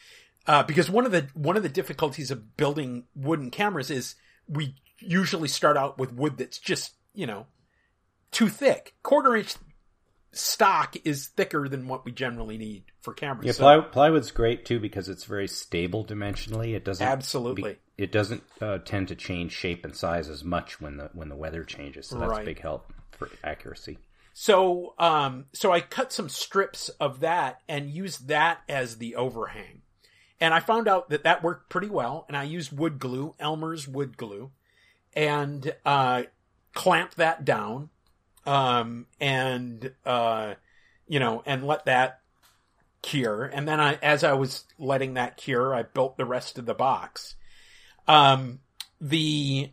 uh, 0.48 0.64
because 0.64 0.90
one 0.90 1.06
of 1.06 1.12
the 1.12 1.28
one 1.34 1.58
of 1.58 1.64
the 1.64 1.70
difficulties 1.70 2.32
of 2.32 2.58
building 2.58 3.06
wooden 3.16 3.52
cameras 3.52 3.92
is 3.92 4.16
we 4.48 4.76
usually 5.00 5.48
start 5.48 5.78
out 5.78 5.98
with 5.98 6.14
wood 6.14 6.38
that's 6.38 6.58
just 6.58 6.94
you 7.14 7.28
know 7.28 7.48
too 8.32 8.48
thick, 8.48 8.96
quarter 9.04 9.36
inch 9.36 9.56
stock 10.32 10.96
is 11.04 11.28
thicker 11.28 11.68
than 11.68 11.88
what 11.88 12.06
we 12.06 12.12
generally 12.12 12.58
need 12.58 12.84
for 13.02 13.14
cameras. 13.14 13.46
Yeah, 13.46 13.54
ply, 13.54 13.80
plywood's 13.80 14.32
great 14.32 14.66
too 14.66 14.80
because 14.80 15.10
it's 15.10 15.24
very 15.24 15.48
stable 15.48 16.06
dimensionally. 16.06 16.76
It 16.76 16.86
doesn't 16.86 17.06
absolutely. 17.06 17.74
Be, 17.74 18.04
it 18.04 18.12
doesn't 18.12 18.44
uh, 18.62 18.80
tend 18.80 19.08
to 19.10 19.16
change 19.16 19.52
shape 19.52 19.84
and 19.84 19.96
size 19.96 20.30
as 20.30 20.44
much 20.44 20.80
when 20.80 20.98
the 20.98 21.10
when 21.14 21.30
the 21.30 21.36
weather 21.36 21.64
changes. 21.64 22.08
So 22.08 22.20
that's 22.20 22.32
right. 22.32 22.44
a 22.44 22.46
big 22.46 22.62
help 22.62 22.94
for 23.18 23.30
accuracy. 23.44 23.98
So, 24.34 24.94
um, 25.00 25.46
so 25.54 25.72
I 25.72 25.80
cut 25.82 26.14
some 26.14 26.30
strips 26.30 26.90
of 27.00 27.22
that 27.22 27.62
and 27.68 27.90
used 27.90 28.28
that 28.28 28.60
as 28.70 28.98
the 28.98 29.16
overhang, 29.16 29.82
and 30.40 30.54
I 30.54 30.60
found 30.60 30.88
out 30.88 31.10
that 31.10 31.24
that 31.24 31.44
worked 31.44 31.70
pretty 31.70 31.90
well. 31.90 32.26
And 32.28 32.38
I 32.38 32.44
used 32.44 32.78
wood 32.78 33.00
glue, 33.00 33.34
Elmer's 33.40 33.88
wood 33.88 34.16
glue, 34.16 34.52
and 35.16 35.74
uh, 35.86 36.24
clamped 36.74 37.18
that 37.18 37.46
down 37.46 37.90
um, 38.48 39.06
and 39.20 39.92
uh, 40.06 40.56
you 41.08 41.20
know, 41.20 41.44
and 41.46 41.66
let 41.68 41.86
that 41.86 42.22
cure. 43.02 43.46
And 43.46 43.68
then 43.68 43.80
I, 43.80 43.96
as 43.96 44.24
I 44.24 44.34
was 44.34 44.64
letting 44.80 45.16
that 45.16 45.38
cure, 45.38 45.76
I 45.76 45.84
built 45.84 46.18
the 46.18 46.26
rest 46.26 46.58
of 46.58 46.66
the 46.66 46.74
box. 46.74 47.36
Um, 48.08 48.60
the 49.00 49.72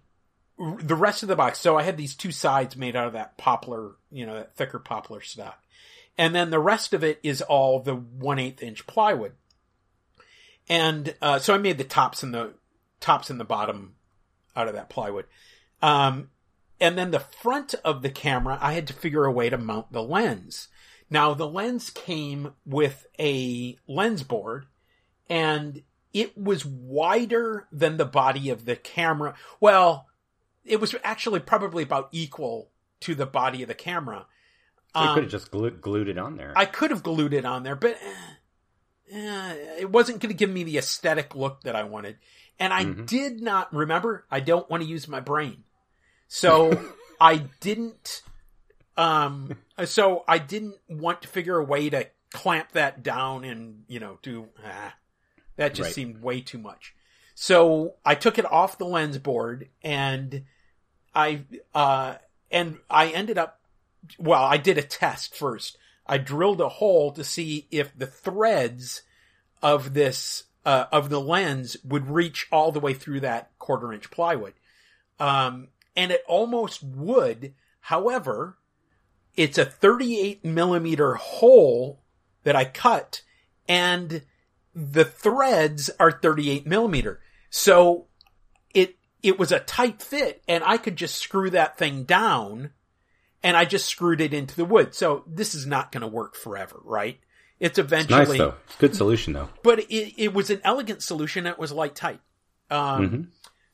the 0.59 0.95
rest 0.95 1.23
of 1.23 1.29
the 1.29 1.37
box. 1.37 1.59
So 1.59 1.77
I 1.77 1.83
had 1.83 1.97
these 1.97 2.15
two 2.15 2.31
sides 2.33 2.77
made 2.77 2.97
out 2.97 3.07
of 3.07 3.13
that 3.15 3.37
poplar, 3.37 3.93
you 4.11 4.27
know, 4.27 4.35
that 4.35 4.57
thicker 4.57 4.79
poplar 4.79 5.21
stuff, 5.21 5.57
and 6.17 6.35
then 6.35 6.51
the 6.51 6.61
rest 6.61 6.93
of 6.93 7.03
it 7.03 7.19
is 7.23 7.43
all 7.43 7.81
the 7.81 7.95
one 7.95 8.39
eighth 8.39 8.63
inch 8.63 8.87
plywood. 8.87 9.33
And 10.69 11.15
uh, 11.21 11.39
so 11.39 11.55
I 11.55 11.59
made 11.59 11.79
the 11.79 11.85
tops 11.85 12.23
and 12.23 12.33
the 12.33 12.55
tops 13.01 13.31
and 13.31 13.39
the 13.39 13.45
bottom 13.45 13.97
out 14.57 14.69
of 14.69 14.75
that 14.75 14.89
plywood. 14.89 15.27
Um, 15.83 16.31
and 16.81 16.97
then 16.97 17.11
the 17.11 17.21
front 17.21 17.75
of 17.85 18.03
the 18.03 18.11
camera, 18.11 18.59
I 18.61 18.73
had 18.73 18.87
to 18.89 18.93
figure 18.93 19.25
a 19.25 19.33
way 19.33 19.51
to 19.51 19.59
mount 19.59 19.93
the 19.93 20.03
lens. 20.03 20.69
Now 21.11 21.35
the 21.35 21.47
lens 21.49 21.91
came 21.91 22.53
with 22.65 23.07
a 23.19 23.77
lens 23.87 24.23
board 24.23 24.67
and 25.29 25.83
it 26.13 26.37
was 26.37 26.65
wider 26.65 27.67
than 27.73 27.97
the 27.97 28.05
body 28.05 28.51
of 28.51 28.65
the 28.65 28.77
camera. 28.77 29.35
Well, 29.61 30.07
it 30.65 30.81
was 30.81 30.95
actually 31.05 31.41
probably 31.41 31.83
about 31.83 32.09
equal 32.13 32.71
to 33.01 33.15
the 33.15 33.27
body 33.27 33.63
of 33.63 33.69
the 33.69 33.75
camera. 33.75 34.27
So 34.95 35.03
you 35.03 35.09
um, 35.09 35.15
could 35.15 35.23
have 35.25 35.33
just 35.33 35.51
glued, 35.51 35.81
glued, 35.81 36.09
it 36.09 36.19
on 36.19 36.37
there. 36.37 36.53
I 36.57 36.67
could 36.67 36.91
have 36.91 37.03
glued 37.03 37.35
it 37.35 37.45
on 37.45 37.65
there, 37.65 37.77
but 37.77 37.99
eh, 38.01 39.17
eh, 39.17 39.55
it 39.81 39.91
wasn't 39.91 40.21
going 40.21 40.31
to 40.31 40.37
give 40.37 40.51
me 40.51 40.65
the 40.65 40.79
aesthetic 40.79 41.35
look 41.35 41.63
that 41.63 41.77
I 41.77 41.85
wanted. 41.85 42.17
And 42.59 42.73
I 42.73 42.85
mm-hmm. 42.85 43.05
did 43.05 43.43
not 43.43 43.75
remember. 43.75 44.25
I 44.31 44.41
don't 44.41 44.69
want 44.71 44.83
to 44.83 44.89
use 44.89 45.09
my 45.09 45.21
brain. 45.21 45.65
So 46.29 46.93
I 47.21 47.45
didn't, 47.61 48.23
um, 48.97 49.57
so 49.85 50.25
I 50.29 50.39
didn't 50.39 50.77
want 50.89 51.23
to 51.23 51.29
figure 51.29 51.59
a 51.59 51.65
way 51.65 51.91
to 51.91 52.09
clamp 52.33 52.73
that 52.73 53.03
down 53.03 53.45
and, 53.45 53.85
you 53.89 53.99
know, 53.99 54.19
do, 54.23 54.49
ah, 54.65 54.95
that 55.57 55.75
just 55.75 55.89
right. 55.89 55.95
seemed 55.95 56.23
way 56.23 56.41
too 56.41 56.59
much. 56.59 56.95
So 57.35 57.95
I 58.05 58.15
took 58.15 58.39
it 58.39 58.51
off 58.51 58.79
the 58.79 58.87
lens 58.87 59.19
board 59.19 59.69
and 59.83 60.45
I, 61.15 61.45
uh, 61.75 62.17
and 62.51 62.79
I 62.91 63.09
ended 63.09 63.39
up, 63.39 63.61
well, 64.19 64.43
I 64.43 64.57
did 64.57 64.79
a 64.79 64.83
test 64.83 65.35
first. 65.35 65.79
I 66.07 66.19
drilled 66.19 66.61
a 66.61 66.69
hole 66.69 67.13
to 67.13 67.25
see 67.25 67.67
if 67.71 67.97
the 67.97 68.07
threads 68.07 69.03
of 69.63 69.95
this, 69.95 70.45
uh, 70.67 70.87
of 70.93 71.09
the 71.09 71.21
lens 71.21 71.77
would 71.85 72.09
reach 72.09 72.47
all 72.53 72.73
the 72.73 72.81
way 72.81 72.95
through 72.95 73.21
that 73.21 73.51
quarter 73.59 73.93
inch 73.93 74.11
plywood. 74.11 74.55
Um, 75.19 75.69
and 75.97 76.11
it 76.11 76.25
almost 76.27 76.83
would. 76.83 77.55
However, 77.81 78.59
it's 79.37 79.59
a 79.59 79.65
38 79.65 80.45
millimeter 80.45 81.15
hole 81.15 82.01
that 82.43 82.57
I 82.57 82.65
cut 82.65 83.23
and 83.69 84.23
the 84.75 85.05
threads 85.05 85.91
are 86.01 86.13
38 86.13 86.67
millimeter. 86.67 87.21
So 87.51 88.07
it, 89.25 89.39
was 89.39 89.53
a 89.53 89.61
tight 89.61 90.03
fit 90.03 90.43
and 90.49 90.63
I 90.65 90.77
could 90.77 90.97
just 90.97 91.17
screw 91.17 91.51
that 91.51 91.79
thing 91.79 92.05
down 92.05 92.71
and 93.43 93.57
I 93.57 93.65
just 93.65 93.87
screwed 93.87 94.21
it 94.21 94.33
into 94.35 94.57
the 94.57 94.65
wood. 94.65 94.95
So 94.95 95.25
this 95.27 95.55
is 95.55 95.67
not 95.67 95.93
going 95.93 96.03
to 96.03 96.07
work 96.07 96.35
forever, 96.35 96.81
right? 96.85 97.19
It's 97.61 97.79
eventually 97.79 98.23
it's 98.23 98.31
nice 98.31 98.39
though. 98.39 98.55
It's 98.67 98.77
good 98.77 98.97
solution 98.97 99.33
though. 99.33 99.49
But 99.63 99.81
it, 99.81 100.15
it 100.17 100.35
was 100.35 100.51
an 100.51 100.61
elegant 100.65 101.03
solution. 101.03 101.47
It 101.47 101.59
was 101.59 101.73
light 101.73 101.95
tight. 101.95 102.21
Um, 102.71 103.07
mm-hmm. 103.07 103.23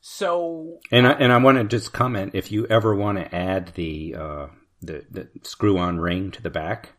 So, 0.01 0.79
and 0.91 1.07
I, 1.07 1.11
and 1.11 1.31
I 1.31 1.37
want 1.37 1.57
to 1.57 1.63
just 1.63 1.93
comment 1.93 2.31
if 2.33 2.51
you 2.51 2.65
ever 2.67 2.95
want 2.95 3.19
to 3.19 3.35
add 3.35 3.67
the 3.75 4.15
uh, 4.17 4.47
the, 4.81 5.05
the 5.11 5.27
screw 5.43 5.77
on 5.77 5.99
ring 5.99 6.31
to 6.31 6.41
the 6.41 6.49
back, 6.49 6.89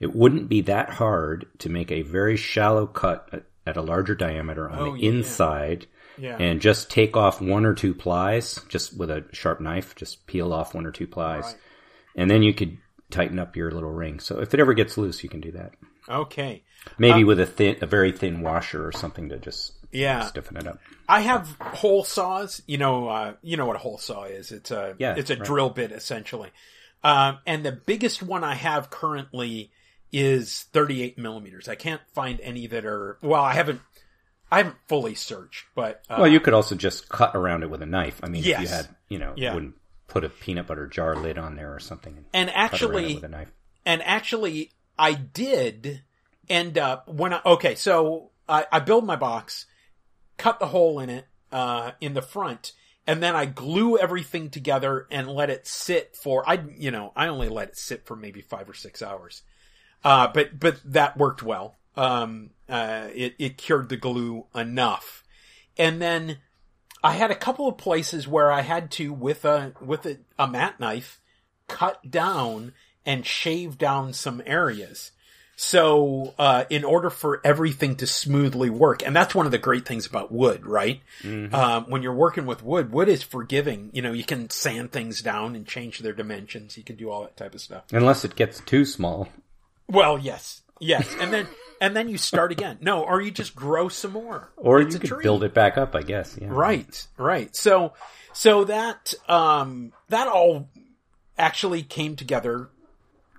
it 0.00 0.14
wouldn't 0.14 0.48
be 0.48 0.62
that 0.62 0.90
hard 0.90 1.46
to 1.58 1.68
make 1.68 1.92
a 1.92 2.02
very 2.02 2.36
shallow 2.36 2.86
cut 2.86 3.28
at, 3.32 3.44
at 3.66 3.76
a 3.76 3.82
larger 3.82 4.14
diameter 4.14 4.68
on 4.68 4.78
oh, 4.78 4.92
the 4.92 5.00
yeah. 5.00 5.10
inside. 5.10 5.86
Yeah. 6.18 6.36
And 6.38 6.60
just 6.60 6.90
take 6.90 7.16
off 7.16 7.40
one 7.40 7.64
or 7.64 7.74
two 7.74 7.94
plies, 7.94 8.60
just 8.68 8.96
with 8.96 9.10
a 9.10 9.24
sharp 9.32 9.60
knife, 9.60 9.94
just 9.94 10.26
peel 10.26 10.52
off 10.52 10.74
one 10.74 10.86
or 10.86 10.92
two 10.92 11.06
plies. 11.06 11.44
Right. 11.44 11.56
And 12.16 12.30
then 12.30 12.42
you 12.42 12.52
could 12.52 12.78
tighten 13.10 13.38
up 13.38 13.56
your 13.56 13.70
little 13.70 13.90
ring. 13.90 14.20
So 14.20 14.40
if 14.40 14.52
it 14.54 14.60
ever 14.60 14.74
gets 14.74 14.98
loose, 14.98 15.22
you 15.22 15.28
can 15.28 15.40
do 15.40 15.52
that. 15.52 15.72
Okay. 16.08 16.62
Maybe 16.98 17.20
um, 17.20 17.26
with 17.26 17.40
a 17.40 17.46
thin, 17.46 17.76
a 17.80 17.86
very 17.86 18.12
thin 18.12 18.40
washer 18.40 18.86
or 18.86 18.92
something 18.92 19.28
to 19.28 19.38
just 19.38 19.72
yeah 19.92 20.26
stiffen 20.26 20.56
it 20.56 20.66
up. 20.66 20.78
I 21.08 21.20
have 21.20 21.48
hole 21.60 22.04
saws. 22.04 22.62
You 22.66 22.78
know, 22.78 23.08
uh, 23.08 23.34
you 23.42 23.56
know 23.56 23.66
what 23.66 23.76
a 23.76 23.80
hole 23.80 23.98
saw 23.98 24.24
is. 24.24 24.50
It's 24.50 24.70
a 24.70 24.96
yeah, 24.98 25.14
it's 25.16 25.30
a 25.30 25.36
right. 25.36 25.44
drill 25.44 25.70
bit 25.70 25.92
essentially. 25.92 26.50
Um, 27.04 27.38
and 27.46 27.64
the 27.64 27.72
biggest 27.72 28.22
one 28.22 28.44
I 28.44 28.54
have 28.54 28.90
currently 28.90 29.70
is 30.12 30.66
38 30.72 31.18
millimeters. 31.18 31.68
I 31.68 31.74
can't 31.74 32.02
find 32.14 32.40
any 32.40 32.66
that 32.68 32.84
are 32.84 33.18
well. 33.22 33.42
I 33.42 33.54
haven't 33.54 33.80
I 34.52 34.58
haven't 34.58 34.76
fully 34.86 35.14
searched, 35.14 35.64
but 35.74 36.04
uh, 36.10 36.16
well, 36.18 36.28
you 36.28 36.38
could 36.38 36.52
also 36.52 36.74
just 36.74 37.08
cut 37.08 37.34
around 37.34 37.62
it 37.62 37.70
with 37.70 37.80
a 37.80 37.86
knife. 37.86 38.20
I 38.22 38.28
mean, 38.28 38.44
yes. 38.44 38.62
if 38.62 38.68
you 38.68 38.74
had, 38.76 38.88
you 39.08 39.18
know, 39.18 39.32
yeah. 39.34 39.54
wouldn't 39.54 39.76
put 40.08 40.24
a 40.24 40.28
peanut 40.28 40.66
butter 40.66 40.86
jar 40.86 41.16
lid 41.16 41.38
on 41.38 41.56
there 41.56 41.74
or 41.74 41.80
something. 41.80 42.14
And, 42.14 42.26
and 42.34 42.50
actually, 42.50 43.14
with 43.14 43.24
a 43.24 43.28
knife. 43.28 43.48
And 43.86 44.02
actually, 44.02 44.70
I 44.98 45.14
did 45.14 46.02
end 46.50 46.76
up 46.76 47.08
when 47.08 47.32
I 47.32 47.40
okay. 47.46 47.74
So 47.76 48.30
I, 48.46 48.66
I 48.70 48.80
build 48.80 49.06
my 49.06 49.16
box 49.16 49.64
cut 50.36 50.58
the 50.58 50.66
hole 50.66 50.98
in 51.00 51.08
it, 51.08 51.26
uh, 51.50 51.92
in 52.00 52.14
the 52.14 52.20
front, 52.20 52.72
and 53.06 53.22
then 53.22 53.34
I 53.34 53.46
glue 53.46 53.96
everything 53.96 54.50
together 54.50 55.06
and 55.10 55.28
let 55.28 55.50
it 55.50 55.66
sit 55.66 56.14
for 56.14 56.48
I 56.48 56.62
you 56.76 56.90
know 56.90 57.12
I 57.16 57.28
only 57.28 57.48
let 57.48 57.68
it 57.68 57.78
sit 57.78 58.06
for 58.06 58.16
maybe 58.16 58.42
five 58.42 58.68
or 58.68 58.74
six 58.74 59.00
hours, 59.00 59.42
uh, 60.04 60.28
but 60.28 60.60
but 60.60 60.78
that 60.84 61.16
worked 61.16 61.42
well. 61.42 61.76
Um, 61.96 62.50
uh, 62.72 63.08
it 63.14 63.34
it 63.38 63.58
cured 63.58 63.90
the 63.90 63.96
glue 63.96 64.46
enough, 64.54 65.22
and 65.76 66.00
then 66.00 66.38
I 67.04 67.12
had 67.12 67.30
a 67.30 67.36
couple 67.36 67.68
of 67.68 67.76
places 67.76 68.26
where 68.26 68.50
I 68.50 68.62
had 68.62 68.90
to 68.92 69.12
with 69.12 69.44
a 69.44 69.74
with 69.80 70.06
a, 70.06 70.18
a 70.38 70.48
mat 70.48 70.80
knife 70.80 71.20
cut 71.68 72.10
down 72.10 72.72
and 73.04 73.26
shave 73.26 73.76
down 73.76 74.14
some 74.14 74.42
areas. 74.46 75.12
So, 75.54 76.34
uh, 76.38 76.64
in 76.70 76.82
order 76.82 77.10
for 77.10 77.40
everything 77.44 77.96
to 77.96 78.06
smoothly 78.06 78.70
work, 78.70 79.04
and 79.04 79.14
that's 79.14 79.34
one 79.34 79.44
of 79.44 79.52
the 79.52 79.58
great 79.58 79.86
things 79.86 80.06
about 80.06 80.32
wood, 80.32 80.66
right? 80.66 81.02
Mm-hmm. 81.22 81.54
Um, 81.54 81.84
when 81.84 82.02
you're 82.02 82.14
working 82.14 82.46
with 82.46 82.64
wood, 82.64 82.90
wood 82.90 83.08
is 83.08 83.22
forgiving. 83.22 83.90
You 83.92 84.00
know, 84.02 84.12
you 84.12 84.24
can 84.24 84.48
sand 84.48 84.92
things 84.92 85.20
down 85.20 85.54
and 85.54 85.66
change 85.66 85.98
their 85.98 86.14
dimensions. 86.14 86.78
You 86.78 86.82
can 86.82 86.96
do 86.96 87.10
all 87.10 87.22
that 87.22 87.36
type 87.36 87.54
of 87.54 87.60
stuff. 87.60 87.84
Unless 87.92 88.24
it 88.24 88.34
gets 88.34 88.60
too 88.60 88.84
small. 88.84 89.28
Well, 89.88 90.18
yes, 90.18 90.62
yes, 90.80 91.14
and 91.20 91.32
then 91.32 91.46
and 91.82 91.96
then 91.96 92.08
you 92.08 92.16
start 92.16 92.52
again. 92.52 92.78
No, 92.80 93.02
or 93.02 93.20
you 93.20 93.32
just 93.32 93.56
grow 93.56 93.88
some 93.88 94.12
more, 94.12 94.52
or 94.56 94.80
it's 94.80 94.94
you 94.94 95.00
could 95.00 95.08
tree. 95.08 95.22
build 95.24 95.42
it 95.42 95.52
back 95.52 95.76
up. 95.76 95.96
I 95.96 96.02
guess. 96.02 96.38
Yeah. 96.40 96.46
Right, 96.48 97.06
right. 97.18 97.54
So, 97.56 97.92
so 98.32 98.62
that 98.64 99.12
um, 99.28 99.92
that 100.08 100.28
all 100.28 100.68
actually 101.36 101.82
came 101.82 102.14
together 102.14 102.70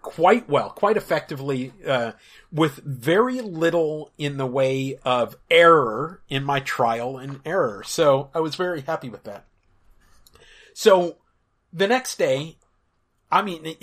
quite 0.02 0.50
well, 0.50 0.72
quite 0.72 0.98
effectively, 0.98 1.72
uh, 1.88 2.12
with 2.52 2.82
very 2.84 3.40
little 3.40 4.12
in 4.18 4.36
the 4.36 4.46
way 4.46 5.00
of 5.06 5.38
error 5.50 6.22
in 6.28 6.44
my 6.44 6.60
trial 6.60 7.18
and 7.18 7.40
error. 7.46 7.82
So 7.86 8.30
I 8.36 8.42
was 8.42 8.56
very 8.56 8.82
happy 8.82 9.10
with 9.10 9.24
that. 9.24 9.46
So 10.74 11.16
the 11.72 11.88
next 11.88 12.18
day, 12.18 12.58
I 13.32 13.42
mean, 13.42 13.78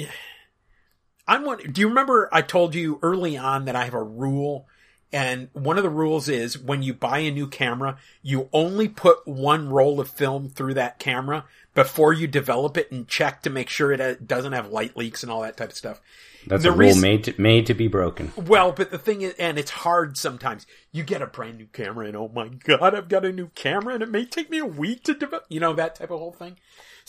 I'm 1.31 1.45
one, 1.45 1.59
do 1.59 1.81
you 1.81 1.87
remember 1.87 2.29
I 2.33 2.43
told 2.43 2.75
you 2.75 2.99
early 3.03 3.39
on 3.39 3.67
that 3.67 3.77
I 3.77 3.85
have 3.85 3.95
a 3.95 4.03
rule 4.03 4.67
and 5.13 5.49
one 5.53 5.77
of 5.77 5.85
the 5.85 5.91
rules 5.91 6.29
is 6.29 6.59
when 6.59 6.83
you 6.83 6.93
buy 6.93 7.19
a 7.19 7.31
new 7.31 7.47
camera, 7.47 7.99
you 8.23 8.49
only 8.53 8.89
put 8.89 9.27
one 9.27 9.69
roll 9.69 10.01
of 10.01 10.09
film 10.09 10.49
through 10.49 10.75
that 10.75 10.99
camera 10.99 11.45
before 11.75 12.13
you 12.13 12.27
develop 12.27 12.77
it 12.77 12.91
and 12.91 13.07
check 13.07 13.43
to 13.43 13.51
make 13.51 13.69
sure 13.69 13.93
it 13.93 14.01
uh, 14.01 14.15
doesn't 14.25 14.53
have 14.53 14.71
light 14.71 14.97
leaks 14.97 15.23
and 15.23 15.31
all 15.31 15.43
that 15.43 15.57
type 15.57 15.71
of 15.71 15.77
stuff. 15.77 16.01
That's 16.47 16.63
the 16.63 16.71
a 16.71 16.73
rule 16.73 16.97
made 16.97 17.25
to, 17.25 17.35
made 17.41 17.67
to 17.67 17.75
be 17.75 17.87
broken. 17.87 18.33
Well, 18.37 18.73
but 18.73 18.91
the 18.91 18.99
thing 18.99 19.23
is, 19.23 19.35
and 19.39 19.59
it's 19.59 19.71
hard 19.71 20.17
sometimes. 20.17 20.67
You 20.91 21.03
get 21.03 21.23
a 21.23 21.27
brand 21.27 21.59
new 21.59 21.67
camera 21.67 22.07
and 22.07 22.17
oh 22.17 22.31
my 22.35 22.49
god, 22.49 22.95
I've 22.95 23.09
got 23.09 23.25
a 23.25 23.33
new 23.33 23.49
camera 23.55 23.95
and 23.95 24.03
it 24.03 24.11
may 24.11 24.25
take 24.25 24.51
me 24.51 24.59
a 24.59 24.67
week 24.67 25.05
to 25.05 25.15
develop, 25.15 25.45
you 25.49 25.61
know, 25.61 25.75
that 25.75 25.97
type 25.97 26.11
of 26.11 26.19
whole 26.19 26.33
thing. 26.33 26.57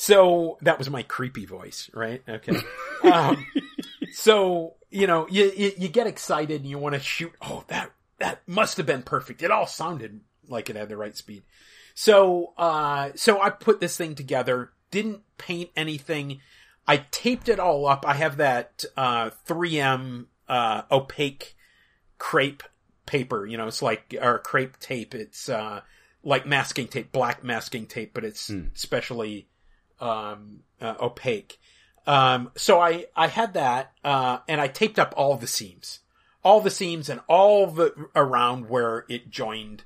So 0.01 0.57
that 0.61 0.79
was 0.79 0.89
my 0.89 1.03
creepy 1.03 1.45
voice, 1.45 1.89
right? 1.93 2.23
Okay. 2.27 2.57
um, 3.03 3.45
so, 4.13 4.75
you 4.89 5.05
know, 5.05 5.27
you, 5.29 5.51
you, 5.55 5.71
you 5.77 5.87
get 5.89 6.07
excited 6.07 6.61
and 6.61 6.69
you 6.69 6.79
want 6.79 6.95
to 6.95 7.01
shoot. 7.01 7.33
Oh, 7.41 7.63
that, 7.67 7.91
that 8.17 8.41
must 8.47 8.77
have 8.77 8.85
been 8.85 9.03
perfect. 9.03 9.43
It 9.43 9.51
all 9.51 9.67
sounded 9.67 10.21
like 10.47 10.69
it 10.69 10.75
had 10.75 10.89
the 10.89 10.97
right 10.97 11.15
speed. 11.15 11.43
So, 11.93 12.53
uh, 12.57 13.11
so 13.15 13.39
I 13.39 13.51
put 13.51 13.79
this 13.79 13.95
thing 13.95 14.15
together, 14.15 14.71
didn't 14.89 15.21
paint 15.37 15.69
anything 15.75 16.39
I 16.87 17.05
taped 17.11 17.47
it 17.49 17.59
all 17.59 17.85
up. 17.85 18.05
I 18.07 18.15
have 18.15 18.37
that 18.37 18.83
uh, 18.97 19.29
3M 19.47 20.25
uh, 20.47 20.81
opaque 20.91 21.55
crepe 22.17 22.63
paper. 23.05 23.45
You 23.45 23.57
know, 23.57 23.67
it's 23.67 23.81
like 23.81 24.15
or 24.19 24.39
crepe 24.39 24.79
tape. 24.79 25.13
It's 25.15 25.47
uh, 25.47 25.81
like 26.23 26.45
masking 26.45 26.87
tape, 26.87 27.11
black 27.11 27.43
masking 27.43 27.85
tape, 27.85 28.13
but 28.13 28.25
it's 28.25 28.49
mm. 28.49 28.69
specially 28.73 29.47
um, 30.01 30.61
uh, 30.81 30.95
opaque. 30.99 31.59
Um, 32.07 32.51
so 32.55 32.79
I 32.79 33.05
I 33.15 33.27
had 33.27 33.53
that, 33.53 33.91
uh, 34.03 34.39
and 34.47 34.59
I 34.59 34.67
taped 34.67 34.99
up 34.99 35.13
all 35.15 35.37
the 35.37 35.47
seams, 35.47 35.99
all 36.43 36.59
the 36.59 36.71
seams, 36.71 37.09
and 37.09 37.21
all 37.27 37.67
the 37.67 37.93
around 38.15 38.69
where 38.69 39.05
it 39.07 39.29
joined, 39.29 39.83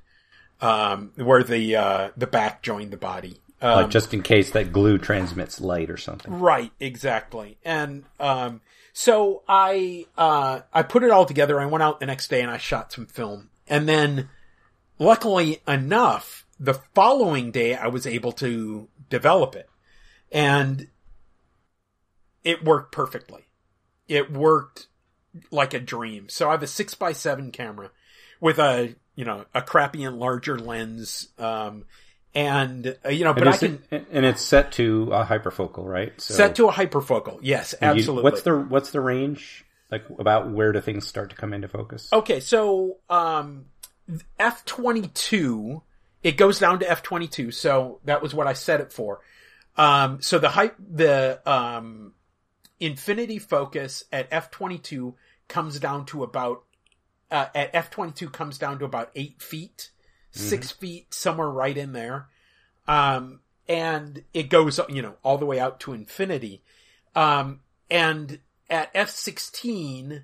um, 0.60 1.12
where 1.16 1.42
the 1.42 1.76
uh, 1.76 2.10
the 2.16 2.26
back 2.26 2.62
joined 2.62 2.90
the 2.90 2.96
body. 2.96 3.40
Um, 3.60 3.82
like 3.82 3.90
just 3.90 4.12
in 4.12 4.22
case 4.22 4.50
that 4.50 4.72
glue 4.72 4.98
transmits 4.98 5.60
light 5.60 5.90
or 5.90 5.96
something. 5.96 6.40
Right, 6.40 6.72
exactly. 6.78 7.56
And 7.64 8.04
um, 8.20 8.60
so 8.92 9.42
I 9.46 10.06
uh, 10.16 10.60
I 10.72 10.82
put 10.82 11.02
it 11.02 11.10
all 11.10 11.26
together. 11.26 11.60
I 11.60 11.66
went 11.66 11.82
out 11.82 12.00
the 12.00 12.06
next 12.06 12.28
day 12.28 12.40
and 12.40 12.50
I 12.50 12.56
shot 12.56 12.92
some 12.92 13.06
film. 13.06 13.50
And 13.68 13.88
then, 13.88 14.30
luckily 14.98 15.60
enough, 15.68 16.46
the 16.58 16.74
following 16.74 17.50
day 17.50 17.74
I 17.74 17.88
was 17.88 18.06
able 18.06 18.32
to 18.32 18.88
develop 19.10 19.54
it, 19.54 19.68
and 20.30 20.88
it 22.44 22.64
worked 22.64 22.92
perfectly. 22.92 23.46
It 24.08 24.32
worked 24.32 24.86
like 25.50 25.74
a 25.74 25.80
dream. 25.80 26.28
So 26.28 26.48
I 26.48 26.52
have 26.52 26.62
a 26.62 26.66
six 26.66 26.94
by 26.94 27.12
seven 27.12 27.50
camera 27.50 27.90
with 28.40 28.58
a 28.58 28.94
you 29.14 29.24
know 29.24 29.44
a 29.54 29.62
crappy 29.62 30.00
enlarger 30.00 30.60
lens. 30.60 31.28
Um, 31.38 31.84
and 32.34 32.96
uh, 33.04 33.08
you 33.08 33.24
know, 33.24 33.32
but 33.32 33.48
I 33.48 33.56
can, 33.56 33.82
it, 33.90 34.06
and 34.12 34.26
it's 34.26 34.42
set 34.42 34.72
to 34.72 35.10
a 35.12 35.24
hyperfocal, 35.24 35.84
right? 35.84 36.18
So, 36.20 36.34
set 36.34 36.56
to 36.56 36.68
a 36.68 36.72
hyperfocal, 36.72 37.38
yes, 37.40 37.74
absolutely. 37.80 38.20
You, 38.20 38.24
what's 38.24 38.42
the 38.42 38.58
what's 38.58 38.90
the 38.90 39.00
range 39.00 39.64
like 39.90 40.04
about 40.18 40.50
where 40.50 40.72
do 40.72 40.80
things 40.82 41.06
start 41.06 41.30
to 41.30 41.36
come 41.36 41.54
into 41.54 41.66
focus? 41.66 42.10
Okay, 42.12 42.40
so 42.40 42.98
um, 43.08 43.64
f 44.38 44.66
twenty 44.66 45.08
two, 45.08 45.82
it 46.22 46.36
goes 46.36 46.58
down 46.58 46.80
to 46.80 46.90
f 46.90 47.02
twenty 47.02 47.26
two, 47.26 47.50
so 47.50 48.00
that 48.04 48.20
was 48.20 48.34
what 48.34 48.46
I 48.46 48.52
set 48.52 48.82
it 48.82 48.92
for. 48.92 49.20
Um, 49.76 50.22
so 50.22 50.38
the 50.38 50.48
height, 50.48 50.74
the 50.78 51.40
um, 51.44 52.12
infinity 52.80 53.38
focus 53.38 54.04
at 54.12 54.28
f 54.30 54.50
twenty 54.50 54.78
two 54.78 55.14
comes 55.48 55.78
down 55.78 56.06
to 56.06 56.22
about 56.22 56.64
uh, 57.30 57.46
at 57.54 57.70
f 57.74 57.90
twenty 57.90 58.12
two 58.12 58.30
comes 58.30 58.58
down 58.58 58.78
to 58.78 58.84
about 58.84 59.10
eight 59.14 59.42
feet 59.42 59.90
mm-hmm. 60.36 60.48
six 60.48 60.70
feet, 60.70 61.12
somewhere 61.14 61.48
right 61.48 61.76
in 61.76 61.92
there. 61.92 62.28
Um, 62.86 63.40
and 63.68 64.22
it 64.32 64.48
goes, 64.48 64.78
you 64.88 65.02
know, 65.02 65.16
all 65.22 65.38
the 65.38 65.46
way 65.46 65.58
out 65.58 65.80
to 65.80 65.92
infinity. 65.92 66.62
Um, 67.14 67.60
and 67.90 68.40
at 68.70 68.92
F16, 68.94 70.22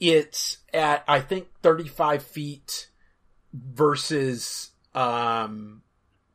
it's 0.00 0.58
at, 0.72 1.04
I 1.06 1.20
think, 1.20 1.48
35 1.62 2.22
feet 2.22 2.88
versus, 3.52 4.70
um, 4.94 5.82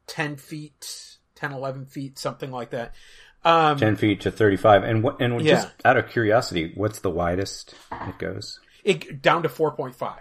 10 0.08 0.36
feet, 0.38 1.18
10, 1.40 1.54
11 1.54 1.86
feet, 1.86 2.20
something 2.20 2.52
like 2.52 2.72
that. 2.72 2.94
Um, 3.44 3.78
10 3.78 3.96
feet 3.96 4.22
to 4.22 4.32
35. 4.32 4.84
And 4.84 5.04
what, 5.04 5.22
and 5.22 5.42
yeah. 5.42 5.54
just 5.54 5.70
out 5.86 5.98
of 5.98 6.10
curiosity, 6.10 6.74
what's 6.76 7.00
the 7.00 7.10
widest 7.10 7.74
it 8.08 8.18
goes? 8.18 8.60
It 8.84 9.22
down 9.22 9.44
to 9.44 9.50
4.5. 9.50 10.20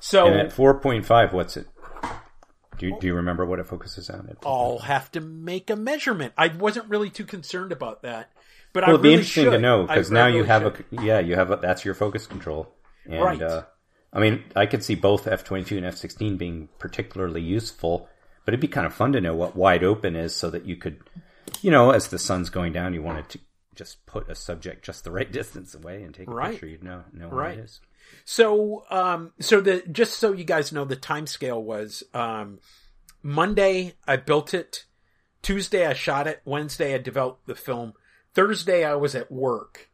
So 0.00 0.26
and 0.26 0.36
at 0.36 0.50
4.5, 0.50 1.32
what's 1.32 1.56
it? 1.56 1.68
Do 2.78 2.86
you, 2.86 2.96
do 3.00 3.06
you 3.06 3.14
remember 3.14 3.46
what 3.46 3.58
it 3.58 3.66
focuses 3.66 4.10
on? 4.10 4.28
It 4.28 4.38
I'll 4.44 4.78
have 4.78 5.10
to 5.12 5.20
make 5.20 5.70
a 5.70 5.76
measurement. 5.76 6.34
I 6.36 6.48
wasn't 6.48 6.88
really 6.88 7.10
too 7.10 7.24
concerned 7.24 7.72
about 7.72 8.02
that, 8.02 8.30
but 8.72 8.82
well, 8.82 8.90
I 8.90 8.94
it'd 8.94 9.02
really 9.02 9.14
be 9.14 9.18
interesting 9.18 9.44
should. 9.44 9.50
to 9.52 9.58
know 9.58 9.86
because 9.86 10.10
now 10.10 10.26
really 10.26 10.38
you 10.38 10.44
have 10.44 10.62
should. 10.62 10.84
a 11.00 11.02
yeah 11.02 11.18
you 11.18 11.36
have 11.36 11.50
a, 11.50 11.56
that's 11.56 11.84
your 11.84 11.94
focus 11.94 12.26
control 12.26 12.74
and 13.06 13.22
right. 13.22 13.40
uh, 13.40 13.62
I 14.12 14.20
mean 14.20 14.44
I 14.54 14.66
could 14.66 14.84
see 14.84 14.94
both 14.94 15.26
F 15.26 15.44
twenty 15.44 15.64
two 15.64 15.78
and 15.78 15.86
F 15.86 15.96
sixteen 15.96 16.36
being 16.36 16.68
particularly 16.78 17.40
useful, 17.40 18.08
but 18.46 18.54
it'd 18.54 18.60
be 18.60 18.68
kind 18.68 18.86
of 18.86 18.94
fun 18.94 19.12
to 19.12 19.20
know 19.20 19.34
what 19.34 19.54
wide 19.54 19.84
open 19.84 20.16
is 20.16 20.34
so 20.34 20.48
that 20.48 20.64
you 20.64 20.76
could 20.76 21.00
you 21.60 21.70
know 21.70 21.90
as 21.90 22.08
the 22.08 22.18
sun's 22.18 22.48
going 22.48 22.72
down 22.72 22.94
you 22.94 23.02
wanted 23.02 23.28
to 23.28 23.38
just 23.76 24.04
put 24.06 24.28
a 24.28 24.34
subject 24.34 24.84
just 24.84 25.04
the 25.04 25.10
right 25.10 25.30
distance 25.40 25.74
away 25.74 26.02
and 26.02 26.14
take 26.14 26.28
a 26.28 26.32
right. 26.32 26.52
picture. 26.52 26.66
You'd 26.66 26.82
know 26.82 27.04
know 27.12 27.28
right. 27.28 27.58
it 27.58 27.64
is. 27.64 27.80
So, 28.24 28.84
um, 28.90 29.32
so 29.40 29.60
the 29.60 29.82
just 29.90 30.18
so 30.18 30.32
you 30.32 30.44
guys 30.44 30.72
know, 30.72 30.84
the 30.84 30.96
time 30.96 31.26
scale 31.26 31.62
was 31.62 32.02
um, 32.14 32.58
Monday 33.22 33.94
I 34.06 34.16
built 34.16 34.54
it. 34.54 34.86
Tuesday 35.42 35.86
I 35.86 35.92
shot 35.92 36.26
it. 36.26 36.40
Wednesday 36.44 36.94
I 36.94 36.98
developed 36.98 37.46
the 37.46 37.54
film. 37.54 37.92
Thursday 38.34 38.84
I 38.84 38.94
was 38.94 39.14
at 39.14 39.30
work. 39.30 39.90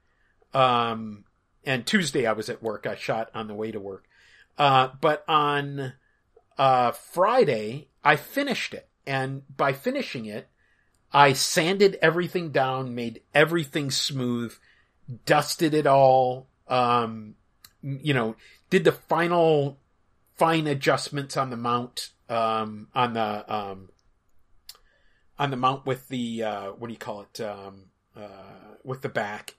Um, 0.54 1.24
and 1.64 1.86
Tuesday 1.86 2.26
I 2.26 2.32
was 2.32 2.48
at 2.48 2.62
work. 2.62 2.86
I 2.86 2.94
shot 2.94 3.30
on 3.34 3.48
the 3.48 3.54
way 3.54 3.70
to 3.70 3.80
work. 3.80 4.04
Uh, 4.58 4.88
but 5.00 5.24
on 5.28 5.94
uh, 6.62 6.92
Friday 6.92 7.88
I 8.04 8.14
finished 8.14 8.72
it, 8.72 8.88
and 9.04 9.42
by 9.56 9.72
finishing 9.72 10.26
it, 10.26 10.48
I 11.12 11.32
sanded 11.32 11.98
everything 12.00 12.52
down, 12.52 12.94
made 12.94 13.20
everything 13.34 13.90
smooth, 13.90 14.54
dusted 15.26 15.74
it 15.74 15.88
all, 15.88 16.46
um, 16.68 17.34
you 17.82 18.14
know, 18.14 18.36
did 18.70 18.84
the 18.84 18.92
final 18.92 19.80
fine 20.36 20.68
adjustments 20.68 21.36
on 21.36 21.50
the 21.50 21.56
mount, 21.56 22.10
um, 22.28 22.86
on 22.94 23.14
the, 23.14 23.52
um, 23.52 23.88
on 25.40 25.50
the 25.50 25.56
mount 25.56 25.84
with 25.84 26.08
the, 26.08 26.44
uh, 26.44 26.66
what 26.78 26.86
do 26.86 26.92
you 26.92 26.98
call 26.98 27.22
it, 27.22 27.40
um, 27.40 27.86
uh, 28.16 28.76
with 28.84 29.02
the 29.02 29.08
back, 29.08 29.56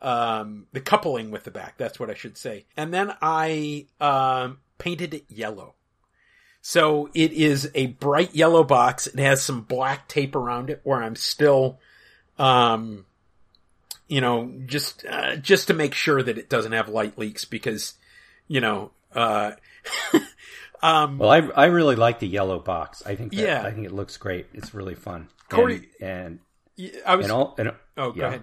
um, 0.00 0.68
the 0.72 0.80
coupling 0.80 1.30
with 1.30 1.44
the 1.44 1.50
back. 1.50 1.74
That's 1.76 2.00
what 2.00 2.08
I 2.08 2.14
should 2.14 2.38
say. 2.38 2.64
And 2.78 2.94
then 2.94 3.14
I, 3.20 3.88
um, 4.00 4.60
painted 4.78 5.12
it 5.12 5.26
yellow. 5.28 5.74
So 6.68 7.08
it 7.14 7.32
is 7.32 7.70
a 7.76 7.86
bright 7.86 8.34
yellow 8.34 8.64
box. 8.64 9.06
It 9.06 9.20
has 9.20 9.40
some 9.40 9.60
black 9.60 10.08
tape 10.08 10.34
around 10.34 10.68
it 10.68 10.80
where 10.82 11.00
I'm 11.00 11.14
still, 11.14 11.78
um, 12.40 13.06
you 14.08 14.20
know, 14.20 14.52
just, 14.66 15.06
uh, 15.08 15.36
just 15.36 15.68
to 15.68 15.74
make 15.74 15.94
sure 15.94 16.20
that 16.20 16.38
it 16.38 16.50
doesn't 16.50 16.72
have 16.72 16.88
light 16.88 17.16
leaks 17.16 17.44
because, 17.44 17.94
you 18.48 18.60
know, 18.60 18.90
uh, 19.14 19.52
um, 20.82 21.18
well, 21.18 21.30
I, 21.30 21.36
I 21.36 21.66
really 21.66 21.94
like 21.94 22.18
the 22.18 22.26
yellow 22.26 22.58
box. 22.58 23.00
I 23.06 23.14
think, 23.14 23.30
that, 23.30 23.40
yeah, 23.40 23.62
I 23.62 23.70
think 23.70 23.86
it 23.86 23.92
looks 23.92 24.16
great. 24.16 24.46
It's 24.52 24.74
really 24.74 24.96
fun. 24.96 25.28
Corey, 25.48 25.88
and, 26.00 26.40
and 26.76 26.92
I 27.06 27.14
was, 27.14 27.26
and 27.26 27.32
all, 27.32 27.54
and, 27.58 27.74
oh, 27.96 28.10
go 28.10 28.26
ahead. 28.26 28.42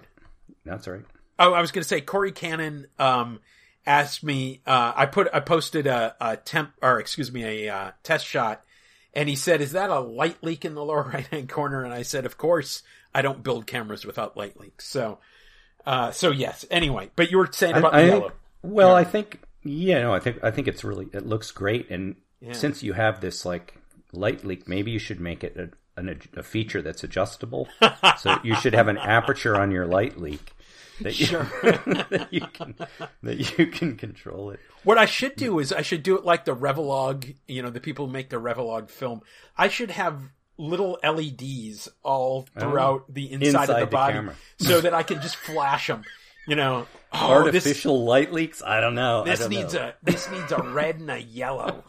That's 0.64 0.88
all 0.88 0.94
right. 0.94 1.04
Oh, 1.38 1.52
I 1.52 1.60
was 1.60 1.72
going 1.72 1.82
to 1.82 1.88
say 1.88 2.00
Corey 2.00 2.32
Cannon, 2.32 2.86
um, 2.98 3.40
asked 3.86 4.22
me, 4.22 4.62
uh, 4.66 4.92
I 4.94 5.06
put, 5.06 5.28
I 5.32 5.40
posted 5.40 5.86
a, 5.86 6.14
a 6.20 6.36
temp, 6.36 6.72
or 6.82 6.98
excuse 6.98 7.32
me, 7.32 7.44
a 7.44 7.74
uh, 7.74 7.90
test 8.02 8.26
shot, 8.26 8.64
and 9.12 9.28
he 9.28 9.36
said, 9.36 9.60
"Is 9.60 9.72
that 9.72 9.90
a 9.90 10.00
light 10.00 10.42
leak 10.42 10.64
in 10.64 10.74
the 10.74 10.84
lower 10.84 11.02
right 11.02 11.26
hand 11.26 11.48
corner?" 11.48 11.84
And 11.84 11.92
I 11.92 12.02
said, 12.02 12.26
"Of 12.26 12.38
course, 12.38 12.82
I 13.14 13.22
don't 13.22 13.42
build 13.42 13.66
cameras 13.66 14.04
without 14.04 14.36
light 14.36 14.58
leaks." 14.58 14.86
So, 14.86 15.18
uh, 15.86 16.10
so 16.10 16.30
yes. 16.30 16.64
Anyway, 16.70 17.10
but 17.16 17.30
you 17.30 17.38
were 17.38 17.48
saying 17.52 17.76
about 17.76 17.94
I, 17.94 18.02
the 18.02 18.06
I 18.06 18.08
yellow. 18.08 18.28
Think, 18.28 18.34
well, 18.62 18.88
yeah. 18.90 18.94
I 18.94 19.04
think, 19.04 19.40
yeah, 19.62 20.00
no, 20.02 20.14
I 20.14 20.20
think, 20.20 20.42
I 20.42 20.50
think 20.50 20.68
it's 20.68 20.84
really, 20.84 21.08
it 21.12 21.26
looks 21.26 21.50
great, 21.50 21.90
and 21.90 22.16
yeah. 22.40 22.52
since 22.52 22.82
you 22.82 22.94
have 22.94 23.20
this 23.20 23.44
like 23.44 23.74
light 24.12 24.44
leak, 24.44 24.68
maybe 24.68 24.90
you 24.90 24.98
should 24.98 25.20
make 25.20 25.44
it 25.44 25.56
a, 25.56 26.00
an, 26.00 26.20
a 26.36 26.42
feature 26.42 26.80
that's 26.80 27.04
adjustable. 27.04 27.68
so 28.18 28.38
you 28.42 28.54
should 28.56 28.74
have 28.74 28.88
an 28.88 28.98
aperture 28.98 29.60
on 29.60 29.70
your 29.70 29.86
light 29.86 30.18
leak 30.18 30.53
that 31.00 31.18
you, 31.18 31.26
sure. 31.26 31.50
that 31.62 32.28
you 32.30 32.40
can 32.40 32.74
that 33.22 33.58
you 33.58 33.66
can 33.66 33.96
control 33.96 34.50
it. 34.50 34.60
What 34.84 34.98
I 34.98 35.06
should 35.06 35.36
do 35.36 35.58
is 35.58 35.72
I 35.72 35.82
should 35.82 36.02
do 36.02 36.16
it 36.16 36.24
like 36.24 36.44
the 36.44 36.54
Revolog, 36.54 37.34
you 37.48 37.62
know, 37.62 37.70
the 37.70 37.80
people 37.80 38.06
who 38.06 38.12
make 38.12 38.30
the 38.30 38.40
Revolog 38.40 38.90
film. 38.90 39.22
I 39.56 39.68
should 39.68 39.90
have 39.90 40.20
little 40.56 40.98
LEDs 41.02 41.88
all 42.02 42.46
oh. 42.56 42.60
throughout 42.60 43.04
oh, 43.08 43.12
the 43.12 43.32
inside, 43.32 43.46
inside, 43.46 43.70
of 43.70 43.76
the, 43.76 43.84
the 43.86 43.90
body 43.90 44.14
camera. 44.14 44.34
so 44.58 44.80
that 44.80 44.94
I 44.94 45.02
can 45.02 45.20
just 45.20 45.36
flash 45.36 45.86
them. 45.86 46.04
You 46.46 46.56
know, 46.56 46.86
oh, 47.12 47.32
artificial 47.32 47.98
this, 48.00 48.08
light 48.08 48.32
leaks. 48.32 48.62
I 48.62 48.80
don't 48.80 48.94
know. 48.94 49.24
This 49.24 49.40
don't 49.40 49.48
needs 49.48 49.74
know. 49.74 49.80
a 49.80 49.94
this 50.02 50.30
needs 50.30 50.52
a 50.52 50.62
red 50.62 51.00
and 51.00 51.10
a 51.10 51.20
yellow. 51.20 51.82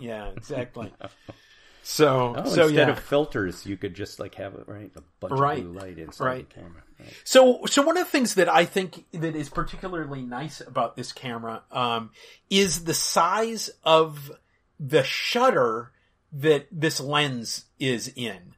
yeah, 0.00 0.30
exactly. 0.30 0.92
So, 1.88 2.34
oh, 2.36 2.44
so 2.46 2.62
instead 2.64 2.88
yeah. 2.88 2.90
of 2.90 2.98
filters, 2.98 3.64
you 3.64 3.76
could 3.76 3.94
just 3.94 4.18
like 4.18 4.34
have 4.34 4.54
it 4.54 4.64
right 4.66 4.90
a 4.96 5.02
bunch 5.20 5.38
right. 5.38 5.58
of 5.58 5.72
blue 5.72 5.80
light 5.80 5.98
inside 5.98 6.24
right. 6.24 6.48
the 6.48 6.54
camera. 6.56 6.82
Right. 6.98 7.14
So, 7.22 7.60
so 7.66 7.82
one 7.82 7.96
of 7.96 8.04
the 8.04 8.10
things 8.10 8.34
that 8.34 8.48
I 8.48 8.64
think 8.64 9.04
that 9.12 9.36
is 9.36 9.48
particularly 9.48 10.22
nice 10.22 10.60
about 10.60 10.96
this 10.96 11.12
camera 11.12 11.62
um, 11.70 12.10
is 12.50 12.82
the 12.82 12.92
size 12.92 13.70
of 13.84 14.32
the 14.80 15.04
shutter 15.04 15.92
that 16.32 16.66
this 16.72 16.98
lens 16.98 17.66
is 17.78 18.12
in. 18.16 18.54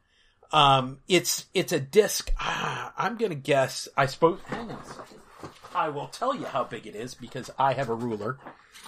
Um, 0.51 0.97
it's 1.07 1.45
it's 1.53 1.71
a 1.71 1.79
disc. 1.79 2.31
Ah, 2.39 2.93
I'm 2.97 3.15
gonna 3.15 3.35
guess. 3.35 3.87
I 3.95 4.07
suppose. 4.07 4.39
Hang 4.47 4.71
on. 4.71 4.79
I 5.75 5.89
will 5.89 6.07
tell 6.07 6.35
you 6.35 6.45
how 6.45 6.63
big 6.63 6.87
it 6.87 6.95
is 6.95 7.13
because 7.13 7.51
I 7.59 7.73
have 7.73 7.89
a 7.89 7.95
ruler 7.95 8.39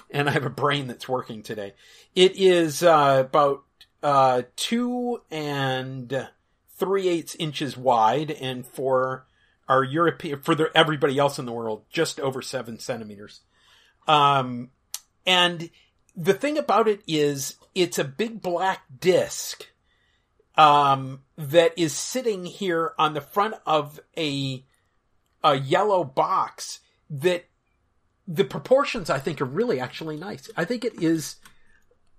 and 0.10 0.28
I 0.28 0.32
have 0.32 0.48
a 0.48 0.50
brain 0.50 0.88
that's 0.88 1.08
working 1.08 1.44
today. 1.44 1.76
It 2.16 2.36
is 2.38 2.82
uh, 2.82 3.24
about 3.28 3.66
uh, 4.04 4.44
two 4.56 5.22
and 5.30 6.28
three 6.78 7.08
eighths 7.08 7.36
inches 7.36 7.78
wide, 7.78 8.32
and 8.32 8.66
for 8.66 9.26
our 9.68 9.84
European, 9.84 10.42
for 10.42 10.56
the, 10.56 10.70
everybody 10.76 11.18
else 11.18 11.40
in 11.40 11.46
the 11.46 11.52
world, 11.52 11.84
just 11.90 12.20
over 12.20 12.42
seven 12.42 12.80
centimeters. 12.80 13.42
Um, 14.08 14.72
and 15.26 15.70
the 16.16 16.34
thing 16.34 16.58
about 16.58 16.88
it 16.88 17.02
is, 17.08 17.56
it's 17.76 18.00
a 18.00 18.04
big 18.04 18.42
black 18.42 18.82
disc, 19.00 19.68
um, 20.56 21.22
that 21.38 21.78
is 21.78 21.94
sitting 21.94 22.46
here 22.46 22.94
on 22.98 23.14
the 23.14 23.22
front 23.22 23.56
of 23.66 24.00
a, 24.18 24.66
a 25.44 25.56
yellow 25.56 26.04
box 26.04 26.80
that 27.10 27.46
the 28.28 28.44
proportions 28.44 29.10
I 29.10 29.20
think 29.20 29.42
are 29.42 29.46
really 29.46 29.80
actually 29.80 30.18
nice. 30.18 30.50
I 30.58 30.66
think 30.66 30.84
it 30.84 31.02
is 31.02 31.36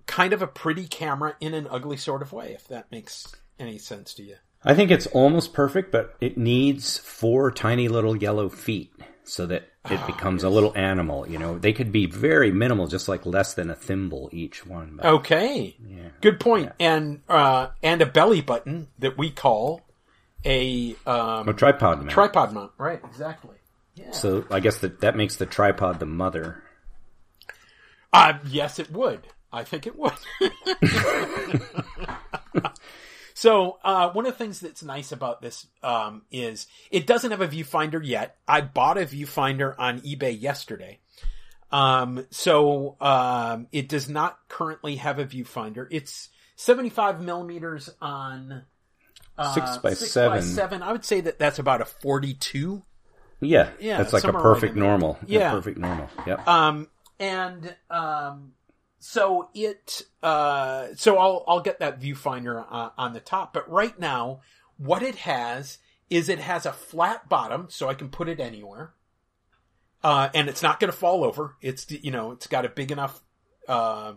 kind 0.07 0.33
of 0.33 0.43
a 0.43 0.47
pretty 0.47 0.87
camera 0.87 1.37
in 1.41 1.55
an 1.55 1.67
ugly 1.71 1.97
sort 1.97 2.23
of 2.23 2.33
way, 2.33 2.53
if 2.53 2.69
that 2.69 2.91
makes 2.91 3.35
any 3.59 3.79
sense 3.79 4.15
to 4.15 4.23
you. 4.23 4.37
I 4.65 4.75
think 4.75 4.91
it's 4.91 5.07
almost 5.09 5.55
perfect, 5.55 5.91
but 5.91 6.15
it 6.21 6.39
needs 6.39 6.99
four 6.99 7.51
tiny 7.51 7.89
little 7.89 8.17
yellow 8.17 8.49
feet 8.49 8.93
so 9.25 9.47
that 9.47 9.63
it 9.91 10.01
oh, 10.01 10.07
becomes 10.07 10.43
yes. 10.43 10.51
a 10.51 10.51
little 10.51 10.77
animal. 10.77 11.29
You 11.29 11.39
know, 11.39 11.59
they 11.59 11.73
could 11.73 11.91
be 11.91 12.07
very 12.07 12.53
minimal, 12.53 12.87
just 12.87 13.09
like 13.09 13.27
less 13.27 13.55
than 13.55 13.71
a 13.71 13.75
thimble 13.75 14.29
each 14.33 14.65
one. 14.65 14.97
But, 14.97 15.07
okay, 15.07 15.77
yeah, 15.85 16.11
good 16.21 16.39
point. 16.39 16.73
Yeah. 16.79 16.95
And 16.95 17.23
uh, 17.29 17.69
and 17.83 18.01
a 18.03 18.07
belly 18.07 18.41
button 18.41 18.89
that 19.01 19.19
we 19.19 19.31
call 19.31 19.81
a 20.45 20.95
um, 21.07 21.49
a 21.49 21.53
tripod 21.53 21.99
mount. 21.99 22.11
Tripod 22.11 22.53
mount, 22.53 22.73
right? 22.79 23.01
Exactly. 23.05 23.57
Yeah. 23.97 24.13
So 24.13 24.45
I 24.51 24.61
guess 24.61 24.79
that 24.79 25.01
that 25.01 25.17
makes 25.17 25.37
the 25.37 25.47
tripod 25.47 25.99
the 25.99 26.07
mother. 26.07 26.63
Uh, 28.13 28.35
yes, 28.47 28.79
it 28.79 28.93
would. 28.93 29.27
I 29.53 29.65
think 29.65 29.87
it 29.87 29.99
would. 29.99 30.13
so 33.35 33.79
uh, 33.85 34.11
one 34.11 34.27
of 34.27 34.33
the 34.33 34.39
things 34.39 34.61
that's 34.61 34.83
nice 34.83 35.13
about 35.13 35.43
this 35.43 35.67
um, 35.83 36.23
is 36.31 36.67
it 36.91 37.07
doesn't 37.07 37.31
have 37.31 37.41
a 37.41 37.49
viewfinder 37.49 38.01
yet. 38.03 38.37
I 38.49 38.63
bought 38.63 38.99
a 38.99 39.03
viewfinder 39.03 39.75
on 39.79 40.01
eBay 40.01 40.41
yesterday. 40.41 40.99
Um, 41.71 42.27
so 42.31 42.97
um, 43.01 43.69
it 43.73 43.89
does 43.89 44.09
not 44.09 44.39
currently 44.49 44.97
have 44.97 45.19
a 45.19 45.25
viewfinder. 45.25 45.87
It's 45.91 46.29
75 46.57 47.23
millimeters 47.23 47.91
on 48.01 48.65
uh, 49.39 49.55
six 49.55 49.79
by 49.79 49.95
six 49.95 50.13
seven. 50.13 50.39
By 50.39 50.45
seven. 50.45 50.83
I 50.83 50.93
would 50.93 51.05
say 51.05 51.21
that 51.23 51.39
that's 51.39 51.59
about 51.59 51.81
a 51.81 51.85
42. 51.85 52.83
Yeah, 53.41 53.71
yeah, 53.81 53.99
that's 53.99 54.13
like 54.13 54.25
a 54.25 54.33
perfect 54.33 54.75
right 54.75 54.77
normal. 54.77 55.19
Yeah, 55.27 55.51
a 55.51 55.55
perfect 55.55 55.79
normal. 55.79 56.09
Yep. 56.27 56.47
Um, 56.47 56.89
and 57.19 57.75
um, 57.91 58.53
so 59.05 59.49
it 59.53 60.03
uh, 60.23 60.87
so 60.95 61.19
I'll 61.19 61.45
I'll 61.49 61.61
get 61.61 61.81
that 61.81 62.01
viewfinder 62.01 62.65
uh, 62.71 62.91
on 62.97 63.15
the 63.15 63.21
top, 63.21 63.53
but 63.53 63.69
right 63.69 63.99
now 63.99 64.43
what 64.77 65.03
it 65.03 65.17
has 65.17 65.79
is 66.09 66.29
it 66.29 66.39
has 66.39 66.67
a 66.67 66.73
flat 66.73 67.29
bottom, 67.29 67.67
so 67.69 67.89
I 67.89 67.95
can 67.95 68.11
put 68.11 68.29
it 68.29 68.39
anywhere, 68.39 68.93
uh, 70.05 70.29
and 70.33 70.49
it's 70.49 70.63
not 70.63 70.79
going 70.79 70.91
to 70.91 70.97
fall 70.97 71.25
over. 71.25 71.57
It's 71.61 71.91
you 71.91 72.13
know 72.13 72.31
it's 72.31 72.47
got 72.47 72.65
a 72.65 72.69
big 72.69 72.93
enough 72.93 73.21
uh, 73.67 74.13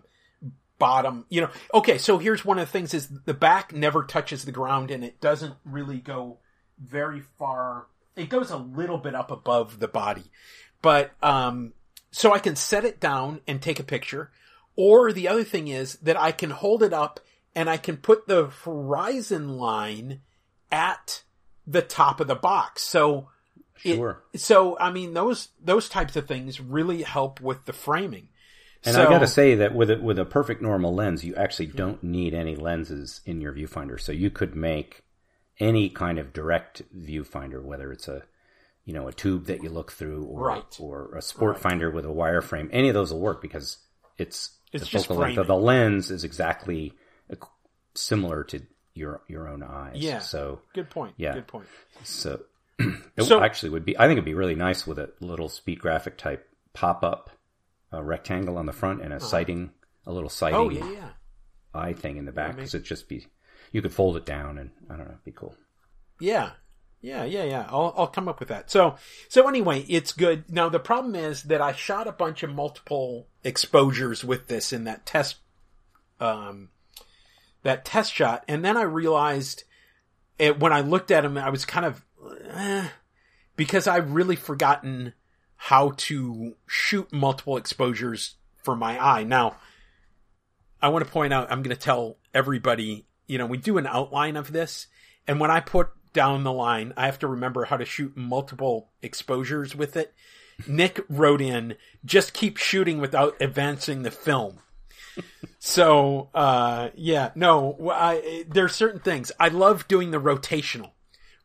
bottom. 0.78 1.26
You 1.30 1.42
know, 1.42 1.50
okay. 1.74 1.98
So 1.98 2.20
here's 2.20 2.46
one 2.46 2.60
of 2.60 2.68
the 2.68 2.72
things: 2.72 2.94
is 2.94 3.10
the 3.26 3.34
back 3.34 3.74
never 3.74 4.04
touches 4.04 4.46
the 4.46 4.52
ground, 4.52 4.92
and 4.92 5.04
it 5.04 5.20
doesn't 5.20 5.56
really 5.66 5.98
go 5.98 6.38
very 6.80 7.24
far. 7.40 7.88
It 8.16 8.30
goes 8.30 8.52
a 8.52 8.58
little 8.58 9.00
bit 9.00 9.16
up 9.16 9.32
above 9.32 9.80
the 9.80 9.88
body, 9.88 10.26
but 10.84 11.12
um, 11.24 11.74
so 12.12 12.34
I 12.34 12.40
can 12.40 12.56
set 12.56 12.86
it 12.86 13.00
down 13.00 13.42
and 13.48 13.60
take 13.60 13.80
a 13.80 13.84
picture 13.84 14.30
or 14.76 15.12
the 15.12 15.28
other 15.28 15.44
thing 15.44 15.68
is 15.68 15.96
that 15.98 16.20
I 16.20 16.32
can 16.32 16.50
hold 16.50 16.84
it 16.84 16.94
up 16.94 17.20
and 17.56 17.70
I 17.70 17.78
can 17.78 17.98
put 17.98 18.28
the 18.28 18.48
horizon 18.48 19.58
line 19.58 20.22
at 20.72 21.24
the 21.66 21.82
top 21.82 22.20
of 22.20 22.28
the 22.28 22.36
box. 22.36 22.82
So 22.82 23.30
Sure. 23.78 24.24
It, 24.34 24.40
so 24.40 24.78
I 24.80 24.92
mean 24.92 25.14
those 25.14 25.50
those 25.62 25.90
types 25.90 26.16
of 26.16 26.28
things 26.28 26.62
really 26.62 27.04
help 27.04 27.42
with 27.42 27.66
the 27.66 27.74
framing. 27.74 28.30
And 28.86 28.96
so, 28.96 29.06
I 29.06 29.10
got 29.10 29.20
to 29.20 29.28
say 29.28 29.56
that 29.56 29.74
with 29.74 29.90
a, 29.90 29.98
with 29.98 30.20
a 30.20 30.26
perfect 30.26 30.62
normal 30.62 30.94
lens, 30.94 31.24
you 31.24 31.36
actually 31.36 31.68
don't 31.68 32.04
need 32.04 32.36
any 32.36 32.56
lenses 32.56 33.22
in 33.26 33.42
your 33.42 33.52
viewfinder. 33.52 34.00
So 34.00 34.12
you 34.12 34.30
could 34.30 34.56
make 34.56 35.02
any 35.60 35.90
kind 35.90 36.20
of 36.20 36.34
direct 36.34 36.84
viewfinder, 36.96 37.64
whether 37.64 37.92
it's 37.92 38.08
a 38.08 38.24
you 38.86 38.94
know 38.94 39.08
a 39.08 39.14
tube 39.14 39.48
that 39.48 39.64
you 39.64 39.70
look 39.70 39.92
through, 39.92 40.26
or 40.26 40.48
right. 40.48 40.78
or 40.80 41.16
a 41.16 41.22
sport 41.22 41.56
right. 41.56 41.62
finder 41.64 41.90
with 41.90 42.06
a 42.06 42.10
wireframe. 42.10 42.70
Any 42.72 42.90
of 42.90 42.94
those 42.94 43.12
will 43.12 43.20
work 43.20 43.42
because 43.42 43.78
it's 44.18 44.52
it's 44.82 44.92
the 44.92 45.00
focal 45.00 45.18
length 45.18 45.38
of 45.38 45.48
the 45.48 45.56
lens 45.56 46.12
is 46.12 46.24
exactly 46.24 46.94
similar 47.96 48.44
to 48.44 48.62
your 48.94 49.22
your 49.28 49.48
own 49.48 49.64
eyes. 49.64 49.98
Yeah. 49.98 50.20
So 50.20 50.62
good 50.74 50.90
point. 50.90 51.16
Yeah. 51.18 51.34
Good 51.34 51.48
point. 51.48 51.68
So 52.04 52.42
it 52.80 53.24
so, 53.24 53.42
actually 53.42 53.70
would 53.72 53.86
be. 53.86 53.98
I 53.98 54.04
think 54.04 54.14
it'd 54.14 54.26
be 54.26 54.34
really 54.34 54.56
nice 54.56 54.86
with 54.86 55.00
a 55.00 55.12
little 55.20 55.50
speed 55.50 55.80
graphic 55.80 56.18
type 56.18 56.48
pop 56.74 57.04
up 57.04 57.30
a 57.92 58.04
rectangle 58.04 58.58
on 58.58 58.66
the 58.66 58.74
front 58.74 59.02
and 59.02 59.14
a 59.14 59.18
uh-huh. 59.18 59.26
sighting, 59.26 59.72
a 60.06 60.12
little 60.12 60.30
sighting. 60.30 60.60
Oh 60.60 60.70
yeah, 60.70 60.92
yeah. 60.92 61.10
Eye 61.74 61.94
thing 61.94 62.18
in 62.18 62.26
the 62.26 62.32
back 62.32 62.56
because 62.56 62.74
it'd 62.74 62.86
just 62.86 63.10
be. 63.10 63.26
You 63.72 63.82
could 63.82 63.94
fold 63.94 64.16
it 64.16 64.26
down 64.26 64.58
and 64.58 64.72
I 64.90 64.96
don't 64.96 65.06
know, 65.06 65.14
it'd 65.14 65.26
be 65.26 65.32
cool. 65.32 65.56
Yeah, 66.20 66.52
yeah, 67.06 67.24
yeah, 67.24 67.44
yeah. 67.44 67.68
I'll 67.70 67.94
I'll 67.96 68.08
come 68.08 68.28
up 68.28 68.40
with 68.40 68.50
that. 68.50 68.72
So 68.72 68.96
so 69.30 69.48
anyway, 69.48 69.82
it's 69.88 70.12
good. 70.12 70.52
Now 70.52 70.70
the 70.70 70.80
problem 70.80 71.16
is 71.16 71.44
that 71.44 71.62
I 71.62 71.72
shot 71.74 72.08
a 72.08 72.12
bunch 72.12 72.42
of 72.42 72.50
multiple 72.50 73.28
exposures 73.44 74.24
with 74.24 74.48
this 74.48 74.74
in 74.74 74.86
that 74.86 75.06
test 75.06 75.38
um 76.20 76.70
that 77.62 77.86
test 77.86 78.14
shot 78.14 78.44
and 78.48 78.64
then 78.64 78.78
I 78.78 78.84
realized 78.84 79.66
it, 80.40 80.60
when 80.60 80.72
I 80.74 80.82
looked 80.82 81.12
at 81.12 81.22
them 81.22 81.38
I 81.38 81.50
was 81.50 81.66
kind 81.66 81.86
of 81.86 82.06
eh, 82.52 82.88
because 83.56 83.86
I've 83.86 84.14
really 84.14 84.36
forgotten 84.36 85.14
how 85.58 85.92
to 85.98 86.56
shoot 86.68 87.12
multiple 87.14 87.58
exposures 87.58 88.36
for 88.64 88.76
my 88.76 89.04
eye. 89.04 89.24
Now 89.24 89.58
I 90.82 90.90
want 90.90 91.06
to 91.06 91.12
point 91.12 91.34
out, 91.34 91.52
I'm 91.52 91.62
going 91.64 91.76
to 91.76 91.82
tell 91.82 92.18
everybody, 92.34 93.06
you 93.28 93.38
know, 93.38 93.46
we 93.46 93.58
do 93.58 93.78
an 93.78 93.88
outline 93.88 94.38
of 94.38 94.52
this. 94.52 94.88
And 95.28 95.40
when 95.40 95.52
I 95.52 95.60
put 95.60 95.90
down 96.16 96.44
the 96.44 96.52
line, 96.52 96.94
I 96.98 97.06
have 97.06 97.20
to 97.20 97.28
remember 97.28 97.66
how 97.66 97.78
to 97.78 97.86
shoot 97.86 98.18
multiple 98.18 98.90
exposures 99.04 99.76
with 99.76 99.96
it. 99.96 100.16
Nick 100.66 101.02
wrote 101.10 101.42
in, 101.42 101.76
just 102.04 102.34
keep 102.34 102.58
shooting 102.58 103.00
without 103.00 103.36
advancing 103.40 104.02
the 104.02 104.10
film. 104.10 104.60
so, 105.60 106.30
uh, 106.34 106.90
yeah, 106.96 107.32
no, 107.36 107.78
I, 107.92 108.46
are 108.56 108.68
certain 108.70 109.02
things. 109.02 109.32
I 109.40 109.50
love 109.50 109.88
doing 109.88 110.12
the 110.12 110.20
rotational, 110.20 110.92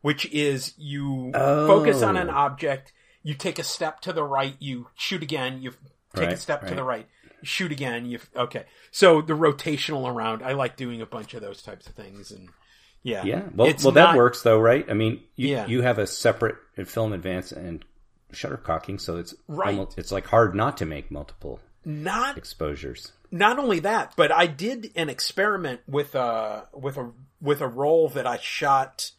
which 0.01 0.27
is 0.27 0.75
you 0.79 1.33
oh. 1.35 1.67
focus 1.67 2.03
on 2.03 2.17
an 2.17 2.31
oh. 2.31 2.35
object, 2.35 2.93
you 3.23 3.35
take 3.35 3.59
a 3.59 3.65
step 3.65 4.01
to 4.03 4.13
the 4.13 4.25
right, 4.25 4.55
you 4.61 4.87
shoot 4.95 5.23
again, 5.23 5.61
you 5.61 5.73
take 6.15 6.27
right, 6.27 6.33
a 6.33 6.37
step 6.37 6.63
right. 6.63 6.69
to 6.69 6.75
the 6.77 6.85
right, 6.85 7.09
shoot 7.43 7.73
again, 7.73 8.07
you, 8.07 8.21
okay. 8.37 8.65
So 8.93 9.21
the 9.21 9.35
rotational 9.35 10.09
around, 10.09 10.43
I 10.43 10.53
like 10.53 10.77
doing 10.77 11.03
a 11.03 11.07
bunch 11.07 11.35
of 11.35 11.43
those 11.43 11.63
types 11.63 11.89
of 11.89 11.95
things 11.95 12.31
and, 12.31 12.49
yeah. 13.03 13.25
Yeah. 13.25 13.43
Well, 13.55 13.69
it's 13.69 13.85
well, 13.85 13.93
not, 13.93 14.13
that 14.13 14.17
works 14.17 14.43
though, 14.43 14.59
right? 14.59 14.89
I 14.89 14.95
mean, 14.95 15.23
you, 15.37 15.49
yeah. 15.49 15.67
you 15.67 15.83
have 15.83 15.99
a 15.99 16.07
separate 16.07 16.57
film 16.85 17.13
advance 17.13 17.53
and 17.53 17.85
shuttercocking, 18.33 19.01
so 19.01 19.17
it's 19.17 19.35
right. 19.49 19.69
Almost, 19.69 19.99
it's 19.99 20.13
like 20.13 20.27
hard 20.27 20.55
not 20.55 20.77
to 20.79 20.87
make 20.87 21.11
multiple 21.11 21.61
not 21.85 22.37
exposures. 22.37 23.13
Not 23.31 23.59
only 23.59 23.81
that, 23.81 24.15
but 24.17 24.33
I 24.33 24.47
did 24.47 24.91
an 24.97 25.09
experiment 25.09 25.81
with 25.87 26.15
a 26.15 26.67
with 26.73 26.97
a 26.97 27.13
with 27.41 27.61
a 27.61 27.69
roll 27.69 28.09
that 28.11 28.27
I 28.27 28.39
shot 28.39 29.13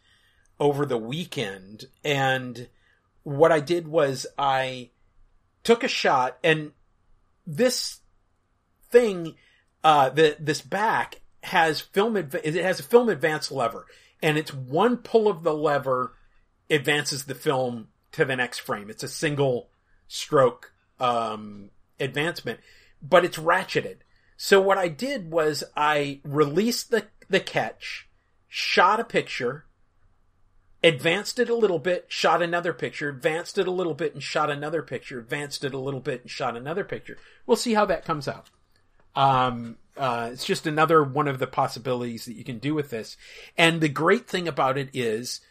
over 0.60 0.86
the 0.86 0.98
weekend, 0.98 1.86
and 2.04 2.68
what 3.24 3.52
I 3.52 3.62
did 3.62 3.88
was 3.88 4.28
I 4.38 4.92
took 5.64 5.84
a 5.84 5.88
shot, 5.88 6.38
and 6.44 6.72
this 7.48 8.00
thing, 8.92 9.36
uh, 9.84 10.10
the 10.10 10.36
this 10.40 10.62
back 10.62 11.22
has 11.44 11.82
film 11.82 12.16
adv- 12.16 12.36
it 12.44 12.56
has 12.56 12.80
a 12.80 12.84
film 12.84 13.10
advance 13.10 13.52
lever 13.52 13.86
and 14.22 14.38
it's 14.38 14.54
one 14.54 14.98
pull 14.98 15.28
of 15.28 15.44
the 15.44 15.54
lever 15.54 16.14
advances 16.70 17.26
the 17.26 17.36
film 17.36 17.88
to 18.12 18.26
the 18.26 18.36
next 18.36 18.60
frame. 18.60 18.90
It's 18.90 19.04
a 19.04 19.08
single 19.08 19.70
stroke 20.08 20.74
um, 21.00 21.72
advancement, 22.00 22.60
but 23.02 23.26
it's 23.26 23.38
ratcheted. 23.38 23.98
So 24.38 24.60
what 24.62 24.78
I 24.78 24.88
did 24.88 25.32
was 25.32 25.64
I 25.76 26.22
released 26.24 26.92
the 26.92 27.08
the 27.30 27.40
catch, 27.40 28.10
shot 28.48 29.00
a 29.00 29.04
picture, 29.06 29.66
advanced 30.84 31.40
it 31.40 31.50
a 31.50 31.56
little 31.56 31.80
bit, 31.80 32.06
shot 32.10 32.42
another 32.42 32.74
picture, 32.74 33.10
advanced 33.10 33.58
it 33.58 33.68
a 33.68 33.72
little 33.72 33.94
bit 33.94 34.14
and 34.14 34.22
shot 34.22 34.50
another 34.50 34.82
picture, 34.82 35.20
advanced 35.20 35.64
it 35.64 35.74
a 35.74 35.80
little 35.80 36.00
bit 36.02 36.22
and 36.22 36.30
shot 36.30 36.58
another 36.58 36.84
picture. 36.84 37.18
We'll 37.46 37.58
see 37.58 37.74
how 37.74 37.86
that 37.86 38.04
comes 38.04 38.28
out. 38.28 38.50
Um, 39.16 39.78
uh, 39.98 40.30
it's 40.32 40.46
just 40.46 40.66
another 40.68 41.04
one 41.04 41.28
of 41.28 41.40
the 41.40 41.48
possibilities 41.48 42.26
that 42.26 42.36
you 42.36 42.44
can 42.44 42.60
do 42.60 42.74
with 42.74 42.90
this. 42.90 43.18
And 43.58 43.82
the 43.82 43.90
great 43.90 44.28
thing 44.28 44.48
about 44.48 44.78
it 44.78 44.90
is, 44.94 45.42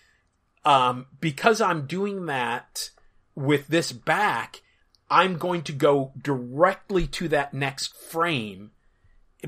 um, 0.64 1.06
because 1.20 1.60
I'm 1.60 1.86
doing 1.86 2.26
that 2.26 2.90
with 3.34 3.68
this 3.68 3.92
back, 3.92 4.62
I'm 5.10 5.36
going 5.36 5.62
to 5.62 5.72
go 5.72 6.12
directly 6.20 7.06
to 7.08 7.28
that 7.28 7.52
next 7.52 7.96
frame 7.96 8.70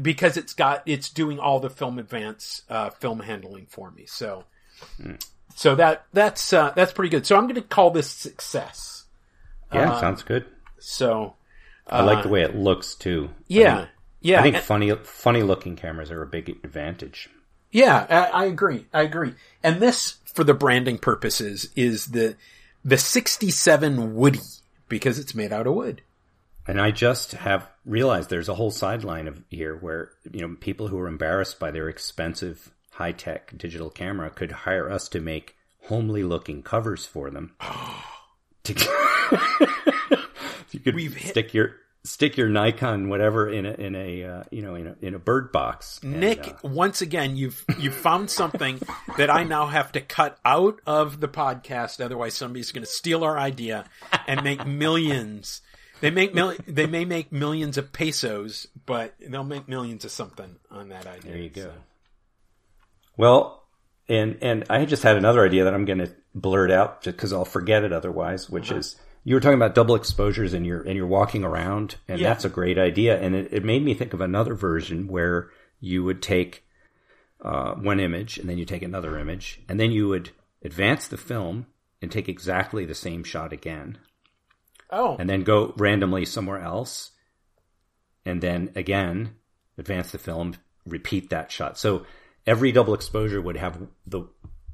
because 0.00 0.36
it's 0.36 0.54
got 0.54 0.82
it's 0.86 1.10
doing 1.10 1.38
all 1.38 1.60
the 1.60 1.70
film 1.70 1.98
advance 1.98 2.62
uh, 2.68 2.90
film 2.90 3.20
handling 3.20 3.66
for 3.66 3.90
me. 3.90 4.06
So, 4.06 4.44
mm. 5.00 5.22
so 5.54 5.74
that 5.76 6.06
that's 6.12 6.52
uh, 6.52 6.72
that's 6.74 6.92
pretty 6.92 7.10
good. 7.10 7.26
So 7.26 7.36
I'm 7.36 7.44
going 7.44 7.54
to 7.56 7.62
call 7.62 7.90
this 7.90 8.10
success. 8.10 9.04
Yeah, 9.72 9.92
uh, 9.92 10.00
sounds 10.00 10.22
good. 10.22 10.46
So 10.78 11.34
I 11.86 12.02
like 12.02 12.22
the 12.22 12.28
uh, 12.28 12.32
way 12.32 12.42
it 12.42 12.56
looks 12.56 12.94
too. 12.94 13.30
Yeah, 13.46 13.74
I 13.74 13.78
mean, 13.78 13.88
yeah, 14.22 14.40
I 14.40 14.42
think 14.42 14.56
and, 14.56 14.64
funny, 14.64 14.90
funny 15.02 15.42
looking 15.42 15.76
cameras 15.76 16.10
are 16.10 16.22
a 16.22 16.26
big 16.26 16.48
advantage. 16.48 17.28
Yeah, 17.70 18.06
I, 18.08 18.42
I, 18.42 18.44
agree. 18.46 18.86
I 18.92 19.02
agree. 19.02 19.34
And 19.62 19.80
this, 19.80 20.18
for 20.34 20.44
the 20.44 20.54
branding 20.54 20.98
purposes, 20.98 21.70
is 21.74 22.06
the 22.06 22.36
the 22.84 22.98
'67 22.98 24.14
Woody 24.14 24.40
because 24.88 25.18
it's 25.18 25.34
made 25.34 25.52
out 25.52 25.66
of 25.66 25.74
wood. 25.74 26.02
And 26.66 26.80
I 26.80 26.90
just 26.90 27.32
have 27.32 27.68
realized 27.84 28.30
there's 28.30 28.48
a 28.48 28.54
whole 28.54 28.70
sideline 28.70 29.26
of 29.26 29.42
here 29.50 29.76
where 29.76 30.12
you 30.30 30.40
know 30.40 30.56
people 30.60 30.88
who 30.88 30.98
are 30.98 31.08
embarrassed 31.08 31.58
by 31.58 31.70
their 31.70 31.88
expensive 31.88 32.70
high 32.92 33.12
tech 33.12 33.56
digital 33.56 33.90
camera 33.90 34.30
could 34.30 34.52
hire 34.52 34.90
us 34.90 35.08
to 35.08 35.20
make 35.20 35.56
homely 35.84 36.22
looking 36.22 36.62
covers 36.62 37.06
for 37.06 37.30
them. 37.30 37.56
to, 38.64 38.74
you 40.70 40.80
could 40.80 40.94
We've 40.94 41.18
stick 41.18 41.46
hit- 41.46 41.54
your 41.54 41.76
stick 42.04 42.36
your 42.36 42.48
Nikon 42.48 43.08
whatever 43.08 43.48
in 43.48 43.66
a 43.66 43.72
in 43.72 43.94
a 43.94 44.24
uh, 44.24 44.42
you 44.50 44.62
know 44.62 44.74
in 44.74 44.86
a 44.88 44.96
in 45.00 45.14
a 45.14 45.18
bird 45.18 45.52
box. 45.52 46.02
Nick, 46.02 46.46
uh, 46.46 46.68
once 46.68 47.02
again, 47.02 47.36
you've 47.36 47.64
you've 47.78 47.94
found 47.94 48.30
something 48.30 48.80
that 49.16 49.30
I 49.30 49.44
now 49.44 49.66
have 49.66 49.92
to 49.92 50.00
cut 50.00 50.38
out 50.44 50.80
of 50.86 51.20
the 51.20 51.28
podcast. 51.28 52.04
Otherwise, 52.04 52.34
somebody's 52.34 52.72
going 52.72 52.84
to 52.84 52.90
steal 52.90 53.24
our 53.24 53.38
idea 53.38 53.84
and 54.26 54.42
make 54.42 54.66
millions. 54.66 55.62
They 56.00 56.10
make 56.10 56.34
mil- 56.34 56.56
they 56.66 56.86
may 56.86 57.04
make 57.04 57.30
millions 57.30 57.78
of 57.78 57.92
pesos, 57.92 58.66
but 58.86 59.14
they'll 59.20 59.44
make 59.44 59.68
millions 59.68 60.04
of 60.04 60.10
something 60.10 60.56
on 60.70 60.88
that 60.88 61.06
idea. 61.06 61.30
There 61.32 61.40
you 61.40 61.50
go. 61.50 61.62
So. 61.62 61.72
Well, 63.16 63.62
and 64.08 64.38
and 64.42 64.64
I 64.68 64.84
just 64.84 65.04
had 65.04 65.16
another 65.16 65.44
idea 65.44 65.64
that 65.64 65.74
I'm 65.74 65.84
going 65.84 65.98
to 65.98 66.10
blurt 66.34 66.70
out 66.72 67.02
just 67.02 67.16
because 67.16 67.32
I'll 67.32 67.44
forget 67.44 67.84
it 67.84 67.92
otherwise, 67.92 68.50
which 68.50 68.70
uh-huh. 68.70 68.80
is 68.80 68.96
you 69.24 69.34
were 69.34 69.40
talking 69.40 69.56
about 69.56 69.74
double 69.74 69.94
exposures 69.94 70.52
and 70.52 70.66
you're 70.66 70.82
and 70.82 70.96
you're 70.96 71.06
walking 71.06 71.44
around 71.44 71.96
and 72.08 72.20
yeah. 72.20 72.28
that's 72.28 72.44
a 72.44 72.48
great 72.48 72.78
idea. 72.78 73.20
And 73.20 73.34
it, 73.34 73.52
it, 73.52 73.64
made 73.64 73.84
me 73.84 73.94
think 73.94 74.12
of 74.12 74.20
another 74.20 74.54
version 74.54 75.06
where 75.06 75.50
you 75.80 76.02
would 76.04 76.22
take 76.22 76.64
uh, 77.40 77.74
one 77.74 78.00
image 78.00 78.38
and 78.38 78.48
then 78.48 78.58
you 78.58 78.64
take 78.64 78.82
another 78.82 79.18
image 79.18 79.60
and 79.68 79.78
then 79.78 79.92
you 79.92 80.08
would 80.08 80.30
advance 80.64 81.08
the 81.08 81.16
film 81.16 81.66
and 82.00 82.10
take 82.10 82.28
exactly 82.28 82.84
the 82.84 82.94
same 82.94 83.22
shot 83.22 83.52
again. 83.52 83.98
Oh. 84.90 85.16
And 85.18 85.30
then 85.30 85.42
go 85.42 85.72
randomly 85.76 86.24
somewhere 86.24 86.60
else 86.60 87.12
and 88.24 88.40
then 88.40 88.70
again 88.74 89.36
advance 89.78 90.10
the 90.10 90.18
film 90.18 90.54
repeat 90.84 91.30
that 91.30 91.50
shot. 91.50 91.78
So 91.78 92.06
every 92.46 92.72
double 92.72 92.94
exposure 92.94 93.40
would 93.40 93.56
have 93.56 93.86
the 94.06 94.24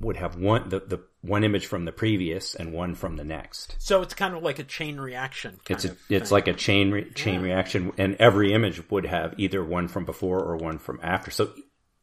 would 0.00 0.16
have 0.16 0.36
one 0.36 0.68
the, 0.68 0.80
the 0.80 1.00
one 1.22 1.42
image 1.44 1.66
from 1.66 1.84
the 1.84 1.92
previous 1.92 2.54
and 2.54 2.72
one 2.72 2.94
from 2.94 3.16
the 3.16 3.24
next. 3.24 3.76
So 3.78 4.02
it's 4.02 4.14
kind 4.14 4.34
of 4.34 4.42
like 4.42 4.58
a 4.58 4.64
chain 4.64 4.98
reaction. 4.98 5.58
it's 5.68 5.84
a, 5.84 5.96
it's 6.08 6.30
like 6.30 6.48
a 6.48 6.54
chain 6.54 6.90
re, 6.90 7.10
chain 7.10 7.40
yeah. 7.40 7.46
reaction, 7.46 7.92
and 7.98 8.16
every 8.16 8.52
image 8.52 8.88
would 8.90 9.06
have 9.06 9.34
either 9.36 9.64
one 9.64 9.88
from 9.88 10.04
before 10.04 10.40
or 10.40 10.56
one 10.56 10.78
from 10.78 11.00
after. 11.02 11.30
So 11.30 11.50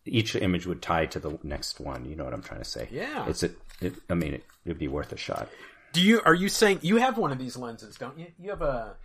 each 0.05 0.35
image 0.35 0.67
would 0.67 0.81
tie 0.81 1.05
to 1.07 1.19
the 1.19 1.39
next 1.43 1.79
one. 1.79 2.05
You 2.05 2.15
know 2.15 2.25
what 2.25 2.33
I'm 2.33 2.43
trying 2.43 2.61
to 2.61 2.69
say? 2.69 2.87
Yeah. 2.91 3.27
It's 3.27 3.43
a. 3.43 3.51
It, 3.81 3.95
I 4.09 4.13
mean, 4.13 4.33
it 4.33 4.43
would 4.65 4.79
be 4.79 4.87
worth 4.87 5.11
a 5.11 5.17
shot. 5.17 5.49
Do 5.93 6.01
you? 6.01 6.21
Are 6.25 6.33
you 6.33 6.49
saying 6.49 6.79
you 6.81 6.97
have 6.97 7.17
one 7.17 7.31
of 7.31 7.37
these 7.37 7.57
lenses? 7.57 7.95
Don't 7.95 8.17
you? 8.19 8.27
You 8.37 8.49
have 8.51 8.61
a. 8.61 8.95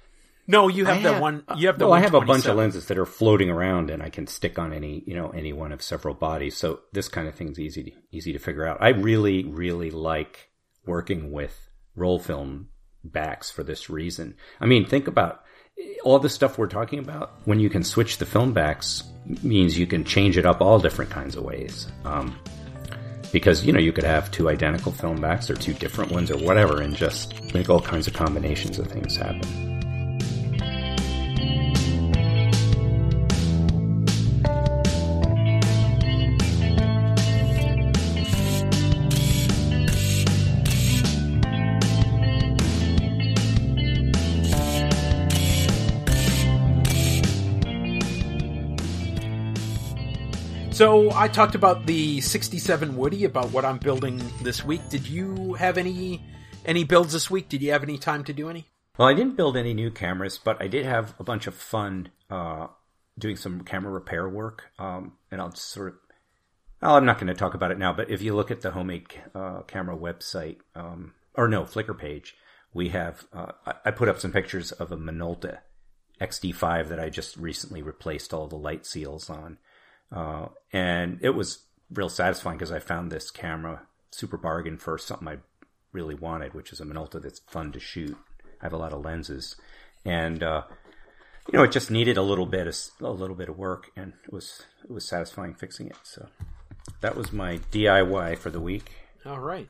No, 0.50 0.66
you 0.66 0.84
have, 0.84 1.02
the 1.02 1.14
one. 1.14 1.44
You 1.56 1.68
have 1.68 1.78
the. 1.78 1.86
Well, 1.86 1.94
I 1.94 2.00
have 2.00 2.14
a 2.14 2.20
bunch 2.20 2.46
of 2.46 2.56
lenses 2.56 2.86
that 2.86 2.98
are 2.98 3.06
floating 3.06 3.50
around, 3.50 3.88
and 3.88 4.02
I 4.02 4.10
can 4.10 4.26
stick 4.26 4.58
on 4.58 4.72
any, 4.72 5.04
you 5.06 5.14
know, 5.14 5.30
any 5.30 5.52
one 5.52 5.70
of 5.70 5.80
several 5.80 6.12
bodies. 6.12 6.56
So 6.56 6.80
this 6.92 7.08
kind 7.08 7.28
of 7.28 7.36
thing's 7.36 7.60
easy 7.60 7.84
to 7.84 7.92
easy 8.10 8.32
to 8.32 8.38
figure 8.40 8.66
out. 8.66 8.78
I 8.80 8.88
really, 8.88 9.44
really 9.44 9.92
like 9.92 10.50
working 10.84 11.30
with 11.30 11.70
roll 11.94 12.18
film 12.18 12.68
backs 13.04 13.48
for 13.48 13.62
this 13.62 13.88
reason. 13.88 14.34
I 14.60 14.66
mean, 14.66 14.86
think 14.86 15.06
about 15.06 15.44
all 16.02 16.18
the 16.18 16.28
stuff 16.28 16.58
we're 16.58 16.66
talking 16.66 16.98
about. 16.98 17.32
When 17.44 17.60
you 17.60 17.70
can 17.70 17.84
switch 17.84 18.18
the 18.18 18.26
film 18.26 18.52
backs, 18.52 19.04
means 19.44 19.78
you 19.78 19.86
can 19.86 20.02
change 20.02 20.36
it 20.36 20.46
up 20.46 20.60
all 20.60 20.80
different 20.80 21.12
kinds 21.12 21.36
of 21.36 21.44
ways. 21.44 21.86
Um, 22.04 22.36
because 23.30 23.64
you 23.64 23.72
know 23.72 23.78
you 23.78 23.92
could 23.92 24.02
have 24.02 24.32
two 24.32 24.48
identical 24.48 24.90
film 24.90 25.20
backs 25.20 25.48
or 25.48 25.54
two 25.54 25.74
different 25.74 26.10
ones 26.10 26.28
or 26.28 26.38
whatever, 26.38 26.82
and 26.82 26.96
just 26.96 27.54
make 27.54 27.70
all 27.70 27.80
kinds 27.80 28.08
of 28.08 28.14
combinations 28.14 28.80
of 28.80 28.88
things 28.88 29.14
happen. 29.14 29.69
So 50.80 51.12
I 51.12 51.28
talked 51.28 51.54
about 51.54 51.84
the 51.84 52.22
67 52.22 52.96
Woody, 52.96 53.24
about 53.26 53.52
what 53.52 53.66
I'm 53.66 53.76
building 53.76 54.18
this 54.40 54.64
week. 54.64 54.80
Did 54.88 55.06
you 55.06 55.52
have 55.52 55.76
any 55.76 56.22
any 56.64 56.84
builds 56.84 57.12
this 57.12 57.30
week? 57.30 57.50
Did 57.50 57.60
you 57.60 57.72
have 57.72 57.82
any 57.82 57.98
time 57.98 58.24
to 58.24 58.32
do 58.32 58.48
any? 58.48 58.66
Well, 58.96 59.06
I 59.06 59.12
didn't 59.12 59.36
build 59.36 59.58
any 59.58 59.74
new 59.74 59.90
cameras, 59.90 60.40
but 60.42 60.56
I 60.58 60.68
did 60.68 60.86
have 60.86 61.12
a 61.18 61.22
bunch 61.22 61.46
of 61.46 61.54
fun 61.54 62.08
uh, 62.30 62.68
doing 63.18 63.36
some 63.36 63.60
camera 63.60 63.92
repair 63.92 64.26
work. 64.26 64.70
Um, 64.78 65.18
and 65.30 65.42
I'll 65.42 65.50
just 65.50 65.68
sort 65.68 65.88
of, 65.88 65.94
well, 66.80 66.96
I'm 66.96 67.04
not 67.04 67.18
going 67.18 67.26
to 67.26 67.34
talk 67.34 67.52
about 67.52 67.72
it 67.72 67.78
now, 67.78 67.92
but 67.92 68.08
if 68.08 68.22
you 68.22 68.34
look 68.34 68.50
at 68.50 68.62
the 68.62 68.70
homemade 68.70 69.08
uh, 69.34 69.60
camera 69.66 69.98
website, 69.98 70.60
um, 70.74 71.12
or 71.34 71.46
no, 71.46 71.64
Flickr 71.64 71.98
page, 71.98 72.36
we 72.72 72.88
have, 72.88 73.26
uh, 73.34 73.52
I 73.84 73.90
put 73.90 74.08
up 74.08 74.18
some 74.18 74.32
pictures 74.32 74.72
of 74.72 74.92
a 74.92 74.96
Minolta 74.96 75.58
XD5 76.22 76.88
that 76.88 76.98
I 76.98 77.10
just 77.10 77.36
recently 77.36 77.82
replaced 77.82 78.32
all 78.32 78.46
the 78.46 78.56
light 78.56 78.86
seals 78.86 79.28
on. 79.28 79.58
Uh, 80.12 80.46
and 80.72 81.18
it 81.22 81.30
was 81.30 81.64
real 81.92 82.08
satisfying 82.08 82.56
because 82.56 82.72
I 82.72 82.78
found 82.78 83.10
this 83.10 83.30
camera 83.30 83.82
super 84.10 84.36
bargain 84.36 84.76
for 84.76 84.98
something 84.98 85.28
I 85.28 85.38
really 85.92 86.14
wanted, 86.14 86.54
which 86.54 86.72
is 86.72 86.80
a 86.80 86.84
Minolta 86.84 87.20
that's 87.22 87.40
fun 87.40 87.72
to 87.72 87.80
shoot. 87.80 88.16
I 88.60 88.66
have 88.66 88.72
a 88.72 88.78
lot 88.78 88.92
of 88.92 89.04
lenses, 89.04 89.56
and 90.04 90.42
uh, 90.42 90.62
you 91.50 91.58
know, 91.58 91.64
it 91.64 91.72
just 91.72 91.90
needed 91.90 92.16
a 92.16 92.22
little 92.22 92.46
bit 92.46 92.66
of 92.66 92.76
a 93.00 93.10
little 93.10 93.36
bit 93.36 93.48
of 93.48 93.58
work, 93.58 93.90
and 93.96 94.12
it 94.24 94.32
was 94.32 94.62
it 94.84 94.90
was 94.90 95.08
satisfying 95.08 95.54
fixing 95.54 95.86
it. 95.86 95.96
So 96.02 96.28
that 97.00 97.16
was 97.16 97.32
my 97.32 97.58
DIY 97.72 98.38
for 98.38 98.50
the 98.50 98.60
week. 98.60 98.92
All 99.24 99.40
right. 99.40 99.68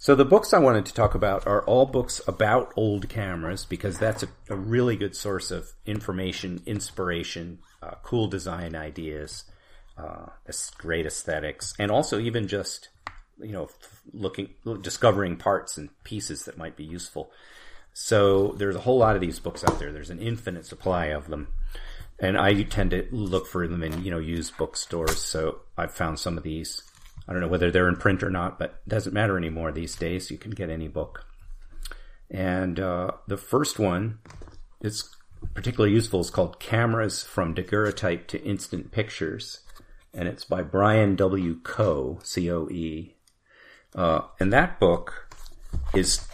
So 0.00 0.14
the 0.14 0.24
books 0.24 0.52
I 0.52 0.58
wanted 0.58 0.86
to 0.86 0.94
talk 0.94 1.16
about 1.16 1.46
are 1.46 1.62
all 1.64 1.84
books 1.84 2.20
about 2.28 2.72
old 2.76 3.08
cameras 3.08 3.64
because 3.64 3.98
that's 3.98 4.22
a, 4.22 4.28
a 4.48 4.54
really 4.54 4.96
good 4.96 5.16
source 5.16 5.50
of 5.50 5.72
information, 5.86 6.62
inspiration, 6.66 7.58
uh, 7.82 7.94
cool 8.02 8.26
design 8.26 8.74
ideas, 8.74 9.44
uh, 9.96 10.26
great 10.78 11.06
aesthetics, 11.06 11.74
and 11.78 11.90
also 11.90 12.18
even 12.18 12.48
just 12.48 12.88
you 13.40 13.52
know 13.52 13.68
looking 14.12 14.50
discovering 14.82 15.36
parts 15.36 15.76
and 15.76 15.90
pieces 16.04 16.44
that 16.44 16.58
might 16.58 16.76
be 16.76 16.84
useful. 16.84 17.30
So 18.00 18.54
there's 18.58 18.76
a 18.76 18.80
whole 18.80 18.98
lot 18.98 19.16
of 19.16 19.20
these 19.20 19.40
books 19.40 19.64
out 19.64 19.80
there. 19.80 19.92
There's 19.92 20.10
an 20.10 20.20
infinite 20.20 20.64
supply 20.64 21.06
of 21.06 21.28
them. 21.28 21.48
And 22.20 22.38
I 22.38 22.62
tend 22.62 22.92
to 22.92 23.08
look 23.10 23.48
for 23.48 23.66
them 23.66 23.82
in, 23.82 24.04
you 24.04 24.12
know, 24.12 24.20
used 24.20 24.56
bookstores. 24.56 25.18
So 25.20 25.60
I've 25.76 25.94
found 25.94 26.20
some 26.20 26.36
of 26.36 26.44
these. 26.44 26.82
I 27.26 27.32
don't 27.32 27.42
know 27.42 27.48
whether 27.48 27.72
they're 27.72 27.88
in 27.88 27.96
print 27.96 28.22
or 28.22 28.30
not, 28.30 28.56
but 28.56 28.80
it 28.86 28.88
doesn't 28.88 29.12
matter 29.12 29.36
anymore 29.36 29.72
these 29.72 29.96
days. 29.96 30.30
You 30.30 30.38
can 30.38 30.52
get 30.52 30.70
any 30.70 30.86
book. 30.86 31.26
And 32.30 32.78
uh, 32.78 33.12
the 33.26 33.36
first 33.36 33.80
one 33.80 34.20
is 34.80 35.08
particularly 35.58 35.92
useful. 35.92 36.20
is 36.20 36.30
called 36.30 36.60
Cameras 36.60 37.24
from 37.24 37.52
Daguerreotype 37.52 38.28
to 38.28 38.40
Instant 38.44 38.92
Pictures. 38.92 39.58
And 40.14 40.28
it's 40.28 40.44
by 40.44 40.62
Brian 40.62 41.16
W. 41.16 41.58
Coe, 41.64 42.20
C-O-E. 42.22 43.16
Uh, 43.92 44.20
and 44.38 44.52
that 44.52 44.78
book 44.78 45.34
is 45.92 46.24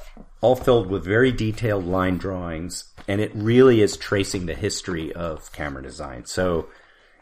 all 0.42 0.54
filled 0.54 0.90
with 0.90 1.06
very 1.06 1.32
detailed 1.32 1.86
line 1.86 2.18
drawings, 2.18 2.92
and 3.08 3.22
it 3.22 3.32
really 3.34 3.80
is 3.80 3.96
tracing 3.96 4.44
the 4.44 4.54
history 4.54 5.10
of 5.14 5.50
camera 5.52 5.82
design. 5.82 6.26
So 6.26 6.68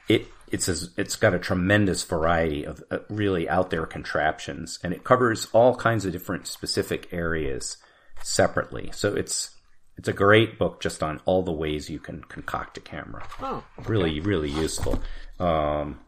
it 0.08 0.26
it's 0.50 0.68
a, 0.68 0.88
it's 0.96 1.14
got 1.14 1.34
a 1.34 1.38
tremendous 1.38 2.02
variety 2.02 2.64
of 2.64 2.82
uh, 2.90 2.98
really 3.08 3.48
out 3.48 3.70
there 3.70 3.86
contraptions, 3.86 4.80
and 4.82 4.92
it 4.92 5.04
covers 5.04 5.46
all 5.52 5.76
kinds 5.76 6.04
of 6.04 6.10
different 6.10 6.48
specific 6.48 7.12
areas 7.12 7.76
separately. 8.24 8.90
So 8.92 9.14
it's 9.14 9.51
it's 9.96 10.08
a 10.08 10.12
great 10.12 10.58
book 10.58 10.80
just 10.80 11.02
on 11.02 11.20
all 11.24 11.42
the 11.42 11.52
ways 11.52 11.90
you 11.90 11.98
can 11.98 12.22
concoct 12.24 12.78
a 12.78 12.80
camera. 12.80 13.26
Oh, 13.40 13.62
okay. 13.78 13.88
really, 13.88 14.20
really 14.20 14.50
useful. 14.50 15.00
Um, 15.38 16.00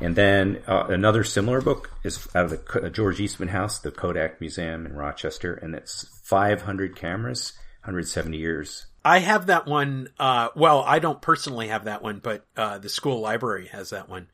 and 0.00 0.14
then 0.14 0.62
uh, 0.66 0.86
another 0.88 1.24
similar 1.24 1.60
book 1.60 1.90
is 2.04 2.28
out 2.34 2.44
of 2.44 2.50
the 2.50 2.86
uh, 2.86 2.88
George 2.88 3.20
Eastman 3.20 3.48
House, 3.48 3.80
the 3.80 3.90
Kodak 3.90 4.40
Museum 4.40 4.86
in 4.86 4.92
Rochester, 4.94 5.54
and 5.54 5.74
it's 5.74 6.06
500 6.22 6.94
cameras, 6.94 7.54
170 7.82 8.36
years. 8.36 8.86
I 9.04 9.18
have 9.20 9.46
that 9.46 9.66
one. 9.66 10.10
Uh, 10.18 10.48
well, 10.54 10.84
I 10.86 10.98
don't 10.98 11.20
personally 11.20 11.68
have 11.68 11.84
that 11.84 12.02
one, 12.02 12.20
but 12.22 12.44
uh, 12.56 12.78
the 12.78 12.88
school 12.88 13.20
library 13.20 13.68
has 13.68 13.90
that 13.90 14.08
one, 14.08 14.28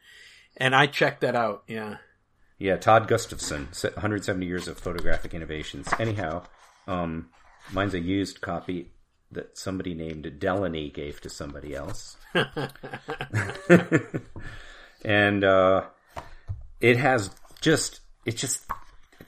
and 0.56 0.74
I 0.74 0.86
checked 0.86 1.20
that 1.20 1.36
out. 1.36 1.62
Yeah. 1.66 1.96
Yeah, 2.58 2.76
Todd 2.76 3.08
Gustafson, 3.08 3.68
170 3.72 4.46
years 4.46 4.68
of 4.68 4.78
photographic 4.78 5.34
innovations. 5.34 5.88
Anyhow, 5.98 6.44
um, 6.86 7.30
mine's 7.72 7.94
a 7.94 8.00
used 8.00 8.40
copy 8.40 8.90
that 9.32 9.58
somebody 9.58 9.94
named 9.94 10.38
Delaney 10.38 10.90
gave 10.90 11.20
to 11.22 11.28
somebody 11.28 11.74
else. 11.74 12.16
and 15.04 15.44
uh, 15.44 15.82
it 16.80 16.96
has 16.96 17.30
just 17.60 18.00
it 18.24 18.36
just 18.36 18.62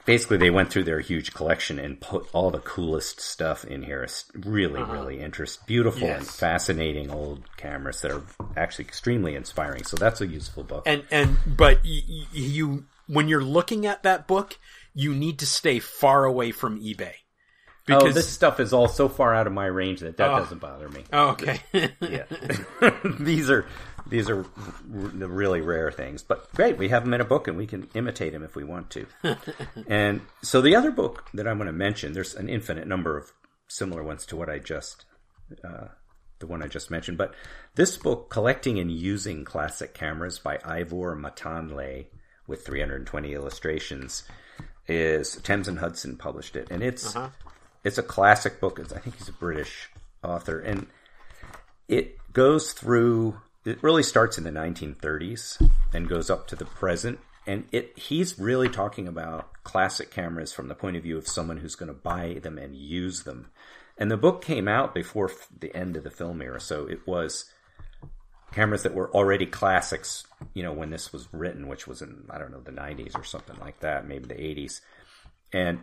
basically 0.05 0.37
they 0.37 0.49
went 0.49 0.71
through 0.71 0.85
their 0.85 0.99
huge 0.99 1.33
collection 1.33 1.77
and 1.77 1.99
put 1.99 2.27
all 2.33 2.49
the 2.49 2.59
coolest 2.59 3.19
stuff 3.19 3.65
in 3.65 3.83
here. 3.83 4.01
It's 4.03 4.25
really 4.33 4.81
uh-huh. 4.81 4.93
really 4.93 5.19
interesting, 5.19 5.63
beautiful 5.67 6.07
yes. 6.07 6.19
and 6.19 6.27
fascinating 6.27 7.11
old 7.11 7.43
cameras 7.57 8.01
that 8.01 8.11
are 8.11 8.23
actually 8.55 8.85
extremely 8.85 9.35
inspiring. 9.35 9.83
So 9.83 9.97
that's 9.97 10.21
a 10.21 10.27
useful 10.27 10.63
book. 10.63 10.83
And 10.87 11.03
and 11.11 11.37
but 11.45 11.83
y- 11.83 12.25
you 12.31 12.85
when 13.07 13.27
you're 13.27 13.43
looking 13.43 13.85
at 13.85 14.03
that 14.03 14.27
book, 14.27 14.57
you 14.93 15.13
need 15.13 15.39
to 15.39 15.45
stay 15.45 15.79
far 15.79 16.25
away 16.25 16.51
from 16.51 16.81
eBay. 16.81 17.13
Oh, 17.89 17.99
because 17.99 18.11
oh, 18.11 18.13
this 18.13 18.29
stuff 18.29 18.59
is 18.59 18.73
all 18.73 18.87
so 18.87 19.07
far 19.07 19.33
out 19.33 19.47
of 19.47 19.53
my 19.53 19.65
range 19.65 20.01
that 20.01 20.17
that 20.17 20.29
oh. 20.29 20.39
doesn't 20.39 20.59
bother 20.59 20.89
me. 20.89 21.03
Oh, 21.13 21.29
okay. 21.29 21.61
yeah. 22.01 22.25
these 23.19 23.49
are 23.49 23.65
these 24.09 24.29
are 24.29 24.45
the 24.85 25.27
really 25.27 25.61
rare 25.61 25.91
things, 25.91 26.21
but 26.23 26.53
great. 26.53 26.77
We 26.77 26.89
have 26.89 27.03
them 27.03 27.13
in 27.13 27.21
a 27.21 27.25
book, 27.25 27.47
and 27.47 27.57
we 27.57 27.65
can 27.65 27.89
imitate 27.93 28.33
them 28.33 28.43
if 28.43 28.55
we 28.55 28.63
want 28.63 28.89
to. 28.91 29.07
and 29.87 30.21
so 30.41 30.61
the 30.61 30.75
other 30.75 30.91
book 30.91 31.25
that 31.33 31.47
I'm 31.47 31.57
going 31.57 31.67
to 31.67 31.73
mention, 31.73 32.13
there's 32.13 32.35
an 32.35 32.49
infinite 32.49 32.87
number 32.87 33.17
of 33.17 33.31
similar 33.67 34.03
ones 34.03 34.25
to 34.27 34.35
what 34.35 34.49
I 34.49 34.59
just, 34.59 35.05
uh, 35.63 35.87
the 36.39 36.47
one 36.47 36.61
I 36.61 36.67
just 36.67 36.91
mentioned. 36.91 37.17
But 37.17 37.33
this 37.75 37.97
book, 37.97 38.29
Collecting 38.29 38.79
and 38.79 38.91
Using 38.91 39.45
Classic 39.45 39.93
Cameras 39.93 40.39
by 40.39 40.59
Ivor 40.63 41.15
Matanle, 41.15 42.07
with 42.47 42.65
320 42.65 43.33
illustrations, 43.33 44.23
is 44.87 45.35
Thames 45.37 45.67
and 45.67 45.79
Hudson 45.79 46.17
published 46.17 46.55
it, 46.55 46.69
and 46.71 46.81
it's 46.81 47.15
uh-huh. 47.15 47.29
It's 47.83 47.97
a 47.97 48.03
classic 48.03 48.59
book. 48.59 48.79
I 48.79 48.99
think 48.99 49.17
he's 49.17 49.29
a 49.29 49.33
British 49.33 49.89
author, 50.23 50.59
and 50.59 50.87
it 51.87 52.17
goes 52.33 52.73
through 52.73 53.39
it 53.67 53.83
really 53.83 54.03
starts 54.03 54.37
in 54.37 54.45
the 54.45 54.49
1930s 54.49 55.69
and 55.93 56.07
goes 56.07 56.29
up 56.29 56.47
to 56.47 56.55
the 56.55 56.65
present. 56.65 57.19
And 57.45 57.65
it 57.71 57.97
he's 57.97 58.39
really 58.39 58.69
talking 58.69 59.07
about 59.07 59.51
classic 59.63 60.09
cameras 60.09 60.53
from 60.53 60.69
the 60.69 60.75
point 60.75 60.95
of 60.95 61.03
view 61.03 61.17
of 61.17 61.27
someone 61.27 61.57
who's 61.57 61.75
going 61.75 61.87
to 61.87 61.93
buy 61.93 62.39
them 62.41 62.57
and 62.57 62.75
use 62.75 63.23
them. 63.23 63.51
And 63.97 64.09
the 64.09 64.17
book 64.17 64.43
came 64.43 64.67
out 64.67 64.93
before 64.93 65.31
the 65.59 65.75
end 65.75 65.97
of 65.97 66.03
the 66.03 66.11
film 66.11 66.41
era, 66.41 66.61
so 66.61 66.87
it 66.87 67.05
was 67.05 67.45
cameras 68.51 68.83
that 68.83 68.93
were 68.93 69.11
already 69.13 69.45
classics, 69.45 70.25
you 70.53 70.63
know, 70.63 70.71
when 70.71 70.89
this 70.89 71.11
was 71.11 71.27
written, 71.33 71.67
which 71.67 71.87
was 71.87 72.01
in 72.01 72.25
I 72.29 72.37
don't 72.37 72.51
know 72.51 72.61
the 72.61 72.71
90s 72.71 73.17
or 73.17 73.23
something 73.23 73.57
like 73.59 73.79
that, 73.81 74.07
maybe 74.07 74.27
the 74.27 74.35
80s. 74.35 74.79
And 75.51 75.79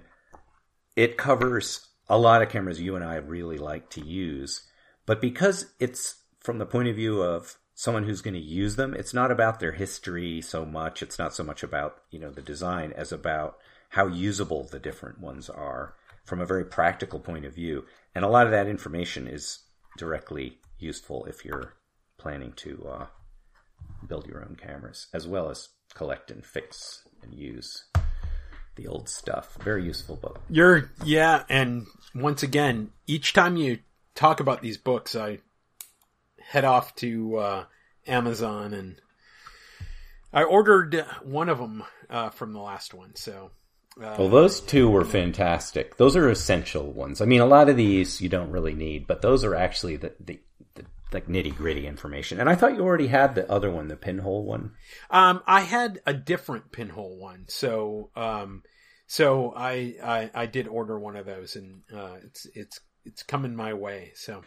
it 0.97 1.17
covers 1.17 1.89
a 2.09 2.19
lot 2.19 2.43
of 2.43 2.49
cameras 2.49 2.81
you 2.81 2.97
and 2.97 3.05
I 3.05 3.17
really 3.17 3.59
like 3.59 3.91
to 3.91 4.05
use, 4.05 4.63
but 5.07 5.21
because 5.21 5.73
it's 5.81 6.17
from 6.41 6.59
the 6.59 6.67
point 6.67 6.89
of 6.89 6.97
view 6.97 7.23
of 7.23 7.57
someone 7.75 8.05
who's 8.05 8.23
going 8.23 8.35
to 8.35 8.41
use 8.41 8.77
them. 8.77 8.95
It's 8.95 9.13
not 9.13 9.31
about 9.31 9.61
their 9.61 9.73
history 9.73 10.41
so 10.41 10.65
much. 10.65 11.03
It's 11.03 11.19
not 11.19 11.35
so 11.35 11.43
much 11.43 11.63
about, 11.63 11.97
you 12.11 12.19
know, 12.19 12.31
the 12.31 12.43
design 12.43 12.93
as 12.93 13.13
about 13.13 13.59
how 13.91 14.07
usable 14.07 14.65
the 14.65 14.79
different 14.79 15.21
ones 15.21 15.51
are 15.51 15.95
from 16.25 16.41
a 16.41 16.47
very 16.47 16.65
practical 16.65 17.19
point 17.19 17.45
of 17.45 17.55
view. 17.55 17.85
And 18.15 18.25
a 18.25 18.29
lot 18.29 18.47
of 18.47 18.53
that 18.53 18.69
information 18.69 19.27
is 19.27 19.61
directly 19.99 20.59
useful 20.79 21.25
if 21.27 21.45
you're 21.45 21.75
planning 22.17 22.53
to 22.57 22.87
uh, 22.89 23.07
build 24.07 24.27
your 24.27 24.41
own 24.41 24.57
cameras, 24.57 25.09
as 25.13 25.27
well 25.27 25.51
as 25.51 25.69
collect 25.95 26.31
and 26.31 26.45
fix 26.45 27.03
and 27.23 27.35
use 27.35 27.85
the 28.77 28.87
old 28.87 29.09
stuff. 29.09 29.57
Very 29.63 29.85
useful 29.85 30.17
book. 30.17 30.41
You're, 30.49 30.91
yeah. 31.05 31.45
And 31.49 31.87
once 32.15 32.43
again, 32.43 32.91
each 33.07 33.33
time 33.33 33.57
you 33.57 33.79
talk 34.15 34.41
about 34.41 34.63
these 34.63 34.79
books, 34.79 35.15
I 35.15 35.39
head 36.41 36.65
off 36.65 36.95
to 36.97 37.37
uh, 37.37 37.65
Amazon 38.07 38.75
and 38.75 38.97
I 40.33 40.43
ordered 40.43 41.05
one 41.23 41.49
of 41.49 41.59
them 41.59 41.85
uh, 42.11 42.31
from 42.31 42.53
the 42.53 42.61
last 42.61 42.93
one. 42.93 43.15
So, 43.15 43.53
uh, 44.03 44.17
well, 44.19 44.29
those 44.29 44.61
two 44.61 44.91
were 44.91 45.05
fantastic. 45.05 45.97
Those 45.97 46.17
are 46.17 46.29
essential 46.29 46.93
ones. 46.93 47.21
I 47.21 47.25
mean, 47.25 47.41
a 47.41 47.47
lot 47.47 47.69
of 47.69 47.77
these 47.77 48.21
you 48.21 48.29
don't 48.29 48.51
really 48.51 48.75
need, 48.75 49.07
but 49.07 49.23
those 49.23 49.45
are 49.45 49.55
actually 49.55 49.97
the, 49.97 50.13
the, 50.19 50.41
the 50.54 50.54
like 51.15 51.29
nitty 51.29 51.57
gritty 51.57 51.87
information. 51.87 52.41
And 52.41 52.49
I 52.49 52.55
thought 52.55 52.75
you 52.75 52.83
already 52.83 53.07
had 53.07 53.35
the 53.35 53.51
other 53.51 53.71
one, 53.71 53.89
the 53.89 53.97
pinhole 53.97 54.45
one. 54.45 54.73
Um, 55.11 55.43
I 55.47 55.63
had 55.63 56.01
a 56.07 56.13
different 56.13 56.73
pinhole 56.73 57.17
one. 57.19 57.47
So, 57.49 58.11
um, 58.17 58.63
so 59.07 59.53
I, 59.57 59.95
I, 60.03 60.31
I 60.35 60.47
did 60.47 60.69
order 60.69 60.99
one 60.99 61.17
of 61.17 61.27
those 61.27 61.57
and, 61.57 61.83
uh, 61.95 62.17
it's, 62.25 62.47
it's, 62.55 62.81
it's 63.05 63.23
coming 63.23 63.55
my 63.55 63.75
way. 63.75 64.13
So, 64.17 64.43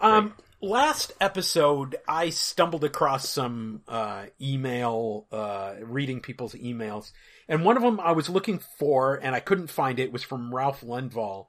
um, 0.00 0.34
last 0.62 1.12
episode, 1.20 1.96
I 2.08 2.30
stumbled 2.30 2.84
across 2.84 3.28
some 3.28 3.82
uh, 3.86 4.26
email, 4.40 5.26
uh, 5.30 5.74
reading 5.82 6.20
people's 6.20 6.54
emails, 6.54 7.12
and 7.48 7.64
one 7.64 7.76
of 7.76 7.82
them 7.82 8.00
I 8.00 8.12
was 8.12 8.28
looking 8.28 8.60
for 8.78 9.16
and 9.16 9.34
I 9.34 9.40
couldn't 9.40 9.68
find 9.68 9.98
it. 9.98 10.04
it 10.04 10.12
was 10.12 10.22
from 10.22 10.54
Ralph 10.54 10.80
Lundvall, 10.80 11.46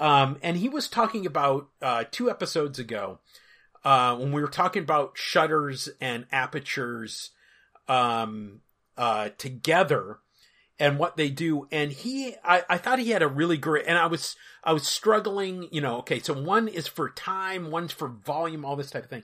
um, 0.00 0.38
and 0.42 0.56
he 0.56 0.68
was 0.68 0.88
talking 0.88 1.24
about 1.24 1.68
uh, 1.80 2.04
two 2.10 2.30
episodes 2.30 2.78
ago 2.78 3.20
uh, 3.84 4.16
when 4.16 4.32
we 4.32 4.40
were 4.40 4.48
talking 4.48 4.82
about 4.82 5.16
shutters 5.16 5.88
and 6.00 6.26
apertures 6.32 7.30
um, 7.88 8.60
uh, 8.96 9.28
together. 9.38 10.18
and 10.78 10.98
what 10.98 11.16
they 11.16 11.30
do. 11.30 11.68
And 11.70 11.92
he, 11.92 12.34
I, 12.44 12.62
I 12.68 12.78
thought 12.78 12.98
he 12.98 13.10
had 13.10 13.22
a 13.22 13.28
really 13.28 13.56
great, 13.56 13.86
and 13.86 13.96
I 13.96 14.06
was, 14.06 14.36
I 14.62 14.72
was 14.72 14.86
struggling, 14.86 15.68
you 15.70 15.80
know, 15.80 15.98
okay, 15.98 16.18
so 16.18 16.34
one 16.34 16.68
is 16.68 16.86
for 16.86 17.10
time, 17.10 17.70
one's 17.70 17.92
for 17.92 18.08
volume, 18.08 18.64
all 18.64 18.76
this 18.76 18.90
type 18.90 19.04
of 19.04 19.10
thing. 19.10 19.22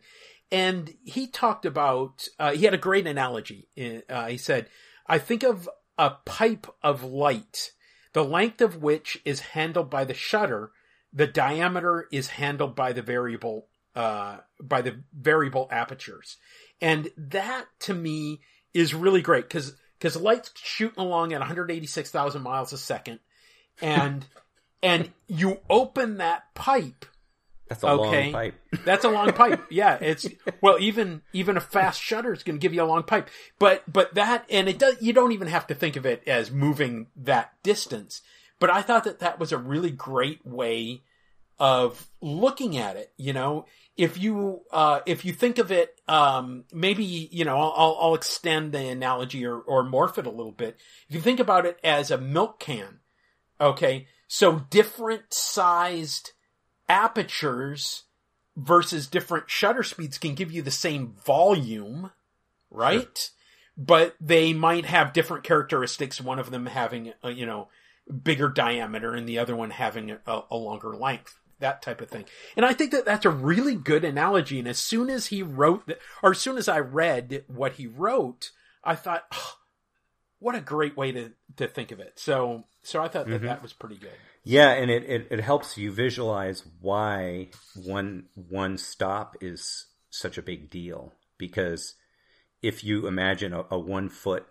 And 0.53 0.95
he 1.05 1.27
talked 1.27 1.65
about, 1.65 2.27
uh, 2.39 2.53
he 2.53 2.65
had 2.65 2.75
a 2.75 2.79
great 2.79 3.07
analogy. 3.07 3.69
Uh, 4.09 4.27
he 4.27 4.37
said, 4.37 4.69
I 5.07 5.19
think 5.19 5.43
of 5.43 5.69
a 5.99 6.11
pipe 6.25 6.67
of 6.83 7.05
light, 7.05 7.73
the 8.13 8.25
length 8.25 8.61
of 8.61 8.83
which 8.83 9.19
is 9.25 9.41
handled 9.41 9.91
by 9.91 10.05
the 10.05 10.15
shutter. 10.15 10.73
The 11.13 11.27
diameter 11.27 12.07
is 12.13 12.29
handled 12.29 12.75
by 12.77 12.93
the 12.93 13.03
variable, 13.03 13.67
uh, 13.95 14.39
by 14.61 14.83
the 14.83 15.03
variable 15.13 15.69
apertures. 15.71 16.37
And 16.81 17.11
that 17.17 17.67
to 17.81 17.95
me 17.95 18.41
is 18.73 18.95
really 18.95 19.23
great 19.23 19.45
because 19.45 19.75
because 19.99 20.15
the 20.15 20.21
light's 20.21 20.51
shooting 20.55 20.99
along 20.99 21.33
at 21.33 21.41
186,000 21.41 22.43
miles 22.43 22.73
a 22.73 22.79
second, 22.79 23.21
and 23.83 24.25
and 24.83 25.11
you 25.29 25.61
open 25.69 26.19
that 26.19 26.55
pipe. 26.55 27.05
That's 27.69 27.85
a 27.85 27.89
okay, 27.89 28.25
long 28.25 28.33
pipe. 28.33 28.55
that's 28.85 29.05
a 29.05 29.11
long 29.11 29.33
pipe. 29.33 29.67
Yeah, 29.71 29.99
it's 30.01 30.27
well, 30.61 30.79
even 30.81 31.23
even 31.33 31.57
a 31.57 31.61
fast 31.61 32.01
shutter 32.01 32.33
is 32.33 32.43
going 32.43 32.59
to 32.59 32.63
give 32.63 32.75
you 32.75 32.83
a 32.83 32.85
long 32.85 33.03
pipe. 33.03 33.29
But 33.59 33.85
but 33.91 34.15
that 34.15 34.45
and 34.51 34.69
it 34.69 34.79
does. 34.79 34.97
You 35.01 35.13
don't 35.13 35.33
even 35.33 35.49
have 35.49 35.67
to 35.69 35.75
think 35.75 35.97
of 35.97 36.07
it 36.07 36.23
as 36.27 36.51
moving 36.51 37.09
that 37.15 37.53
distance. 37.63 38.23
But 38.59 38.71
I 38.71 38.83
thought 38.83 39.05
that 39.05 39.21
that 39.21 39.39
was 39.39 39.53
a 39.53 39.59
really 39.59 39.91
great 39.91 40.45
way 40.45 41.03
of 41.61 42.09
looking 42.23 42.79
at 42.79 42.97
it. 42.97 43.13
You 43.19 43.35
know, 43.35 43.67
if 43.97 44.19
you 44.19 44.63
uh, 44.73 45.01
if 45.07 45.25
you 45.25 45.33
think 45.33 45.59
of 45.59 45.71
it, 45.71 46.01
um, 46.09 46.65
maybe 46.73 47.05
you 47.05 47.45
know 47.45 47.57
I'll, 47.57 47.97
I'll 48.01 48.15
extend 48.15 48.73
the 48.73 48.89
analogy 48.89 49.45
or, 49.47 49.59
or 49.59 49.85
morph 49.85 50.19
it 50.19 50.27
a 50.27 50.31
little 50.31 50.53
bit. 50.53 50.79
If 51.09 51.15
you 51.15 51.21
think 51.21 51.39
about 51.39 51.67
it 51.67 51.79
as 51.85 52.11
a 52.11 52.19
milk 52.19 52.59
can, 52.59 53.01
okay, 53.61 54.07
so 54.27 54.61
different 54.71 55.35
sized 55.35 56.33
apertures 56.89 58.05
versus 58.57 59.07
different 59.07 59.49
shutter 59.49 59.83
speeds 59.83 60.19
can 60.19 60.35
give 60.35 60.51
you 60.51 60.63
the 60.63 60.71
same 60.71 61.15
volume, 61.25 62.11
right? 62.71 63.17
Sure. 63.17 63.37
But 63.77 64.17
they 64.21 64.53
might 64.53 64.85
have 64.87 65.13
different 65.13 65.45
characteristics. 65.45 66.21
One 66.21 66.39
of 66.39 66.51
them 66.51 66.67
having 66.67 67.13
a, 67.23 67.31
you 67.31 67.45
know 67.45 67.69
bigger 68.25 68.49
diameter 68.49 69.15
and 69.15 69.29
the 69.29 69.39
other 69.39 69.55
one 69.55 69.71
having 69.71 70.11
a, 70.11 70.43
a 70.51 70.57
longer 70.57 70.97
length 70.97 71.40
that 71.61 71.83
type 71.83 72.01
of 72.01 72.09
thing. 72.09 72.25
And 72.57 72.67
I 72.67 72.73
think 72.73 72.91
that 72.91 73.05
that's 73.05 73.25
a 73.25 73.31
really 73.31 73.75
good 73.75 74.05
analogy. 74.05 74.59
And 74.59 74.69
as 74.69 74.79
soon 74.79 75.09
as 75.09 75.27
he 75.27 75.43
wrote 75.43 75.87
that, 75.87 75.99
or 76.23 76.33
as 76.33 76.39
soon 76.39 76.59
as 76.59 76.69
I 76.69 76.81
read 76.81 77.45
what 77.47 77.75
he 77.75 77.87
wrote, 77.87 78.51
I 78.83 78.95
thought, 78.95 79.25
oh, 79.33 79.55
what 80.39 80.55
a 80.55 80.61
great 80.61 80.97
way 80.97 81.13
to, 81.13 81.33
to 81.57 81.69
think 81.69 81.93
of 81.93 82.01
it. 82.01 82.19
So, 82.19 82.65
so 82.83 83.03
I 83.03 83.09
thought 83.09 83.27
that 83.27 83.37
mm-hmm. 83.37 83.47
that 83.47 83.63
was 83.63 83.73
pretty 83.73 83.97
good. 83.97 84.11
Yeah. 84.43 84.71
And 84.71 84.91
it, 84.91 85.05
it, 85.05 85.29
it 85.31 85.41
helps 85.41 85.79
you 85.79 85.93
visualize 85.93 86.65
why 86.81 87.51
one, 87.75 88.25
one 88.35 88.79
stop 88.79 89.37
is 89.41 89.87
such 90.09 90.39
a 90.39 90.43
big 90.43 90.71
deal 90.71 91.13
because 91.39 91.95
if 92.63 92.83
you 92.85 93.07
imagine 93.07 93.53
a, 93.53 93.65
a 93.71 93.79
one 93.79 94.09
foot, 94.09 94.47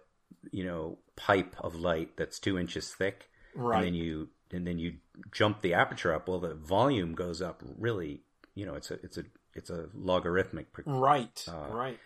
you 0.51 0.63
know, 0.63 0.99
pipe 1.15 1.55
of 1.59 1.75
light 1.75 2.15
that's 2.17 2.39
two 2.39 2.57
inches 2.57 2.93
thick, 2.93 3.29
right. 3.55 3.77
and 3.77 3.85
then 3.87 3.93
you 3.93 4.29
and 4.51 4.65
then 4.65 4.79
you 4.79 4.95
jump 5.31 5.61
the 5.61 5.73
aperture 5.73 6.13
up, 6.13 6.27
well, 6.27 6.39
the 6.39 6.55
volume 6.55 7.13
goes 7.13 7.41
up 7.41 7.63
really. 7.77 8.21
You 8.55 8.65
know, 8.65 8.75
it's 8.75 8.91
a 8.91 8.95
it's 9.03 9.17
a 9.17 9.23
it's 9.53 9.69
a 9.69 9.87
logarithmic 9.93 10.67
right 10.85 11.45
uh, 11.47 11.73
right 11.73 11.99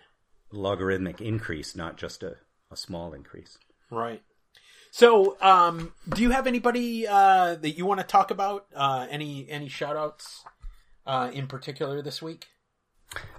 logarithmic 0.51 1.19
increase, 1.19 1.75
not 1.75 1.97
just 1.97 2.23
a, 2.23 2.37
a 2.71 2.77
small 2.77 3.13
increase. 3.13 3.57
Right. 3.89 4.21
So, 4.91 5.37
um, 5.41 5.91
do 6.07 6.21
you 6.21 6.29
have 6.29 6.45
anybody 6.45 7.07
uh, 7.07 7.55
that 7.55 7.71
you 7.71 7.85
want 7.85 7.99
to 7.99 8.05
talk 8.05 8.29
about? 8.29 8.67
Uh, 8.75 9.07
any 9.09 9.49
any 9.49 9.67
shout 9.67 9.97
outs 9.97 10.43
uh, 11.07 11.31
in 11.33 11.47
particular 11.47 12.01
this 12.01 12.21
week? 12.21 12.45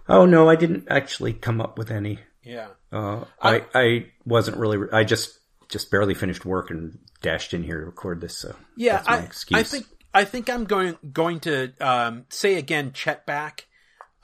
Oh 0.08 0.26
no, 0.26 0.48
I 0.48 0.56
didn't 0.56 0.88
actually 0.90 1.32
come 1.32 1.60
up 1.60 1.78
with 1.78 1.90
any. 1.90 2.18
Yeah. 2.42 2.68
Uh, 2.92 3.24
I, 3.40 3.56
I, 3.56 3.64
I 3.74 4.06
wasn't 4.24 4.56
really. 4.56 4.88
I 4.92 5.04
just 5.04 5.38
just 5.68 5.90
barely 5.90 6.14
finished 6.14 6.44
work 6.44 6.70
and 6.70 6.98
dashed 7.22 7.54
in 7.54 7.62
here 7.62 7.80
to 7.80 7.86
record 7.86 8.20
this. 8.20 8.36
So 8.36 8.54
yeah, 8.76 9.02
I, 9.06 9.28
I, 9.52 9.62
think 9.62 9.86
I 10.12 10.24
think 10.24 10.48
I'm 10.50 10.64
going 10.64 10.96
going 11.12 11.40
to 11.40 11.72
um, 11.80 12.24
say 12.28 12.54
again, 12.54 12.92
Chetbak. 12.92 13.62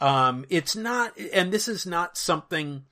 Um, 0.00 0.46
it's 0.48 0.74
not, 0.74 1.18
and 1.32 1.52
this 1.52 1.68
is 1.68 1.86
not 1.86 2.16
something 2.16 2.84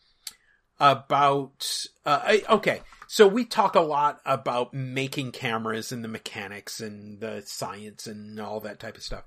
about. 0.78 1.86
Uh, 2.04 2.20
I, 2.22 2.42
okay, 2.50 2.82
so 3.06 3.26
we 3.26 3.44
talk 3.44 3.74
a 3.74 3.80
lot 3.80 4.20
about 4.26 4.74
making 4.74 5.32
cameras 5.32 5.92
and 5.92 6.04
the 6.04 6.08
mechanics 6.08 6.80
and 6.80 7.20
the 7.20 7.42
science 7.46 8.06
and 8.06 8.38
all 8.38 8.60
that 8.60 8.78
type 8.78 8.96
of 8.96 9.02
stuff. 9.02 9.24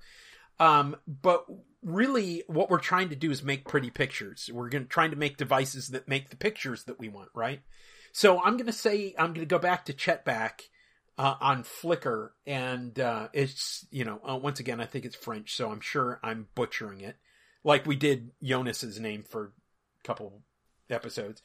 Um, 0.60 0.95
but 1.07 1.45
really, 1.81 2.43
what 2.45 2.69
we're 2.69 2.77
trying 2.77 3.10
to 3.10 3.15
do 3.15 3.31
is 3.31 3.41
make 3.41 3.68
pretty 3.68 3.89
pictures. 3.89 4.49
We're 4.53 4.69
going 4.69 4.85
trying 4.88 5.10
to 5.10 5.18
make 5.18 5.38
devices 5.38 5.88
that 5.89 6.07
make 6.07 6.30
the 6.30 6.35
pictures 6.35 6.84
that 6.84 6.99
we 6.99 7.10
want, 7.10 7.30
right? 7.34 7.61
So 8.11 8.41
I'm 8.41 8.57
going 8.57 8.67
to 8.67 8.73
say 8.73 9.15
I'm 9.17 9.33
going 9.33 9.41
to 9.41 9.45
go 9.45 9.59
back 9.59 9.85
to 9.85 9.93
Chetbak 9.93 10.61
uh, 11.17 11.35
on 11.39 11.63
Flickr, 11.63 12.29
and 12.45 12.99
uh, 12.99 13.29
it's 13.33 13.85
you 13.91 14.05
know 14.05 14.19
uh, 14.27 14.38
once 14.38 14.59
again 14.59 14.81
I 14.81 14.85
think 14.85 15.05
it's 15.05 15.15
French, 15.15 15.55
so 15.55 15.71
I'm 15.71 15.81
sure 15.81 16.19
I'm 16.23 16.47
butchering 16.55 17.01
it, 17.01 17.17
like 17.63 17.85
we 17.85 17.95
did 17.95 18.31
Jonas's 18.43 18.99
name 18.99 19.23
for 19.23 19.53
a 20.03 20.07
couple 20.07 20.41
episodes. 20.89 21.41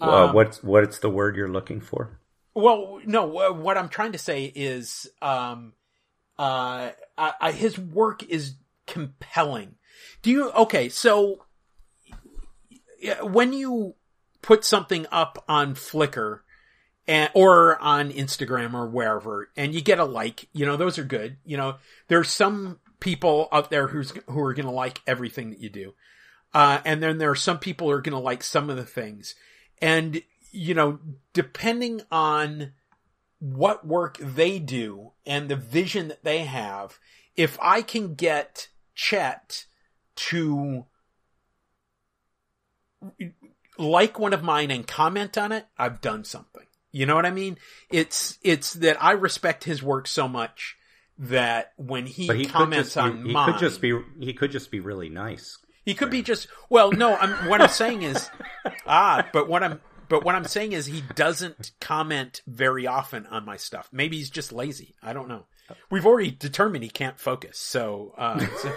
Um, 0.00 0.34
what's 0.34 0.62
what's 0.62 0.98
the 0.98 1.10
word 1.10 1.36
you're 1.36 1.48
looking 1.48 1.80
for? 1.80 2.18
Well, 2.54 3.00
no, 3.04 3.26
what 3.26 3.76
I'm 3.76 3.88
trying 3.88 4.12
to 4.12 4.18
say 4.18 4.44
is, 4.54 5.08
um, 5.20 5.72
uh, 6.38 6.90
I, 7.18 7.32
I, 7.40 7.52
his 7.52 7.78
work 7.78 8.22
is 8.24 8.54
compelling. 8.86 9.76
Do 10.22 10.30
you 10.30 10.50
okay? 10.50 10.88
So 10.88 11.44
when 13.22 13.52
you 13.52 13.94
put 14.44 14.62
something 14.62 15.06
up 15.10 15.42
on 15.48 15.74
Flickr 15.74 16.40
and, 17.08 17.30
or 17.32 17.80
on 17.80 18.12
Instagram 18.12 18.74
or 18.74 18.86
wherever 18.86 19.48
and 19.56 19.74
you 19.74 19.80
get 19.80 19.98
a 19.98 20.04
like, 20.04 20.48
you 20.52 20.66
know, 20.66 20.76
those 20.76 20.98
are 20.98 21.04
good. 21.04 21.38
You 21.46 21.56
know, 21.56 21.76
there's 22.08 22.30
some 22.30 22.78
people 23.00 23.48
out 23.50 23.70
there 23.70 23.88
who's, 23.88 24.12
who 24.26 24.40
are 24.40 24.52
going 24.52 24.66
to 24.66 24.72
like 24.72 25.00
everything 25.06 25.48
that 25.48 25.60
you 25.60 25.70
do. 25.70 25.94
Uh, 26.52 26.80
and 26.84 27.02
then 27.02 27.16
there 27.16 27.30
are 27.30 27.34
some 27.34 27.58
people 27.58 27.88
who 27.88 27.94
are 27.94 28.02
going 28.02 28.12
to 28.12 28.18
like 28.18 28.42
some 28.42 28.68
of 28.68 28.76
the 28.76 28.84
things. 28.84 29.34
And, 29.80 30.22
you 30.52 30.74
know, 30.74 30.98
depending 31.32 32.02
on 32.12 32.72
what 33.38 33.86
work 33.86 34.18
they 34.18 34.58
do 34.58 35.12
and 35.24 35.48
the 35.48 35.56
vision 35.56 36.08
that 36.08 36.22
they 36.22 36.40
have, 36.40 36.98
if 37.34 37.58
I 37.62 37.80
can 37.80 38.14
get 38.14 38.68
Chet 38.94 39.64
to 40.16 40.84
like 43.78 44.18
one 44.18 44.32
of 44.32 44.42
mine 44.42 44.70
and 44.70 44.86
comment 44.86 45.36
on 45.36 45.52
it, 45.52 45.66
I've 45.78 46.00
done 46.00 46.24
something. 46.24 46.64
You 46.92 47.06
know 47.06 47.16
what 47.16 47.26
I 47.26 47.30
mean? 47.30 47.58
It's 47.90 48.38
it's 48.42 48.74
that 48.74 49.02
I 49.02 49.12
respect 49.12 49.64
his 49.64 49.82
work 49.82 50.06
so 50.06 50.28
much 50.28 50.76
that 51.18 51.72
when 51.76 52.06
he, 52.06 52.26
he 52.28 52.46
comments 52.46 52.90
just, 52.90 52.96
on 52.98 53.18
he, 53.18 53.28
he 53.28 53.32
mine, 53.32 53.52
could 53.52 53.60
just 53.60 53.80
be 53.80 53.98
he 54.20 54.32
could 54.32 54.52
just 54.52 54.70
be 54.70 54.80
really 54.80 55.08
nice. 55.08 55.58
He 55.84 55.94
could 55.94 56.10
be 56.10 56.22
just 56.22 56.46
well, 56.70 56.92
no. 56.92 57.16
I'm 57.16 57.48
what 57.48 57.60
I'm 57.60 57.68
saying 57.68 58.02
is 58.02 58.30
ah, 58.86 59.28
but 59.32 59.48
what 59.48 59.64
I'm 59.64 59.80
but 60.08 60.24
what 60.24 60.36
I'm 60.36 60.44
saying 60.44 60.72
is 60.72 60.86
he 60.86 61.02
doesn't 61.16 61.72
comment 61.80 62.42
very 62.46 62.86
often 62.86 63.26
on 63.26 63.44
my 63.44 63.56
stuff. 63.56 63.88
Maybe 63.92 64.18
he's 64.18 64.30
just 64.30 64.52
lazy. 64.52 64.94
I 65.02 65.12
don't 65.12 65.28
know. 65.28 65.46
We've 65.90 66.06
already 66.06 66.30
determined 66.30 66.84
he 66.84 66.90
can't 66.90 67.18
focus. 67.18 67.58
So, 67.58 68.12
uh, 68.18 68.46
so, 68.58 68.72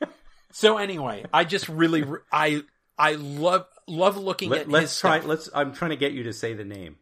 so 0.52 0.76
anyway, 0.76 1.24
I 1.32 1.44
just 1.44 1.68
really 1.68 2.04
I 2.32 2.64
I 2.98 3.14
love 3.14 3.66
love 3.86 4.16
looking 4.16 4.50
Let, 4.50 4.62
at 4.62 4.68
let's 4.68 4.98
try 4.98 5.18
stuff. 5.18 5.28
let's 5.28 5.48
i'm 5.54 5.72
trying 5.72 5.90
to 5.90 5.96
get 5.96 6.12
you 6.12 6.22
to 6.24 6.32
say 6.32 6.54
the 6.54 6.64
name. 6.64 6.96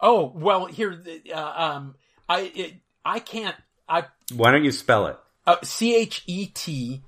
Oh 0.00 0.32
well 0.34 0.66
here 0.66 1.02
uh, 1.34 1.52
um 1.56 1.94
i 2.28 2.40
it, 2.54 2.74
i 3.04 3.18
can't 3.18 3.56
i 3.88 4.04
why 4.34 4.50
don't 4.52 4.64
you 4.64 4.72
spell 4.72 5.06
it? 5.06 5.16
Uh, 5.46 5.56
c-h-e-t-b-a-k 5.62 7.00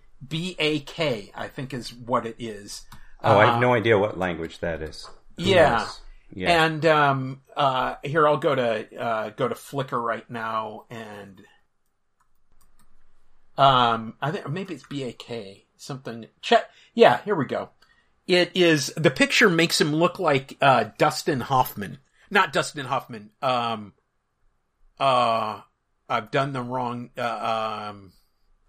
i 1.35 1.48
think 1.48 1.72
is 1.72 1.93
what 1.93 2.26
it 2.26 2.36
is. 2.39 2.82
Oh 3.22 3.35
uh, 3.35 3.39
i 3.39 3.47
have 3.47 3.60
no 3.60 3.72
uh, 3.72 3.76
idea 3.76 3.98
what 3.98 4.18
language 4.18 4.59
that 4.60 4.82
is. 4.82 5.09
Who 5.36 5.44
yeah. 5.44 5.89
yeah. 6.32 6.64
And 6.64 6.85
um 6.86 7.43
uh 7.56 7.97
here 8.02 8.26
i'll 8.28 8.36
go 8.36 8.55
to 8.55 8.97
uh 9.01 9.31
go 9.31 9.48
to 9.48 9.55
flickr 9.55 10.02
right 10.02 10.28
now 10.31 10.85
and 10.90 11.43
um 13.56 14.14
i 14.20 14.31
think 14.31 14.48
maybe 14.48 14.74
it's 14.74 14.86
b-a-k 14.86 15.64
something. 15.76 16.26
Check 16.40 16.68
yeah 16.94 17.20
here 17.24 17.35
we 17.35 17.44
go 17.47 17.70
it 18.26 18.52
is 18.55 18.92
the 18.96 19.10
picture 19.10 19.51
makes 19.51 19.80
him 19.80 19.94
look 19.94 20.18
like 20.18 20.56
uh, 20.60 20.90
Dustin 20.98 21.40
Hoffman, 21.40 21.98
not 22.30 22.52
Dustin 22.52 22.86
Hoffman. 22.86 23.30
Um, 23.42 23.92
uh, 24.98 25.60
I've 26.09 26.30
done 26.30 26.52
the 26.52 26.62
wrong. 26.62 27.10
Uh, 27.16 27.90
um, 27.90 28.12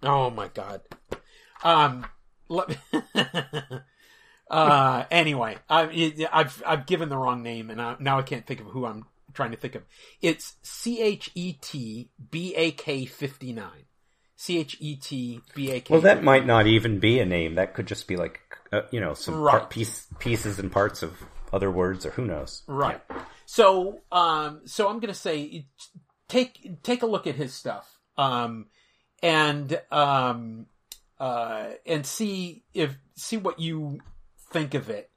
oh 0.03 0.29
my 0.29 0.49
god. 0.49 0.81
Um, 1.63 2.05
let, 2.49 2.77
uh, 4.49 5.05
anyway, 5.09 5.57
I, 5.69 6.27
have 6.31 6.63
I've 6.65 6.85
given 6.85 7.09
the 7.09 7.17
wrong 7.17 7.43
name, 7.43 7.69
and 7.69 7.81
I, 7.81 7.95
now 7.99 8.19
I 8.19 8.23
can't 8.23 8.45
think 8.45 8.59
of 8.59 8.67
who 8.67 8.85
I'm 8.85 9.05
trying 9.33 9.51
to 9.51 9.57
think 9.57 9.75
of. 9.75 9.83
It's 10.21 10.55
C 10.63 11.01
H 11.01 11.31
E 11.35 11.53
T 11.53 12.09
B 12.31 12.53
A 12.55 12.71
K 12.71 13.05
fifty 13.05 13.53
nine. 13.53 13.85
C 14.35 14.59
H 14.59 14.77
E 14.79 14.95
T 14.95 15.41
B 15.53 15.71
A 15.71 15.79
K. 15.79 15.93
Well, 15.93 16.01
that 16.01 16.23
might 16.23 16.45
not 16.45 16.67
even 16.67 16.99
be 16.99 17.19
a 17.19 17.25
name. 17.25 17.55
That 17.55 17.73
could 17.73 17.87
just 17.87 18.07
be 18.07 18.15
like 18.15 18.41
uh, 18.71 18.81
you 18.91 18.99
know 18.99 19.13
some 19.13 19.35
Right. 19.35 19.51
part, 19.51 19.69
piece, 19.69 20.07
pieces 20.19 20.59
and 20.59 20.71
parts 20.71 21.03
of 21.03 21.23
other 21.53 21.71
words, 21.71 22.05
or 22.05 22.11
who 22.11 22.25
knows. 22.25 22.63
Right. 22.67 23.01
So, 23.45 24.01
um, 24.11 24.61
so 24.65 24.87
I'm 24.89 24.99
going 24.99 25.13
to 25.13 25.19
say, 25.19 25.67
take 26.27 26.83
take 26.83 27.03
a 27.03 27.05
look 27.05 27.27
at 27.27 27.35
his 27.35 27.53
stuff, 27.53 27.99
um, 28.17 28.67
and 29.21 29.79
um, 29.91 30.65
uh, 31.19 31.67
and 31.85 32.05
see 32.05 32.63
if 32.73 32.97
see 33.15 33.37
what 33.37 33.59
you 33.59 33.99
think 34.51 34.73
of 34.73 34.89
it. 34.89 35.09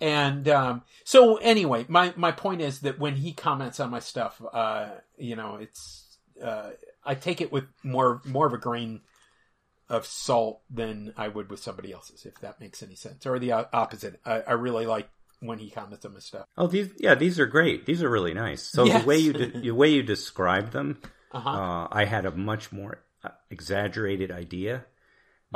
And 0.00 0.48
um, 0.48 0.82
so, 1.04 1.36
anyway, 1.36 1.84
my 1.88 2.12
my 2.16 2.32
point 2.32 2.60
is 2.60 2.80
that 2.80 2.98
when 2.98 3.16
he 3.16 3.32
comments 3.32 3.80
on 3.80 3.90
my 3.90 4.00
stuff, 4.00 4.40
uh, 4.52 4.90
you 5.18 5.36
know, 5.36 5.56
it's 5.56 6.18
uh, 6.42 6.70
I 7.04 7.14
take 7.14 7.40
it 7.40 7.52
with 7.52 7.64
more 7.82 8.20
more 8.24 8.46
of 8.46 8.52
a 8.52 8.58
grain 8.58 9.00
of 9.88 10.06
salt 10.06 10.62
than 10.70 11.12
I 11.16 11.28
would 11.28 11.50
with 11.50 11.60
somebody 11.60 11.92
else's, 11.92 12.24
if 12.24 12.40
that 12.40 12.60
makes 12.60 12.82
any 12.82 12.94
sense, 12.94 13.26
or 13.26 13.38
the 13.38 13.52
opposite. 13.52 14.20
I, 14.24 14.40
I 14.40 14.52
really 14.52 14.86
like 14.86 15.08
when 15.40 15.58
he 15.58 15.68
comments 15.70 16.06
on 16.06 16.14
my 16.14 16.20
stuff. 16.20 16.46
Oh, 16.56 16.66
these 16.66 16.88
yeah, 16.98 17.14
these 17.14 17.38
are 17.38 17.46
great. 17.46 17.84
These 17.86 18.02
are 18.02 18.08
really 18.08 18.32
nice. 18.34 18.62
So 18.62 18.84
Yes. 18.84 19.02
the 19.02 19.06
way 19.08 19.18
you 19.18 19.32
de- 19.32 19.60
the 19.60 19.70
way 19.72 19.90
you 19.90 20.02
described 20.02 20.72
them, 20.72 21.00
Uh-huh. 21.32 21.50
uh, 21.50 21.88
I 21.90 22.04
had 22.06 22.24
a 22.24 22.30
much 22.30 22.72
more 22.72 23.04
uh, 23.22 23.28
exaggerated 23.50 24.30
idea. 24.30 24.86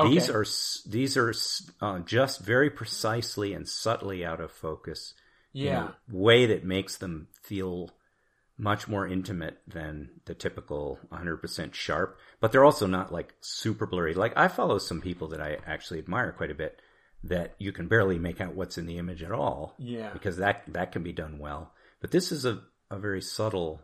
These 0.01 0.31
are 0.31 0.45
these 0.89 1.17
are 1.17 1.35
uh, 1.81 1.99
just 2.01 2.41
very 2.41 2.71
precisely 2.71 3.53
and 3.53 3.67
subtly 3.69 4.25
out 4.25 4.41
of 4.41 4.53
focus. 4.53 5.15
Yeah. 5.53 5.89
way 6.09 6.47
that 6.47 6.65
makes 6.65 6.99
them 6.99 7.29
feel 7.43 7.91
much 8.59 8.89
more 8.89 9.07
intimate 9.07 9.61
than 9.69 10.11
the 10.25 10.35
typical 10.35 10.99
100% 11.13 11.75
sharp. 11.75 12.19
But 12.41 12.51
they're 12.53 12.65
also 12.65 12.87
not 12.87 13.13
like 13.13 13.35
super 13.41 13.87
blurry. 13.87 14.15
Like 14.15 14.37
I 14.37 14.49
follow 14.49 14.79
some 14.79 15.01
people 15.01 15.29
that 15.29 15.41
I 15.41 15.59
actually 15.67 16.01
admire 16.01 16.33
quite 16.33 16.51
a 16.51 16.55
bit 16.57 16.81
that 17.25 17.55
you 17.59 17.71
can 17.73 17.87
barely 17.89 18.19
make 18.19 18.41
out 18.41 18.55
what's 18.55 18.77
in 18.79 18.87
the 18.87 18.99
image 18.99 19.23
at 19.23 19.33
all 19.33 19.75
Yeah. 19.79 20.11
because 20.13 20.37
that 20.39 20.63
that 20.73 20.93
can 20.93 21.03
be 21.03 21.13
done 21.13 21.39
well. 21.39 21.73
But 22.01 22.11
this 22.11 22.31
is 22.33 22.45
a, 22.45 22.61
a 22.91 22.99
very 22.99 23.23
subtle 23.23 23.81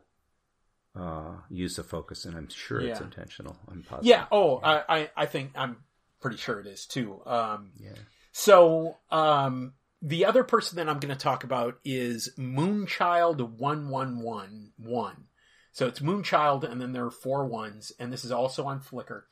uh, 0.97 1.35
use 1.51 1.79
of 1.79 1.87
focus, 1.87 2.25
and 2.25 2.37
I'm 2.37 2.49
sure 2.49 2.81
it's 2.81 3.01
intentional. 3.01 3.57
I'm 3.69 3.83
positive. 3.83 4.07
Yeah. 4.07 4.27
Oh, 4.31 4.59
I, 4.63 4.83
I, 4.89 5.11
I 5.17 5.27
think 5.27 5.51
I'm 5.57 5.79
pretty 6.21 6.37
sure 6.37 6.61
it 6.61 6.67
is 6.69 6.87
too. 6.87 7.21
Um, 7.27 7.73
Yeah. 7.77 7.91
so, 8.33 8.97
um, 9.11 9.75
the 10.05 10.27
other 10.27 10.45
person 10.45 10.77
that 10.77 10.89
I'm 10.89 10.99
going 11.01 11.15
to 11.15 11.21
talk 11.21 11.45
about 11.45 11.79
is 11.83 12.29
Moonchild 12.39 13.41
one 13.59 13.89
one 13.89 14.21
one 14.21 14.73
one. 14.77 15.25
So 15.73 15.87
it's 15.89 16.01
Moonchild, 16.01 16.63
and 16.63 16.79
then 16.79 16.93
there 16.93 17.07
are 17.07 17.11
four 17.11 17.47
ones, 17.47 17.91
and 17.99 18.13
this 18.13 18.25
is 18.25 18.31
also 18.31 18.67
on 18.67 18.81
Flickr. 18.81 19.23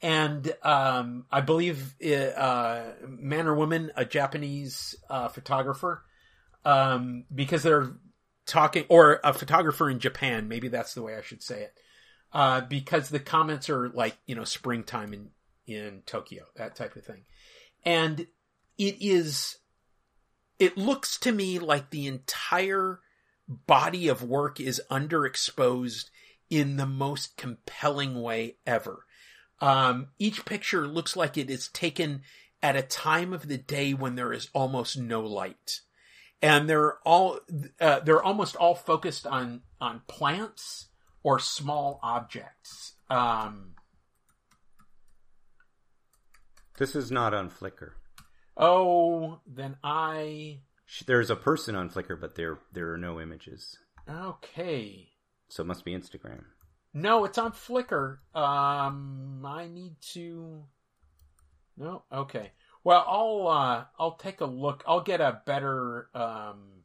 And 0.00 0.52
um, 0.62 1.26
I 1.30 1.42
believe 1.42 1.94
uh, 2.02 2.82
man 3.06 3.46
or 3.46 3.54
woman, 3.54 3.92
a 3.96 4.06
Japanese 4.06 4.94
uh, 5.10 5.28
photographer, 5.28 6.04
um, 6.64 7.26
because 7.32 7.62
they're 7.62 7.92
talking, 8.46 8.86
or 8.88 9.20
a 9.22 9.34
photographer 9.34 9.90
in 9.90 9.98
Japan. 9.98 10.48
Maybe 10.48 10.68
that's 10.68 10.94
the 10.94 11.02
way 11.02 11.16
I 11.16 11.22
should 11.22 11.42
say 11.42 11.64
it. 11.64 11.74
Uh, 12.32 12.62
because 12.62 13.10
the 13.10 13.20
comments 13.20 13.68
are 13.68 13.90
like 13.90 14.16
you 14.26 14.34
know 14.34 14.44
springtime 14.44 15.12
in 15.12 15.30
in 15.66 16.02
Tokyo, 16.06 16.44
that 16.56 16.76
type 16.76 16.96
of 16.96 17.04
thing, 17.04 17.24
and 17.84 18.26
it 18.78 18.96
is. 19.00 19.58
It 20.58 20.76
looks 20.76 21.18
to 21.20 21.32
me 21.32 21.58
like 21.58 21.90
the 21.90 22.06
entire 22.06 23.00
body 23.48 24.08
of 24.08 24.22
work 24.22 24.60
is 24.60 24.80
underexposed 24.90 26.10
in 26.48 26.76
the 26.76 26.86
most 26.86 27.36
compelling 27.36 28.22
way 28.22 28.56
ever. 28.66 29.04
Um, 29.60 30.08
each 30.18 30.44
picture 30.44 30.86
looks 30.86 31.16
like 31.16 31.36
it 31.36 31.50
is 31.50 31.68
taken 31.68 32.22
at 32.62 32.76
a 32.76 32.82
time 32.82 33.32
of 33.32 33.48
the 33.48 33.58
day 33.58 33.94
when 33.94 34.14
there 34.14 34.32
is 34.32 34.48
almost 34.52 34.96
no 34.96 35.20
light, 35.20 35.80
and 36.40 36.68
they're 36.68 36.98
all 37.06 37.40
uh, 37.80 38.00
they're 38.00 38.22
almost 38.22 38.56
all 38.56 38.74
focused 38.74 39.26
on 39.26 39.62
on 39.80 40.02
plants 40.06 40.88
or 41.22 41.38
small 41.38 42.00
objects. 42.02 42.94
Um, 43.10 43.74
This 46.76 46.96
is 46.96 47.10
not 47.10 47.32
on 47.32 47.50
Flickr. 47.50 47.92
Oh, 48.56 49.40
then 49.46 49.76
I 49.82 50.60
There's 51.06 51.30
a 51.30 51.36
person 51.36 51.74
on 51.74 51.90
Flickr, 51.90 52.20
but 52.20 52.34
there 52.36 52.58
there 52.72 52.92
are 52.92 52.98
no 52.98 53.20
images, 53.20 53.76
okay. 54.08 55.08
so 55.48 55.62
it 55.62 55.66
must 55.66 55.84
be 55.84 55.92
Instagram. 55.92 56.44
No, 56.92 57.24
it's 57.24 57.38
on 57.38 57.52
Flickr. 57.52 58.18
Um, 58.34 59.44
I 59.44 59.66
need 59.66 59.96
to. 60.12 60.64
No, 61.76 62.04
okay. 62.12 62.52
Well, 62.84 63.04
I'll 63.06 63.48
uh, 63.48 63.84
I'll 63.98 64.16
take 64.16 64.40
a 64.40 64.44
look. 64.46 64.84
I'll 64.86 65.00
get 65.02 65.20
a 65.20 65.40
better 65.44 66.08
um, 66.14 66.82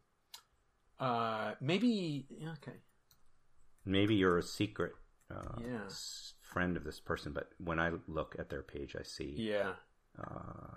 uh, 0.99 1.53
maybe 1.61 2.25
okay. 2.57 2.77
Maybe 3.85 4.15
you're 4.15 4.37
a 4.37 4.43
secret 4.43 4.93
uh, 5.29 5.59
Yeah. 5.61 5.87
friend 6.41 6.75
of 6.77 6.83
this 6.83 6.99
person, 6.99 7.33
but 7.33 7.49
when 7.59 7.79
I 7.79 7.91
look 8.07 8.35
at 8.39 8.49
their 8.49 8.63
page, 8.63 8.95
I 8.99 9.03
see 9.03 9.35
Yeah. 9.37 9.73
uh, 10.17 10.73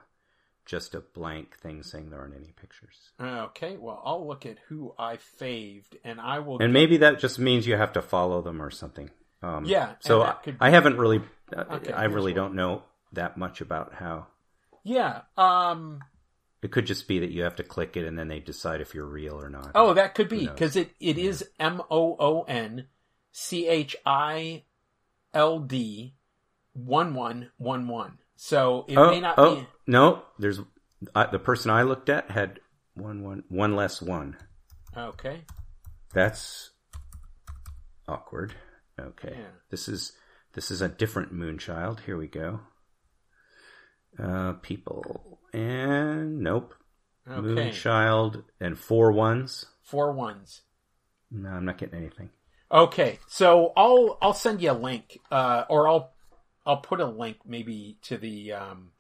just 0.65 0.95
a 0.95 1.01
blank 1.01 1.57
thing 1.59 1.83
saying 1.83 2.11
there 2.11 2.21
aren't 2.21 2.37
any 2.37 2.53
pictures. 2.61 3.11
Okay. 3.21 3.77
Well, 3.77 4.01
I'll 4.05 4.27
look 4.27 4.47
at 4.47 4.59
who 4.69 4.95
I 4.99 5.17
faved, 5.17 5.97
and 6.05 6.21
I 6.21 6.39
will. 6.39 6.59
And 6.63 6.73
maybe 6.73 6.99
that 6.99 7.19
just 7.19 7.39
means 7.39 7.67
you 7.67 7.77
have 7.77 7.93
to 7.95 8.03
follow 8.03 8.43
them 8.43 8.63
or 8.63 8.71
something. 8.71 9.11
Um, 9.43 9.65
Yeah, 9.65 9.95
So 10.01 10.23
I, 10.23 10.37
I 10.61 10.71
haven't 10.71 10.99
really, 10.99 11.21
uh, 11.57 11.65
Okay, 11.73 11.93
I 11.93 12.05
really 12.05 12.33
don't 12.33 12.55
know 12.55 12.85
that 13.13 13.37
much 13.37 13.61
about 13.61 13.95
how. 13.95 14.27
yeah. 14.85 15.23
Um. 15.37 16.01
It 16.63 16.71
could 16.71 16.87
just 16.87 17.09
be 17.09 17.19
that 17.19 17.33
you 17.33 17.43
have 17.43 17.57
to 17.57 17.65
click 17.65 17.97
it 17.97 18.07
and 18.07 18.17
then 18.17 18.29
they 18.29 18.39
decide 18.39 18.81
if 18.81 18.95
you're 18.95 19.05
real 19.05 19.35
or 19.35 19.51
not. 19.51 19.73
Oh, 19.75 19.95
that 19.95 20.15
could 20.15 20.29
be 20.29 20.47
because 20.47 20.77
it 20.77 20.95
it 21.01 21.19
is 21.19 21.45
M 21.59 21.83
O 21.91 22.15
O 22.21 22.43
N 22.43 22.87
C 23.33 23.67
H 23.67 23.97
I 24.07 24.63
L 25.35 25.59
D 25.59 26.15
one 26.73 27.15
one 27.15 27.51
one 27.57 27.89
one. 27.89 28.19
So 28.37 28.85
it 28.89 28.97
oh, 28.97 29.11
may 29.11 29.21
not 29.21 29.35
oh, 29.39 29.57
be. 29.57 29.67
no. 29.87 30.23
There's 30.39 30.61
uh, 31.15 31.27
the 31.27 31.39
person 31.39 31.71
I 31.71 31.83
looked 31.83 32.09
at 32.09 32.31
had 32.31 32.61
one 32.95 33.23
one 33.23 33.45
one 33.49 33.77
less 33.77 34.03
one. 34.03 34.37
Okay. 34.97 35.43
That's 36.13 36.71
awkward. 38.09 38.55
Okay. 39.01 39.35
Yeah. 39.39 39.47
This 39.71 39.89
is 39.89 40.13
this 40.55 40.71
is 40.71 40.83
a 40.83 40.89
different 40.89 41.33
moonchild. 41.33 42.01
Here 42.01 42.17
we 42.17 42.27
go. 42.27 42.61
Uh 44.19 44.55
people 44.55 45.41
and 45.53 46.41
nope. 46.41 46.75
Okay. 47.29 47.41
Moonchild 47.41 48.45
and 48.61 48.79
four 48.79 49.13
ones. 49.13 49.67
Four 49.83 50.13
ones. 50.13 50.63
No, 51.31 51.49
I'm 51.51 51.65
not 51.65 51.79
getting 51.79 51.99
anything. 51.99 52.31
Okay. 52.71 53.19
So 53.29 53.73
I'll 53.77 54.19
I'll 54.21 54.35
send 54.35 54.61
you 54.61 54.71
a 54.71 54.73
link, 54.73 55.19
uh, 55.31 55.65
or 55.69 55.89
I'll 55.89 56.12
I'll 56.65 56.79
put 56.79 57.01
a 57.01 57.07
link 57.07 57.39
maybe 57.47 57.99
to 58.03 58.17
the 58.17 58.53
um, 58.53 58.93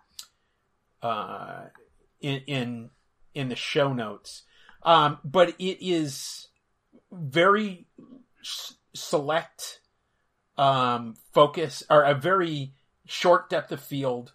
uh, 1.02 1.64
in 2.20 2.40
in 2.46 2.90
in 3.34 3.48
the 3.48 3.56
show 3.56 3.92
notes. 3.92 4.42
Um, 4.82 5.18
but 5.24 5.50
it 5.58 5.78
is 5.80 6.48
very 7.12 7.86
s- 8.40 8.74
select 8.94 9.80
um, 10.58 11.14
focus 11.32 11.82
or 11.88 12.02
a 12.02 12.14
very 12.14 12.72
short 13.06 13.48
depth 13.48 13.72
of 13.72 13.80
field, 13.80 14.32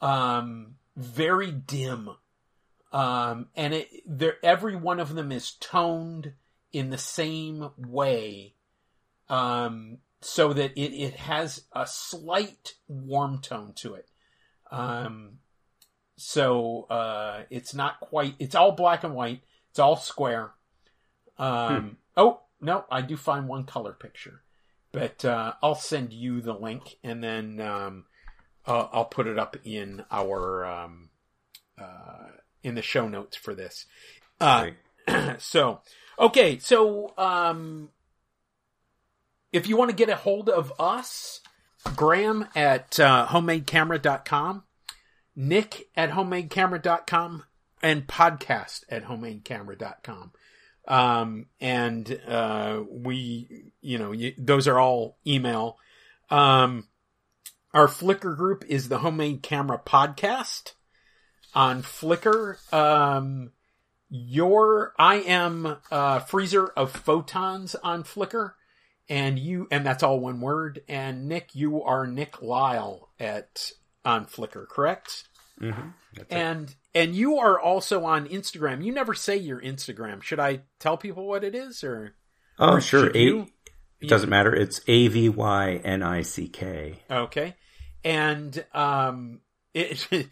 um, 0.00 0.76
very 0.96 1.50
dim, 1.50 2.10
um, 2.92 3.48
and 3.54 3.74
it 3.74 3.88
there 4.06 4.36
every 4.42 4.76
one 4.76 5.00
of 5.00 5.14
them 5.14 5.30
is 5.32 5.52
toned 5.52 6.32
in 6.72 6.90
the 6.90 6.98
same 6.98 7.70
way, 7.76 8.54
um, 9.28 9.98
so 10.24 10.52
that 10.52 10.72
it 10.72 10.92
it 10.94 11.14
has 11.14 11.64
a 11.72 11.86
slight 11.86 12.74
warm 12.88 13.40
tone 13.40 13.72
to 13.76 13.94
it. 13.94 14.08
Um, 14.70 15.38
so 16.16 16.86
uh, 16.90 17.42
it's 17.50 17.74
not 17.74 18.00
quite. 18.00 18.34
It's 18.38 18.54
all 18.54 18.72
black 18.72 19.04
and 19.04 19.14
white. 19.14 19.42
It's 19.70 19.78
all 19.78 19.96
square. 19.96 20.52
Um, 21.38 21.98
Oh 22.16 22.40
no, 22.60 22.84
I 22.90 23.02
do 23.02 23.16
find 23.16 23.48
one 23.48 23.64
color 23.64 23.92
picture, 23.92 24.42
but 24.92 25.24
uh, 25.24 25.54
I'll 25.62 25.74
send 25.74 26.12
you 26.12 26.40
the 26.40 26.54
link, 26.54 26.96
and 27.02 27.22
then 27.22 27.60
um, 27.60 28.04
uh, 28.66 28.86
I'll 28.92 29.04
put 29.04 29.26
it 29.26 29.38
up 29.38 29.56
in 29.64 30.04
our 30.10 30.64
um, 30.64 31.10
uh, 31.78 32.28
in 32.62 32.74
the 32.74 32.82
show 32.82 33.08
notes 33.08 33.36
for 33.36 33.54
this. 33.54 33.86
Uh, 34.40 34.68
Great. 35.06 35.40
so 35.42 35.80
okay, 36.18 36.58
so 36.58 37.12
um, 37.18 37.90
if 39.54 39.68
you 39.68 39.76
want 39.76 39.88
to 39.88 39.96
get 39.96 40.08
a 40.08 40.16
hold 40.16 40.50
of 40.50 40.72
us, 40.80 41.40
Graham 41.94 42.48
at 42.56 42.98
uh, 42.98 43.28
homemadecamera.com, 43.28 44.64
Nick 45.36 45.88
at 45.96 46.10
homemadecamera.com, 46.10 47.44
and 47.80 48.06
podcast 48.08 48.82
at 48.88 49.04
homemadecamera.com. 49.04 50.32
Um, 50.88 51.46
and, 51.60 52.20
uh, 52.26 52.82
we, 52.90 53.70
you 53.80 53.96
know, 53.96 54.10
you, 54.10 54.34
those 54.36 54.66
are 54.66 54.78
all 54.78 55.18
email. 55.24 55.78
Um, 56.30 56.88
our 57.72 57.86
Flickr 57.86 58.36
group 58.36 58.64
is 58.68 58.88
the 58.88 58.98
Homemade 58.98 59.44
Camera 59.44 59.80
Podcast 59.84 60.72
on 61.54 61.84
Flickr. 61.84 62.56
Um, 62.72 63.52
your, 64.10 64.94
I 64.98 65.16
am, 65.20 65.76
uh, 65.92 66.18
Freezer 66.18 66.66
of 66.66 66.92
Photons 66.92 67.76
on 67.76 68.02
Flickr. 68.02 68.54
And 69.08 69.38
you, 69.38 69.68
and 69.70 69.84
that's 69.84 70.02
all 70.02 70.18
one 70.18 70.40
word. 70.40 70.82
And 70.88 71.28
Nick, 71.28 71.54
you 71.54 71.82
are 71.82 72.06
Nick 72.06 72.40
Lyle 72.40 73.10
at, 73.20 73.70
on 74.04 74.26
Flickr, 74.26 74.66
correct? 74.66 75.28
Mm-hmm. 75.60 75.88
And, 76.30 76.70
it. 76.70 76.76
and 76.94 77.14
you 77.14 77.38
are 77.38 77.60
also 77.60 78.04
on 78.04 78.28
Instagram. 78.28 78.84
You 78.84 78.92
never 78.92 79.14
say 79.14 79.36
your 79.36 79.60
Instagram. 79.60 80.22
Should 80.22 80.40
I 80.40 80.62
tell 80.78 80.96
people 80.96 81.26
what 81.26 81.44
it 81.44 81.54
is 81.54 81.84
or? 81.84 82.14
Oh, 82.58 82.74
or 82.74 82.80
sure. 82.80 83.10
A- 83.14 83.46
it 84.00 84.08
doesn't 84.08 84.28
matter. 84.28 84.54
It's 84.54 84.80
A 84.86 85.08
V 85.08 85.28
Y 85.28 85.80
N 85.84 86.02
I 86.02 86.22
C 86.22 86.48
K. 86.48 86.98
Okay. 87.10 87.54
And, 88.04 88.64
um, 88.72 89.40
it, 89.72 90.06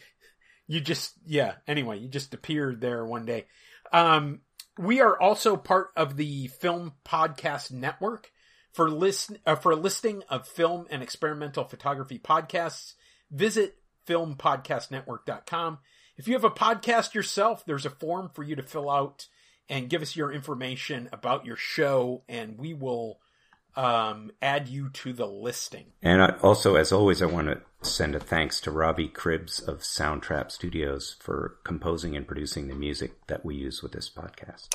you 0.66 0.80
just, 0.80 1.14
yeah. 1.26 1.54
Anyway, 1.66 1.98
you 1.98 2.08
just 2.08 2.34
appeared 2.34 2.80
there 2.80 3.04
one 3.04 3.26
day. 3.26 3.46
Um, 3.92 4.40
we 4.78 5.00
are 5.00 5.20
also 5.20 5.56
part 5.56 5.90
of 5.96 6.16
the 6.16 6.48
Film 6.48 6.92
Podcast 7.04 7.70
Network. 7.70 8.30
For 8.72 8.90
list 8.90 9.32
uh, 9.44 9.56
for 9.56 9.72
a 9.72 9.76
listing 9.76 10.22
of 10.28 10.48
film 10.48 10.86
and 10.90 11.02
experimental 11.02 11.64
photography 11.64 12.18
podcasts, 12.18 12.94
visit 13.30 13.76
filmpodcastnetwork.com. 14.06 15.78
If 16.16 16.26
you 16.26 16.34
have 16.34 16.44
a 16.44 16.50
podcast 16.50 17.14
yourself, 17.14 17.64
there's 17.64 17.86
a 17.86 17.90
form 17.90 18.30
for 18.32 18.42
you 18.42 18.56
to 18.56 18.62
fill 18.62 18.90
out 18.90 19.26
and 19.68 19.88
give 19.88 20.02
us 20.02 20.16
your 20.16 20.32
information 20.32 21.08
about 21.12 21.46
your 21.46 21.56
show, 21.56 22.22
and 22.28 22.58
we 22.58 22.74
will 22.74 23.20
um, 23.76 24.30
add 24.40 24.68
you 24.68 24.90
to 24.90 25.12
the 25.12 25.26
listing. 25.26 25.86
And 26.02 26.22
I, 26.22 26.36
also, 26.42 26.76
as 26.76 26.92
always, 26.92 27.22
I 27.22 27.26
want 27.26 27.48
to 27.48 27.60
send 27.88 28.14
a 28.14 28.20
thanks 28.20 28.60
to 28.62 28.70
Robbie 28.70 29.08
Cribbs 29.08 29.66
of 29.66 29.80
Soundtrap 29.80 30.50
Studios 30.50 31.16
for 31.20 31.56
composing 31.64 32.16
and 32.16 32.26
producing 32.26 32.68
the 32.68 32.74
music 32.74 33.26
that 33.28 33.44
we 33.44 33.54
use 33.54 33.82
with 33.82 33.92
this 33.92 34.10
podcast. 34.10 34.68